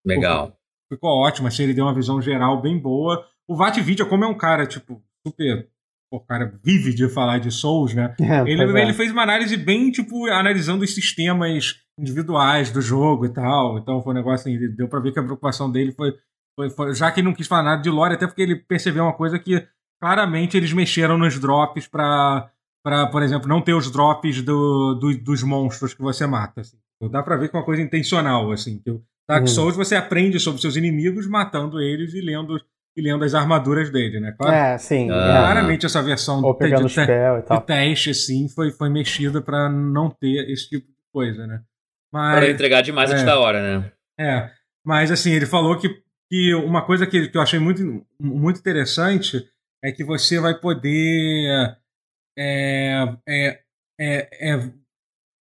Legal. 0.05 0.45
Ficou, 0.45 0.57
ficou 0.93 1.09
ótimo, 1.09 1.47
achei 1.47 1.65
ele 1.65 1.73
deu 1.73 1.85
uma 1.85 1.95
visão 1.95 2.21
geral 2.21 2.61
bem 2.61 2.77
boa. 2.77 3.25
O 3.47 3.55
VAT 3.55 3.79
Video, 3.81 4.07
como 4.07 4.23
é 4.23 4.27
um 4.27 4.37
cara, 4.37 4.65
tipo, 4.65 5.03
super 5.25 5.67
o 6.11 6.19
cara 6.19 6.53
vive 6.63 6.93
de 6.93 7.09
falar 7.09 7.39
de 7.39 7.51
Souls, 7.51 7.93
né? 7.93 8.15
É, 8.21 8.41
ele, 8.49 8.63
é. 8.63 8.81
ele 8.81 8.93
fez 8.93 9.11
uma 9.11 9.23
análise 9.23 9.55
bem, 9.57 9.91
tipo, 9.91 10.25
analisando 10.27 10.83
os 10.83 10.93
sistemas 10.93 11.75
individuais 11.99 12.71
do 12.71 12.81
jogo 12.81 13.25
e 13.25 13.29
tal. 13.29 13.77
Então 13.77 14.01
foi 14.01 14.13
um 14.13 14.15
negócio 14.15 14.49
assim, 14.49 14.75
deu 14.75 14.87
pra 14.87 14.99
ver 14.99 15.11
que 15.11 15.19
a 15.19 15.23
preocupação 15.23 15.71
dele 15.71 15.91
foi, 15.91 16.13
foi, 16.57 16.69
foi, 16.69 16.95
Já 16.95 17.11
que 17.11 17.19
ele 17.19 17.27
não 17.27 17.35
quis 17.35 17.47
falar 17.47 17.63
nada 17.63 17.81
de 17.81 17.89
lore, 17.89 18.13
até 18.13 18.27
porque 18.27 18.41
ele 18.41 18.55
percebeu 18.55 19.03
uma 19.03 19.13
coisa 19.13 19.39
que 19.39 19.65
claramente 20.05 20.55
eles 20.55 20.71
mexeram 20.71 21.17
nos 21.17 21.39
drops 21.39 21.87
pra, 21.87 22.51
pra 22.83 23.07
por 23.07 23.23
exemplo, 23.23 23.47
não 23.47 23.59
ter 23.59 23.73
os 23.73 23.89
drops 23.91 24.43
do, 24.43 24.93
do 24.93 25.17
dos 25.17 25.41
monstros 25.41 25.95
que 25.95 26.01
você 26.01 26.27
mata. 26.27 26.61
Assim. 26.61 26.77
Então, 26.95 27.09
dá 27.09 27.23
pra 27.23 27.35
ver 27.35 27.49
que 27.49 27.55
é 27.55 27.59
uma 27.59 27.65
coisa 27.65 27.81
intencional, 27.81 28.51
assim. 28.51 28.77
Que 28.77 28.91
o 28.91 29.01
Dark 29.27 29.41
uhum. 29.41 29.47
Souls 29.47 29.75
você 29.75 29.95
aprende 29.95 30.39
sobre 30.39 30.61
seus 30.61 30.75
inimigos 30.75 31.27
matando 31.27 31.81
eles 31.81 32.13
e 32.13 32.21
lendo 32.21 32.61
e 32.95 33.01
lendo 33.01 33.25
as 33.25 33.33
armaduras 33.33 33.89
dele, 33.89 34.19
né? 34.19 34.33
Claro, 34.37 34.55
é, 34.55 34.77
sim. 34.77 35.09
Ah. 35.09 35.39
Claramente 35.39 35.87
essa 35.87 36.03
versão 36.03 36.41
Ou 36.43 36.53
pegando 36.53 36.87
de, 36.87 36.93
de, 36.93 37.01
e 37.01 37.41
tal. 37.41 37.57
de 37.57 37.65
teste, 37.65 38.11
assim, 38.11 38.47
foi, 38.47 38.71
foi 38.71 38.89
mexida 38.89 39.41
para 39.41 39.67
não 39.67 40.09
ter 40.09 40.49
esse 40.49 40.69
tipo 40.69 40.87
de 40.87 40.93
coisa, 41.11 41.47
né? 41.47 41.61
Mas, 42.13 42.35
para 42.35 42.49
entregar 42.51 42.81
demais 42.81 43.09
é, 43.09 43.13
antes 43.13 43.25
da 43.25 43.39
hora, 43.39 43.79
né? 43.79 43.91
É, 44.17 44.49
mas 44.85 45.11
assim, 45.11 45.33
ele 45.33 45.47
falou 45.47 45.77
que, 45.77 45.89
que 46.29 46.53
uma 46.53 46.85
coisa 46.85 47.07
que, 47.07 47.27
que 47.27 47.35
eu 47.35 47.41
achei 47.41 47.59
muito, 47.59 48.05
muito 48.17 48.59
interessante 48.59 49.45
é 49.85 49.91
que 49.91 50.03
você 50.03 50.39
vai 50.39 50.59
poder 50.59 51.77
é, 52.37 53.15
é, 53.27 53.59
é, 53.99 54.53
é, 54.53 54.71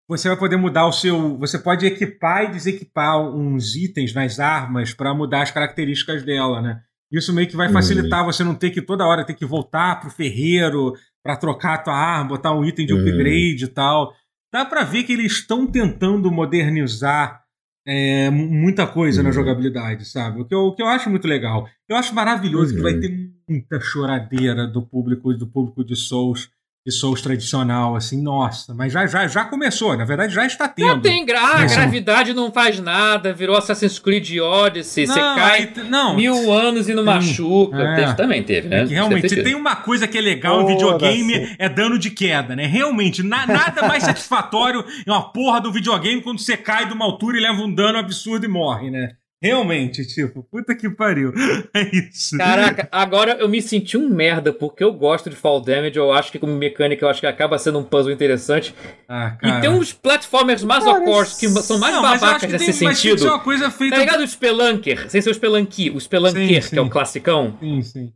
você 0.09 0.29
vai 0.29 0.37
poder 0.37 0.57
mudar 0.57 0.87
o 0.87 0.93
seu. 0.93 1.39
Você 1.39 1.59
pode 1.59 1.87
equipar 1.87 2.45
e 2.45 2.53
desequipar 2.53 3.19
uns 3.19 3.77
itens 3.77 4.13
nas 4.13 4.39
armas 4.39 4.93
para 4.93 5.15
mudar 5.15 5.43
as 5.43 5.51
características 5.51 6.23
dela, 6.25 6.61
né? 6.61 6.83
Isso 7.11 7.33
meio 7.33 7.47
que 7.47 7.57
vai 7.57 7.71
facilitar 7.71 8.25
você 8.25 8.43
não 8.43 8.55
ter 8.55 8.71
que 8.71 8.81
toda 8.81 9.07
hora 9.07 9.25
ter 9.25 9.35
que 9.35 9.45
voltar 9.45 10.01
pro 10.01 10.11
ferreiro 10.11 10.95
para 11.23 11.37
trocar 11.37 11.75
a 11.75 11.79
tua 11.79 11.95
arma, 11.95 12.31
botar 12.31 12.55
um 12.55 12.65
item 12.65 12.87
de 12.87 12.95
upgrade 12.95 13.65
e 13.65 13.69
tal. 13.69 14.15
Dá 14.53 14.65
para 14.65 14.83
ver 14.83 15.05
que 15.05 15.13
eles 15.13 15.33
estão 15.33 15.67
tentando 15.67 16.31
modernizar 16.31 17.42
é, 17.87 18.31
muita 18.31 18.87
coisa 18.87 19.23
na 19.23 19.31
jogabilidade, 19.31 20.05
sabe? 20.05 20.41
O 20.41 20.45
que, 20.45 20.55
eu, 20.55 20.61
o 20.61 20.75
que 20.75 20.83
eu 20.83 20.87
acho 20.87 21.11
muito 21.11 21.27
legal. 21.27 21.69
Eu 21.89 21.97
acho 21.97 22.15
maravilhoso 22.15 22.75
que 22.75 22.81
vai 22.81 22.95
ter 22.95 23.31
muita 23.49 23.81
choradeira 23.81 24.67
do 24.67 24.83
público 24.83 25.33
do 25.35 25.47
público 25.47 25.85
de 25.85 25.97
Souls 25.97 26.51
Souls 26.91 27.23
tradicional, 27.23 27.95
assim, 27.95 28.21
nossa, 28.21 28.75
mas 28.75 28.93
já, 28.93 29.07
já, 29.07 29.29
já 29.29 29.45
começou, 29.45 29.97
na 29.97 30.05
verdade 30.05 30.35
já 30.35 30.45
está 30.45 30.67
tendo. 30.67 30.89
Não 30.89 31.01
tem 31.01 31.25
gra 31.25 31.41
a 31.41 31.65
gravidade 31.65 32.35
não 32.35 32.51
faz 32.51 32.81
nada, 32.81 33.33
virou 33.33 33.57
Assassin's 33.57 34.01
Creed 34.01 34.39
Odyssey, 34.39 35.07
não, 35.07 35.15
você 35.15 35.21
cai 35.21 35.73
aí, 35.77 35.89
não, 35.89 36.17
mil 36.17 36.53
anos 36.53 36.89
e 36.89 36.95
não 36.95 37.05
machuca. 37.05 37.81
É, 37.81 37.95
teve, 37.97 38.15
também 38.15 38.43
teve, 38.43 38.69
né? 38.69 38.83
É 38.83 38.87
que 38.87 38.95
realmente, 38.95 39.29
se 39.29 39.43
tem 39.43 39.55
uma 39.55 39.77
coisa 39.77 40.09
que 40.09 40.19
é 40.19 40.21
legal 40.21 40.63
em 40.63 40.67
videogame, 40.67 41.55
é 41.57 41.69
dano 41.69 41.97
de 41.99 42.11
queda, 42.11 42.57
né? 42.57 42.67
Realmente, 42.67 43.23
na, 43.23 43.47
nada 43.47 43.87
mais 43.87 44.03
satisfatório 44.03 44.85
em 45.07 45.11
uma 45.11 45.33
porra 45.33 45.61
do 45.61 45.71
videogame 45.71 46.21
quando 46.21 46.41
você 46.41 46.57
cai 46.57 46.87
de 46.87 46.93
uma 46.93 47.05
altura 47.05 47.39
e 47.39 47.41
leva 47.41 47.63
um 47.63 47.73
dano 47.73 47.99
absurdo 47.99 48.45
e 48.45 48.49
morre, 48.49 48.91
né? 48.91 49.13
Realmente, 49.43 50.07
tipo, 50.07 50.45
puta 50.45 50.75
que 50.75 50.89
pariu. 50.89 51.33
É 51.75 51.97
isso. 51.97 52.37
Caraca, 52.37 52.89
agora 52.93 53.33
eu 53.41 53.49
me 53.49 53.63
senti 53.63 53.97
um 53.97 54.09
merda, 54.09 54.53
porque 54.53 54.85
eu 54.85 54.93
gosto 54.93 55.31
de 55.31 55.37
Fall 55.37 55.61
Damage, 55.61 55.97
eu 55.97 56.13
acho 56.13 56.31
que 56.31 56.39
como 56.39 56.55
mecânica, 56.55 57.05
eu 57.05 57.09
acho 57.09 57.21
que 57.21 57.27
acaba 57.27 57.59
sendo 57.59 57.79
um 57.79 57.85
puzzle 57.85 58.13
interessante. 58.13 58.75
Ah, 59.09 59.37
e 59.43 59.61
tem 59.61 59.71
uns 59.71 59.93
platformers 59.93 60.63
mais 60.63 60.85
course 60.85 61.41
que 61.41 61.49
são 61.49 61.79
mais 61.79 61.95
não, 61.95 62.03
babacas 62.03 62.51
nesse 62.51 62.67
tem, 62.67 62.73
sentido. 62.73 63.13
Mas 63.13 63.23
uma 63.23 63.39
coisa 63.39 63.71
feita... 63.71 63.97
Tá 63.97 64.03
ligado 64.03 64.21
o 64.21 64.29
Spelunker? 64.29 65.11
Sem 65.11 65.21
ser 65.21 65.31
o 65.31 65.35
Spelunky, 65.35 65.91
o 65.91 66.01
Spelunker, 66.01 66.47
sim, 66.47 66.61
sim. 66.61 66.71
que 66.71 66.79
é 66.79 66.83
o 66.83 66.91
classicão. 66.91 67.57
Sim, 67.59 67.83
sim. 67.83 68.13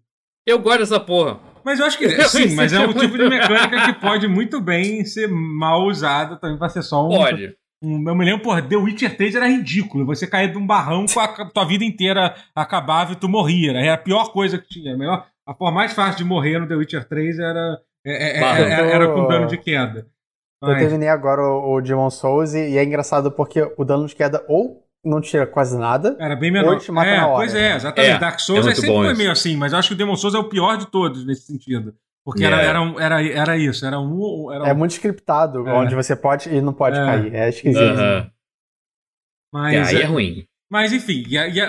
Eu 0.47 0.59
gosto 0.59 0.81
dessa 0.81 1.01
porra. 1.01 1.41
Mas 1.65 1.81
eu 1.81 1.87
acho 1.87 1.99
que 1.99 2.09
sim, 2.29 2.55
mas 2.55 2.73
é 2.73 2.79
um 2.79 2.93
tipo 2.93 3.19
de 3.19 3.29
mecânica 3.29 3.87
que 3.87 3.95
pode 4.01 4.29
muito 4.29 4.61
bem 4.61 5.05
ser 5.05 5.27
mal 5.29 5.85
usada 5.87 6.37
também 6.37 6.57
pra 6.57 6.69
ser 6.69 6.83
só 6.83 7.05
um. 7.05 7.09
Pode. 7.09 7.57
Um, 7.83 8.09
eu 8.09 8.15
me 8.15 8.25
lembro, 8.25 8.43
porra, 8.43 8.63
The 8.63 8.77
Witcher 8.77 9.17
3 9.17 9.35
era 9.35 9.49
ridículo. 9.49 10.07
Você 10.07 10.27
caía 10.27 10.49
de 10.49 10.57
um 10.57 10.67
barranco, 10.67 11.19
a 11.21 11.45
tua 11.51 11.65
vida 11.65 11.85
inteira 11.85 12.35
acabava 12.55 13.13
e 13.13 13.17
tu 13.17 13.29
morria. 13.29 13.73
Era 13.73 13.95
a 13.95 13.99
pior 13.99 14.33
coisa 14.33 14.59
que 14.59 14.69
tinha. 14.69 14.95
A, 14.95 14.97
melhor, 14.97 15.27
a 15.47 15.55
forma 15.55 15.75
mais 15.75 15.93
fácil 15.93 16.19
de 16.19 16.25
morrer 16.25 16.59
no 16.59 16.67
The 16.67 16.75
Witcher 16.75 17.07
3 17.07 17.39
era, 17.39 17.81
é, 18.05 18.13
é, 18.13 18.37
é 18.37 18.41
era, 18.41 18.87
era, 18.87 19.13
com 19.13 19.29
dano 19.29 19.47
de 19.47 19.59
queda. 19.59 20.07
Mas... 20.61 20.73
Eu 20.73 20.89
terminei 20.89 21.09
agora 21.09 21.43
o, 21.43 21.77
o 21.77 21.81
Demon 21.83 22.11
Souls 22.11 22.55
e, 22.55 22.71
e, 22.71 22.79
é 22.79 22.85
engraçado 22.85 23.31
porque 23.31 23.63
o 23.77 23.85
dano 23.85 24.07
de 24.07 24.17
queda 24.17 24.43
ou 24.49 24.83
não 25.05 25.21
tira 25.21 25.47
quase 25.47 25.79
nada. 25.79 26.17
Era 26.19 26.35
bem 26.35 26.51
menor. 26.51 26.75
Ou 26.75 26.79
te 26.79 26.91
mata 26.91 27.09
é, 27.09 27.17
na 27.19 27.27
hora. 27.29 27.37
Pois 27.37 27.55
é, 27.55 27.77
exatamente. 27.77 28.15
É, 28.15 28.19
Dark 28.19 28.41
Souls 28.41 28.67
é, 28.67 28.71
é 28.71 28.75
sempre 28.75 28.91
foi 28.91 29.15
meio 29.15 29.31
assim, 29.31 29.57
mas 29.57 29.75
acho 29.75 29.89
que 29.89 29.95
o 29.95 29.97
Demon 29.97 30.17
Souls 30.17 30.35
é 30.35 30.39
o 30.39 30.49
pior 30.49 30.77
de 30.77 30.87
todos 30.87 31.27
nesse 31.27 31.43
sentido. 31.43 31.95
Porque 32.27 32.43
yeah. 32.43 32.61
era, 32.61 32.81
era, 32.99 33.23
era, 33.23 33.41
era 33.41 33.57
isso, 33.57 33.87
era 33.87 34.01
um. 34.01 34.51
Era 34.53 34.71
É 34.71 34.75
muito 34.75 34.91
scriptado, 34.91 35.65
é. 35.69 35.73
onde 35.73 35.95
você 35.95 36.17
pode 36.17 36.49
e 36.53 36.61
não 36.61 36.73
pode 36.73 36.97
cair. 36.97 37.33
É 37.33 37.49
esquisito. 37.49 37.81
Uh 37.81 37.97
-huh. 37.97 38.31
Mas, 39.55 39.89
aí 39.89 40.01
é, 40.01 40.03
é 40.03 40.07
ruim. 40.07 40.45
Mas 40.69 40.93
enfim, 40.93 41.23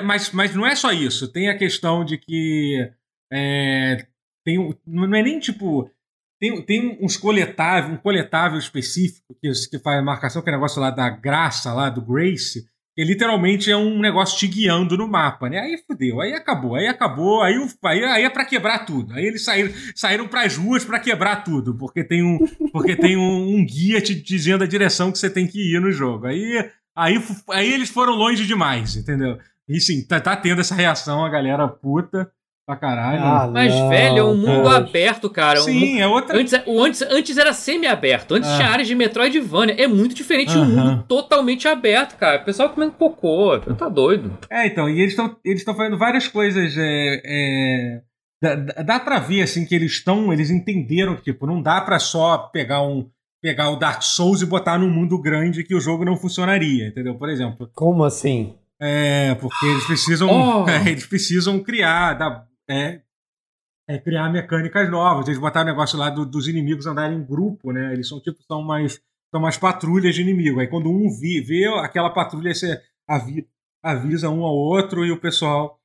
mas, 0.03 0.32
mas 0.32 0.55
não 0.55 0.66
é 0.66 0.76
só 0.76 0.91
isso. 0.91 1.32
Tem 1.32 1.47
a 1.47 1.58
questão 1.58 2.03
de 2.03 2.18
que 2.18 2.91
é, 3.32 4.08
tem, 4.43 4.76
não 4.84 5.16
é 5.16 5.22
nem 5.22 5.39
tipo. 5.39 5.91
Tem, 6.39 6.60
tem 6.64 6.97
uns 7.01 7.18
coletáveis, 7.18 7.93
um 7.93 7.97
coletável 7.97 8.58
específico 8.58 9.36
que, 9.39 9.51
que 9.70 9.78
faz 9.78 9.99
a 9.99 10.03
marcação, 10.03 10.41
que 10.41 10.49
é 10.49 10.53
o 10.53 10.55
negócio 10.55 10.82
lá 10.82 10.89
da 10.89 11.08
graça, 11.08 11.72
lá 11.72 11.88
do 11.88 12.01
Grace, 12.01 12.68
que 12.97 13.03
literalmente 13.03 13.69
é 13.69 13.77
um 13.77 13.99
negócio 13.99 14.39
te 14.39 14.47
guiando 14.47 14.97
no 14.97 15.07
mapa, 15.07 15.47
né? 15.47 15.59
Aí 15.59 15.77
fudeu, 15.85 16.19
aí 16.19 16.33
acabou, 16.33 16.73
aí 16.73 16.87
acabou, 16.87 17.43
aí, 17.43 17.53
aí, 17.85 18.03
aí 18.03 18.23
é 18.23 18.29
para 18.29 18.43
quebrar 18.43 18.87
tudo. 18.87 19.13
Aí 19.13 19.23
eles 19.23 19.45
saíram, 19.45 19.71
saíram 19.93 20.27
para 20.27 20.41
as 20.41 20.57
ruas 20.57 20.83
para 20.83 20.99
quebrar 20.99 21.43
tudo, 21.43 21.75
porque 21.75 22.03
tem 22.03 22.23
um, 22.23 22.39
porque 22.73 22.95
tem 22.95 23.15
um, 23.15 23.55
um, 23.55 23.63
guia 23.63 24.01
te 24.01 24.15
dizendo 24.15 24.63
a 24.63 24.67
direção 24.67 25.11
que 25.11 25.19
você 25.19 25.29
tem 25.29 25.45
que 25.45 25.75
ir 25.75 25.79
no 25.79 25.91
jogo. 25.91 26.25
Aí 26.25 26.67
Aí, 26.97 27.23
aí 27.51 27.71
eles 27.71 27.89
foram 27.89 28.13
longe 28.13 28.47
demais, 28.47 28.95
entendeu? 28.95 29.37
E 29.69 29.79
sim, 29.79 30.03
tá, 30.03 30.19
tá 30.19 30.35
tendo 30.35 30.61
essa 30.61 30.73
reação, 30.73 31.23
a 31.23 31.29
galera 31.29 31.67
puta 31.67 32.31
pra 32.68 32.76
caralho. 32.76 33.24
Ah, 33.24 33.49
Mas, 33.51 33.74
não, 33.74 33.88
velho, 33.88 34.18
é 34.18 34.24
um 34.26 34.36
mundo 34.36 34.68
aberto, 34.68 35.30
cara. 35.30 35.61
Sim, 35.61 35.95
um... 35.95 35.99
é 36.01 36.07
outra. 36.07 36.38
Antes, 36.38 36.53
o 36.65 36.84
antes, 36.84 37.01
antes 37.01 37.38
era 37.38 37.53
semi-aberto. 37.53 38.36
Antes 38.36 38.49
ah. 38.49 38.57
tinha 38.57 38.68
áreas 38.68 38.88
de 38.89 38.93
Metroidvania. 38.93 39.74
É 39.82 39.88
muito 39.88 40.13
diferente 40.13 40.51
de 40.51 40.57
uh 40.57 40.61
-huh. 40.61 40.65
um 40.65 40.76
mundo 40.76 41.03
totalmente 41.07 41.65
aberto, 41.65 42.18
cara. 42.18 42.41
O 42.41 42.45
pessoal 42.45 42.70
comendo 42.70 42.91
cocô. 42.91 43.57
Tá 43.59 43.88
doido. 43.88 44.38
É, 44.49 44.68
então. 44.68 44.89
E 44.89 44.99
eles 44.99 45.11
estão 45.11 45.38
eles 45.45 45.63
fazendo 45.63 45.97
várias 45.97 46.28
coisas. 46.28 46.76
É, 46.78 47.22
é... 47.26 48.01
Dá, 48.41 48.55
dá 48.84 48.99
pra 48.99 49.20
ver, 49.20 49.43
assim, 49.43 49.65
que 49.65 49.74
eles 49.74 49.93
estão. 49.93 50.34
Eles 50.34 50.49
entenderam 50.49 51.15
que, 51.15 51.24
tipo, 51.24 51.47
não 51.47 51.61
dá 51.61 51.80
pra 51.80 51.99
só 51.99 52.38
pegar 52.38 52.84
um 52.84 53.09
pegar 53.41 53.70
o 53.70 53.78
Dark 53.78 54.01
Souls 54.01 54.41
e 54.41 54.45
botar 54.45 54.78
num 54.80 54.89
mundo 54.89 55.22
grande 55.22 55.63
que 55.63 55.76
o 55.76 55.80
jogo 55.80 56.03
não 56.03 56.18
funcionaria, 56.18 56.88
entendeu? 56.88 57.15
Por 57.15 57.30
exemplo. 57.30 57.70
Como 57.74 58.03
assim? 58.03 58.55
É, 58.82 59.36
porque 59.36 59.65
eles 59.65 59.86
precisam, 59.86 60.28
oh. 60.30 60.70
é, 60.70 60.82
eles 60.89 61.05
precisam 61.05 61.59
criar, 61.59 62.15
da, 62.15 62.43
é, 62.70 63.01
é, 63.88 63.97
criar 63.97 64.30
mecânicas 64.30 64.89
novas. 64.89 65.28
Eles 65.28 65.39
botaram 65.39 65.68
o 65.68 65.72
negócio 65.72 65.97
lá 65.97 66.09
do, 66.09 66.26
dos 66.26 66.47
inimigos 66.47 66.86
andarem 66.86 67.18
em 67.18 67.26
grupo, 67.26 67.72
né? 67.72 67.93
Eles 67.93 68.07
são 68.07 68.20
tipo 68.20 68.41
são 68.43 68.61
mais 68.61 69.01
são 69.32 69.41
mais 69.41 69.57
patrulhas 69.57 70.15
de 70.15 70.22
inimigo. 70.22 70.59
Aí 70.59 70.68
quando 70.68 70.89
um 70.89 71.09
vi, 71.09 71.41
vê 71.41 71.65
aquela 71.80 72.09
patrulha, 72.09 72.53
você 72.53 72.82
avisa, 73.07 73.45
avisa 73.84 74.30
um 74.30 74.43
ao 74.43 74.55
outro 74.55 75.05
e 75.05 75.11
o 75.11 75.20
pessoal 75.20 75.80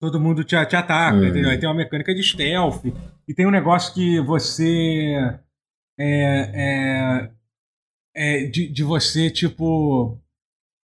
todo 0.00 0.20
mundo 0.20 0.44
te, 0.44 0.54
te 0.66 0.76
ataca, 0.76 1.16
hum. 1.16 1.24
entendeu? 1.24 1.50
Aí 1.50 1.58
tem 1.58 1.68
uma 1.68 1.74
mecânica 1.74 2.14
de 2.14 2.22
stealth 2.22 2.84
e 3.26 3.34
tem 3.34 3.46
um 3.46 3.50
negócio 3.50 3.94
que 3.94 4.20
você 4.20 5.38
é, 5.98 6.50
é, 6.54 7.30
é 8.14 8.46
de, 8.46 8.68
de 8.68 8.82
você, 8.82 9.30
tipo. 9.30 10.20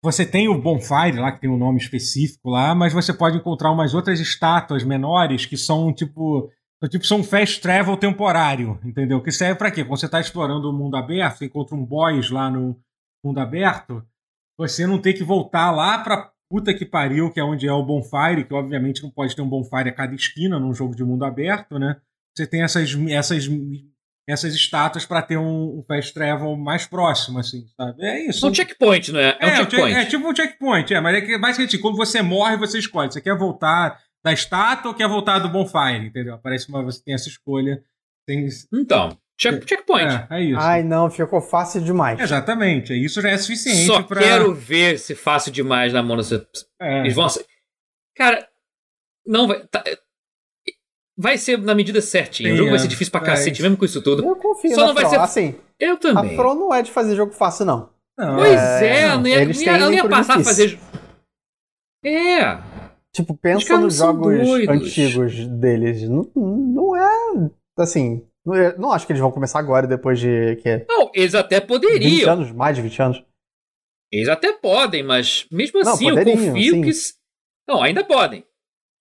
Você 0.02 0.24
tem 0.24 0.48
o 0.48 0.60
Bonfire 0.60 1.18
lá, 1.18 1.30
que 1.30 1.42
tem 1.42 1.50
um 1.50 1.58
nome 1.58 1.78
específico 1.78 2.48
lá, 2.48 2.74
mas 2.74 2.92
você 2.92 3.12
pode 3.12 3.36
encontrar 3.36 3.70
umas 3.70 3.92
outras 3.92 4.18
estátuas 4.18 4.82
menores 4.82 5.46
que 5.46 5.56
são 5.56 5.92
tipo. 5.92 6.50
Tipo, 6.88 7.04
são 7.04 7.22
fast 7.22 7.60
travel 7.60 7.94
temporário, 7.94 8.80
entendeu? 8.82 9.22
Que 9.22 9.30
serve 9.30 9.56
para 9.56 9.70
quê? 9.70 9.84
Quando 9.84 10.00
você 10.00 10.06
está 10.06 10.18
explorando 10.18 10.70
o 10.70 10.72
mundo 10.72 10.96
aberto, 10.96 11.36
você 11.36 11.44
encontra 11.44 11.76
um 11.76 11.84
boss 11.84 12.30
lá 12.30 12.50
no 12.50 12.74
mundo 13.22 13.38
aberto, 13.38 14.02
você 14.58 14.86
não 14.86 14.98
tem 14.98 15.12
que 15.12 15.22
voltar 15.22 15.70
lá 15.70 15.98
pra 15.98 16.32
puta 16.50 16.74
que 16.74 16.84
pariu, 16.84 17.30
que 17.30 17.38
é 17.38 17.44
onde 17.44 17.68
é 17.68 17.72
o 17.72 17.84
Bonfire, 17.84 18.44
que 18.44 18.54
obviamente 18.54 19.02
não 19.02 19.10
pode 19.10 19.36
ter 19.36 19.42
um 19.42 19.48
Bonfire 19.48 19.88
a 19.88 19.94
cada 19.94 20.14
esquina 20.14 20.58
num 20.58 20.74
jogo 20.74 20.96
de 20.96 21.04
mundo 21.04 21.24
aberto, 21.24 21.78
né? 21.78 22.00
Você 22.34 22.46
tem 22.46 22.62
essas, 22.62 22.94
essas 23.08 23.46
essas 24.30 24.54
estátuas 24.54 25.04
para 25.04 25.22
ter 25.22 25.36
um, 25.36 25.78
um, 25.78 25.84
fast 25.86 26.12
travel 26.14 26.56
mais 26.56 26.86
próximo, 26.86 27.38
assim, 27.38 27.66
sabe? 27.76 28.04
É 28.04 28.26
isso. 28.26 28.46
Um 28.46 28.54
checkpoint, 28.54 29.12
não 29.12 29.20
é? 29.20 29.36
É, 29.40 29.46
um 29.46 29.48
é, 29.48 29.56
checkpoint. 29.56 29.96
É, 29.96 30.04
tipo 30.06 30.28
um 30.28 30.34
checkpoint, 30.34 30.94
é, 30.94 31.00
mas 31.00 31.16
é 31.16 31.20
que 31.20 31.38
basicamente 31.38 31.78
quando 31.78 31.96
você 31.96 32.22
morre, 32.22 32.56
você 32.56 32.78
escolhe. 32.78 33.12
Você 33.12 33.20
quer 33.20 33.36
voltar 33.36 33.98
da 34.22 34.32
estátua 34.32 34.90
ou 34.90 34.96
quer 34.96 35.08
voltar 35.08 35.38
do 35.38 35.48
bonfire, 35.48 36.06
entendeu? 36.06 36.38
Parece 36.38 36.66
que 36.66 36.72
você 36.72 37.02
tem 37.02 37.14
essa 37.14 37.28
escolha. 37.28 37.82
Tem... 38.26 38.46
Então, 38.72 39.18
check, 39.38 39.66
checkpoint. 39.68 40.26
É, 40.30 40.38
é, 40.38 40.42
isso. 40.42 40.60
Ai, 40.60 40.82
não, 40.82 41.10
ficou 41.10 41.40
fácil 41.40 41.80
demais. 41.80 42.20
Exatamente, 42.20 42.92
isso 42.94 43.20
já 43.20 43.30
é 43.30 43.38
suficiente 43.38 43.86
Só 43.86 44.02
pra... 44.02 44.20
quero 44.20 44.54
ver 44.54 44.98
se 44.98 45.14
fácil 45.14 45.50
demais 45.50 45.92
na 45.92 46.02
mão. 46.02 46.18
É. 46.80 47.00
Eles 47.00 47.14
vão... 47.14 47.26
Cara, 48.14 48.46
não 49.26 49.48
vai... 49.48 49.66
Tá 49.66 49.82
vai 51.20 51.36
ser 51.36 51.58
na 51.58 51.74
medida 51.74 52.00
certinha. 52.00 52.48
Sim, 52.48 52.54
o 52.54 52.56
jogo 52.56 52.68
é. 52.68 52.70
vai 52.70 52.78
ser 52.78 52.88
difícil 52.88 53.12
pra 53.12 53.20
é 53.20 53.24
cacete, 53.24 53.60
mesmo 53.60 53.76
com 53.76 53.84
isso 53.84 54.02
tudo. 54.02 54.24
Eu 54.24 54.36
confio 54.36 54.74
Só 54.74 54.86
não 54.86 54.94
vai 54.94 55.06
ser. 55.06 55.20
Assim, 55.20 55.54
eu 55.78 55.98
também. 55.98 56.32
A 56.32 56.36
From 56.36 56.54
não 56.54 56.74
é 56.74 56.82
de 56.82 56.90
fazer 56.90 57.14
jogo 57.14 57.32
fácil, 57.32 57.66
não. 57.66 57.90
não 58.18 58.36
pois 58.36 58.58
é, 58.58 59.02
é 59.02 59.08
não 59.16 59.26
ia, 59.26 59.42
eles 59.42 59.60
ia, 59.60 59.76
ela 59.76 59.94
ia 59.94 60.08
passar 60.08 60.40
a 60.40 60.44
fazer. 60.44 60.78
É. 62.02 62.58
Tipo, 63.12 63.36
pensa 63.36 63.78
nos 63.78 63.96
jogos 63.96 64.48
antigos 64.66 65.46
deles. 65.46 66.08
Não, 66.08 66.26
não 66.34 66.96
é. 66.96 67.50
Assim. 67.78 68.24
Não, 68.46 68.54
é, 68.54 68.76
não 68.78 68.90
acho 68.90 69.06
que 69.06 69.12
eles 69.12 69.20
vão 69.20 69.30
começar 69.30 69.58
agora, 69.58 69.86
depois 69.86 70.18
de. 70.18 70.56
Que 70.56 70.86
não, 70.88 71.10
eles 71.14 71.34
até 71.34 71.60
poderiam. 71.60 72.00
20 72.00 72.24
anos, 72.24 72.52
mais 72.52 72.76
de 72.76 72.82
20 72.82 73.02
anos. 73.02 73.24
Eles 74.10 74.28
até 74.28 74.54
podem, 74.54 75.02
mas 75.02 75.46
mesmo 75.52 75.80
assim 75.80 76.08
eu 76.08 76.24
confio 76.24 76.74
sim. 76.74 76.82
que. 76.82 76.90
Não, 77.68 77.82
ainda 77.82 78.02
podem. 78.02 78.42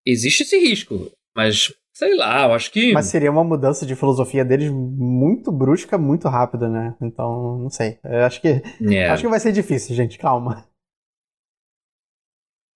Existe 0.05 0.43
esse 0.43 0.59
risco. 0.59 1.09
Mas 1.35 1.73
Sei 1.99 2.15
lá, 2.15 2.45
eu 2.45 2.53
acho 2.53 2.71
que. 2.71 2.93
Mas 2.93 3.07
seria 3.07 3.29
uma 3.29 3.43
mudança 3.43 3.85
de 3.85 3.93
filosofia 3.93 4.45
deles 4.45 4.71
muito 4.71 5.51
brusca, 5.51 5.97
muito 5.97 6.29
rápida, 6.29 6.69
né? 6.69 6.95
Então, 7.01 7.59
não 7.59 7.69
sei. 7.69 7.99
Eu 8.05 8.23
acho 8.23 8.39
que. 8.39 8.47
É. 8.89 9.09
Acho 9.09 9.23
que 9.23 9.29
vai 9.29 9.39
ser 9.41 9.51
difícil, 9.51 9.93
gente. 9.93 10.17
Calma. 10.17 10.65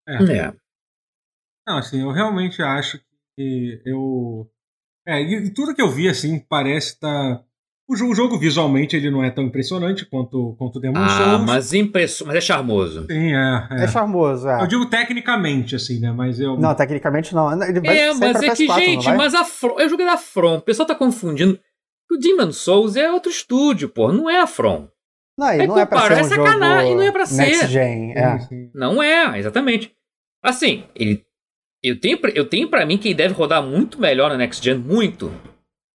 É. 0.05 0.15
é. 0.15 0.53
Não, 1.65 1.77
assim, 1.77 2.01
eu 2.01 2.11
realmente 2.11 2.61
acho 2.61 2.99
que 3.37 3.81
eu. 3.85 4.51
É, 5.07 5.21
e 5.21 5.53
tudo 5.53 5.73
que 5.73 5.81
eu 5.81 5.89
vi, 5.89 6.09
assim, 6.09 6.37
parece 6.41 6.95
estar. 6.95 7.37
Tá 7.37 7.45
o 7.89 8.15
jogo, 8.15 8.39
visualmente 8.39 8.95
ele 8.95 9.11
não 9.11 9.23
é 9.23 9.29
tão 9.29 9.43
impressionante 9.43 10.05
quanto, 10.05 10.55
quanto 10.57 10.77
o 10.77 10.79
Demon 10.79 10.99
ah, 10.99 11.09
Souls. 11.09 11.45
Mas, 11.45 11.73
impresso... 11.73 12.25
mas 12.25 12.37
é 12.37 12.41
charmoso. 12.41 13.05
Sim, 13.07 13.33
é, 13.33 13.67
é. 13.71 13.83
É 13.83 13.87
charmoso, 13.87 14.47
é. 14.47 14.61
Eu 14.61 14.67
digo 14.67 14.85
tecnicamente, 14.85 15.75
assim, 15.75 15.99
né? 15.99 16.11
Mas 16.11 16.39
eu. 16.39 16.57
Não, 16.57 16.73
tecnicamente 16.73 17.35
não. 17.35 17.51
Ele 17.61 17.81
vai 17.81 17.99
é, 17.99 18.13
mas 18.13 18.41
é 18.41 18.55
que, 18.55 18.65
4, 18.65 18.83
gente, 18.83 19.11
mas 19.11 19.33
a 19.33 19.43
From. 19.43 19.79
Eu 19.79 19.89
joguei 19.89 20.05
da 20.05 20.17
From. 20.17 20.55
O 20.55 20.61
pessoal 20.61 20.87
tá 20.87 20.95
confundindo. 20.95 21.59
O 22.11 22.17
Demon 22.17 22.51
Souls 22.51 22.95
é 22.95 23.11
outro 23.11 23.29
estúdio, 23.29 23.89
pô. 23.89 24.11
Não 24.11 24.29
é 24.29 24.39
a 24.39 24.47
From. 24.47 24.87
Não, 25.37 25.53
e 25.53 25.67
não 25.67 25.77
é 25.77 25.85
pra 25.85 26.01
ser. 26.01 26.13
Um 26.13 26.17
é 26.17 26.23
sacanagem. 26.23 26.91
E 26.91 26.95
não 26.95 27.03
é 27.03 27.11
pra 27.11 27.25
ser. 27.25 27.67
Gen, 27.67 28.13
é. 28.13 28.37
Não 28.73 29.03
é, 29.03 29.37
exatamente. 29.39 29.91
Assim, 30.41 30.85
ele. 30.95 31.23
Eu 31.83 31.99
tenho, 31.99 32.17
eu 32.33 32.47
tenho 32.47 32.69
pra 32.69 32.85
mim 32.85 32.97
que 32.97 33.09
ele 33.09 33.15
deve 33.15 33.33
rodar 33.33 33.61
muito 33.61 33.99
melhor 33.99 34.29
na 34.29 34.37
Next 34.37 34.63
Gen, 34.63 34.77
muito. 34.77 35.33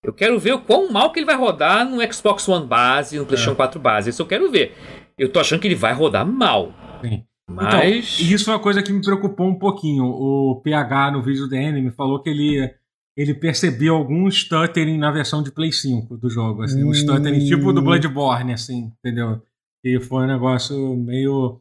Eu 0.04 0.12
quero 0.12 0.38
ver 0.38 0.52
o 0.52 0.60
quão 0.62 0.90
mal 0.92 1.10
que 1.12 1.18
ele 1.18 1.26
vai 1.26 1.36
rodar 1.36 1.88
no 1.88 2.00
Xbox 2.12 2.48
One 2.48 2.66
base, 2.66 3.18
no 3.18 3.26
PlayStation 3.26 3.52
É. 3.52 3.56
4 3.56 3.80
base. 3.80 4.10
Isso 4.10 4.22
eu 4.22 4.26
quero 4.26 4.50
ver. 4.50 4.74
Eu 5.18 5.30
tô 5.30 5.40
achando 5.40 5.60
que 5.60 5.66
ele 5.66 5.74
vai 5.74 5.92
rodar 5.92 6.26
mal. 6.26 6.72
Sim. 7.02 7.24
Mas. 7.50 7.66
Então, 7.66 7.82
e 8.26 8.32
isso 8.32 8.44
foi 8.44 8.54
uma 8.54 8.60
coisa 8.60 8.82
que 8.82 8.92
me 8.92 9.02
preocupou 9.02 9.48
um 9.48 9.58
pouquinho. 9.58 10.04
O 10.04 10.60
PH 10.62 11.10
no 11.12 11.22
vídeo 11.22 11.48
do 11.48 11.54
Enemy 11.54 11.90
falou 11.90 12.22
que 12.22 12.28
ele, 12.30 12.72
ele 13.16 13.34
percebeu 13.34 13.96
algum 13.96 14.30
stuttering 14.30 14.98
na 14.98 15.10
versão 15.10 15.42
de 15.42 15.50
Play 15.50 15.72
5 15.72 16.16
do 16.16 16.30
jogo. 16.30 16.62
Assim, 16.62 16.84
Um 16.84 16.90
Hum. 16.90 16.94
stuttering 16.94 17.44
tipo 17.46 17.72
do 17.72 17.82
Bloodborne, 17.82 18.52
assim, 18.52 18.92
entendeu? 19.02 19.42
E 19.84 19.98
foi 19.98 20.24
um 20.24 20.28
negócio 20.28 20.94
meio. 20.96 21.60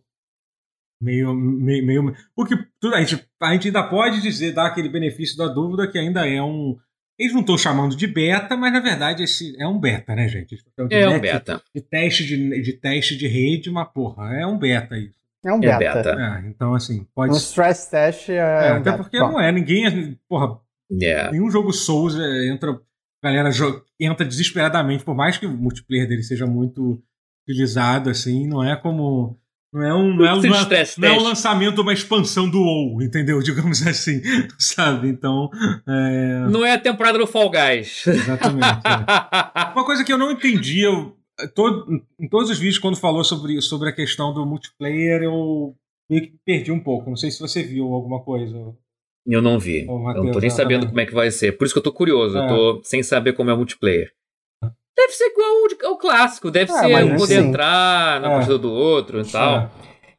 Meio, 1.02 1.34
meio, 1.34 1.86
meio. 1.86 2.16
O 2.36 2.44
que 2.44 2.56
a, 2.86 3.04
gente, 3.04 3.24
a 3.42 3.54
gente 3.54 3.68
ainda 3.68 3.84
pode 3.84 4.20
dizer, 4.22 4.52
dar 4.52 4.66
aquele 4.68 4.90
benefício 4.90 5.38
da 5.38 5.48
dúvida 5.48 5.88
que 5.90 5.98
ainda 5.98 6.28
é 6.28 6.42
um. 6.42 6.76
Eles 7.18 7.34
não 7.34 7.42
estão 7.42 7.58
chamando 7.58 7.96
de 7.96 8.06
beta, 8.06 8.56
mas 8.56 8.72
na 8.72 8.80
verdade 8.80 9.24
esse 9.24 9.56
é 9.60 9.68
um 9.68 9.80
beta, 9.80 10.16
né, 10.16 10.28
gente? 10.28 10.56
É 10.92 11.10
um 11.10 11.20
beta. 11.20 11.62
De 11.74 11.82
teste 11.82 12.26
de, 12.26 12.62
de 12.62 12.74
teste 12.74 13.18
de 13.18 13.28
rede, 13.28 13.72
mas 13.72 13.88
porra, 13.92 14.34
é 14.36 14.46
um 14.46 14.58
beta 14.58 14.98
isso. 14.98 15.18
É 15.46 15.52
um 15.52 15.58
É 15.64 15.78
beta. 15.78 16.04
beta. 16.04 16.42
É, 16.44 16.48
então, 16.50 16.74
assim, 16.76 17.02
Um 17.02 17.06
pode 17.16 17.36
stress 17.38 17.90
test 17.90 18.30
é, 18.30 18.36
é, 18.36 18.74
um 18.74 18.78
até 18.78 18.92
beta. 18.92 18.98
porque 18.98 19.20
Bom, 19.20 19.32
não 19.32 19.40
é, 19.42 19.52
ninguém. 19.52 20.18
Porra, 20.28 20.60
É. 21.02 21.32
nenhum 21.32 21.50
jogo 21.50 21.72
Souls 21.74 22.16
é, 22.18 22.48
entra. 22.50 22.72
A 22.72 23.32
galera 23.32 23.50
entra 24.00 24.26
desesperadamente, 24.26 25.04
por 25.04 25.16
mais 25.16 25.38
que 25.38 25.46
o 25.46 25.50
multiplayer 25.50 26.08
dele 26.08 26.22
seja 26.24 26.46
muito 26.46 27.02
utilizado, 27.48 28.10
assim, 28.10 28.48
não 28.48 28.64
é 28.64 28.76
como. 28.76 29.40
Não 29.78 29.86
é 29.86 29.94
um. 29.94 30.16
Não 30.16 30.26
é, 30.26 30.30
Não 30.30 30.42
não 30.42 30.46
é, 30.46 30.50
não 30.50 30.60
é 30.60 30.66
test. 30.66 30.98
lançamento 31.00 31.76
de 31.76 31.82
uma 31.82 31.94
expansão 31.94 32.50
do 32.50 32.60
WoW, 32.60 33.02
entendeu? 33.04 33.40
Digamos 33.44 33.86
assim, 33.86 34.22
sabe? 34.58 35.08
Então. 35.08 35.50
É, 35.88 36.48
Não 36.50 36.66
é 36.66 36.74
a 36.74 36.80
temporada 36.80 37.18
do 37.18 37.28
Fall 37.28 37.50
Guys. 37.52 38.06
exatamente. 38.08 38.66
é. 38.66 39.72
Uma 39.74 39.86
coisa 39.86 40.04
que 40.04 40.12
eu 40.12 40.18
não 40.18 40.32
entendi, 40.32 40.82
eu, 40.82 41.16
todo, 41.54 41.86
em 42.20 42.28
todos 42.28 42.50
os 42.50 42.58
vídeos, 42.58 42.80
quando 42.80 42.98
falou 42.98 43.24
sobre, 43.24 43.62
sobre 43.62 43.90
a 43.90 43.94
questão 43.94 44.34
do 44.34 44.46
multiplayer, 44.46 45.22
eu 45.24 45.76
meio 46.10 46.24
que 46.24 46.34
perdi 46.46 46.72
um 46.72 46.80
pouco. 46.80 47.10
Não 47.10 47.18
sei 47.18 47.30
se 47.30 47.40
você 47.40 47.62
viu 47.62 47.86
alguma 47.94 48.22
coisa. 48.24 48.56
Eu 49.26 49.42
não 49.42 49.60
vi. 49.60 49.86
Ô, 49.88 50.10
eu 50.12 50.24
não 50.24 50.32
tô 50.32 50.40
nem 50.40 50.50
sabendo 50.50 50.88
como 50.88 51.00
é 51.00 51.06
que 51.06 51.14
vai 51.14 51.30
ser. 51.30 51.52
Por 51.58 51.66
isso 51.66 51.74
que 51.74 51.80
eu 51.80 51.84
tô 51.84 51.92
curioso. 51.92 52.38
É. 52.38 52.44
Eu 52.44 52.48
tô 52.48 52.82
sem 52.84 53.04
saber 53.04 53.34
como 53.34 53.50
é 53.50 53.54
o 53.54 53.58
multiplayer. 53.58 54.12
Deve 54.98 55.14
ser 55.14 55.26
igual 55.26 55.92
ao, 55.92 55.98
clássico. 55.98 56.50
Deve 56.50 56.72
É, 56.72 56.76
ser 56.76 57.04
um 57.06 57.16
poder 57.16 57.42
sim. 57.42 57.48
entrar 57.50 58.20
na 58.20 58.28
É. 58.28 58.32
partida 58.32 58.58
do 58.58 58.72
outro 58.72 59.22
e 59.22 59.26
tal. 59.26 59.58
É. 59.58 59.70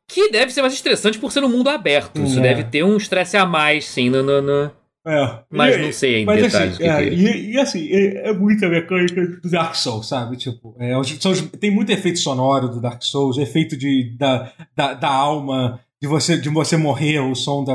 Que 0.06 0.30
deve 0.30 0.52
ser 0.52 0.62
mais 0.62 0.72
estressante 0.72 1.18
por 1.18 1.32
ser 1.32 1.42
um 1.44 1.48
mundo 1.48 1.68
aberto. 1.68 2.20
Isso 2.22 2.38
É. 2.38 2.42
deve 2.42 2.64
ter 2.64 2.82
um 2.84 2.96
estresse 2.96 3.36
a 3.36 3.44
mais, 3.44 3.86
sim. 3.86 4.08
No, 4.08 4.22
no- 4.22 4.40
no- 4.40 4.70
É. 5.06 5.38
Mas 5.50 5.74
E- 5.74 5.78
não 5.78 5.92
sei 5.92 6.16
em 6.20 6.24
Mas 6.26 6.42
detalhes 6.42 6.74
assim, 6.74 6.82
que 6.82 6.88
é, 6.88 7.02
é. 7.02 7.08
e, 7.08 7.52
e 7.52 7.58
assim, 7.58 7.88
é, 7.90 8.28
é 8.28 8.32
muita 8.32 8.68
mecânica 8.68 9.26
do 9.42 9.50
Dark 9.50 9.74
Souls, 9.74 10.06
sabe? 10.06 10.36
Tipo, 10.36 10.76
é, 10.78 10.92
são 11.18 11.32
tem 11.58 11.70
muito 11.70 11.90
efeito 11.90 12.18
sonoro 12.18 12.68
do 12.68 12.80
Dark 12.80 13.02
Souls, 13.02 13.38
efeito 13.38 13.74
de, 13.76 14.14
da, 14.18 14.52
da, 14.76 14.92
da 14.94 15.08
alma, 15.08 15.80
de 16.00 16.06
você, 16.06 16.36
de 16.36 16.50
você 16.50 16.76
morrer, 16.76 17.20
o 17.20 17.34
som, 17.34 17.64
da, 17.64 17.74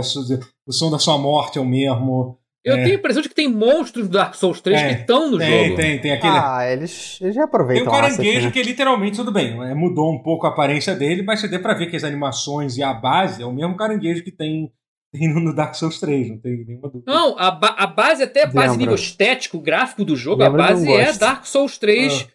o 0.67 0.71
som 0.71 0.91
da 0.91 0.99
sua 0.99 1.17
morte 1.17 1.57
é 1.57 1.61
o 1.61 1.65
mesmo. 1.65 2.37
Eu 2.65 2.75
É. 2.75 2.83
tenho 2.83 2.95
a 2.95 2.99
impressão 2.99 3.21
de 3.21 3.27
que 3.29 3.35
tem 3.35 3.47
monstros 3.49 4.07
do 4.07 4.13
Dark 4.13 4.35
Souls 4.35 4.61
3 4.61 4.79
É. 4.81 4.93
que 4.95 5.01
estão 5.01 5.29
no 5.29 5.37
Tem, 5.37 5.63
jogo. 5.65 5.75
tem, 5.75 5.99
tem 5.99 6.11
aquele. 6.13 6.33
Ah, 6.37 6.65
eles, 6.71 7.19
eles 7.21 7.35
já 7.35 7.41
Tem 7.41 7.47
aproveitam 7.49 7.87
o 7.87 7.95
o 7.95 7.99
asset, 7.99 8.15
caranguejo 8.17 8.45
né? 8.45 8.51
que 8.51 8.59
é 8.59 8.63
literalmente, 8.63 9.17
tudo 9.17 9.31
bem, 9.31 9.61
é, 9.63 9.73
mudou 9.73 10.11
um 10.13 10.21
pouco 10.23 10.45
a 10.45 10.49
aparência 10.49 10.95
dele, 10.95 11.23
mas 11.23 11.41
você 11.41 11.47
deu 11.47 11.61
pra 11.61 11.73
ver 11.73 11.87
que 11.87 11.95
as 11.97 12.03
animações 12.05 12.77
e 12.77 12.83
a 12.83 12.93
base 12.93 13.41
é 13.41 13.45
o 13.45 13.51
mesmo 13.51 13.75
caranguejo 13.75 14.23
que 14.23 14.31
tem, 14.31 14.71
tem 15.11 15.27
no- 15.33 15.53
Dark 15.53 15.75
Souls 15.75 15.99
3, 15.99 16.29
não 16.29 16.37
tem 16.39 16.63
nenhuma 16.65 16.89
dúvida. 16.89 17.11
Não, 17.11 17.37
a, 17.37 17.51
ba- 17.51 17.75
a 17.77 17.85
base, 17.85 18.23
até 18.23 18.43
a 18.43 18.47
base 18.47 18.57
Lembra. 18.69 18.77
nível 18.77 18.95
estético, 18.95 19.59
gráfico 19.59 20.05
do 20.05 20.15
jogo, 20.15 20.41
Lembra 20.41 20.63
a 20.63 20.65
um 20.67 20.69
base 20.69 20.91
é. 20.93 21.13
Dark 21.13 21.45
Souls 21.45 21.77
3 21.77 22.27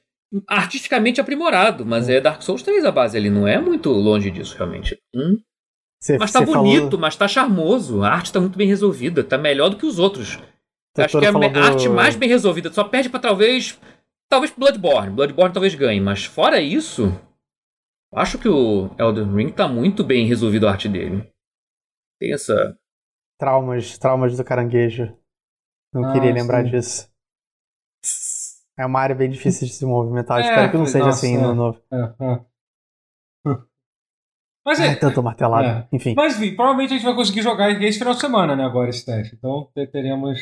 Ah. 0.46 0.56
artisticamente 0.60 1.22
aprimorado, 1.22 1.86
mas 1.86 2.06
é 2.10 2.20
Dark 2.20 2.42
Souls 2.42 2.62
3 2.62 2.84
a 2.84 2.92
base 2.92 3.16
ali, 3.16 3.30
não 3.30 3.48
é 3.48 3.58
muito 3.58 3.90
longe 3.90 4.30
disso, 4.30 4.54
realmente. 4.58 4.94
Hum, 5.14 5.38
Você, 6.00 6.16
Mas 6.16 6.30
tá 6.32 6.40
bonito, 6.40 6.84
falou- 6.84 7.00
mas 7.00 7.16
tá 7.16 7.26
charmoso, 7.26 8.02
a 8.02 8.10
arte 8.10 8.32
tá 8.32 8.38
muito 8.40 8.56
bem 8.56 8.68
resolvida, 8.68 9.24
tá 9.24 9.36
melhor 9.36 9.68
do 9.68 9.76
que 9.76 9.84
os 9.86 9.98
outros. 9.98 10.38
Acho 10.96 11.18
que 11.18 11.24
é 11.24 11.28
a 11.28 11.32
do- 11.32 11.58
arte 11.58 11.88
mais 11.88 12.14
bem 12.16 12.28
resolvida, 12.28 12.72
só 12.72 12.84
perde 12.84 13.08
pra 13.08 13.20
talvez. 13.20 13.78
Talvez 14.30 14.52
Bloodborne. 14.52 15.10
Bloodborne 15.10 15.52
talvez 15.52 15.74
ganhe, 15.74 16.00
mas 16.00 16.24
fora 16.24 16.60
isso, 16.60 17.08
acho 18.14 18.38
que 18.38 18.48
o 18.48 18.90
Elden 18.98 19.34
Ring 19.34 19.50
tá 19.52 19.66
muito 19.66 20.04
bem 20.04 20.26
resolvido 20.26 20.66
a 20.68 20.72
arte 20.72 20.88
dele. 20.88 21.28
Tem 22.20 22.32
essa. 22.32 22.76
Traumas, 23.38 23.96
traumas 23.98 24.36
do 24.36 24.44
caranguejo. 24.44 25.16
Não 25.94 26.04
Ah, 26.04 26.12
queria 26.12 26.32
lembrar 26.32 26.64
sim. 26.64 26.70
disso. 26.70 27.08
É 28.78 28.84
uma 28.86 29.00
área 29.00 29.14
bem 29.14 29.30
difícil 29.30 29.66
de 29.66 29.72
se 29.72 29.84
movimentar. 29.86 30.38
É, 30.40 30.42
Espero 30.42 30.70
que 30.70 30.76
não 30.76 30.86
seja 30.86 31.04
nossa, 31.06 31.18
assim 31.26 31.36
é. 31.36 31.40
no 31.40 31.54
novo. 31.54 31.80
É, 31.92 31.96
é. 32.24 32.40
Mas 34.68 34.80
Ai, 34.80 34.88
é, 34.88 34.94
tanto 34.96 35.22
martelado. 35.22 35.66
É. 35.66 35.88
Enfim. 35.90 36.12
Mas 36.14 36.36
enfim, 36.36 36.54
provavelmente 36.54 36.92
a 36.92 36.96
gente 36.96 37.04
vai 37.06 37.14
conseguir 37.14 37.40
jogar 37.40 37.70
esse 37.82 37.98
final 37.98 38.12
de 38.12 38.20
semana, 38.20 38.54
né? 38.54 38.64
Agora 38.66 38.90
esse 38.90 39.02
teste. 39.06 39.34
Então 39.34 39.66
te- 39.74 39.86
teremos. 39.86 40.38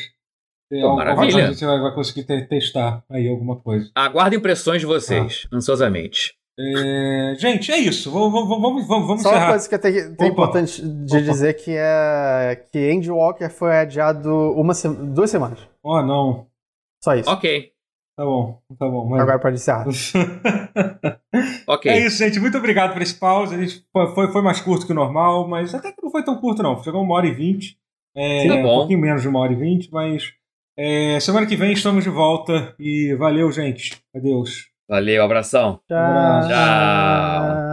ter 0.69 0.81
Pô, 0.81 0.97
maravilha. 0.97 1.45
A 1.47 1.51
gente 1.51 1.63
vai, 1.63 1.79
vai 1.79 1.93
conseguir 1.95 2.25
te- 2.25 2.41
testar 2.45 3.01
aí 3.09 3.29
alguma 3.29 3.55
coisa. 3.55 3.89
Aguardo 3.95 4.35
impressões 4.35 4.81
de 4.81 4.85
vocês, 4.85 5.47
ansiosamente. 5.53 6.33
É, 6.59 7.35
gente, 7.39 7.71
é 7.71 7.77
isso. 7.77 8.11
Vamos, 8.11 8.33
vamos, 8.33 8.49
vamos, 8.85 8.87
vamos, 8.87 9.21
Só 9.21 9.29
uma 9.29 9.35
encerrar. 9.37 9.49
coisa 9.51 9.69
que 9.69 9.75
é, 9.75 9.77
tem- 10.09 10.27
importante 10.27 10.81
de 10.81 11.15
Opa. 11.17 11.21
dizer 11.25 11.53
que 11.53 11.71
é 11.77 12.61
que 12.69 12.91
Andy 12.91 13.09
Walker 13.11 13.49
foi 13.49 13.77
adiado 13.77 14.29
uma 14.59 14.73
duas 15.13 15.29
semanas. 15.29 15.59
Oh, 15.83 16.01
não. 16.01 16.47
Só 17.01 17.15
isso. 17.15 17.29
Ok, 17.29 17.71
Tá 18.17 18.25
bom, 18.25 18.59
tá 18.79 18.87
bom. 18.87 19.07
Mas... 19.07 19.21
Agora 19.21 19.37
pode 19.37 19.57
encerrar. 19.57 19.85
ok. 21.67 21.91
É 21.91 21.99
isso, 21.99 22.17
gente. 22.17 22.39
Muito 22.39 22.57
obrigado 22.57 22.93
por 22.93 23.01
esse 23.03 23.13
pause. 23.13 23.53
A 23.53 23.59
gente 23.59 23.85
foi, 23.93 24.31
foi, 24.31 24.41
mais 24.41 24.59
curto 24.59 24.87
que 24.87 24.91
o 24.91 24.95
normal, 24.95 25.47
mas 25.47 25.75
até 25.75 25.91
que 25.91 26.01
não 26.01 26.09
foi 26.09 26.23
tão 26.23 26.35
curto, 26.37 26.63
não. 26.63 26.81
Chegou 26.83 27.03
uma 27.03 27.13
hora 27.13 27.27
e 27.27 27.33
vinte. 27.35 27.77
É, 28.15 28.47
tá 28.47 28.55
um 28.55 28.63
bom. 28.63 28.77
pouquinho 28.79 28.99
menos 28.99 29.21
de 29.21 29.27
uma 29.27 29.39
hora 29.39 29.53
e 29.53 29.55
vinte, 29.55 29.89
mas 29.91 30.33
é, 30.75 31.19
semana 31.19 31.45
que 31.45 31.55
vem 31.55 31.73
estamos 31.73 32.03
de 32.03 32.09
volta. 32.09 32.73
E 32.79 33.13
valeu, 33.13 33.51
gente. 33.51 34.01
Adeus. 34.15 34.65
Valeu, 34.89 35.23
abração. 35.23 35.79
Tchau. 35.87 36.47
Tchau. 36.47 37.66